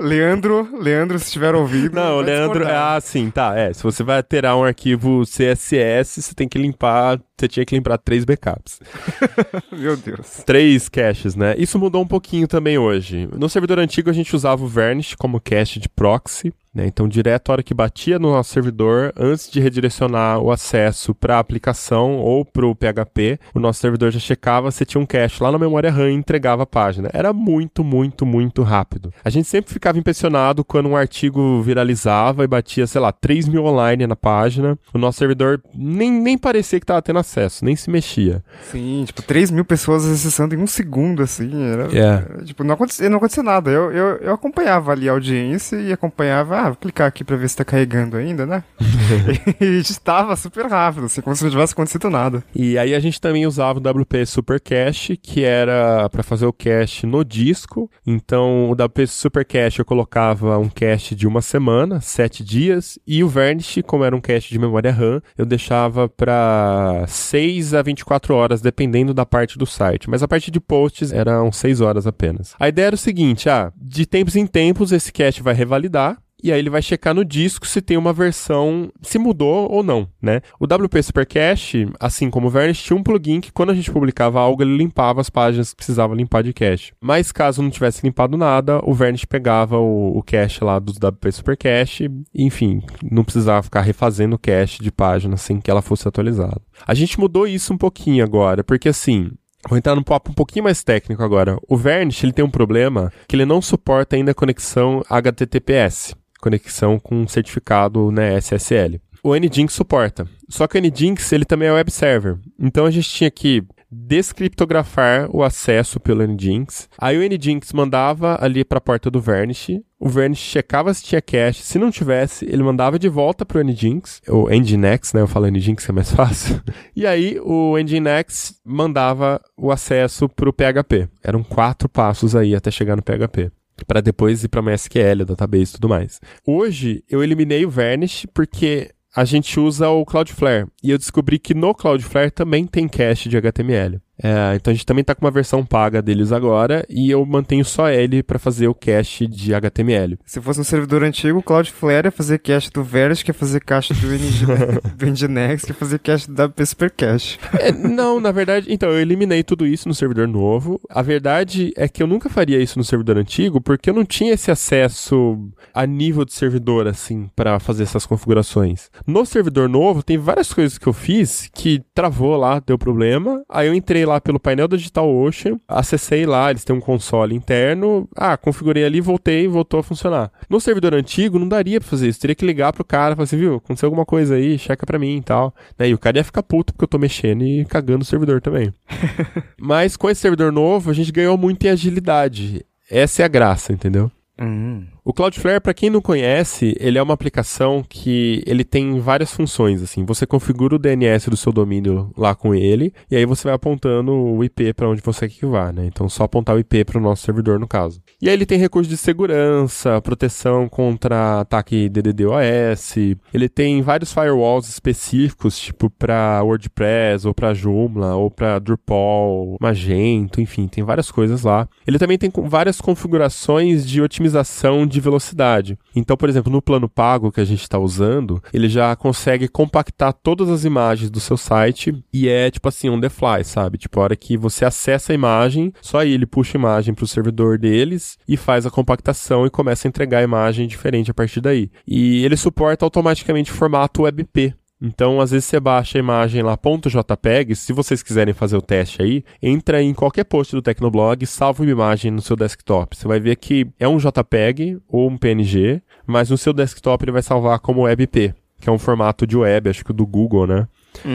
Leandro, 0.00 0.68
Leandro, 0.80 1.18
se 1.18 1.26
estiver 1.26 1.54
ouvindo. 1.54 1.94
Não, 1.94 2.20
Leandro, 2.20 2.60
discordar. 2.60 2.96
ah, 2.96 3.00
sim, 3.00 3.30
tá. 3.30 3.56
É, 3.56 3.72
se 3.72 3.82
você 3.82 4.02
vai 4.02 4.16
alterar 4.16 4.56
um 4.56 4.64
arquivo 4.64 5.22
CSS, 5.24 6.22
você 6.22 6.34
tem 6.34 6.48
que 6.48 6.58
limpar. 6.58 7.18
Você 7.42 7.48
tinha 7.48 7.66
que 7.66 7.74
limpar 7.74 7.98
três 7.98 8.24
backups. 8.24 8.78
Meu 9.76 9.96
Deus. 9.96 10.44
Três 10.46 10.88
caches, 10.88 11.34
né? 11.34 11.56
Isso 11.58 11.76
mudou 11.76 12.00
um 12.00 12.06
pouquinho 12.06 12.46
também 12.46 12.78
hoje. 12.78 13.28
No 13.36 13.48
servidor 13.48 13.80
antigo 13.80 14.08
a 14.08 14.12
gente 14.12 14.36
usava 14.36 14.62
o 14.62 14.68
Varnish 14.68 15.16
como 15.16 15.40
cache 15.40 15.80
de 15.80 15.88
proxy. 15.88 16.54
Né? 16.74 16.86
Então, 16.86 17.06
direto 17.06 17.50
a 17.50 17.52
hora 17.52 17.62
que 17.62 17.74
batia 17.74 18.18
no 18.18 18.30
nosso 18.30 18.50
servidor, 18.50 19.12
antes 19.16 19.50
de 19.50 19.60
redirecionar 19.60 20.40
o 20.40 20.50
acesso 20.50 21.14
para 21.14 21.36
a 21.36 21.38
aplicação 21.38 22.16
ou 22.16 22.44
para 22.44 22.66
o 22.66 22.74
PHP, 22.74 23.38
o 23.54 23.60
nosso 23.60 23.80
servidor 23.80 24.10
já 24.10 24.18
checava 24.18 24.70
se 24.70 24.84
tinha 24.84 25.00
um 25.00 25.06
cache 25.06 25.42
lá 25.42 25.52
na 25.52 25.58
memória 25.58 25.90
RAM 25.90 26.10
e 26.10 26.14
entregava 26.14 26.62
a 26.62 26.66
página. 26.66 27.10
Era 27.12 27.32
muito, 27.32 27.84
muito, 27.84 28.24
muito 28.24 28.62
rápido. 28.62 29.12
A 29.22 29.28
gente 29.28 29.48
sempre 29.48 29.72
ficava 29.72 29.98
impressionado 29.98 30.64
quando 30.64 30.88
um 30.88 30.96
artigo 30.96 31.60
viralizava 31.60 32.44
e 32.44 32.46
batia, 32.46 32.86
sei 32.86 33.00
lá, 33.00 33.12
3 33.12 33.48
mil 33.48 33.64
online 33.64 34.06
na 34.06 34.16
página. 34.16 34.78
O 34.94 34.98
nosso 34.98 35.18
servidor 35.18 35.62
nem, 35.74 36.10
nem 36.10 36.38
parecia 36.38 36.80
que 36.80 36.84
estava 36.84 37.02
tendo 37.02 37.18
acesso, 37.18 37.31
nem 37.64 37.76
se 37.76 37.90
mexia. 37.90 38.42
Sim, 38.70 39.04
tipo, 39.06 39.22
3 39.22 39.50
mil 39.50 39.64
pessoas 39.64 40.04
acessando 40.04 40.54
em 40.54 40.58
um 40.58 40.66
segundo, 40.66 41.22
assim. 41.22 41.50
Era, 41.64 41.88
É. 41.92 41.98
era, 41.98 42.44
tipo, 42.44 42.64
não 42.64 42.74
acontecia, 42.74 43.08
não 43.08 43.16
acontecia 43.18 43.42
nada. 43.42 43.70
Eu, 43.70 43.92
eu, 43.92 44.06
eu 44.18 44.34
acompanhava 44.34 44.92
ali 44.92 45.08
a 45.08 45.12
audiência 45.12 45.76
e 45.76 45.92
acompanhava, 45.92 46.58
ah, 46.58 46.64
vou 46.68 46.76
clicar 46.76 47.06
aqui 47.06 47.24
pra 47.24 47.36
ver 47.36 47.48
se 47.48 47.56
tá 47.56 47.64
carregando 47.64 48.16
ainda, 48.16 48.46
né? 48.46 48.64
e 49.60 49.78
estava 49.78 50.34
super 50.36 50.66
rápido, 50.66 51.06
assim, 51.06 51.20
como 51.20 51.34
se 51.36 51.44
não 51.44 51.50
tivesse 51.50 51.72
acontecido 51.72 52.08
nada. 52.10 52.42
E 52.54 52.78
aí 52.78 52.94
a 52.94 53.00
gente 53.00 53.20
também 53.20 53.46
usava 53.46 53.78
o 53.78 53.82
WP 54.00 54.24
Super 54.26 54.60
Cache, 54.60 55.16
que 55.16 55.44
era 55.44 56.08
para 56.08 56.22
fazer 56.22 56.46
o 56.46 56.52
cache 56.52 57.06
no 57.06 57.24
disco. 57.24 57.90
Então 58.06 58.70
o 58.70 58.72
WP 58.72 59.06
Super 59.06 59.44
Cache 59.44 59.80
eu 59.80 59.84
colocava 59.84 60.58
um 60.58 60.68
cache 60.68 61.14
de 61.14 61.26
uma 61.26 61.40
semana, 61.42 62.00
sete 62.00 62.44
dias, 62.44 62.98
e 63.06 63.22
o 63.22 63.28
Varnish, 63.28 63.78
como 63.86 64.04
era 64.04 64.14
um 64.14 64.20
cache 64.20 64.50
de 64.50 64.58
memória 64.58 64.92
RAM, 64.92 65.20
eu 65.36 65.44
deixava 65.46 66.08
para 66.08 67.04
6 67.22 67.74
a 67.74 67.82
24 67.82 68.34
horas, 68.34 68.60
dependendo 68.60 69.14
da 69.14 69.24
parte 69.24 69.58
do 69.58 69.66
site. 69.66 70.08
Mas 70.10 70.22
a 70.22 70.28
parte 70.28 70.50
de 70.50 70.60
posts 70.60 71.12
eram 71.12 71.50
6 71.50 71.80
horas 71.80 72.06
apenas. 72.06 72.54
A 72.58 72.68
ideia 72.68 72.86
era 72.86 72.94
o 72.94 72.98
seguinte, 72.98 73.48
ah, 73.48 73.72
de 73.76 74.06
tempos 74.06 74.36
em 74.36 74.46
tempos 74.46 74.92
esse 74.92 75.12
cache 75.12 75.42
vai 75.42 75.54
revalidar, 75.54 76.18
e 76.42 76.52
aí 76.52 76.58
ele 76.58 76.70
vai 76.70 76.82
checar 76.82 77.14
no 77.14 77.24
disco 77.24 77.66
se 77.66 77.80
tem 77.80 77.96
uma 77.96 78.12
versão, 78.12 78.90
se 79.00 79.18
mudou 79.18 79.70
ou 79.70 79.82
não, 79.82 80.08
né? 80.20 80.40
O 80.58 80.64
WP 80.64 81.02
Super 81.02 81.26
Cache, 81.26 81.88
assim 82.00 82.30
como 82.30 82.48
o 82.48 82.50
Varnish, 82.50 82.82
tinha 82.82 82.96
um 82.96 83.02
plugin 83.02 83.40
que 83.40 83.52
quando 83.52 83.70
a 83.70 83.74
gente 83.74 83.90
publicava 83.90 84.40
algo, 84.40 84.62
ele 84.62 84.76
limpava 84.76 85.20
as 85.20 85.30
páginas 85.30 85.70
que 85.70 85.76
precisava 85.76 86.14
limpar 86.14 86.42
de 86.42 86.52
cache. 86.52 86.92
Mas 87.00 87.30
caso 87.30 87.62
não 87.62 87.70
tivesse 87.70 88.04
limpado 88.04 88.36
nada, 88.36 88.80
o 88.84 88.92
Varnish 88.92 89.24
pegava 89.24 89.78
o, 89.78 90.18
o 90.18 90.22
cache 90.22 90.64
lá 90.64 90.78
do 90.78 90.92
WP 90.92 91.32
Super 91.32 91.56
Cache, 91.56 92.10
e, 92.34 92.44
enfim, 92.44 92.82
não 93.10 93.24
precisava 93.24 93.62
ficar 93.62 93.82
refazendo 93.82 94.36
o 94.36 94.38
cache 94.38 94.82
de 94.82 94.90
página 94.90 95.36
sem 95.36 95.60
que 95.60 95.70
ela 95.70 95.82
fosse 95.82 96.08
atualizada. 96.08 96.60
A 96.86 96.94
gente 96.94 97.18
mudou 97.20 97.46
isso 97.46 97.72
um 97.72 97.78
pouquinho 97.78 98.24
agora, 98.24 98.64
porque 98.64 98.88
assim, 98.88 99.30
Vou 99.68 99.78
entrar 99.78 99.94
num 99.94 100.02
papo 100.02 100.32
um 100.32 100.34
pouquinho 100.34 100.64
mais 100.64 100.82
técnico 100.82 101.22
agora. 101.22 101.56
O 101.68 101.76
Varnish 101.76 102.24
ele 102.24 102.32
tem 102.32 102.44
um 102.44 102.50
problema 102.50 103.12
que 103.28 103.36
ele 103.36 103.46
não 103.46 103.62
suporta 103.62 104.16
ainda 104.16 104.32
a 104.32 104.34
conexão 104.34 105.02
HTTPS, 105.08 106.16
conexão 106.42 106.98
com 106.98 107.26
certificado 107.26 108.10
né, 108.10 108.36
SSL. 108.36 109.00
O 109.22 109.36
Nginx 109.36 109.72
suporta. 109.72 110.26
Só 110.48 110.66
que 110.66 110.76
o 110.76 110.80
Nginx 110.80 111.32
ele 111.32 111.44
também 111.44 111.68
é 111.68 111.72
web 111.72 111.90
server. 111.90 112.38
Então 112.58 112.84
a 112.84 112.90
gente 112.90 113.08
tinha 113.08 113.30
que 113.30 113.64
descriptografar 113.88 115.28
o 115.30 115.44
acesso 115.44 116.00
pelo 116.00 116.26
Nginx. 116.26 116.88
Aí 116.98 117.16
o 117.16 117.22
Nginx 117.22 117.72
mandava 117.72 118.36
ali 118.40 118.64
para 118.64 118.78
a 118.78 118.80
porta 118.80 119.10
do 119.10 119.20
Varnish. 119.20 119.80
O 120.00 120.08
Varnish 120.08 120.40
checava 120.40 120.92
se 120.92 121.04
tinha 121.04 121.22
cache. 121.22 121.62
Se 121.62 121.78
não 121.78 121.90
tivesse, 121.90 122.44
ele 122.46 122.64
mandava 122.64 122.98
de 122.98 123.08
volta 123.08 123.46
pro 123.46 123.62
Nginx, 123.62 124.22
ou 124.26 124.48
Nginx, 124.50 125.12
né? 125.12 125.20
Eu 125.20 125.28
falo 125.28 125.46
Nginx 125.46 125.88
é 125.88 125.92
mais 125.92 126.10
fácil. 126.12 126.60
E 126.96 127.06
aí 127.06 127.38
o 127.40 127.76
Nginx 127.78 128.60
mandava 128.64 129.40
o 129.56 129.70
acesso 129.70 130.28
pro 130.28 130.52
PHP. 130.52 131.08
Eram 131.22 131.44
quatro 131.44 131.88
passos 131.88 132.34
aí 132.34 132.56
até 132.56 132.70
chegar 132.70 132.96
no 132.96 133.02
PHP 133.02 133.52
para 133.86 134.00
depois 134.00 134.44
ir 134.44 134.48
para 134.48 134.62
MySQL, 134.62 135.24
database 135.24 135.70
e 135.70 135.74
tudo 135.74 135.88
mais. 135.88 136.20
Hoje 136.46 137.04
eu 137.08 137.22
eliminei 137.22 137.64
o 137.64 137.70
Varnish 137.70 138.26
porque 138.32 138.90
a 139.14 139.24
gente 139.24 139.60
usa 139.60 139.88
o 139.88 140.04
Cloudflare 140.06 140.66
e 140.82 140.90
eu 140.90 140.98
descobri 140.98 141.38
que 141.38 141.54
no 141.54 141.74
Cloudflare 141.74 142.30
também 142.30 142.66
tem 142.66 142.88
cache 142.88 143.28
de 143.28 143.36
HTML. 143.36 144.00
É, 144.22 144.54
então 144.54 144.70
a 144.70 144.74
gente 144.74 144.86
também 144.86 145.02
está 145.02 145.14
com 145.14 145.24
uma 145.24 145.30
versão 145.30 145.64
paga 145.64 146.00
deles 146.00 146.30
agora 146.30 146.86
e 146.88 147.10
eu 147.10 147.24
mantenho 147.26 147.64
só 147.64 147.90
ele 147.90 148.22
para 148.22 148.38
fazer 148.38 148.68
o 148.68 148.74
cache 148.74 149.26
de 149.26 149.52
HTML. 149.52 150.18
Se 150.24 150.40
fosse 150.40 150.60
um 150.60 150.64
servidor 150.64 151.02
antigo, 151.02 151.40
o 151.40 151.42
Cloudflare 151.42 152.06
ia 152.06 152.12
fazer 152.12 152.38
cache 152.38 152.70
do 152.70 152.84
Verge, 152.84 153.24
que 153.24 153.30
ia 153.30 153.34
fazer 153.34 153.60
cache 153.60 153.92
do, 153.94 154.06
NG, 154.12 154.46
do 154.96 155.06
Nginx, 155.06 155.64
que 155.64 155.72
ia 155.72 155.74
fazer 155.74 155.98
cache 155.98 156.30
do 156.30 156.44
WP 156.44 156.66
Super 156.66 156.90
Cache. 156.90 157.38
É, 157.58 157.72
não, 157.72 158.20
na 158.20 158.30
verdade, 158.30 158.66
então 158.70 158.90
eu 158.90 159.00
eliminei 159.00 159.42
tudo 159.42 159.66
isso 159.66 159.88
no 159.88 159.94
servidor 159.94 160.28
novo. 160.28 160.80
A 160.88 161.02
verdade 161.02 161.72
é 161.76 161.88
que 161.88 162.02
eu 162.02 162.06
nunca 162.06 162.28
faria 162.28 162.62
isso 162.62 162.78
no 162.78 162.84
servidor 162.84 163.18
antigo 163.18 163.60
porque 163.60 163.90
eu 163.90 163.94
não 163.94 164.04
tinha 164.04 164.34
esse 164.34 164.50
acesso 164.50 165.38
a 165.74 165.86
nível 165.86 166.24
de 166.24 166.32
servidor 166.32 166.86
assim 166.86 167.28
para 167.34 167.58
fazer 167.58 167.82
essas 167.82 168.06
configurações. 168.06 168.90
No 169.06 169.26
servidor 169.26 169.68
novo 169.68 170.02
tem 170.02 170.18
várias 170.18 170.52
coisas 170.52 170.78
que 170.78 170.86
eu 170.86 170.92
fiz 170.92 171.50
que 171.52 171.82
travou 171.94 172.36
lá, 172.36 172.60
deu 172.60 172.78
problema. 172.78 173.42
Aí 173.48 173.66
eu 173.66 173.74
entrei 173.74 174.04
lá 174.04 174.11
pelo 174.20 174.40
painel 174.40 174.68
da 174.68 174.76
DigitalOcean, 174.76 175.58
acessei 175.66 176.26
lá, 176.26 176.50
eles 176.50 176.64
têm 176.64 176.74
um 176.74 176.80
console 176.80 177.34
interno, 177.34 178.08
ah, 178.16 178.36
configurei 178.36 178.84
ali, 178.84 179.00
voltei, 179.00 179.46
voltou 179.48 179.80
a 179.80 179.82
funcionar. 179.82 180.30
No 180.48 180.60
servidor 180.60 180.94
antigo 180.94 181.38
não 181.38 181.48
daria 181.48 181.80
pra 181.80 181.88
fazer 181.88 182.08
isso, 182.08 182.20
teria 182.20 182.34
que 182.34 182.44
ligar 182.44 182.72
pro 182.72 182.84
cara, 182.84 183.14
falar 183.14 183.24
assim, 183.24 183.36
viu, 183.36 183.56
aconteceu 183.56 183.86
alguma 183.86 184.04
coisa 184.04 184.34
aí, 184.34 184.58
checa 184.58 184.86
pra 184.86 184.98
mim 184.98 185.16
e 185.16 185.22
tal. 185.22 185.54
Né? 185.78 185.88
E 185.88 185.94
o 185.94 185.98
cara 185.98 186.18
ia 186.18 186.24
ficar 186.24 186.42
puto 186.42 186.72
porque 186.72 186.84
eu 186.84 186.88
tô 186.88 186.98
mexendo 186.98 187.44
e 187.44 187.64
cagando 187.64 188.02
o 188.02 188.06
servidor 188.06 188.40
também. 188.40 188.72
Mas 189.60 189.96
com 189.96 190.08
esse 190.08 190.20
servidor 190.20 190.52
novo, 190.52 190.90
a 190.90 190.94
gente 190.94 191.12
ganhou 191.12 191.36
muito 191.36 191.64
em 191.66 191.70
agilidade. 191.70 192.64
Essa 192.90 193.22
é 193.22 193.24
a 193.24 193.28
graça, 193.28 193.72
entendeu? 193.72 194.10
Hum. 194.40 194.86
O 195.04 195.12
Cloudflare, 195.12 195.60
para 195.60 195.74
quem 195.74 195.90
não 195.90 196.00
conhece, 196.00 196.74
ele 196.80 196.98
é 196.98 197.02
uma 197.02 197.14
aplicação 197.14 197.84
que 197.86 198.42
ele 198.46 198.64
tem 198.64 198.98
várias 198.98 199.32
funções, 199.32 199.82
assim. 199.82 200.04
Você 200.04 200.26
configura 200.26 200.74
o 200.74 200.78
DNS 200.78 201.28
do 201.28 201.36
seu 201.36 201.52
domínio 201.52 202.10
lá 202.16 202.34
com 202.34 202.54
ele, 202.54 202.92
e 203.10 203.16
aí 203.16 203.26
você 203.26 203.44
vai 203.44 203.54
apontando 203.54 204.12
o 204.12 204.42
IP 204.42 204.72
para 204.72 204.88
onde 204.88 205.02
você 205.02 205.28
quer 205.28 205.34
que 205.34 205.46
vá, 205.46 205.72
né? 205.72 205.86
Então, 205.86 206.08
só 206.08 206.24
apontar 206.24 206.56
o 206.56 206.58
IP 206.58 206.84
para 206.84 206.98
o 206.98 207.02
nosso 207.02 207.24
servidor, 207.24 207.58
no 207.58 207.68
caso. 207.68 208.02
E 208.22 208.28
aí 208.28 208.36
ele 208.36 208.46
tem 208.46 208.56
recursos 208.56 208.88
de 208.88 208.96
segurança, 208.96 210.00
proteção 210.00 210.68
contra 210.68 211.40
ataque 211.40 211.88
DDoS, 211.88 212.94
ele 213.34 213.48
tem 213.48 213.82
vários 213.82 214.12
firewalls 214.12 214.68
específicos, 214.68 215.58
tipo 215.58 215.90
para 215.90 216.40
WordPress, 216.44 217.26
ou 217.26 217.34
para 217.34 217.52
Joomla, 217.52 218.14
ou 218.14 218.30
para 218.30 218.60
Drupal, 218.60 219.56
Magento, 219.60 220.40
enfim, 220.40 220.68
tem 220.68 220.84
várias 220.84 221.10
coisas 221.10 221.42
lá. 221.42 221.68
Ele 221.84 221.98
também 221.98 222.16
tem 222.16 222.30
várias 222.44 222.80
configurações 222.80 223.84
de 223.84 224.00
otimização 224.00 224.86
de 224.86 225.00
velocidade. 225.00 225.76
Então, 225.92 226.16
por 226.16 226.28
exemplo, 226.28 226.52
no 226.52 226.62
plano 226.62 226.88
pago 226.88 227.32
que 227.32 227.40
a 227.40 227.44
gente 227.44 227.62
está 227.62 227.80
usando, 227.80 228.40
ele 228.54 228.68
já 228.68 228.94
consegue 228.94 229.48
compactar 229.48 230.12
todas 230.12 230.48
as 230.48 230.64
imagens 230.64 231.10
do 231.10 231.18
seu 231.18 231.36
site 231.36 231.92
e 232.12 232.28
é 232.28 232.52
tipo 232.52 232.68
assim, 232.68 232.88
on 232.88 233.00
the 233.00 233.08
fly, 233.08 233.42
sabe? 233.42 233.78
Tipo, 233.78 233.98
a 233.98 234.04
hora 234.04 234.14
que 234.14 234.36
você 234.36 234.64
acessa 234.64 235.12
a 235.12 235.14
imagem, 235.14 235.72
só 235.80 235.98
aí 235.98 236.12
ele 236.12 236.24
puxa 236.24 236.56
a 236.56 236.60
imagem 236.60 236.94
para 236.94 237.02
o 237.02 237.08
servidor 237.08 237.58
deles 237.58 238.11
e 238.26 238.36
faz 238.36 238.66
a 238.66 238.70
compactação 238.70 239.46
e 239.46 239.50
começa 239.50 239.86
a 239.86 239.90
entregar 239.90 240.18
a 240.18 240.22
imagem 240.22 240.66
diferente 240.66 241.10
a 241.10 241.14
partir 241.14 241.40
daí. 241.40 241.70
E 241.86 242.24
ele 242.24 242.36
suporta 242.36 242.84
automaticamente 242.84 243.50
o 243.50 243.54
formato 243.54 244.02
WebP. 244.02 244.54
Então, 244.84 245.20
às 245.20 245.30
vezes 245.30 245.44
você 245.44 245.60
baixa 245.60 245.96
a 245.96 246.00
imagem 246.00 246.42
lá 246.42 246.58
.jpeg, 246.58 247.54
se 247.54 247.72
vocês 247.72 248.02
quiserem 248.02 248.34
fazer 248.34 248.56
o 248.56 248.62
teste 248.62 249.00
aí, 249.00 249.24
entra 249.40 249.80
em 249.80 249.94
qualquer 249.94 250.24
post 250.24 250.56
do 250.56 250.60
Tecnoblog 250.60 251.24
salva 251.24 251.62
uma 251.62 251.70
imagem 251.70 252.10
no 252.10 252.20
seu 252.20 252.34
desktop. 252.34 252.96
Você 252.96 253.06
vai 253.06 253.20
ver 253.20 253.36
que 253.36 253.68
é 253.78 253.86
um 253.86 253.98
JPEG 253.98 254.80
ou 254.88 255.08
um 255.08 255.16
PNG, 255.16 255.80
mas 256.04 256.30
no 256.30 256.36
seu 256.36 256.52
desktop 256.52 257.04
ele 257.04 257.12
vai 257.12 257.22
salvar 257.22 257.60
como 257.60 257.82
WebP, 257.82 258.34
que 258.60 258.68
é 258.68 258.72
um 258.72 258.78
formato 258.78 259.24
de 259.24 259.36
web, 259.36 259.70
acho 259.70 259.84
que 259.84 259.92
do 259.92 260.04
Google, 260.04 260.48
né? 260.48 260.66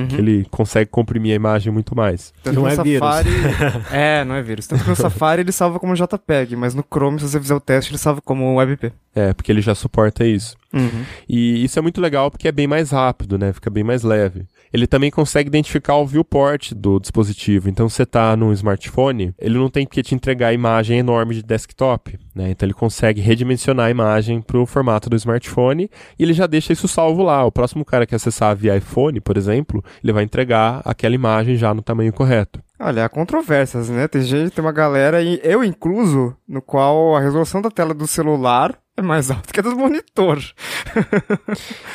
Que 0.07 0.15
ele 0.15 0.47
consegue 0.51 0.89
comprimir 0.89 1.33
a 1.33 1.35
imagem 1.35 1.71
muito 1.71 1.95
mais. 1.95 2.33
Tanto 2.43 2.55
Não 2.55 2.63
no 2.63 2.67
é 2.69 2.83
vírus. 2.83 3.07
Safari. 3.07 3.29
é, 3.91 4.23
não 4.25 4.35
é 4.35 4.41
vírus. 4.41 4.67
Tanto 4.67 4.83
que 4.83 4.89
no 4.89 4.95
Safari 4.97 5.41
ele 5.41 5.51
salva 5.51 5.79
como 5.79 5.93
JPEG, 5.95 6.55
mas 6.55 6.73
no 6.75 6.83
Chrome, 6.83 7.19
se 7.19 7.27
você 7.27 7.39
fizer 7.39 7.55
o 7.55 7.59
teste, 7.59 7.91
ele 7.91 7.97
salva 7.97 8.21
como 8.21 8.55
WebP. 8.55 8.91
É, 9.15 9.33
porque 9.33 9.51
ele 9.51 9.61
já 9.61 9.73
suporta 9.73 10.25
isso. 10.25 10.55
Uhum. 10.73 11.05
E 11.27 11.63
isso 11.63 11.79
é 11.79 11.81
muito 11.81 12.01
legal 12.01 12.29
porque 12.29 12.47
é 12.47 12.51
bem 12.51 12.67
mais 12.67 12.91
rápido, 12.91 13.37
né? 13.37 13.53
Fica 13.53 13.69
bem 13.69 13.83
mais 13.83 14.03
leve. 14.03 14.45
Ele 14.73 14.85
também 14.85 15.09
consegue 15.09 15.47
identificar 15.47 15.95
o 15.95 16.05
viewport 16.05 16.73
do 16.73 16.99
dispositivo. 16.99 17.69
Então, 17.69 17.87
você 17.87 18.05
tá 18.05 18.35
no 18.35 18.51
smartphone, 18.51 19.33
ele 19.39 19.57
não 19.57 19.69
tem 19.69 19.85
que 19.85 20.03
te 20.03 20.13
entregar 20.13 20.49
a 20.49 20.53
imagem 20.53 20.99
enorme 20.99 21.35
de 21.35 21.41
desktop, 21.41 22.19
né? 22.35 22.49
Então, 22.49 22.67
ele 22.67 22.73
consegue 22.73 23.21
redimensionar 23.21 23.87
a 23.87 23.91
imagem 23.91 24.41
pro 24.41 24.65
formato 24.65 25.09
do 25.09 25.15
smartphone 25.15 25.89
e 26.19 26.23
ele 26.23 26.33
já 26.33 26.45
deixa 26.45 26.73
isso 26.73 26.87
salvo 26.87 27.23
lá. 27.23 27.45
O 27.45 27.51
próximo 27.51 27.85
cara 27.85 28.05
que 28.05 28.15
acessar 28.15 28.55
via 28.55 28.75
iPhone, 28.75 29.21
por 29.21 29.37
exemplo, 29.37 29.83
ele 30.03 30.11
vai 30.11 30.23
entregar 30.23 30.81
aquela 30.83 31.15
imagem 31.15 31.55
já 31.55 31.73
no 31.73 31.81
tamanho 31.81 32.11
correto. 32.11 32.61
Olha, 32.79 33.05
há 33.05 33.09
controvérsias, 33.09 33.89
né? 33.89 34.07
Tem 34.07 34.21
gente, 34.21 34.51
tem 34.51 34.63
uma 34.63 34.71
galera, 34.71 35.21
e 35.21 35.39
eu 35.43 35.63
incluso, 35.63 36.35
no 36.47 36.61
qual 36.61 37.15
a 37.15 37.19
resolução 37.19 37.61
da 37.61 37.71
tela 37.71 37.93
do 37.93 38.05
celular 38.05 38.77
é 38.97 39.01
mais 39.01 39.29
alta 39.31 39.53
que 39.53 39.59
a 39.59 39.63
do 39.63 39.75
monitor. 39.77 40.39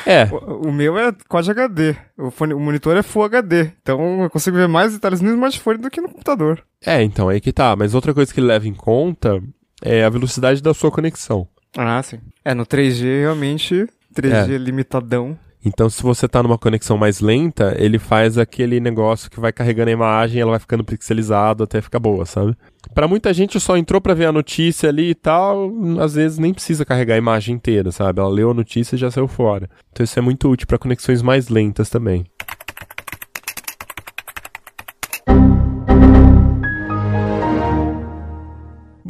É, 0.05 0.25
O, 0.31 0.69
o 0.69 0.71
meu 0.71 0.97
é 0.97 1.11
Quad 1.27 1.47
HD, 1.49 1.95
o, 2.17 2.31
fone- 2.31 2.53
o 2.53 2.59
monitor 2.59 2.95
é 2.97 3.03
Full 3.03 3.23
HD, 3.25 3.71
então 3.81 4.23
eu 4.23 4.29
consigo 4.29 4.57
ver 4.57 4.67
mais 4.67 4.93
detalhes 4.93 5.21
no 5.21 5.29
smartphone 5.29 5.79
do 5.79 5.89
que 5.89 6.01
no 6.01 6.09
computador. 6.09 6.63
é, 6.85 7.01
então, 7.03 7.29
aí 7.29 7.39
que 7.41 7.51
tá. 7.51 7.75
Mas 7.75 7.93
outra 7.93 8.13
coisa 8.13 8.33
que 8.33 8.39
ele 8.39 8.47
leva 8.47 8.67
em 8.67 8.73
conta 8.73 9.41
é 9.81 10.03
a 10.03 10.09
velocidade 10.09 10.61
da 10.61 10.73
sua 10.73 10.91
conexão. 10.91 11.47
Ah, 11.77 12.01
sim. 12.03 12.19
É, 12.45 12.53
no 12.53 12.65
3G 12.65 13.21
realmente, 13.21 13.87
3G 14.15 14.57
limitadão. 14.57 15.37
Então, 15.65 15.89
se 15.89 16.03
você 16.03 16.27
tá 16.27 16.43
numa 16.43 16.57
conexão 16.57 16.97
mais 16.97 17.21
lenta, 17.21 17.73
ele 17.77 17.97
faz 17.97 18.37
aquele 18.37 18.79
negócio 18.79 19.31
que 19.31 19.39
vai 19.39 19.53
carregando 19.53 19.89
a 19.89 19.93
imagem, 19.93 20.41
ela 20.41 20.51
vai 20.51 20.59
ficando 20.59 20.83
pixelizada 20.83 21.63
até 21.63 21.81
ficar 21.81 21.99
boa, 21.99 22.25
sabe? 22.25 22.55
Pra 22.93 23.07
muita 23.07 23.33
gente 23.33 23.59
só 23.59 23.77
entrou 23.77 24.01
pra 24.01 24.13
ver 24.13 24.25
a 24.25 24.31
notícia 24.31 24.89
ali 24.89 25.11
e 25.11 25.15
tal, 25.15 25.71
às 26.01 26.15
vezes 26.15 26.37
nem 26.37 26.53
precisa 26.53 26.83
carregar 26.83 27.15
a 27.15 27.17
imagem 27.17 27.55
inteira, 27.55 27.91
sabe? 27.91 28.19
Ela 28.19 28.29
leu 28.29 28.51
a 28.51 28.53
notícia 28.53 28.95
e 28.95 28.99
já 28.99 29.09
saiu 29.09 29.27
fora. 29.27 29.69
Então 29.91 30.03
isso 30.03 30.19
é 30.19 30.21
muito 30.21 30.49
útil 30.49 30.67
pra 30.67 30.77
conexões 30.77 31.21
mais 31.21 31.47
lentas 31.47 31.89
também. 31.89 32.25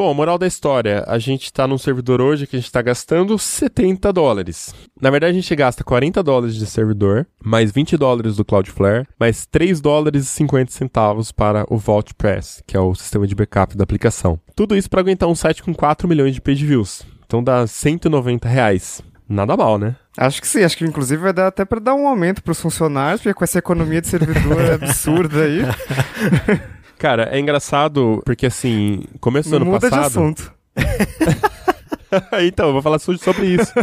Bom, 0.03 0.13
moral 0.13 0.37
da 0.37 0.45
história, 0.45 1.01
a 1.07 1.17
gente 1.17 1.51
tá 1.53 1.65
num 1.65 1.77
servidor 1.77 2.19
hoje 2.19 2.45
que 2.45 2.57
a 2.57 2.59
gente 2.59 2.69
tá 2.69 2.81
gastando 2.81 3.39
70 3.39 4.11
dólares. 4.11 4.75
Na 4.99 5.09
verdade, 5.09 5.31
a 5.31 5.41
gente 5.41 5.55
gasta 5.55 5.81
40 5.81 6.21
dólares 6.21 6.55
de 6.55 6.65
servidor, 6.65 7.25
mais 7.41 7.71
20 7.71 7.95
dólares 7.95 8.35
do 8.35 8.43
Cloudflare, 8.43 9.07
mais 9.17 9.45
3 9.45 9.79
dólares 9.79 10.25
e 10.25 10.27
50 10.27 10.73
centavos 10.73 11.31
para 11.31 11.65
o 11.69 11.77
VaultPress, 11.77 12.61
que 12.67 12.75
é 12.75 12.79
o 12.81 12.93
sistema 12.93 13.25
de 13.25 13.33
backup 13.33 13.77
da 13.77 13.85
aplicação. 13.85 14.37
Tudo 14.53 14.75
isso 14.75 14.89
para 14.89 14.99
aguentar 14.99 15.29
um 15.29 15.35
site 15.35 15.63
com 15.63 15.73
4 15.73 16.05
milhões 16.05 16.33
de 16.33 16.41
page 16.41 16.65
views. 16.65 17.03
Então 17.25 17.41
dá 17.41 17.65
190 17.65 18.45
reais. 18.45 19.01
Nada 19.29 19.55
mal, 19.55 19.77
né? 19.77 19.95
Acho 20.17 20.41
que 20.41 20.47
sim, 20.49 20.65
acho 20.65 20.77
que 20.77 20.83
inclusive 20.83 21.21
vai 21.21 21.31
dar 21.31 21.47
até 21.47 21.63
pra 21.63 21.79
dar 21.79 21.95
um 21.95 22.09
aumento 22.09 22.43
pros 22.43 22.59
funcionários, 22.59 23.21
porque 23.21 23.33
com 23.33 23.43
essa 23.45 23.59
economia 23.59 24.01
de 24.01 24.07
servidor 24.09 24.59
absurda 24.83 25.43
aí, 25.43 25.61
Cara, 27.03 27.27
é 27.35 27.37
engraçado 27.37 28.21
porque 28.23 28.45
assim, 28.45 29.03
começo 29.19 29.49
do 29.49 29.57
ano 29.57 29.65
muda 29.65 29.89
de 29.89 29.89
passado. 29.89 30.05
assunto. 30.05 30.53
então, 32.47 32.67
eu 32.67 32.71
vou 32.71 32.81
falar 32.81 32.97
so- 32.97 33.17
sobre 33.17 33.45
isso. 33.47 33.73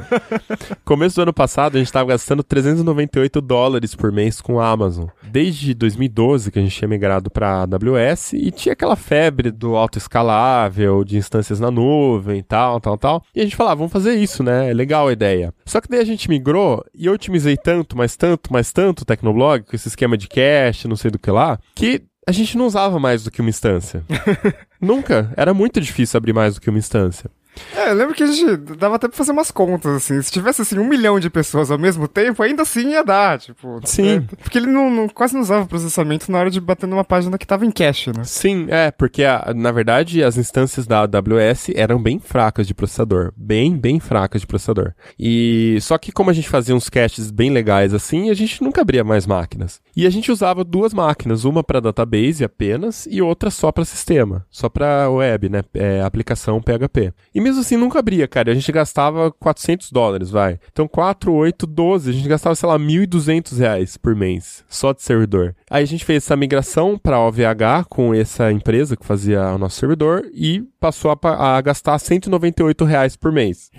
Começo 0.87 1.17
do 1.17 1.23
ano 1.25 1.33
passado, 1.35 1.75
a 1.75 1.79
gente 1.79 1.89
estava 1.89 2.09
gastando 2.09 2.43
398 2.43 3.43
dólares 3.43 3.95
por 3.95 4.11
mês 4.11 4.41
com 4.41 4.59
a 4.59 4.71
Amazon. 4.71 5.05
Desde 5.23 5.75
2012 5.75 6.51
que 6.51 6.59
a 6.59 6.63
gente 6.63 6.75
tinha 6.75 6.89
migrado 6.89 7.31
para 7.31 7.61
AWS 7.65 8.33
e 8.33 8.51
tinha 8.51 8.73
aquela 8.73 8.97
febre 8.97 9.51
do 9.51 9.77
autoescalável, 9.77 11.05
de 11.05 11.19
instâncias 11.19 11.61
na 11.61 11.71
nuvem, 11.71 12.43
tal, 12.43 12.81
tal, 12.81 12.97
tal. 12.97 13.23
E 13.35 13.41
a 13.41 13.45
gente 13.45 13.55
falava, 13.55 13.77
vamos 13.77 13.93
fazer 13.93 14.15
isso, 14.15 14.43
né? 14.43 14.71
É 14.71 14.73
legal 14.73 15.09
a 15.09 15.13
ideia. 15.13 15.53
Só 15.67 15.79
que 15.79 15.91
daí 15.91 16.01
a 16.01 16.07
gente 16.07 16.27
migrou 16.31 16.83
e 16.95 17.05
eu 17.05 17.13
otimizei 17.13 17.59
tanto, 17.59 17.99
mais 17.99 18.17
tanto, 18.17 18.51
mais 18.51 18.73
tanto 18.73 19.03
o 19.03 19.05
Tecnoblog, 19.05 19.67
com 19.67 19.77
esse 19.77 19.89
esquema 19.89 20.17
de 20.17 20.27
cache, 20.27 20.89
não 20.89 20.97
sei 20.97 21.11
do 21.11 21.19
que 21.19 21.31
lá, 21.31 21.59
que 21.75 22.09
a 22.27 22.33
gente 22.33 22.57
não 22.57 22.67
usava 22.67 22.99
mais 22.99 23.25
do 23.25 23.31
que 23.31 23.41
uma 23.41 23.51
instância. 23.51 24.05
Nunca. 24.81 25.33
Era 25.37 25.53
muito 25.55 25.81
difícil 25.81 26.19
abrir 26.19 26.33
mais 26.33 26.55
do 26.55 26.61
que 26.61 26.71
uma 26.71 26.79
instância. 26.79 27.31
É, 27.77 27.91
eu 27.91 27.95
lembro 27.95 28.15
que 28.15 28.23
a 28.23 28.27
gente 28.27 28.57
dava 28.77 28.97
até 28.97 29.09
pra 29.09 29.17
fazer 29.17 29.33
umas 29.33 29.51
contas, 29.51 29.93
assim. 29.95 30.21
Se 30.23 30.31
tivesse, 30.31 30.63
assim, 30.63 30.79
um 30.79 30.87
milhão 30.89 31.19
de 31.21 31.31
pessoas 31.31 31.71
ao 31.71 31.79
mesmo 31.79 32.07
tempo, 32.09 32.43
ainda 32.43 32.63
assim 32.63 32.91
ia 32.91 33.05
dar, 33.05 33.39
tipo... 33.39 33.81
Sim. 33.85 34.27
é, 34.31 34.37
porque 34.43 34.59
ele 34.59 34.67
não, 34.67 34.91
não- 34.91 35.09
quase 35.09 35.35
não 35.35 35.41
usava 35.41 35.67
processamento 35.67 36.31
na 36.31 36.39
hora 36.39 36.51
de 36.51 36.61
bater 36.61 36.87
numa 36.87 37.05
página 37.05 37.39
que 37.39 37.47
tava 37.47 37.65
em 37.65 37.71
cache, 37.71 38.11
né? 38.17 38.25
Sim, 38.25 38.67
é, 38.69 38.91
porque 38.91 39.25
a- 39.25 39.53
na 39.55 39.71
verdade 39.73 40.23
as 40.23 40.37
instâncias 40.37 40.87
da 40.87 41.01
AWS 41.03 41.71
eram 41.75 42.01
bem 42.03 42.19
fracas 42.19 42.67
de 42.67 42.75
processador. 42.75 43.33
Bem, 43.37 43.77
bem 43.77 44.01
fracas 44.01 44.41
de 44.41 44.47
processador. 44.47 44.93
E 45.19 45.79
só 45.81 45.97
que 45.99 46.13
como 46.13 46.31
a 46.31 46.33
gente 46.33 46.49
fazia 46.49 46.75
uns 46.75 46.89
caches 46.89 47.31
bem 47.31 47.51
legais 47.51 47.95
assim, 47.95 48.31
a 48.31 48.35
gente 48.35 48.63
nunca 48.63 48.81
abria 48.81 49.05
mais 49.05 49.27
máquinas. 49.27 49.81
E 49.97 50.07
a 50.07 50.11
gente 50.11 50.31
usava 50.33 50.65
duas 50.65 50.93
máquinas, 50.95 51.45
uma 51.45 51.63
para 51.63 51.81
database 51.81 52.45
apenas 52.45 53.07
e 53.11 53.21
outra 53.23 53.51
só 53.51 53.71
para 53.73 53.85
sistema, 53.85 54.45
só 54.51 54.69
para 54.69 55.09
web, 55.11 55.49
né, 55.49 55.63
é, 55.75 56.03
aplicação 56.03 56.61
PHP. 56.61 57.13
E 57.35 57.41
mesmo 57.51 57.61
assim 57.61 57.77
nunca 57.77 57.99
abria, 57.99 58.27
cara. 58.27 58.51
A 58.51 58.55
gente 58.55 58.71
gastava 58.73 59.31
400 59.33 59.91
dólares, 59.91 60.31
vai. 60.31 60.59
Então 60.73 60.87
4, 60.89 61.33
8, 61.33 61.67
12, 61.67 62.11
a 62.11 62.13
gente 62.13 62.29
gastava, 62.29 62.55
sei 62.55 62.69
lá, 62.69 62.79
1.200 62.79 63.59
reais 63.59 63.97
por 63.97 64.15
mês, 64.15 64.65
só 64.69 64.93
de 64.93 65.03
servidor. 65.03 65.55
Aí 65.69 65.83
a 65.83 65.87
gente 65.87 66.05
fez 66.05 66.25
essa 66.25 66.37
migração 66.37 66.99
para 66.99 67.21
OVH 67.21 67.87
com 67.89 68.15
essa 68.15 68.51
empresa 68.51 68.97
que 68.97 69.05
fazia 69.05 69.43
o 69.53 69.59
nosso 69.59 69.79
servidor 69.79 70.25
e 70.33 70.65
passou 70.81 71.11
a, 71.11 71.57
a 71.57 71.61
gastar 71.61 71.99
198 71.99 72.85
reais 72.85 73.17
por 73.17 73.31
mês. 73.31 73.71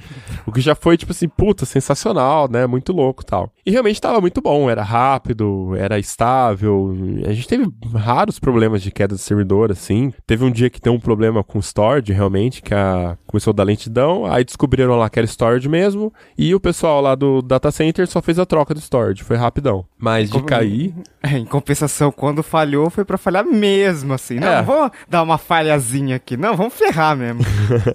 O 0.46 0.52
que 0.52 0.62
já 0.62 0.76
foi, 0.76 0.98
tipo 0.98 1.12
assim, 1.12 1.28
puta, 1.28 1.66
sensacional, 1.66 2.48
né? 2.50 2.68
Muito 2.68 2.94
louco 2.94 3.26
tal. 3.26 3.52
E 3.66 3.72
realmente 3.72 4.00
tava 4.00 4.22
muito 4.22 4.42
bom, 4.42 4.70
era 4.70 4.84
rápido, 4.84 5.76
era 5.76 5.98
estável. 5.98 6.94
A 7.26 7.34
gente 7.34 7.48
teve 7.48 7.70
raros 7.96 8.40
problemas 8.40 8.82
de 8.82 8.92
queda 8.92 9.16
de 9.16 9.22
servidor, 9.22 9.72
assim. 9.72 10.14
Teve 10.28 10.46
um 10.46 10.52
dia 10.52 10.70
que 10.70 10.80
tem 10.80 10.94
um 10.94 11.00
problema 11.00 11.44
com 11.44 11.60
storage, 11.60 12.14
realmente, 12.14 12.62
que 12.62 12.74
a... 12.74 13.18
começou 13.26 13.51
a 13.52 13.56
dar 13.56 13.64
lentidão. 13.64 14.26
Aí 14.26 14.44
descobriram 14.44 14.96
lá 14.98 15.10
que 15.10 15.20
era 15.20 15.26
storage 15.28 15.68
mesmo. 15.70 16.12
E 16.38 16.54
o 16.56 16.60
pessoal 16.60 17.02
lá 17.02 17.14
do 17.16 17.42
data 17.42 17.72
center 17.72 18.08
só 18.08 18.22
fez 18.22 18.40
a 18.40 18.46
troca 18.46 18.74
do 18.74 18.80
storage. 18.80 19.24
Foi 19.24 19.36
rapidão. 19.38 19.86
Mas 19.98 20.28
de 20.30 20.34
Como- 20.36 20.46
cair. 20.46 20.94
É, 21.24 21.38
em 21.38 21.46
compensação, 21.46 22.12
quando 22.12 22.42
falhou, 22.42 22.90
foi 22.90 23.06
pra 23.06 23.16
falhar 23.16 23.46
mesmo, 23.46 24.12
assim. 24.12 24.40
Não, 24.40 24.48
É. 24.48 24.64
vamos 24.64 24.90
dar 25.08 25.22
uma 25.22 25.38
falhazinha 25.38 26.16
aqui. 26.16 26.36
Não, 26.36 26.56
vamos 26.58 26.74
ferrar 26.74 27.16
mesmo. 27.16 27.42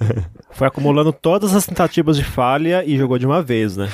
Foi 0.52 0.66
acumulando 0.68 1.12
todas 1.12 1.52
as 1.54 1.66
tentativas 1.66 2.16
de 2.16 2.22
falha 2.24 2.84
e 2.86 2.96
jogou 2.96 3.18
de 3.18 3.26
uma 3.26 3.42
vez, 3.42 3.76
né? 3.76 3.88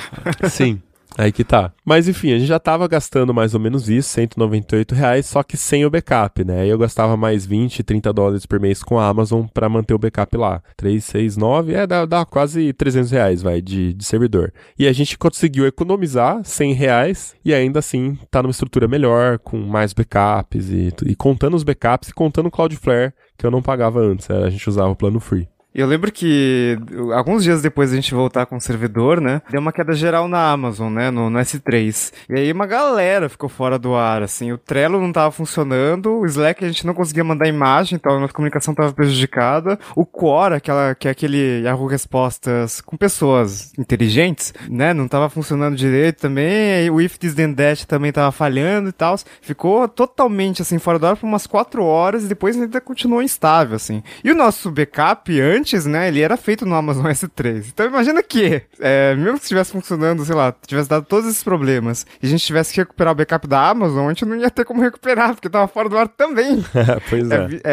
Sim. 0.50 0.80
Aí 1.16 1.32
que 1.32 1.44
tá. 1.44 1.72
Mas 1.84 2.08
enfim, 2.08 2.32
a 2.32 2.38
gente 2.38 2.48
já 2.48 2.58
tava 2.58 2.86
gastando 2.88 3.34
mais 3.34 3.54
ou 3.54 3.60
menos 3.60 3.88
isso, 3.88 4.08
198 4.10 4.94
reais, 4.94 5.26
só 5.26 5.42
que 5.42 5.56
sem 5.56 5.84
o 5.84 5.90
backup, 5.90 6.44
né? 6.44 6.60
Aí 6.60 6.68
eu 6.68 6.78
gastava 6.78 7.16
mais 7.16 7.44
20, 7.46 7.82
30 7.82 8.12
dólares 8.12 8.46
por 8.46 8.60
mês 8.60 8.82
com 8.82 8.98
a 8.98 9.06
Amazon 9.06 9.46
pra 9.52 9.68
manter 9.68 9.94
o 9.94 9.98
backup 9.98 10.36
lá. 10.36 10.62
3, 10.76 11.04
6, 11.04 11.36
9, 11.36 11.74
é, 11.74 11.86
dá, 11.86 12.06
dá 12.06 12.24
quase 12.24 12.72
300 12.72 13.10
reais, 13.10 13.42
vai, 13.42 13.60
de, 13.60 13.92
de 13.92 14.04
servidor. 14.04 14.52
E 14.78 14.86
a 14.86 14.92
gente 14.92 15.18
conseguiu 15.18 15.66
economizar 15.66 16.42
100 16.44 16.72
reais 16.72 17.34
e 17.44 17.52
ainda 17.52 17.78
assim 17.78 18.18
tá 18.30 18.42
numa 18.42 18.50
estrutura 18.50 18.88
melhor, 18.88 19.38
com 19.38 19.58
mais 19.58 19.92
backups 19.92 20.70
e, 20.70 20.92
e 21.06 21.14
contando 21.14 21.54
os 21.54 21.62
backups 21.62 22.08
e 22.08 22.14
contando 22.14 22.46
o 22.46 22.50
Cloudflare, 22.50 23.12
que 23.36 23.46
eu 23.46 23.50
não 23.50 23.62
pagava 23.62 24.00
antes, 24.00 24.30
a 24.30 24.48
gente 24.48 24.68
usava 24.68 24.90
o 24.90 24.96
plano 24.96 25.18
free. 25.18 25.48
Eu 25.74 25.86
lembro 25.86 26.12
que 26.12 26.78
alguns 27.14 27.44
dias 27.44 27.62
depois 27.62 27.90
da 27.90 27.96
gente 27.96 28.14
voltar 28.14 28.46
com 28.46 28.56
o 28.56 28.60
servidor, 28.60 29.20
né? 29.20 29.40
Deu 29.50 29.60
uma 29.60 29.72
queda 29.72 29.92
geral 29.94 30.28
na 30.28 30.50
Amazon, 30.50 30.92
né? 30.92 31.10
No, 31.10 31.30
no 31.30 31.38
S3. 31.38 32.12
E 32.28 32.34
aí 32.34 32.52
uma 32.52 32.66
galera 32.66 33.28
ficou 33.28 33.48
fora 33.48 33.78
do 33.78 33.94
ar, 33.94 34.22
assim. 34.22 34.52
O 34.52 34.58
Trello 34.58 35.00
não 35.00 35.12
tava 35.12 35.30
funcionando, 35.30 36.18
o 36.18 36.26
Slack 36.26 36.64
a 36.64 36.68
gente 36.68 36.86
não 36.86 36.94
conseguia 36.94 37.24
mandar 37.24 37.48
imagem, 37.48 37.96
então 37.96 38.16
a 38.16 38.20
nossa 38.20 38.32
comunicação 38.32 38.74
tava 38.74 38.92
prejudicada. 38.92 39.78
O 39.96 40.04
Quora, 40.04 40.56
aquela, 40.56 40.94
que 40.94 41.08
é 41.08 41.10
aquele 41.10 41.62
Yahoo 41.62 41.86
Respostas 41.86 42.80
com 42.80 42.96
pessoas 42.96 43.72
inteligentes, 43.78 44.52
né? 44.68 44.92
Não 44.92 45.08
tava 45.08 45.30
funcionando 45.30 45.76
direito 45.76 46.20
também. 46.20 46.90
O 46.90 47.00
If 47.00 47.16
This 47.18 47.34
Then 47.34 47.54
That 47.54 47.86
também 47.86 48.12
tava 48.12 48.30
falhando 48.30 48.88
e 48.90 48.92
tal. 48.92 49.16
Ficou 49.40 49.88
totalmente, 49.88 50.62
assim, 50.62 50.78
fora 50.78 50.98
do 50.98 51.06
ar 51.06 51.16
por 51.16 51.26
umas 51.26 51.46
4 51.46 51.84
horas 51.84 52.24
e 52.24 52.28
depois 52.28 52.60
ainda 52.60 52.80
continuou 52.80 53.22
instável, 53.22 53.76
assim. 53.76 54.02
E 54.22 54.30
o 54.30 54.34
nosso 54.34 54.70
backup 54.70 55.40
antes, 55.40 55.61
né, 55.88 56.08
ele 56.08 56.20
era 56.20 56.36
feito 56.36 56.64
no 56.66 56.74
Amazon 56.74 57.06
S3. 57.06 57.66
Então 57.72 57.86
imagina 57.86 58.22
que, 58.22 58.62
é, 58.80 59.14
mesmo 59.14 59.38
que 59.38 59.44
estivesse 59.44 59.72
funcionando, 59.72 60.24
sei 60.24 60.34
lá, 60.34 60.54
tivesse 60.66 60.88
dado 60.88 61.04
todos 61.06 61.28
esses 61.28 61.42
problemas 61.44 62.06
e 62.22 62.26
a 62.26 62.28
gente 62.28 62.44
tivesse 62.44 62.72
que 62.74 62.80
recuperar 62.80 63.12
o 63.12 63.16
backup 63.16 63.46
da 63.46 63.68
Amazon, 63.68 64.06
a 64.06 64.08
gente 64.08 64.24
não 64.24 64.36
ia 64.36 64.50
ter 64.50 64.64
como 64.64 64.80
recuperar, 64.82 65.34
porque 65.34 65.48
tava 65.48 65.68
fora 65.68 65.88
do 65.88 65.96
ar 65.98 66.08
também. 66.08 66.64
pois 67.08 67.30
É, 67.30 67.46
vi- 67.46 67.60
é, 67.64 67.72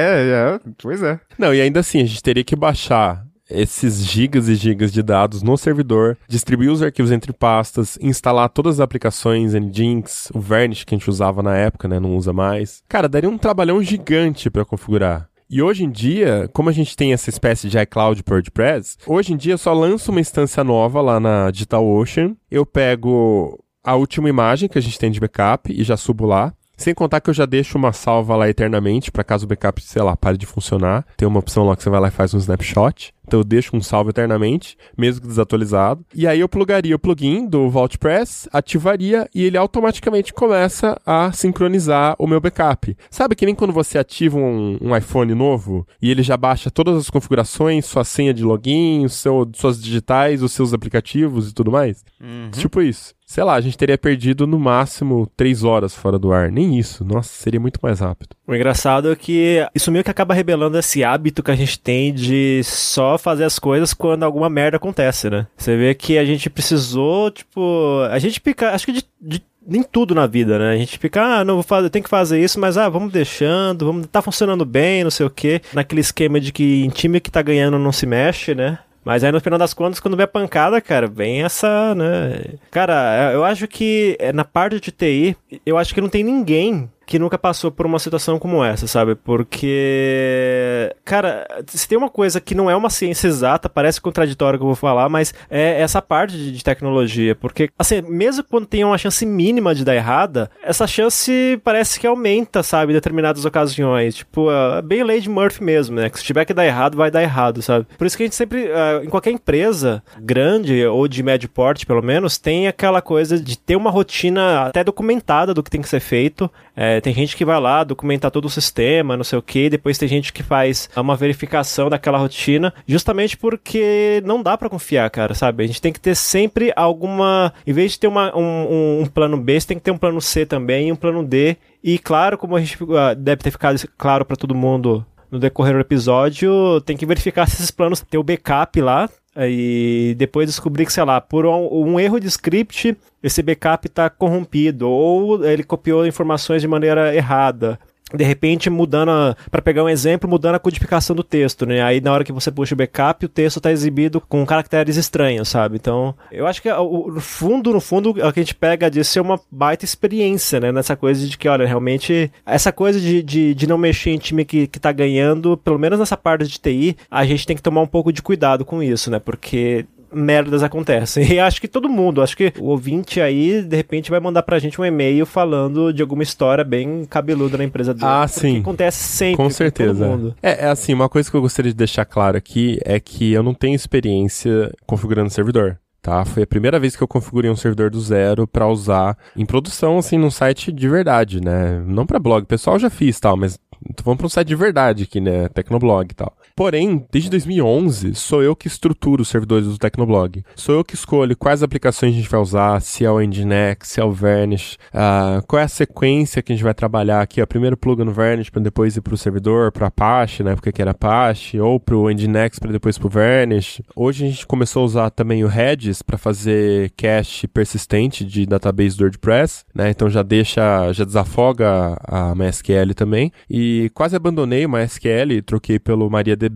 é, 0.56 0.60
pois 0.82 1.02
é. 1.04 1.20
Não, 1.38 1.54
e 1.54 1.62
ainda 1.62 1.80
assim, 1.80 2.02
a 2.02 2.06
gente 2.06 2.22
teria 2.24 2.44
que 2.44 2.56
baixar 2.56 3.24
esses 3.52 4.06
gigas 4.06 4.48
e 4.48 4.54
gigas 4.54 4.94
de 4.94 5.02
dados 5.02 5.42
no 5.42 5.58
servidor, 5.58 6.16
distribuir 6.28 6.70
os 6.72 6.84
arquivos 6.84 7.12
entre 7.12 7.34
pastas, 7.34 7.98
instalar 8.00 8.48
todas 8.48 8.76
as 8.76 8.80
aplicações, 8.80 9.56
Nginx, 9.56 10.30
o 10.36 10.40
Varnish 10.40 10.84
que 10.84 10.94
a 10.94 10.98
gente 11.00 11.10
usava 11.10 11.42
na 11.42 11.58
época, 11.58 11.88
né, 11.88 12.00
não 12.00 12.16
usa 12.16 12.32
mais. 12.32 12.84
Cara, 12.88 13.10
daria 13.10 13.28
um 13.28 13.40
trabalhão 13.40 13.82
gigante 13.82 14.52
pra 14.52 14.64
configurar. 14.64 15.29
E 15.52 15.64
hoje 15.64 15.84
em 15.84 15.90
dia, 15.90 16.48
como 16.54 16.70
a 16.70 16.72
gente 16.72 16.96
tem 16.96 17.12
essa 17.12 17.32
espécie 17.32 17.70
de 17.70 17.80
iCloud 17.80 18.22
por 18.22 18.34
WordPress, 18.34 18.98
hoje 19.08 19.34
em 19.34 19.38
dia 19.38 19.54
eu 19.54 19.58
só 19.58 19.74
lanço 19.74 20.12
uma 20.12 20.22
instância 20.22 20.64
nova 20.64 21.02
lá 21.02 21.20
na 21.20 21.50
DigitalOcean, 21.50 22.36
eu 22.52 22.68
pego 22.68 23.60
a 23.84 23.96
última 23.96 24.30
imagem 24.30 24.70
que 24.70 24.78
a 24.78 24.82
gente 24.82 25.00
tem 25.00 25.10
de 25.10 25.20
backup 25.20 25.74
e 25.74 25.84
já 25.84 25.98
subo 25.98 26.28
lá. 26.28 26.54
Sem 26.78 26.94
contar 26.94 27.20
que 27.20 27.32
eu 27.32 27.34
já 27.34 27.48
deixo 27.48 27.80
uma 27.80 27.92
salva 27.92 28.36
lá 28.36 28.48
eternamente, 28.48 29.12
para 29.12 29.24
caso 29.24 29.46
o 29.46 29.50
backup, 29.50 29.82
sei 29.82 30.04
lá, 30.04 30.16
pare 30.16 30.38
de 30.38 30.46
funcionar. 30.46 31.04
Tem 31.18 31.28
uma 31.28 31.40
opção 31.40 31.66
lá 31.66 31.76
que 31.76 31.82
você 31.82 31.90
vai 31.90 32.00
lá 32.00 32.10
e 32.10 32.12
faz 32.12 32.32
um 32.36 32.38
snapshot. 32.38 33.12
Então 33.30 33.42
eu 33.42 33.44
deixo 33.44 33.78
um 33.78 33.82
salvo 33.82 34.10
eternamente, 34.10 34.76
mesmo 34.98 35.22
que 35.22 35.28
desatualizado. 35.28 36.04
E 36.16 36.26
aí 36.26 36.40
eu 36.40 36.50
plugaria 36.50 36.96
o 36.96 37.00
plugin 37.00 37.46
do 37.46 37.70
VaultPress, 37.70 38.50
ativaria 38.52 39.30
e 39.36 39.44
ele 39.44 39.56
automaticamente 39.56 40.34
começa 40.34 41.00
a 41.06 41.32
sincronizar 41.32 42.16
o 42.18 42.26
meu 42.26 42.42
backup. 42.42 42.98
Sabe 43.12 43.36
que 43.36 43.46
nem 43.46 43.54
quando 43.54 43.72
você 43.72 44.00
ativa 44.00 44.40
um, 44.40 44.80
um 44.82 44.98
iPhone 44.98 45.36
novo 45.36 45.88
e 46.02 46.10
ele 46.10 46.24
já 46.24 46.36
baixa 46.36 46.72
todas 46.72 46.98
as 46.98 47.10
configurações, 47.10 47.86
sua 47.86 48.04
senha 48.04 48.34
de 48.34 48.44
login, 48.44 49.08
seu, 49.08 49.48
suas 49.54 49.80
digitais, 49.80 50.42
os 50.42 50.52
seus 50.52 50.74
aplicativos 50.74 51.52
e 51.52 51.54
tudo 51.54 51.72
mais? 51.72 52.04
Tipo 52.50 52.82
isso. 52.82 53.14
Sei 53.30 53.44
lá, 53.44 53.54
a 53.54 53.62
gente 53.62 53.78
teria 53.78 53.96
perdido 53.96 54.48
no 54.48 54.58
máximo 54.58 55.30
três 55.38 55.64
horas 55.64 55.94
fora 55.94 56.18
do 56.18 56.34
ar. 56.34 56.52
Nem 56.52 56.80
isso. 56.80 57.06
Nossa, 57.06 57.30
seria 57.30 57.60
muito 57.60 57.80
mais 57.80 58.00
rápido. 58.00 58.30
O 58.48 58.56
engraçado 58.56 59.12
é 59.12 59.16
que 59.16 59.64
isso 59.76 59.92
meio 59.92 60.04
que 60.04 60.10
acaba 60.10 60.34
revelando 60.34 60.80
esse 60.80 61.04
hábito 61.04 61.44
que 61.44 61.52
a 61.52 61.56
gente 61.56 61.80
tem 61.80 62.12
de 62.12 62.62
só 62.64 63.20
fazer 63.20 63.44
as 63.44 63.60
coisas 63.60 63.94
quando 63.94 64.24
alguma 64.24 64.50
merda 64.50 64.78
acontece, 64.78 65.30
né? 65.30 65.46
Você 65.56 65.78
vê 65.78 65.94
que 65.94 66.18
a 66.18 66.26
gente 66.26 66.50
precisou, 66.50 67.30
tipo. 67.30 68.02
A 68.10 68.18
gente 68.18 68.40
fica. 68.40 68.72
Acho 68.72 68.88
que 68.88 68.94
de, 68.94 69.06
de 69.22 69.44
nem 69.62 69.84
tudo 69.84 70.16
na 70.16 70.26
vida, 70.26 70.58
né? 70.58 70.72
A 70.74 70.78
gente 70.78 70.98
fica, 70.98 71.22
ah, 71.22 71.46
não 71.46 71.54
vou 71.54 71.64
fazer, 71.64 71.92
tem 71.92 72.02
que 72.02 72.10
fazer 72.10 72.44
isso, 72.44 72.60
mas 72.60 72.80
ah, 72.80 72.90
vamos 72.90 73.14
deixando, 73.14 73.86
vamos, 73.86 74.08
tá 74.08 74.24
funcionando 74.24 74.66
bem, 74.66 75.04
não 75.04 75.12
sei 75.12 75.28
o 75.28 75.30
quê. 75.30 75.62
Naquele 75.72 76.02
esquema 76.02 76.40
de 76.40 76.52
que 76.52 76.84
em 76.84 76.90
time 76.90 77.20
que 77.20 77.30
tá 77.30 77.44
ganhando 77.44 77.78
não 77.78 77.92
se 77.92 78.08
mexe, 78.08 78.56
né? 78.56 78.80
Mas 79.10 79.24
aí 79.24 79.32
no 79.32 79.42
final 79.42 79.58
das 79.58 79.74
contas, 79.74 80.00
quando 80.00 80.16
vem 80.16 80.26
a 80.26 80.28
pancada, 80.28 80.80
cara, 80.80 81.08
vem 81.08 81.42
essa, 81.42 81.96
né? 81.96 82.44
Cara, 82.70 83.32
eu 83.34 83.44
acho 83.44 83.68
que 83.68 84.16
é, 84.20 84.32
na 84.32 84.46
parte 84.46 84.80
de 84.80 84.92
TI, 84.92 85.36
eu 85.66 85.80
acho 85.80 85.96
que 85.96 86.00
não 86.00 86.08
tem 86.08 86.24
ninguém 86.24 86.88
que 87.10 87.18
nunca 87.18 87.40
passou 87.40 87.72
por 87.72 87.88
uma 87.88 87.98
situação 87.98 88.38
como 88.38 88.64
essa, 88.64 88.86
sabe? 88.86 89.16
Porque, 89.16 90.94
cara, 91.04 91.48
se 91.66 91.88
tem 91.88 91.98
uma 91.98 92.08
coisa 92.08 92.40
que 92.40 92.54
não 92.54 92.70
é 92.70 92.76
uma 92.76 92.92
ciência 92.92 93.28
exata, 93.28 93.68
parece 93.68 94.00
contraditório 94.00 94.60
que 94.60 94.64
eu 94.64 94.68
vou 94.68 94.76
falar, 94.76 95.10
mas 95.10 95.34
é 95.50 95.82
essa 95.82 96.04
parte 96.04 96.38
de, 96.38 96.52
de 96.52 96.64
tecnologia. 96.64 97.34
Porque, 97.34 97.72
assim, 97.80 98.04
mesmo 98.04 98.44
quando 98.44 98.68
tem 98.68 98.84
uma 98.84 98.96
chance 98.96 99.26
mínima 99.26 99.74
de 99.74 99.84
dar 99.84 99.96
errada, 99.96 100.52
essa 100.62 100.86
chance 100.86 101.60
parece 101.64 102.00
que 102.00 102.06
aumenta, 102.06 102.62
sabe? 102.62 102.92
Em 102.92 102.96
determinadas 102.96 103.44
ocasiões. 103.44 104.18
Tipo, 104.18 104.52
é 104.52 104.80
bem 104.84 105.04
lei 105.04 105.20
de 105.20 105.30
Murphy 105.30 105.64
mesmo, 105.64 105.96
né? 105.96 106.12
Que 106.12 106.20
se 106.20 106.24
tiver 106.24 106.46
que 106.46 106.54
dar 106.54 106.68
errado, 106.68 106.96
vai 106.96 107.10
dar 107.10 107.24
errado, 107.24 107.64
sabe? 107.64 107.88
Por 107.98 108.06
isso 108.06 108.16
que 108.16 108.22
a 108.22 108.28
gente 108.28 108.36
sempre, 108.36 108.66
uh, 108.66 109.04
em 109.04 109.10
qualquer 109.10 109.32
empresa 109.32 110.04
grande 110.22 110.86
ou 110.86 111.08
de 111.08 111.24
médio 111.24 111.50
porte, 111.50 111.88
pelo 111.88 112.04
menos, 112.04 112.38
tem 112.38 112.68
aquela 112.68 113.02
coisa 113.02 113.40
de 113.40 113.58
ter 113.58 113.76
uma 113.76 113.90
rotina 113.90 114.68
até 114.68 114.84
documentada 114.84 115.56
do 115.56 115.64
que 115.64 115.72
tem 115.72 115.82
que 115.82 115.90
ser 115.90 116.02
feito. 116.02 116.52
É, 116.76 116.99
tem 117.02 117.14
gente 117.14 117.36
que 117.36 117.46
vai 117.46 117.60
lá 117.60 117.84
documentar 117.84 118.32
todo 118.32 118.46
o 118.46 118.50
sistema, 118.50 119.18
não 119.18 119.24
sei 119.24 119.40
o 119.40 119.42
que, 119.42 119.70
depois 119.70 119.98
tem 119.98 120.08
gente 120.08 120.34
que 120.34 120.44
faz 120.44 120.90
uma 120.96 121.16
verificação 121.16 121.90
daquela 121.90 122.18
rotina, 122.18 122.74
justamente 122.88 123.38
porque 123.38 124.22
não 124.26 124.42
dá 124.42 124.58
para 124.58 124.70
confiar, 124.70 125.10
cara, 125.10 125.34
sabe? 125.34 125.64
A 125.64 125.68
gente 125.68 125.82
tem 125.82 125.94
que 125.94 126.00
ter 126.00 126.16
sempre 126.16 126.72
alguma. 126.76 127.54
Em 127.66 127.74
vez 127.74 127.94
de 127.94 128.00
ter 128.00 128.08
uma, 128.08 128.36
um, 128.38 129.02
um, 129.02 129.06
plano 129.06 129.38
B, 129.38 129.60
você 129.60 129.68
tem 129.68 129.78
que 129.78 129.84
ter 129.84 129.92
um 129.92 129.98
plano 129.98 130.22
C 130.22 130.46
também 130.46 130.92
um 130.92 130.96
plano 130.96 131.24
D. 131.24 131.58
E 131.84 131.98
claro, 131.98 132.38
como 132.38 132.56
a 132.56 132.60
gente 132.60 132.82
uh, 132.84 133.16
deve 133.18 133.42
ter 133.42 133.52
ficado 133.52 133.80
claro 133.98 134.26
para 134.26 134.36
todo 134.36 134.54
mundo 134.54 135.06
no 135.32 135.40
decorrer 135.40 135.74
do 135.76 135.80
episódio, 135.80 136.82
tem 136.82 136.98
que 136.98 137.06
verificar 137.06 137.48
se 137.48 137.56
esses 137.56 137.72
planos 137.72 138.02
ter 138.02 138.18
o 138.18 138.24
backup 138.24 138.82
lá, 138.82 139.08
e 139.38 140.16
depois 140.18 140.48
descobrir 140.48 140.86
que, 140.86 140.94
sei 140.94 141.04
lá, 141.04 141.22
por 141.22 141.46
um, 141.46 141.68
um 141.72 142.00
erro 142.00 142.20
de 142.20 142.28
script, 142.28 142.98
esse 143.22 143.42
backup 143.42 143.88
está 143.88 144.10
corrompido, 144.10 144.90
ou 144.90 145.46
ele 145.46 145.64
copiou 145.64 146.06
informações 146.06 146.62
de 146.62 146.68
maneira 146.68 147.16
errada, 147.16 147.80
de 148.14 148.24
repente 148.24 148.70
mudando 148.70 149.36
para 149.52 149.62
pegar 149.62 149.84
um 149.84 149.90
exemplo, 149.90 150.30
mudando 150.30 150.56
a 150.56 150.60
codificação 150.60 151.16
do 151.16 151.24
texto, 151.24 151.66
né? 151.66 151.82
Aí 151.82 152.02
na 152.02 152.12
hora 152.12 152.24
que 152.24 152.32
você 152.32 152.52
puxa 152.52 152.74
o 152.74 152.78
backup, 152.78 153.26
o 153.26 153.30
texto 153.30 153.58
está 153.58 153.72
exibido 153.72 154.22
com 154.22 154.46
caracteres 154.46 154.98
estranhos, 154.98 155.48
sabe? 155.50 155.76
Então, 155.76 156.16
eu 156.32 156.48
acho 156.48 156.62
que 156.62 156.70
no 156.70 157.20
fundo, 157.22 157.72
no 157.72 157.82
fundo, 157.82 158.12
o 158.12 158.34
que 158.34 158.40
a 158.40 158.44
gente 158.44 158.56
pega 158.56 158.90
disso 158.90 159.20
é 159.20 159.22
uma 159.22 159.40
baita 159.52 159.86
experiência, 159.86 160.60
né? 160.60 160.72
Nessa 160.72 160.96
coisa 160.96 161.28
de 161.28 161.38
que, 161.38 161.48
olha, 161.48 161.66
realmente, 161.66 162.32
essa 162.46 162.72
coisa 162.72 163.00
de, 163.00 163.22
de, 163.22 163.54
de 163.54 163.68
não 163.68 163.78
mexer 163.78 164.12
em 164.12 164.18
time 164.18 164.46
que, 164.46 164.68
que 164.68 164.80
tá 164.80 164.92
ganhando, 164.92 165.58
pelo 165.58 165.80
menos 165.80 166.00
nessa 166.00 166.18
parte 166.18 166.48
de 166.48 166.60
TI, 166.60 166.98
a 167.10 167.26
gente 167.26 167.46
tem 167.46 167.56
que 167.56 167.62
tomar 167.62 167.82
um 167.82 167.88
pouco 167.88 168.12
de 168.12 168.22
cuidado 168.22 168.66
com 168.66 168.82
isso, 168.82 169.10
né? 169.12 169.20
Porque 169.20 169.86
merdas 170.14 170.64
acontecem. 170.64 171.30
E 171.40 171.40
acho 171.40 171.62
que 171.62 171.68
todo 171.68 171.88
mundo, 171.88 172.22
acho 172.22 172.36
que 172.36 172.52
o 172.60 172.66
ouvinte 172.66 173.22
aí, 173.22 173.62
de 173.62 173.76
repente, 173.76 174.10
vai 174.10 174.20
mandar 174.20 174.42
pra 174.44 174.58
gente 174.58 174.82
um 174.82 174.86
e-mail 174.86 175.26
falando 175.26 175.94
de 175.94 176.02
alguma 176.02 176.24
história 176.24 176.64
bem 176.64 177.06
cabeluda 177.06 177.58
na 177.58 177.64
empresa 177.64 177.94
dele. 177.94 178.06
Ah, 178.08 178.28
sim. 178.28 178.60
acontece 178.60 179.04
sempre. 179.04 179.38
Com 179.38 179.50
certeza. 179.50 180.08
Com 180.08 180.34
é, 180.42 180.66
é 180.66 180.68
assim, 180.68 180.94
uma 180.94 181.08
coisa 181.08 181.30
que 181.30 181.38
eu 181.38 181.42
gostaria 181.42 181.72
de 181.72 181.78
deixar 181.78 182.06
claro 182.06 182.38
aqui 182.38 182.80
é 182.84 183.00
que 183.00 183.32
eu 183.32 183.44
não 183.44 183.54
tenho 183.54 183.76
experiência 183.76 184.72
configurando 184.86 185.30
servidor 185.30 185.78
tá? 186.02 186.24
Foi 186.24 186.44
a 186.44 186.48
primeira 186.48 186.80
vez 186.80 186.96
que 186.96 187.04
eu 187.04 187.08
configurei 187.08 187.52
um 187.52 187.58
servidor 187.58 187.90
do 187.90 188.00
zero 188.00 188.48
para 188.48 188.66
usar 188.66 189.18
em 189.36 189.46
produção, 189.46 189.98
assim, 189.98 190.18
num 190.18 190.32
site 190.32 190.72
de 190.72 190.88
verdade, 190.88 191.42
né? 191.42 191.84
Não 191.86 192.06
para 192.06 192.18
blog, 192.18 192.46
pessoal 192.46 192.80
já 192.80 192.90
fiz 192.90 193.20
tal, 193.20 193.36
mas 193.36 193.60
Tô 193.96 194.04
falando 194.04 194.18
pra 194.18 194.26
um 194.28 194.30
site 194.30 194.48
de 194.48 194.56
verdade 194.56 195.04
aqui, 195.04 195.22
né? 195.22 195.48
Tecnoblog 195.50 196.12
e 196.12 196.16
tal. 196.16 196.36
Porém, 196.60 197.06
desde 197.10 197.30
2011, 197.30 198.16
sou 198.16 198.44
eu 198.44 198.54
que 198.54 198.68
estruturo 198.68 199.22
os 199.22 199.30
servidores 199.30 199.66
do 199.66 199.78
Tecnoblog. 199.78 200.44
Sou 200.58 200.76
eu 200.76 200.84
que 200.84 200.94
escolho 200.94 201.38
quais 201.38 201.64
aplicações 201.64 202.14
a 202.14 202.18
gente 202.18 202.28
vai 202.28 202.42
usar, 202.42 202.82
se 202.82 203.06
é 203.06 203.10
o 203.10 203.18
Nginx, 203.18 203.88
se 203.88 204.02
é 204.02 204.04
o 204.04 204.12
Varnish, 204.12 204.78
uh, 204.94 205.42
qual 205.48 205.62
é 205.62 205.64
a 205.64 205.70
sequência 205.70 206.42
que 206.42 206.52
a 206.52 206.56
gente 206.58 206.66
vai 206.66 206.74
trabalhar 206.74 207.22
aqui. 207.22 207.42
Ó, 207.42 207.46
primeiro 207.46 207.78
pluga 207.78 208.04
no 208.04 208.12
Varnish 208.12 208.50
para 208.50 208.62
depois 208.62 208.98
ir 208.98 209.00
pro 209.00 209.16
servidor, 209.16 209.72
pro 209.72 209.86
Apache, 209.86 210.44
na 210.44 210.52
época 210.52 210.70
que 210.70 210.82
era 210.82 210.92
Apache, 210.92 211.62
ou 211.62 211.80
pro 211.80 212.10
Nginx 212.10 212.60
para 212.60 212.74
depois 212.74 212.98
pro 212.98 213.08
Varnish. 213.08 213.82
Hoje 213.96 214.26
a 214.26 214.28
gente 214.30 214.46
começou 214.46 214.82
a 214.82 214.86
usar 214.86 215.10
também 215.12 215.46
o 215.46 215.48
Redis 215.48 216.02
para 216.02 216.18
fazer 216.18 216.92
cache 216.98 217.48
persistente 217.48 218.26
de 218.26 218.46
database 218.46 218.98
do 218.98 219.06
WordPress, 219.06 219.64
né? 219.74 219.92
Então 219.92 220.10
já 220.10 220.24
deixa, 220.24 220.92
já 220.92 221.06
desafoga 221.06 221.98
a 222.04 222.36
MySQL 222.36 222.94
também. 222.94 223.32
E 223.50 223.90
quase 223.94 224.18
abandonei 224.18 224.66
o 224.66 224.70
MySQL 224.70 225.42
troquei 225.46 225.80
pelo 225.80 226.10
MariaDB. 226.10 226.49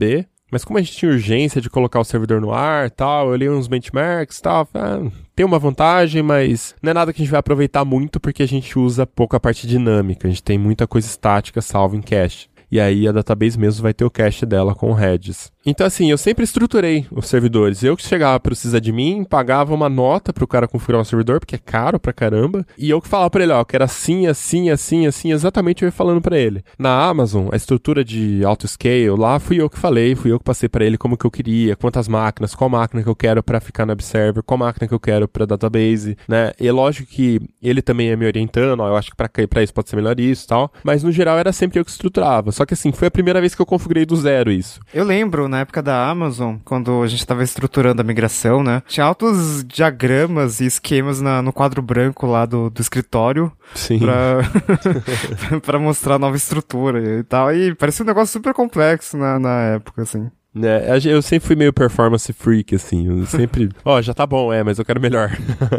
Mas 0.52 0.64
como 0.64 0.78
a 0.78 0.82
gente 0.82 0.96
tinha 0.96 1.12
urgência 1.12 1.60
de 1.60 1.68
colocar 1.68 2.00
o 2.00 2.04
servidor 2.04 2.40
no 2.40 2.54
ar 2.54 2.92
tal, 2.92 3.30
eu 3.30 3.36
li 3.36 3.50
uns 3.50 3.68
benchmarks 3.68 4.40
tal, 4.40 4.70
ah, 4.76 5.00
tem 5.36 5.44
uma 5.44 5.58
vantagem, 5.58 6.22
mas 6.22 6.76
não 6.80 6.92
é 6.92 6.94
nada 6.94 7.12
que 7.12 7.20
a 7.20 7.26
gente 7.26 7.32
vai 7.32 7.40
aproveitar 7.40 7.84
muito 7.84 8.20
porque 8.20 8.44
a 8.44 8.48
gente 8.48 8.78
usa 8.78 9.08
pouco 9.08 9.36
a 9.36 9.40
parte 9.40 9.66
dinâmica, 9.66 10.28
a 10.28 10.30
gente 10.30 10.44
tem 10.44 10.60
muita 10.60 10.86
coisa 10.86 11.08
estática 11.08 11.60
salvo 11.60 11.96
em 11.96 12.02
cache. 12.04 12.48
E 12.74 12.80
aí 12.80 13.08
a 13.08 13.12
database 13.12 13.56
mesmo 13.56 13.84
vai 13.84 13.94
ter 13.94 14.04
o 14.04 14.10
cache 14.10 14.48
dela 14.48 14.74
com 14.74 14.90
o 14.90 14.96
Redis. 14.96 15.54
Então, 15.64 15.88
assim, 15.88 16.12
eu 16.12 16.18
sempre 16.18 16.44
estruturei 16.44 17.06
os 17.12 17.28
servidores. 17.28 17.84
Eu 17.84 17.96
que 17.96 18.04
chegava 18.04 18.40
para 18.40 18.54
de 18.82 18.92
mim, 18.92 19.24
pagava 19.24 19.74
uma 19.74 19.88
nota 19.88 20.34
para 20.34 20.44
o 20.44 20.48
cara 20.48 20.68
configurar 20.68 21.00
um 21.00 21.06
servidor, 21.06 21.40
porque 21.40 21.56
é 21.56 21.60
caro 21.60 22.00
pra 22.00 22.12
caramba. 22.12 22.66
E 22.78 22.90
eu 22.90 23.00
que 23.00 23.08
falava 23.08 23.30
para 23.30 23.44
ele, 23.44 23.54
ó, 23.54 23.64
que 23.64 23.76
era 23.76 23.86
assim, 23.86 24.28
assim, 24.28 24.72
assim, 24.72 25.06
assim, 25.06 25.32
exatamente 25.32 25.84
eu 25.84 25.88
ia 25.88 25.92
falando 25.92 26.20
para 26.20 26.38
ele. 26.38 26.64
Na 26.78 27.06
Amazon, 27.06 27.48
a 27.52 27.56
estrutura 27.56 28.04
de 28.04 28.44
auto 28.44 28.68
scale, 28.68 29.10
lá 29.12 29.40
fui 29.40 29.62
eu 29.62 29.70
que 29.70 29.80
falei, 29.80 30.16
fui 30.16 30.32
eu 30.32 30.40
que 30.40 30.44
passei 30.44 30.68
para 30.68 30.84
ele 30.84 30.98
como 30.98 31.16
que 31.16 31.26
eu 31.26 31.32
queria, 31.32 31.76
quantas 31.76 32.08
máquinas, 32.08 32.56
qual 32.56 32.70
máquina 32.70 33.04
que 33.04 33.10
eu 33.10 33.16
quero 33.16 33.42
para 33.42 33.62
ficar 33.62 33.86
no 33.86 34.02
server, 34.02 34.44
qual 34.44 34.58
máquina 34.58 34.88
que 34.88 34.94
eu 34.94 35.00
quero 35.00 35.28
para 35.28 35.46
database, 35.46 36.18
né? 36.28 36.52
E 36.60 36.70
lógico 36.72 37.10
que 37.10 37.40
ele 37.62 37.82
também 37.82 38.10
ia 38.10 38.18
me 38.18 38.26
orientando, 38.26 38.80
ó, 38.82 38.88
eu 38.88 38.98
acho 38.98 39.12
que 39.12 39.48
para 39.48 39.64
isso 39.64 39.74
pode 39.74 39.90
ser 39.90 39.96
melhor 39.96 40.20
isso, 40.20 40.48
tal. 40.48 40.74
Mas 40.84 41.04
no 41.04 41.12
geral 41.12 41.38
era 41.38 41.54
sempre 41.54 41.80
eu 41.80 41.86
que 41.86 41.92
estruturava. 41.92 42.52
Só 42.52 42.63
que 42.66 42.74
assim, 42.74 42.92
foi 42.92 43.08
a 43.08 43.12
primeira 43.12 43.40
vez 43.40 43.56
que 43.56 43.62
eu 43.62 43.66
configurei 43.66 44.06
do 44.06 44.16
zero 44.16 44.52
isso. 44.52 44.80
Eu 44.94 45.04
lembro, 45.04 45.48
na 45.48 45.62
época 45.62 45.82
da 45.82 46.08
Amazon, 46.08 46.58
quando 46.64 47.02
a 47.04 47.08
gente 47.08 47.20
estava 47.20 47.44
estruturando 47.44 48.02
a 48.02 48.06
migração, 48.06 48.64
né? 48.64 48.82
Tinha 48.88 49.06
altos 49.06 49.64
diagramas 49.66 50.60
e 50.60 50.66
esquemas 50.66 51.22
na, 51.22 51.42
no 51.42 51.54
quadro 51.54 51.82
branco 51.82 52.26
lá 52.26 52.46
do, 52.46 52.70
do 52.70 52.82
escritório. 52.82 53.52
Sim. 53.76 54.00
Pra, 54.00 54.40
pra 55.62 55.80
mostrar 55.80 56.16
a 56.16 56.20
nova 56.20 56.36
estrutura 56.36 57.20
e 57.20 57.24
tal. 57.24 57.54
E 57.54 57.76
parecia 57.76 58.04
um 58.04 58.08
negócio 58.08 58.34
super 58.34 58.54
complexo 58.54 59.18
na, 59.18 59.40
na 59.40 59.62
época, 59.76 60.04
assim. 60.04 60.30
Né? 60.54 60.84
Eu 61.04 61.22
sempre 61.22 61.48
fui 61.48 61.56
meio 61.56 61.74
performance 61.74 62.32
freak, 62.32 62.76
assim. 62.76 63.08
Eu 63.08 63.26
sempre. 63.26 63.70
Ó, 63.84 64.00
já 64.02 64.14
tá 64.14 64.26
bom, 64.26 64.54
é, 64.54 64.62
mas 64.64 64.78
eu 64.78 64.86
quero 64.86 65.02
melhor. 65.02 65.36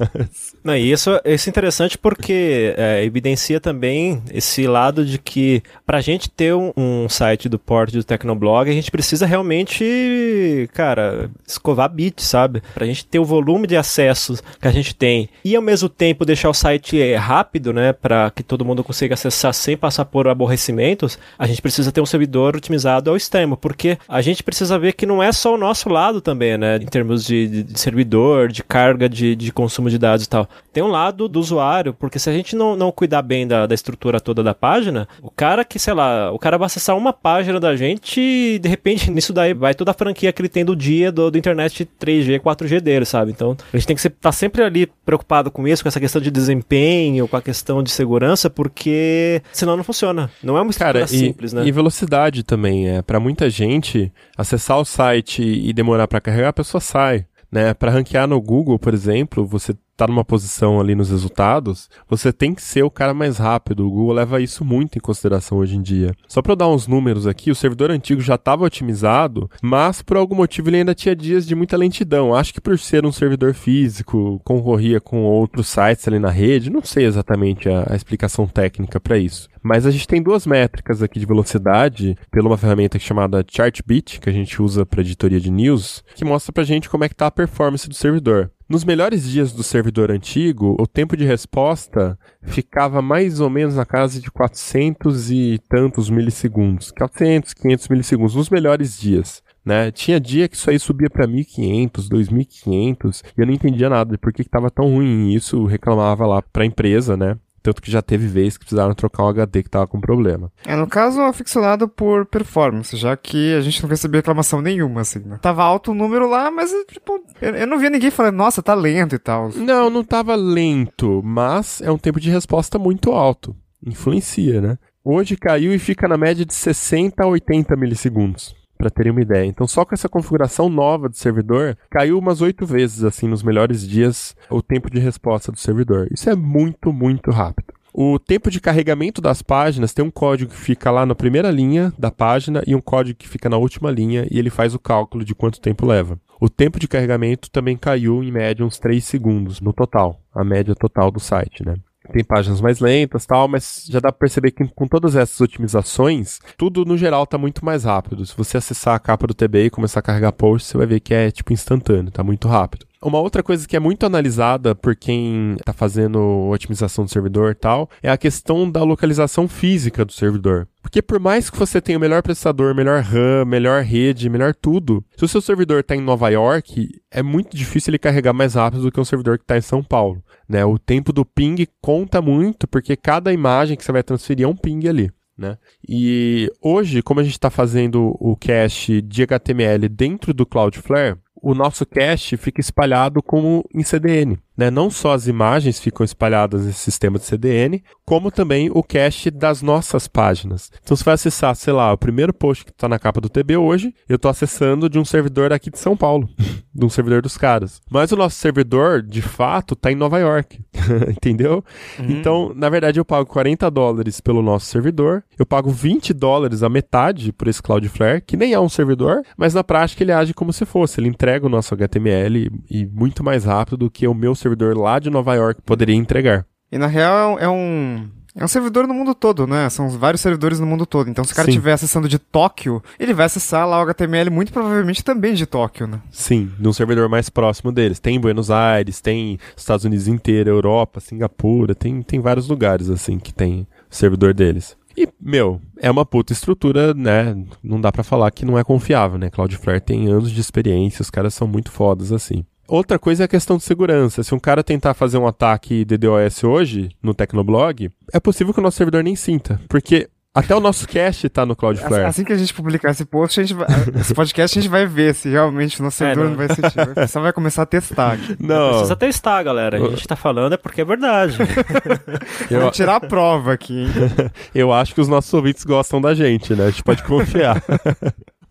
Não, 0.64 0.76
e 0.76 0.90
isso, 0.90 1.10
isso 1.24 1.48
é 1.48 1.51
interessante 1.51 1.96
porque 1.96 2.74
é, 2.76 3.05
evidencia 3.05 3.60
também 3.60 4.20
esse 4.32 4.66
lado 4.66 5.05
de 5.05 5.18
que 5.18 5.62
pra 5.86 6.01
gente 6.01 6.28
ter 6.28 6.55
um, 6.55 6.72
um 6.76 7.09
site 7.09 7.48
do 7.48 7.59
porte 7.59 7.96
do 7.96 8.02
Tecnoblog, 8.02 8.68
a 8.68 8.72
gente 8.72 8.90
precisa 8.90 9.26
realmente, 9.26 10.68
cara, 10.72 11.30
escovar 11.46 11.88
bit, 11.88 12.20
sabe? 12.22 12.60
Pra 12.74 12.86
gente 12.86 13.06
ter 13.06 13.20
o 13.20 13.24
volume 13.24 13.68
de 13.68 13.76
acessos 13.76 14.42
que 14.60 14.66
a 14.66 14.72
gente 14.72 14.94
tem 14.94 15.28
e 15.44 15.55
ao 15.55 15.62
mesmo 15.62 15.88
tempo 15.88 16.24
deixar 16.24 16.51
o 16.51 16.55
site 16.55 17.01
é, 17.01 17.14
rápido, 17.14 17.72
né, 17.72 17.92
Pra 17.92 18.30
que 18.30 18.42
todo 18.42 18.64
mundo 18.64 18.82
consiga 18.82 19.14
acessar 19.14 19.55
sem 19.55 19.76
passar 19.76 20.05
por 20.05 20.26
aborrecimentos, 20.26 21.18
a 21.38 21.46
gente 21.46 21.62
precisa 21.62 21.92
ter 21.92 22.01
um 22.01 22.06
servidor 22.06 22.56
otimizado 22.56 23.10
ao 23.10 23.16
extremo, 23.16 23.56
porque 23.56 23.98
a 24.09 24.20
gente 24.20 24.42
precisa 24.42 24.64
ver 24.78 24.93
que 24.95 25.07
não 25.07 25.23
é 25.23 25.32
só 25.32 25.55
o 25.55 25.59
nosso 25.59 25.89
lado 25.89 26.20
também, 26.20 26.57
né, 26.59 26.77
em 26.77 26.86
termos 26.86 27.24
de, 27.24 27.62
de- 27.65 27.78
servidor, 27.78 28.49
de 28.51 28.62
carga 28.62 29.09
de, 29.09 29.35
de 29.36 29.53
consumo 29.53 29.89
de 29.91 29.99
dados 29.99 30.24
e 30.24 30.28
tal. 30.28 30.49
Tem 30.73 30.82
um 30.82 30.89
lado 30.89 31.28
do 31.28 31.39
usuário, 31.39 31.95
porque 31.95 32.19
se 32.19 32.28
a 32.28 32.32
gente 32.32 32.57
não, 32.57 32.77
não 32.77 32.91
cuidar 32.91 33.23
bem 33.23 33.47
da, 33.47 33.66
da 33.66 33.74
estrutura 33.74 34.20
toda 34.20 34.43
da 34.43 34.55
página, 34.55 35.09
o 35.23 35.31
cara 35.31 35.65
que, 35.65 35.78
sei 35.78 35.95
lá, 35.95 36.31
o 36.32 36.39
cara 36.39 36.59
vai 36.59 36.66
acessar 36.66 36.97
uma 36.97 37.12
página 37.12 37.59
da 37.61 37.77
gente 37.77 38.20
e 38.20 38.59
de 38.59 38.69
repente 38.69 39.11
nisso 39.12 39.32
daí 39.32 39.55
vai 39.55 39.74
toda 39.74 39.91
a 39.91 39.95
franquia 39.95 40.32
que 40.32 40.41
ele 40.41 40.49
tem 40.49 40.65
do 40.65 40.74
dia 40.77 41.11
do, 41.12 41.31
do 41.31 41.39
internet 41.39 41.89
3G, 42.01 42.41
4G 42.41 42.81
dele, 42.81 43.05
sabe? 43.05 43.31
Então 43.31 43.57
a 43.73 43.77
gente 43.77 43.86
tem 43.86 43.97
que 43.97 44.07
estar 44.07 44.32
sempre 44.32 44.62
ali 44.62 44.86
preocupado 45.05 45.51
com 45.51 45.66
isso, 45.69 45.82
com 45.82 45.89
essa 45.89 46.01
questão 46.01 46.20
de 46.20 46.31
desempenho, 46.31 47.28
com 47.28 47.36
a 47.36 47.43
questão 47.43 47.82
de 47.82 47.91
segurança, 47.91 48.49
porque 48.51 49.43
senão 49.53 49.77
não 49.77 49.85
funciona. 49.85 50.31
Não 50.43 50.57
é 50.57 50.62
uma 50.62 50.70
estrutura 50.70 51.01
Cara, 51.05 51.15
e, 51.15 51.19
simples, 51.19 51.53
né? 51.53 51.65
e 51.65 51.73
velocidade 51.73 52.43
também. 52.43 52.89
É, 52.89 53.03
para 53.03 53.20
muita 53.20 53.49
gente, 53.51 54.12
acessar 54.55 54.78
o 54.78 54.85
site 54.85 55.43
e 55.43 55.72
demorar 55.72 56.09
pra 56.09 56.20
carregar, 56.20 56.48
a 56.48 56.52
pessoa 56.52 56.81
sai. 56.81 57.26
Né? 57.51 57.74
Para 57.74 57.93
ranquear 57.93 58.26
no 58.26 58.40
Google, 58.40 58.78
por 58.78 58.94
exemplo, 58.94 59.47
você 59.47 59.74
tá 59.97 60.07
numa 60.07 60.25
posição 60.25 60.81
ali 60.81 60.95
nos 60.95 61.11
resultados, 61.11 61.89
você 62.09 62.33
tem 62.33 62.55
que 62.55 62.62
ser 62.62 62.83
o 62.83 62.91
cara 62.91 63.15
mais 63.15 63.39
rápido. 63.39 63.87
O 63.87 63.91
Google 63.91 64.15
leva 64.15 64.41
isso 64.41 64.65
muito 64.65 64.97
em 64.99 65.01
consideração 65.01 65.59
hoje 65.59 65.77
em 65.77 65.83
dia. 65.83 66.12
Só 66.29 66.43
para 66.43 66.53
eu 66.53 66.57
dar 66.57 66.69
uns 66.69 66.87
números 66.87 67.27
aqui, 67.27 67.51
o 67.51 67.55
servidor 67.55 67.91
antigo 67.91 68.21
já 68.21 68.35
estava 68.35 68.65
otimizado, 68.65 69.49
mas 69.62 70.03
por 70.03 70.16
algum 70.16 70.35
motivo 70.35 70.69
ele 70.69 70.79
ainda 70.79 70.95
tinha 70.95 71.15
dias 71.15 71.47
de 71.47 71.55
muita 71.55 71.77
lentidão. 71.77 72.35
Acho 72.35 72.53
que 72.53 72.61
por 72.61 72.79
ser 72.79 73.07
um 73.07 73.12
servidor 73.12 73.55
físico, 73.55 74.41
concorria 74.45 75.01
com 75.01 75.25
outros 75.25 75.69
sites 75.69 76.07
ali 76.09 76.19
na 76.19 76.31
rede, 76.31 76.71
não 76.71 76.83
sei 76.83 77.05
exatamente 77.05 77.69
a, 77.69 77.87
a 77.91 77.97
explicação 77.97 78.47
técnica 78.47 79.01
para 79.01 79.19
isso. 79.19 79.49
Mas 79.62 79.87
a 79.87 79.91
gente 79.91 80.07
tem 80.07 80.23
duas 80.23 80.47
métricas 80.47 81.03
aqui 81.03 81.19
de 81.19 81.25
velocidade 81.25 82.16
pela 82.31 82.49
uma 82.49 82.59
ferramenta 82.59 82.99
chamada 82.99 83.45
Chartbeat, 83.49 84.21
que 84.21 84.29
a 84.29 84.33
gente 84.33 84.61
usa 84.61 84.85
para 84.85 85.01
editoria 85.01 85.41
de 85.41 85.51
news, 85.51 86.05
que 86.15 86.25
mostra 86.25 86.53
pra 86.53 86.65
gente 86.65 86.91
como 86.91 87.05
é 87.05 87.09
que 87.09 87.15
tá 87.15 87.27
a 87.27 87.31
performance 87.31 87.89
do 87.89 87.95
servidor. 87.95 88.51
Nos 88.66 88.82
melhores 88.82 89.28
dias 89.28 89.53
do 89.53 89.62
servidor 89.62 90.11
antigo, 90.11 90.74
o 90.81 90.86
tempo 90.86 91.19
de 91.19 91.24
resposta 91.24 92.19
ficava 92.43 93.03
mais 93.03 93.39
ou 93.39 93.51
menos 93.51 93.77
na 93.77 93.85
casa 93.85 94.19
de 94.19 94.31
400 94.31 95.31
e 95.31 95.61
tantos 95.69 96.09
milissegundos. 96.09 96.91
400, 96.93 97.53
500 97.53 97.89
milissegundos, 97.89 98.35
nos 98.35 98.49
melhores 98.49 98.99
dias. 98.99 99.43
Né? 99.62 99.91
Tinha 99.91 100.19
dia 100.19 100.49
que 100.49 100.57
isso 100.57 100.70
aí 100.70 100.78
subia 100.78 101.11
para 101.11 101.27
1500, 101.27 102.09
2500, 102.09 103.23
e 103.36 103.41
eu 103.41 103.47
não 103.47 103.53
entendia 103.53 103.91
nada 103.91 104.12
de 104.12 104.19
por 104.19 104.32
que 104.32 104.41
estava 104.41 104.70
tão 104.70 104.86
ruim 104.95 105.32
isso, 105.32 105.66
reclamava 105.66 106.27
lá 106.27 106.41
para 106.41 106.62
a 106.62 106.66
empresa, 106.66 107.16
né? 107.19 107.36
Tanto 107.65 107.81
que 107.81 107.91
já 107.91 108.03
teve 108.03 108.27
vez 108.27 108.59
que 108.59 108.66
precisaram 108.66 108.93
trocar 108.95 109.24
um 109.24 109.28
HD 109.28 109.62
que 109.62 109.70
tava 109.70 109.86
com 109.86 109.99
problema. 109.99 110.53
É, 110.66 110.77
no 110.77 110.86
caso, 110.86 111.23
aficionado 111.23 111.89
por 111.89 112.27
performance, 112.27 112.95
já 112.95 113.16
que 113.16 113.55
a 113.55 113.62
gente 113.62 113.82
não 113.82 113.89
recebeu 113.89 114.19
reclamação 114.19 114.61
nenhuma, 114.61 115.01
assim, 115.01 115.20
né? 115.20 115.39
Tava 115.41 115.65
alto 115.65 115.93
o 115.93 115.95
número 115.95 116.28
lá, 116.28 116.51
mas, 116.51 116.70
tipo, 116.93 117.24
eu, 117.41 117.57
eu 117.57 117.66
não 117.66 117.78
via 117.78 117.89
ninguém 117.89 118.11
falando, 118.11 118.36
nossa, 118.36 118.62
tá 118.62 118.74
lento 118.74 119.15
e 119.15 119.19
tal. 119.19 119.49
Não, 119.57 119.89
não 119.89 120.05
tava 120.05 120.35
lento, 120.35 121.23
mas 121.24 121.81
é 121.81 121.91
um 121.91 121.97
tempo 121.97 122.20
de 122.20 122.31
resposta 122.31 122.78
muito 122.78 123.12
alto. 123.12 123.57
Influencia, 123.82 124.61
né? 124.61 124.78
Hoje 125.03 125.35
caiu 125.35 125.73
e 125.73 125.78
fica 125.78 126.07
na 126.07 126.19
média 126.19 126.45
de 126.45 126.53
60 126.53 127.24
a 127.24 127.27
80 127.27 127.74
milissegundos. 127.77 128.55
Pra 128.85 128.90
terem 128.90 129.12
uma 129.12 129.23
ideia. 129.23 129.47
Então, 129.47 129.66
só 129.66 129.82
com 129.82 129.94
essa 129.94 130.11
configuração 130.11 130.69
nova 130.69 131.09
do 131.09 131.16
servidor, 131.16 131.74
caiu 131.89 132.19
umas 132.19 132.43
oito 132.43 132.66
vezes, 132.66 133.02
assim, 133.02 133.27
nos 133.27 133.43
melhores 133.43 133.89
dias, 133.89 134.36
o 134.51 134.61
tempo 134.61 134.90
de 134.90 135.01
resposta 135.01 135.51
do 135.51 135.59
servidor. 135.59 136.06
Isso 136.12 136.28
é 136.28 136.36
muito, 136.36 136.93
muito 136.93 137.31
rápido. 137.31 137.73
O 137.94 138.19
tempo 138.19 138.51
de 138.51 138.61
carregamento 138.61 139.23
das 139.23 139.40
páginas 139.40 139.94
tem 139.94 140.05
um 140.05 140.11
código 140.11 140.51
que 140.51 140.59
fica 140.59 140.90
lá 140.90 141.06
na 141.06 141.15
primeira 141.15 141.51
linha 141.51 141.94
da 141.98 142.11
página 142.11 142.62
e 142.66 142.74
um 142.74 142.81
código 142.81 143.19
que 143.19 143.27
fica 143.27 143.48
na 143.48 143.56
última 143.56 143.90
linha 143.90 144.28
e 144.31 144.39
ele 144.39 144.51
faz 144.51 144.74
o 144.74 144.78
cálculo 144.78 145.24
de 145.24 145.35
quanto 145.35 145.59
tempo 145.59 145.86
leva. 145.86 146.20
O 146.39 146.51
tempo 146.51 146.78
de 146.78 146.86
carregamento 146.86 147.51
também 147.51 147.78
caiu 147.78 148.23
em 148.23 148.31
média 148.31 148.66
uns 148.66 148.78
3 148.78 149.02
segundos 149.02 149.62
no 149.62 149.73
total, 149.73 150.20
a 150.35 150.44
média 150.44 150.74
total 150.74 151.11
do 151.11 151.20
site, 151.20 151.65
né? 151.65 151.77
Tem 152.12 152.24
páginas 152.24 152.60
mais 152.60 152.81
lentas 152.81 153.26
tal, 153.26 153.48
mas 153.48 153.86
já 153.89 154.01
dá 154.01 154.12
para 154.12 154.18
perceber 154.18 154.51
que 154.51 154.64
com 154.68 154.86
todas 154.86 155.16
essas 155.16 155.40
otimizações, 155.40 156.39
tudo 156.56 156.85
no 156.85 156.97
geral 156.97 157.26
tá 157.26 157.39
muito 157.39 157.64
mais 157.64 157.85
rápido. 157.85 158.24
Se 158.26 158.36
você 158.36 158.56
acessar 158.56 158.94
a 158.94 158.98
capa 158.98 159.26
do 159.26 159.35
TB 159.35 159.66
e 159.66 159.70
começar 159.70 160.01
a 160.01 160.02
carregar 160.02 160.32
post, 160.32 160.68
você 160.68 160.76
vai 160.76 160.86
ver 160.86 161.01
que 161.01 161.14
é 161.14 161.31
tipo 161.31 161.52
instantâneo, 161.52 162.10
tá 162.10 162.22
muito 162.22 162.48
rápido. 162.48 162.86
Uma 163.05 163.20
outra 163.20 163.43
coisa 163.43 163.68
que 163.68 163.76
é 163.76 163.81
muito 163.81 164.06
analisada 164.06 164.74
por 164.74 164.97
quem 164.97 165.56
está 165.59 165.74
fazendo 165.74 166.48
otimização 166.48 167.05
do 167.05 167.10
servidor 167.10 167.52
e 167.52 167.55
tal, 167.55 167.90
é 168.02 168.10
a 168.10 168.16
questão 168.16 168.70
da 168.70 168.82
localização 168.82 169.47
física 169.47 170.06
do 170.06 170.12
servidor. 170.12 170.66
Porque 170.81 171.02
por 171.02 171.20
mais 171.20 171.51
que 171.51 171.59
você 171.59 171.82
tenha 171.82 171.98
o 171.98 172.01
melhor 172.01 172.22
processador, 172.22 172.74
melhor 172.74 173.02
RAM, 173.02 173.44
melhor 173.44 173.82
rede, 173.82 174.31
melhor 174.31 174.55
tudo, 174.55 175.05
se 175.18 175.24
o 175.24 175.28
seu 175.28 175.43
servidor 175.43 175.81
está 175.81 175.94
em 175.94 176.01
Nova 176.01 176.31
York, 176.31 176.89
é 177.10 177.22
muito 177.22 177.55
difícil 177.55 177.90
ele 177.90 177.98
carregar 177.98 178.32
mais 178.32 178.55
rápido 178.55 178.82
do 178.82 178.90
que 178.90 178.98
um 178.98 179.05
servidor 179.05 179.36
que 179.36 179.44
está 179.44 179.59
em 179.59 179.62
São 179.62 179.82
Paulo. 179.82 180.23
Né? 180.49 180.65
O 180.65 180.79
tempo 180.79 181.12
do 181.12 181.25
ping 181.25 181.66
conta 181.81 182.21
muito, 182.21 182.69
porque 182.69 182.97
cada 182.97 183.33
imagem 183.33 183.77
que 183.77 183.85
você 183.85 183.93
vai 183.93 184.03
transferir 184.03 184.45
é 184.45 184.49
um 184.49 184.57
ping 184.57 184.87
ali. 184.89 185.11
Né? 185.37 185.59
E 185.89 186.51
hoje, 186.62 187.03
como 187.03 187.21
a 187.21 187.25
gente 187.25 187.33
está 187.33 187.51
fazendo 187.51 188.16
o 188.21 188.37
cache 188.37 189.03
de 189.03 189.23
HTML 189.23 189.89
dentro 189.89 190.33
do 190.33 190.47
Cloudflare, 190.47 191.16
o 191.43 191.55
nosso 191.55 191.85
cache 191.85 192.37
fica 192.37 192.61
espalhado 192.61 193.23
como 193.23 193.65
em 193.75 193.83
CDN. 193.83 194.39
Né? 194.56 194.70
Não 194.70 194.90
só 194.90 195.12
as 195.12 195.26
imagens 195.26 195.81
ficam 195.81 196.05
espalhadas 196.05 196.64
nesse 196.64 196.78
sistema 196.78 197.18
de 197.18 197.24
CDN, 197.24 197.82
como 198.05 198.31
também 198.31 198.70
o 198.72 198.82
cache 198.82 199.31
das 199.31 199.62
nossas 199.62 200.06
páginas. 200.06 200.70
Então 200.82 200.97
você 200.97 201.05
vai 201.05 201.14
acessar, 201.14 201.55
sei 201.56 201.72
lá, 201.72 201.93
o 201.93 201.98
primeiro 201.98 202.32
post 202.32 202.64
que 202.64 202.70
está 202.70 202.89
na 202.89 202.98
capa 202.98 203.20
do 203.20 203.28
TB 203.28 203.56
hoje, 203.56 203.94
eu 204.09 204.16
estou 204.16 204.31
acessando 204.31 204.89
de 204.89 204.98
um 204.98 205.05
servidor 205.05 205.52
aqui 205.52 205.70
de 205.70 205.78
São 205.78 205.97
Paulo, 205.97 206.28
de 206.74 206.85
um 206.85 206.89
servidor 206.89 207.22
dos 207.22 207.36
caras. 207.36 207.81
Mas 207.90 208.12
o 208.12 208.16
nosso 208.16 208.36
servidor, 208.36 209.02
de 209.02 209.22
fato, 209.22 209.74
está 209.74 209.90
em 209.90 209.97
Nova 209.97 210.18
York. 210.18 210.60
Entendeu? 211.10 211.64
Então, 211.98 212.52
na 212.55 212.68
verdade, 212.68 213.01
eu 213.01 213.05
pago 213.05 213.28
40 213.28 213.70
dólares 213.70 214.20
pelo 214.20 214.43
nosso 214.43 214.66
servidor, 214.66 215.24
eu 215.39 215.47
pago 215.47 215.70
20 215.70 216.12
dólares 216.12 216.62
a 216.62 216.68
metade 216.68 217.32
por 217.32 217.48
esse 217.48 217.62
Cloudflare, 217.62 218.22
que 218.24 218.36
nem 218.36 218.52
é 218.52 218.60
um 218.60 218.68
servidor, 218.68 219.22
mas 219.36 219.55
na 219.55 219.64
prática 219.64 220.02
ele 220.02 220.12
age 220.12 220.35
como 220.35 220.52
se 220.52 220.64
fosse. 220.64 221.01
Ele 221.01 221.09
entrega 221.09 221.47
o 221.47 221.48
nosso 221.48 221.74
HTML 221.74 222.51
e, 222.70 222.82
e 222.82 222.86
muito 222.86 223.24
mais 223.24 223.44
rápido 223.44 223.78
do 223.78 223.90
que 223.90 224.06
o 224.06 224.14
meu 224.14 224.35
servidor 224.35 224.44
lá 224.77 224.99
de 224.99 225.11
Nova 225.11 225.35
York 225.35 225.62
poderia 225.62 225.95
entregar. 225.95 226.47
E 226.71 226.79
na 226.79 226.87
real 226.87 227.39
é 227.39 227.49
um. 227.49 228.09
É 228.37 228.45
um 228.45 228.49
servidor 228.49 228.89
no 228.89 228.93
mundo 228.93 229.15
todo, 229.15 229.47
né? 229.47 229.71
São 229.71 229.89
vários 229.89 230.21
servidores 230.21 230.59
no 230.59 230.66
mundo 230.66 230.85
todo. 230.85 231.09
Então, 231.09 231.23
se 231.23 231.33
o 231.33 231.37
cara 231.37 231.49
estiver 231.49 231.73
acessando 231.73 232.09
de 232.09 232.19
Tóquio, 232.19 232.83
ele 232.99 233.15
vai 233.15 233.27
acessar 233.27 233.65
lá 233.65 233.79
o 233.79 233.83
HTML 233.83 234.29
muito 234.29 234.53
provavelmente 234.53 235.05
também 235.05 235.35
de 235.35 235.47
Tóquio, 235.47 235.87
né? 235.87 236.01
Sim, 236.11 236.51
de 236.59 236.66
um 236.66 236.73
servidor 236.73 237.09
mais 237.09 237.31
próximo 237.31 237.71
deles. 237.71 238.01
Tem 238.01 238.16
em 238.16 238.21
Buenos 238.21 238.51
Aires, 238.51 239.01
tem 239.01 239.39
Estados 239.57 239.85
Unidos 239.85 240.09
inteiro, 240.09 240.51
Europa, 240.51 240.99
Singapura, 240.99 241.77
tem, 241.77 242.03
tem 242.03 242.19
vários 242.19 242.49
lugares 242.49 242.91
assim 242.91 243.21
que 243.21 243.33
tem 243.33 243.69
servidor 243.89 244.35
deles. 244.35 244.77
E, 244.97 245.09
meu, 245.21 245.61
é 245.79 245.91
uma 245.91 246.07
puta 246.07 246.33
estrutura, 246.33 246.95
né? 246.95 247.37
Não 247.62 247.81
dá 247.81 247.91
pra 247.91 248.05
falar 248.05 248.31
que 248.31 248.45
não 248.45 248.59
é 248.59 248.65
confiável, 248.65 249.19
né? 249.19 249.29
Cloudflare 249.29 249.81
tem 249.81 250.09
anos 250.09 250.31
de 250.31 250.41
experiência, 250.41 251.03
os 251.03 251.11
caras 251.11 251.35
são 251.35 251.49
muito 251.49 251.71
fodas 251.71 252.12
assim. 252.12 252.45
Outra 252.66 252.99
coisa 252.99 253.24
é 253.24 253.27
a 253.27 253.28
questão 253.28 253.57
de 253.57 253.65
segurança. 253.65 254.23
Se 254.23 254.35
um 254.35 254.39
cara 254.39 254.65
tentar 254.65 254.95
fazer 254.95 255.19
um 255.19 255.27
ataque 255.27 255.85
DDoS 255.85 256.45
hoje, 256.45 256.91
no 257.03 257.12
Tecnoblog, 257.15 257.91
é 258.12 258.20
possível 258.20 258.55
que 258.55 258.61
o 258.61 258.62
nosso 258.62 258.77
servidor 258.78 259.03
nem 259.05 259.15
sinta. 259.15 259.61
Porque 259.69 260.09
até 260.35 260.53
o 260.53 260.59
nosso 260.59 260.89
cache 260.89 261.28
tá 261.28 261.47
no 261.47 261.55
Cloudflare. 261.55 262.07
Assim 262.07 262.24
que 262.24 262.32
a 262.32 262.36
gente 262.36 262.53
publicar 262.53 262.91
esse 262.91 263.05
post, 263.05 263.39
a 263.39 263.45
gente 263.45 263.55
vai, 263.55 263.69
esse 264.01 264.12
podcast, 264.12 264.59
a 264.59 264.62
gente 264.62 264.70
vai 264.70 264.85
ver 264.85 265.15
se 265.15 265.28
realmente 265.28 265.78
o 265.78 265.85
nosso 265.85 266.03
É, 266.03 266.07
servidor 266.09 266.24
não. 266.24 266.31
não 266.31 266.36
vai 266.36 266.49
sentir. 266.49 266.95
Pessoal 266.95 267.23
vai 267.23 267.32
começar 267.32 267.62
a 267.62 267.66
testar 267.66 268.15
aqui. 268.15 268.36
Não, 268.41 268.70
Precisa 268.70 268.97
testar, 268.97 269.43
galera. 269.45 269.77
A 269.77 269.91
gente 269.91 270.09
tá 270.09 270.16
falando 270.16 270.55
é 270.55 270.57
porque 270.57 270.81
é 270.81 270.85
verdade. 270.85 271.36
eu, 272.51 272.59
Vamos 272.61 272.77
tirar 272.77 272.97
a 272.97 273.01
prova 273.01 273.53
aqui, 273.53 273.85
hein? 273.85 273.89
eu 274.53 274.73
acho 274.73 274.93
que 274.93 275.01
os 275.01 275.07
nossos 275.07 275.32
ouvintes 275.32 275.62
gostam 275.65 276.01
da 276.01 276.15
gente, 276.15 276.53
né? 276.55 276.66
A 276.66 276.70
gente 276.70 276.82
pode 276.82 277.05
confiar. 277.05 277.62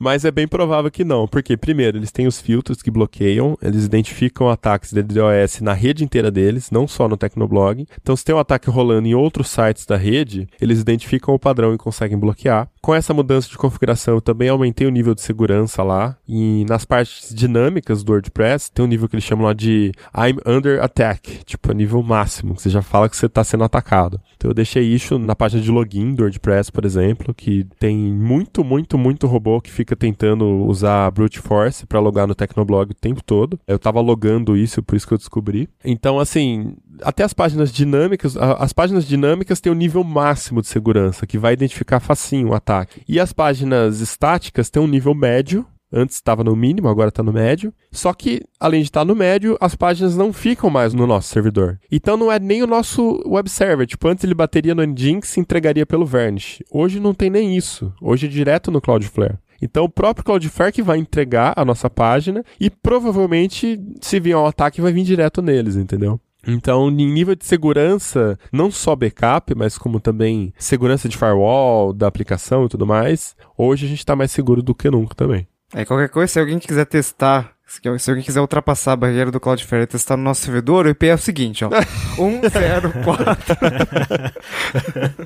Mas 0.04 0.26
é 0.26 0.32
bem 0.32 0.46
provável 0.46 0.92
que 0.92 1.06
não, 1.06 1.26
porque, 1.26 1.56
primeiro, 1.56 1.98
eles 1.98 2.12
têm 2.12 2.28
os 2.28 2.42
filtros 2.42 2.82
que 2.82 2.92
bloqueiam, 2.92 3.58
eles 3.62 3.86
identificam 3.86 4.50
ataques 4.50 4.92
de 4.92 5.02
DDoS 5.02 5.62
na 5.62 5.72
rede 5.72 6.04
inteira 6.04 6.30
deles, 6.30 6.70
não 6.70 6.86
só 6.86 7.08
no 7.08 7.16
Tecnoblog. 7.16 7.88
Então, 8.02 8.14
se 8.14 8.26
tem 8.26 8.36
um 8.36 8.40
ataque 8.40 8.70
rolando 8.70 9.08
em 9.08 9.16
outros 9.16 9.48
sites 9.48 9.86
da 9.86 9.96
rede, 9.96 10.46
eles 10.60 10.82
identificam 10.82 11.34
o 11.34 11.40
padrão 11.40 11.74
e 11.74 11.78
conseguem 11.78 12.20
bloquear. 12.20 12.70
Com 12.84 12.94
essa 12.94 13.14
mudança 13.14 13.48
de 13.50 13.58
configuração, 13.58 14.16
eu 14.16 14.22
também 14.22 14.50
aumentei 14.50 14.86
o 14.86 14.90
nível 14.90 15.16
de 15.16 15.22
segurança 15.22 15.82
lá. 15.82 16.18
E 16.28 16.66
nas 16.68 16.84
partes 16.84 17.34
dinâmicas 17.34 18.04
do 18.04 18.12
WordPress, 18.12 18.70
tem 18.70 18.84
um 18.84 18.88
nível 18.90 19.08
que 19.08 19.16
eles 19.16 19.24
chamam 19.24 19.46
lá 19.46 19.54
de 19.54 19.94
I'm 20.14 20.38
under 20.46 20.84
attack, 20.84 21.46
tipo, 21.46 21.72
é 21.72 21.74
nível 21.74 22.04
máximo, 22.04 22.54
que 22.54 22.62
você 22.62 22.70
já 22.70 22.82
fala 22.82 23.08
que 23.08 23.16
você 23.16 23.28
está 23.28 23.42
sendo 23.42 23.64
atacado. 23.64 24.20
Então 24.36 24.52
eu 24.52 24.54
deixei 24.54 24.84
isso 24.84 25.18
na 25.18 25.34
página 25.34 25.62
de 25.62 25.72
login 25.72 26.14
do 26.14 26.24
WordPress, 26.24 26.70
por 26.74 26.84
exemplo, 26.84 27.34
que 27.34 27.66
tem 27.80 27.96
muito, 27.98 28.66
muito, 28.66 28.98
muito 28.98 29.28
robô 29.28 29.62
que 29.62 29.72
fica 29.72 29.96
tentando 29.96 30.46
usar 30.66 31.10
brute 31.12 31.40
force 31.40 31.86
para 31.86 32.02
logar 32.02 32.28
no 32.28 32.36
Tecnoblog 32.36 32.92
o 32.92 32.94
tempo 32.94 33.24
todo. 33.24 33.58
Eu 33.66 33.80
tava 33.80 34.02
logando 34.02 34.58
isso, 34.58 34.84
por 34.84 34.98
isso 34.98 35.08
que 35.08 35.14
eu 35.14 35.18
descobri. 35.18 35.70
Então, 35.86 36.20
assim, 36.20 36.76
até 37.02 37.24
as 37.24 37.32
páginas 37.32 37.72
dinâmicas, 37.72 38.36
as 38.36 38.74
páginas 38.74 39.08
dinâmicas 39.08 39.62
têm 39.62 39.72
o 39.72 39.76
um 39.76 39.78
nível 39.78 40.04
máximo 40.04 40.60
de 40.60 40.68
segurança, 40.68 41.26
que 41.26 41.38
vai 41.38 41.54
identificar 41.54 42.02
facinho 42.02 42.50
o 42.50 42.54
ataque. 42.54 42.73
E 43.08 43.20
as 43.20 43.32
páginas 43.32 44.00
estáticas 44.00 44.70
têm 44.70 44.82
um 44.82 44.88
nível 44.88 45.14
médio, 45.14 45.66
Antes 45.96 46.16
estava 46.16 46.44
no 46.44 46.56
mínimo, 46.56 46.88
agora 46.88 47.10
está 47.10 47.22
no 47.22 47.32
médio. 47.32 47.72
Só 47.92 48.12
que, 48.14 48.42
além 48.60 48.82
de 48.82 48.88
estar 48.88 49.02
tá 49.02 49.06
no 49.06 49.16
médio, 49.16 49.56
as 49.62 49.76
páginas 49.76 50.18
não 50.18 50.34
ficam 50.34 50.68
mais 50.68 50.92
no 50.92 51.06
nosso 51.06 51.30
servidor. 51.30 51.80
Então 51.92 52.18
não 52.18 52.32
é 52.32 52.40
nem 52.40 52.64
o 52.64 52.68
nosso 52.68 53.22
web 53.28 53.48
server. 53.48 53.86
Tipo, 53.86 54.08
antes 54.08 54.24
ele 54.24 54.34
bateria 54.34 54.74
no 54.74 54.84
Nginx 54.84 55.38
e 55.38 55.40
entregaria 55.40 55.86
pelo 55.86 56.04
Varnish. 56.04 56.64
Hoje 56.72 57.00
não 57.00 57.14
tem 57.14 57.30
nem 57.30 57.56
isso. 57.56 57.94
Hoje 58.02 58.26
é 58.26 58.30
direto 58.30 58.72
no 58.72 58.82
Cloudflare. 58.82 59.38
Então 59.62 59.86
o 59.86 59.90
próprio 59.90 60.26
Cloudflare 60.26 60.74
que 60.74 60.82
vai 60.82 60.98
entregar 60.98 61.54
a 61.56 61.64
nossa 61.64 61.92
página 61.92 62.44
e 62.60 62.72
provavelmente, 62.72 63.80
se 64.02 64.20
vier 64.20 64.36
um 64.36 64.48
ataque, 64.48 64.82
vai 64.82 64.92
vir 64.92 65.04
direto 65.04 65.44
neles, 65.44 65.76
entendeu? 65.76 66.20
Então, 66.46 66.90
em 66.90 67.12
nível 67.12 67.36
de 67.36 67.46
segurança, 67.46 68.38
não 68.52 68.70
só 68.70 68.96
backup, 68.96 69.56
mas 69.56 69.78
como 69.78 70.00
também 70.00 70.54
segurança 70.58 71.08
de 71.08 71.18
firewall, 71.18 71.94
da 71.94 72.08
aplicação 72.08 72.66
e 72.66 72.70
tudo 72.70 72.86
mais, 72.86 73.36
hoje 73.58 73.86
a 73.86 73.90
gente 73.90 74.00
está 74.00 74.16
mais 74.16 74.32
seguro 74.32 74.62
do 74.62 74.76
que 74.76 74.90
nunca 74.90 75.16
também. 75.16 75.48
É, 75.74 75.86
qualquer 75.86 76.10
coisa, 76.10 76.32
se 76.32 76.40
alguém 76.40 76.60
quiser 76.60 76.86
testar, 76.86 77.54
se 77.98 78.10
alguém 78.10 78.24
quiser 78.24 78.42
ultrapassar 78.42 78.92
a 78.92 78.96
barreira 78.96 79.32
do 79.32 79.40
Cloudflare 79.40 79.86
e 79.86 79.88
testar 79.88 80.18
no 80.18 80.24
nosso 80.24 80.42
servidor, 80.42 80.86
o 80.86 80.90
IP 80.90 81.08
é 81.08 81.16
o 81.16 81.18
seguinte, 81.18 81.66
ó. 81.66 81.70
104. 82.16 83.58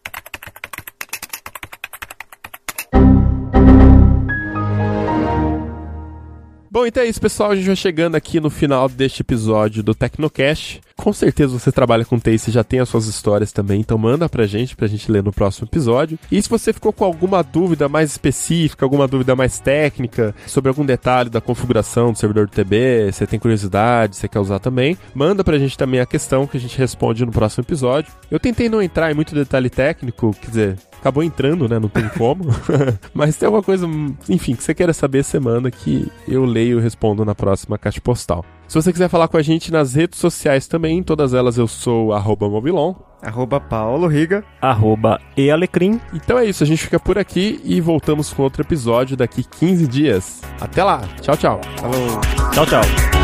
Bom, 6.75 6.85
então 6.85 7.05
é 7.05 7.07
isso, 7.07 7.21
pessoal. 7.21 7.53
A 7.53 7.55
gente 7.55 7.69
vai 7.69 7.77
chegando 7.77 8.17
aqui 8.17 8.41
no 8.41 8.51
final 8.51 8.89
deste 8.89 9.21
episódio 9.21 9.81
do 9.81 9.95
Tecnocast. 9.95 10.81
Com 10.97 11.13
certeza 11.13 11.57
você 11.57 11.71
trabalha 11.71 12.05
com 12.05 12.19
TI, 12.19 12.35
e 12.49 12.51
já 12.51 12.65
tem 12.65 12.81
as 12.81 12.89
suas 12.89 13.07
histórias 13.07 13.53
também, 13.53 13.81
então 13.81 13.97
manda 13.97 14.29
pra 14.29 14.45
gente, 14.45 14.75
pra 14.75 14.89
gente 14.89 15.11
ler 15.11 15.23
no 15.23 15.33
próximo 15.33 15.69
episódio. 15.69 16.19
E 16.33 16.43
se 16.43 16.49
você 16.49 16.73
ficou 16.73 16.93
com 16.93 17.05
alguma 17.05 17.45
dúvida 17.45 17.89
mais 17.89 18.11
específica, 18.11 18.85
alguma 18.85 19.07
dúvida 19.07 19.37
mais 19.37 19.61
técnica, 19.61 20.35
sobre 20.49 20.69
algum 20.69 20.85
detalhe 20.85 21.31
da 21.31 21.41
configuração 21.41 22.11
do 22.11 22.19
servidor 22.19 22.47
do 22.47 22.53
TB, 22.53 23.13
você 23.13 23.25
tem 23.25 23.39
curiosidade, 23.39 24.17
você 24.17 24.27
quer 24.27 24.41
usar 24.41 24.59
também, 24.59 24.99
manda 25.15 25.45
pra 25.45 25.59
gente 25.59 25.79
também 25.79 26.01
a 26.01 26.07
questão 26.07 26.45
que 26.45 26.57
a 26.57 26.61
gente 26.61 26.77
responde 26.77 27.25
no 27.25 27.31
próximo 27.31 27.63
episódio. 27.63 28.13
Eu 28.29 28.41
tentei 28.41 28.69
não 28.69 28.83
entrar 28.83 29.13
em 29.13 29.15
muito 29.15 29.33
detalhe 29.33 29.71
técnico, 29.71 30.35
quer 30.41 30.49
dizer, 30.49 30.77
acabou 31.05 31.23
entrando, 31.23 31.69
né? 31.69 31.79
Não 31.79 31.89
tem 31.89 32.09
como. 32.09 32.45
Mas 33.13 33.37
tem 33.37 33.47
alguma 33.47 33.63
coisa, 33.63 33.87
enfim, 34.27 34.55
que 34.55 34.65
você 34.65 34.75
queira 34.75 34.95
saber, 34.95 35.23
manda 35.41 35.71
que 35.71 36.11
eu 36.27 36.47
leio 36.47 36.79
e 36.79 36.83
respondo 36.83 37.25
na 37.25 37.35
próxima 37.35 37.77
caixa 37.77 38.01
postal. 38.01 38.45
Se 38.67 38.81
você 38.81 38.91
quiser 38.91 39.11
falar 39.11 39.29
com 39.29 39.37
a 39.37 39.43
gente 39.43 39.71
nas 39.71 39.95
redes 39.95 40.19
sociais 40.19 40.67
também, 40.67 41.03
todas 41.03 41.35
elas 41.35 41.59
eu 41.59 41.69
sou 41.69 42.15
arroba 42.15 42.49
mobilon. 42.49 42.95
Arroba 43.21 43.61
Paulo 43.61 44.07
Riga. 44.07 44.43
Arroba 44.61 45.21
ealecrim. 45.37 46.01
Então 46.15 46.39
é 46.39 46.47
isso, 46.47 46.65
a 46.65 46.67
gente 46.67 46.83
fica 46.83 46.99
por 46.99 47.19
aqui 47.19 47.61
e 47.65 47.81
voltamos 47.81 48.33
com 48.33 48.43
outro 48.43 48.63
episódio 48.63 49.17
daqui 49.17 49.45
15 49.45 49.87
dias. 49.87 50.41
Até 50.61 50.83
lá, 50.83 51.03
tchau, 51.21 51.37
tchau. 51.37 51.61
Falou. 51.77 52.21
Tchau, 52.53 52.67
tchau. 52.67 53.24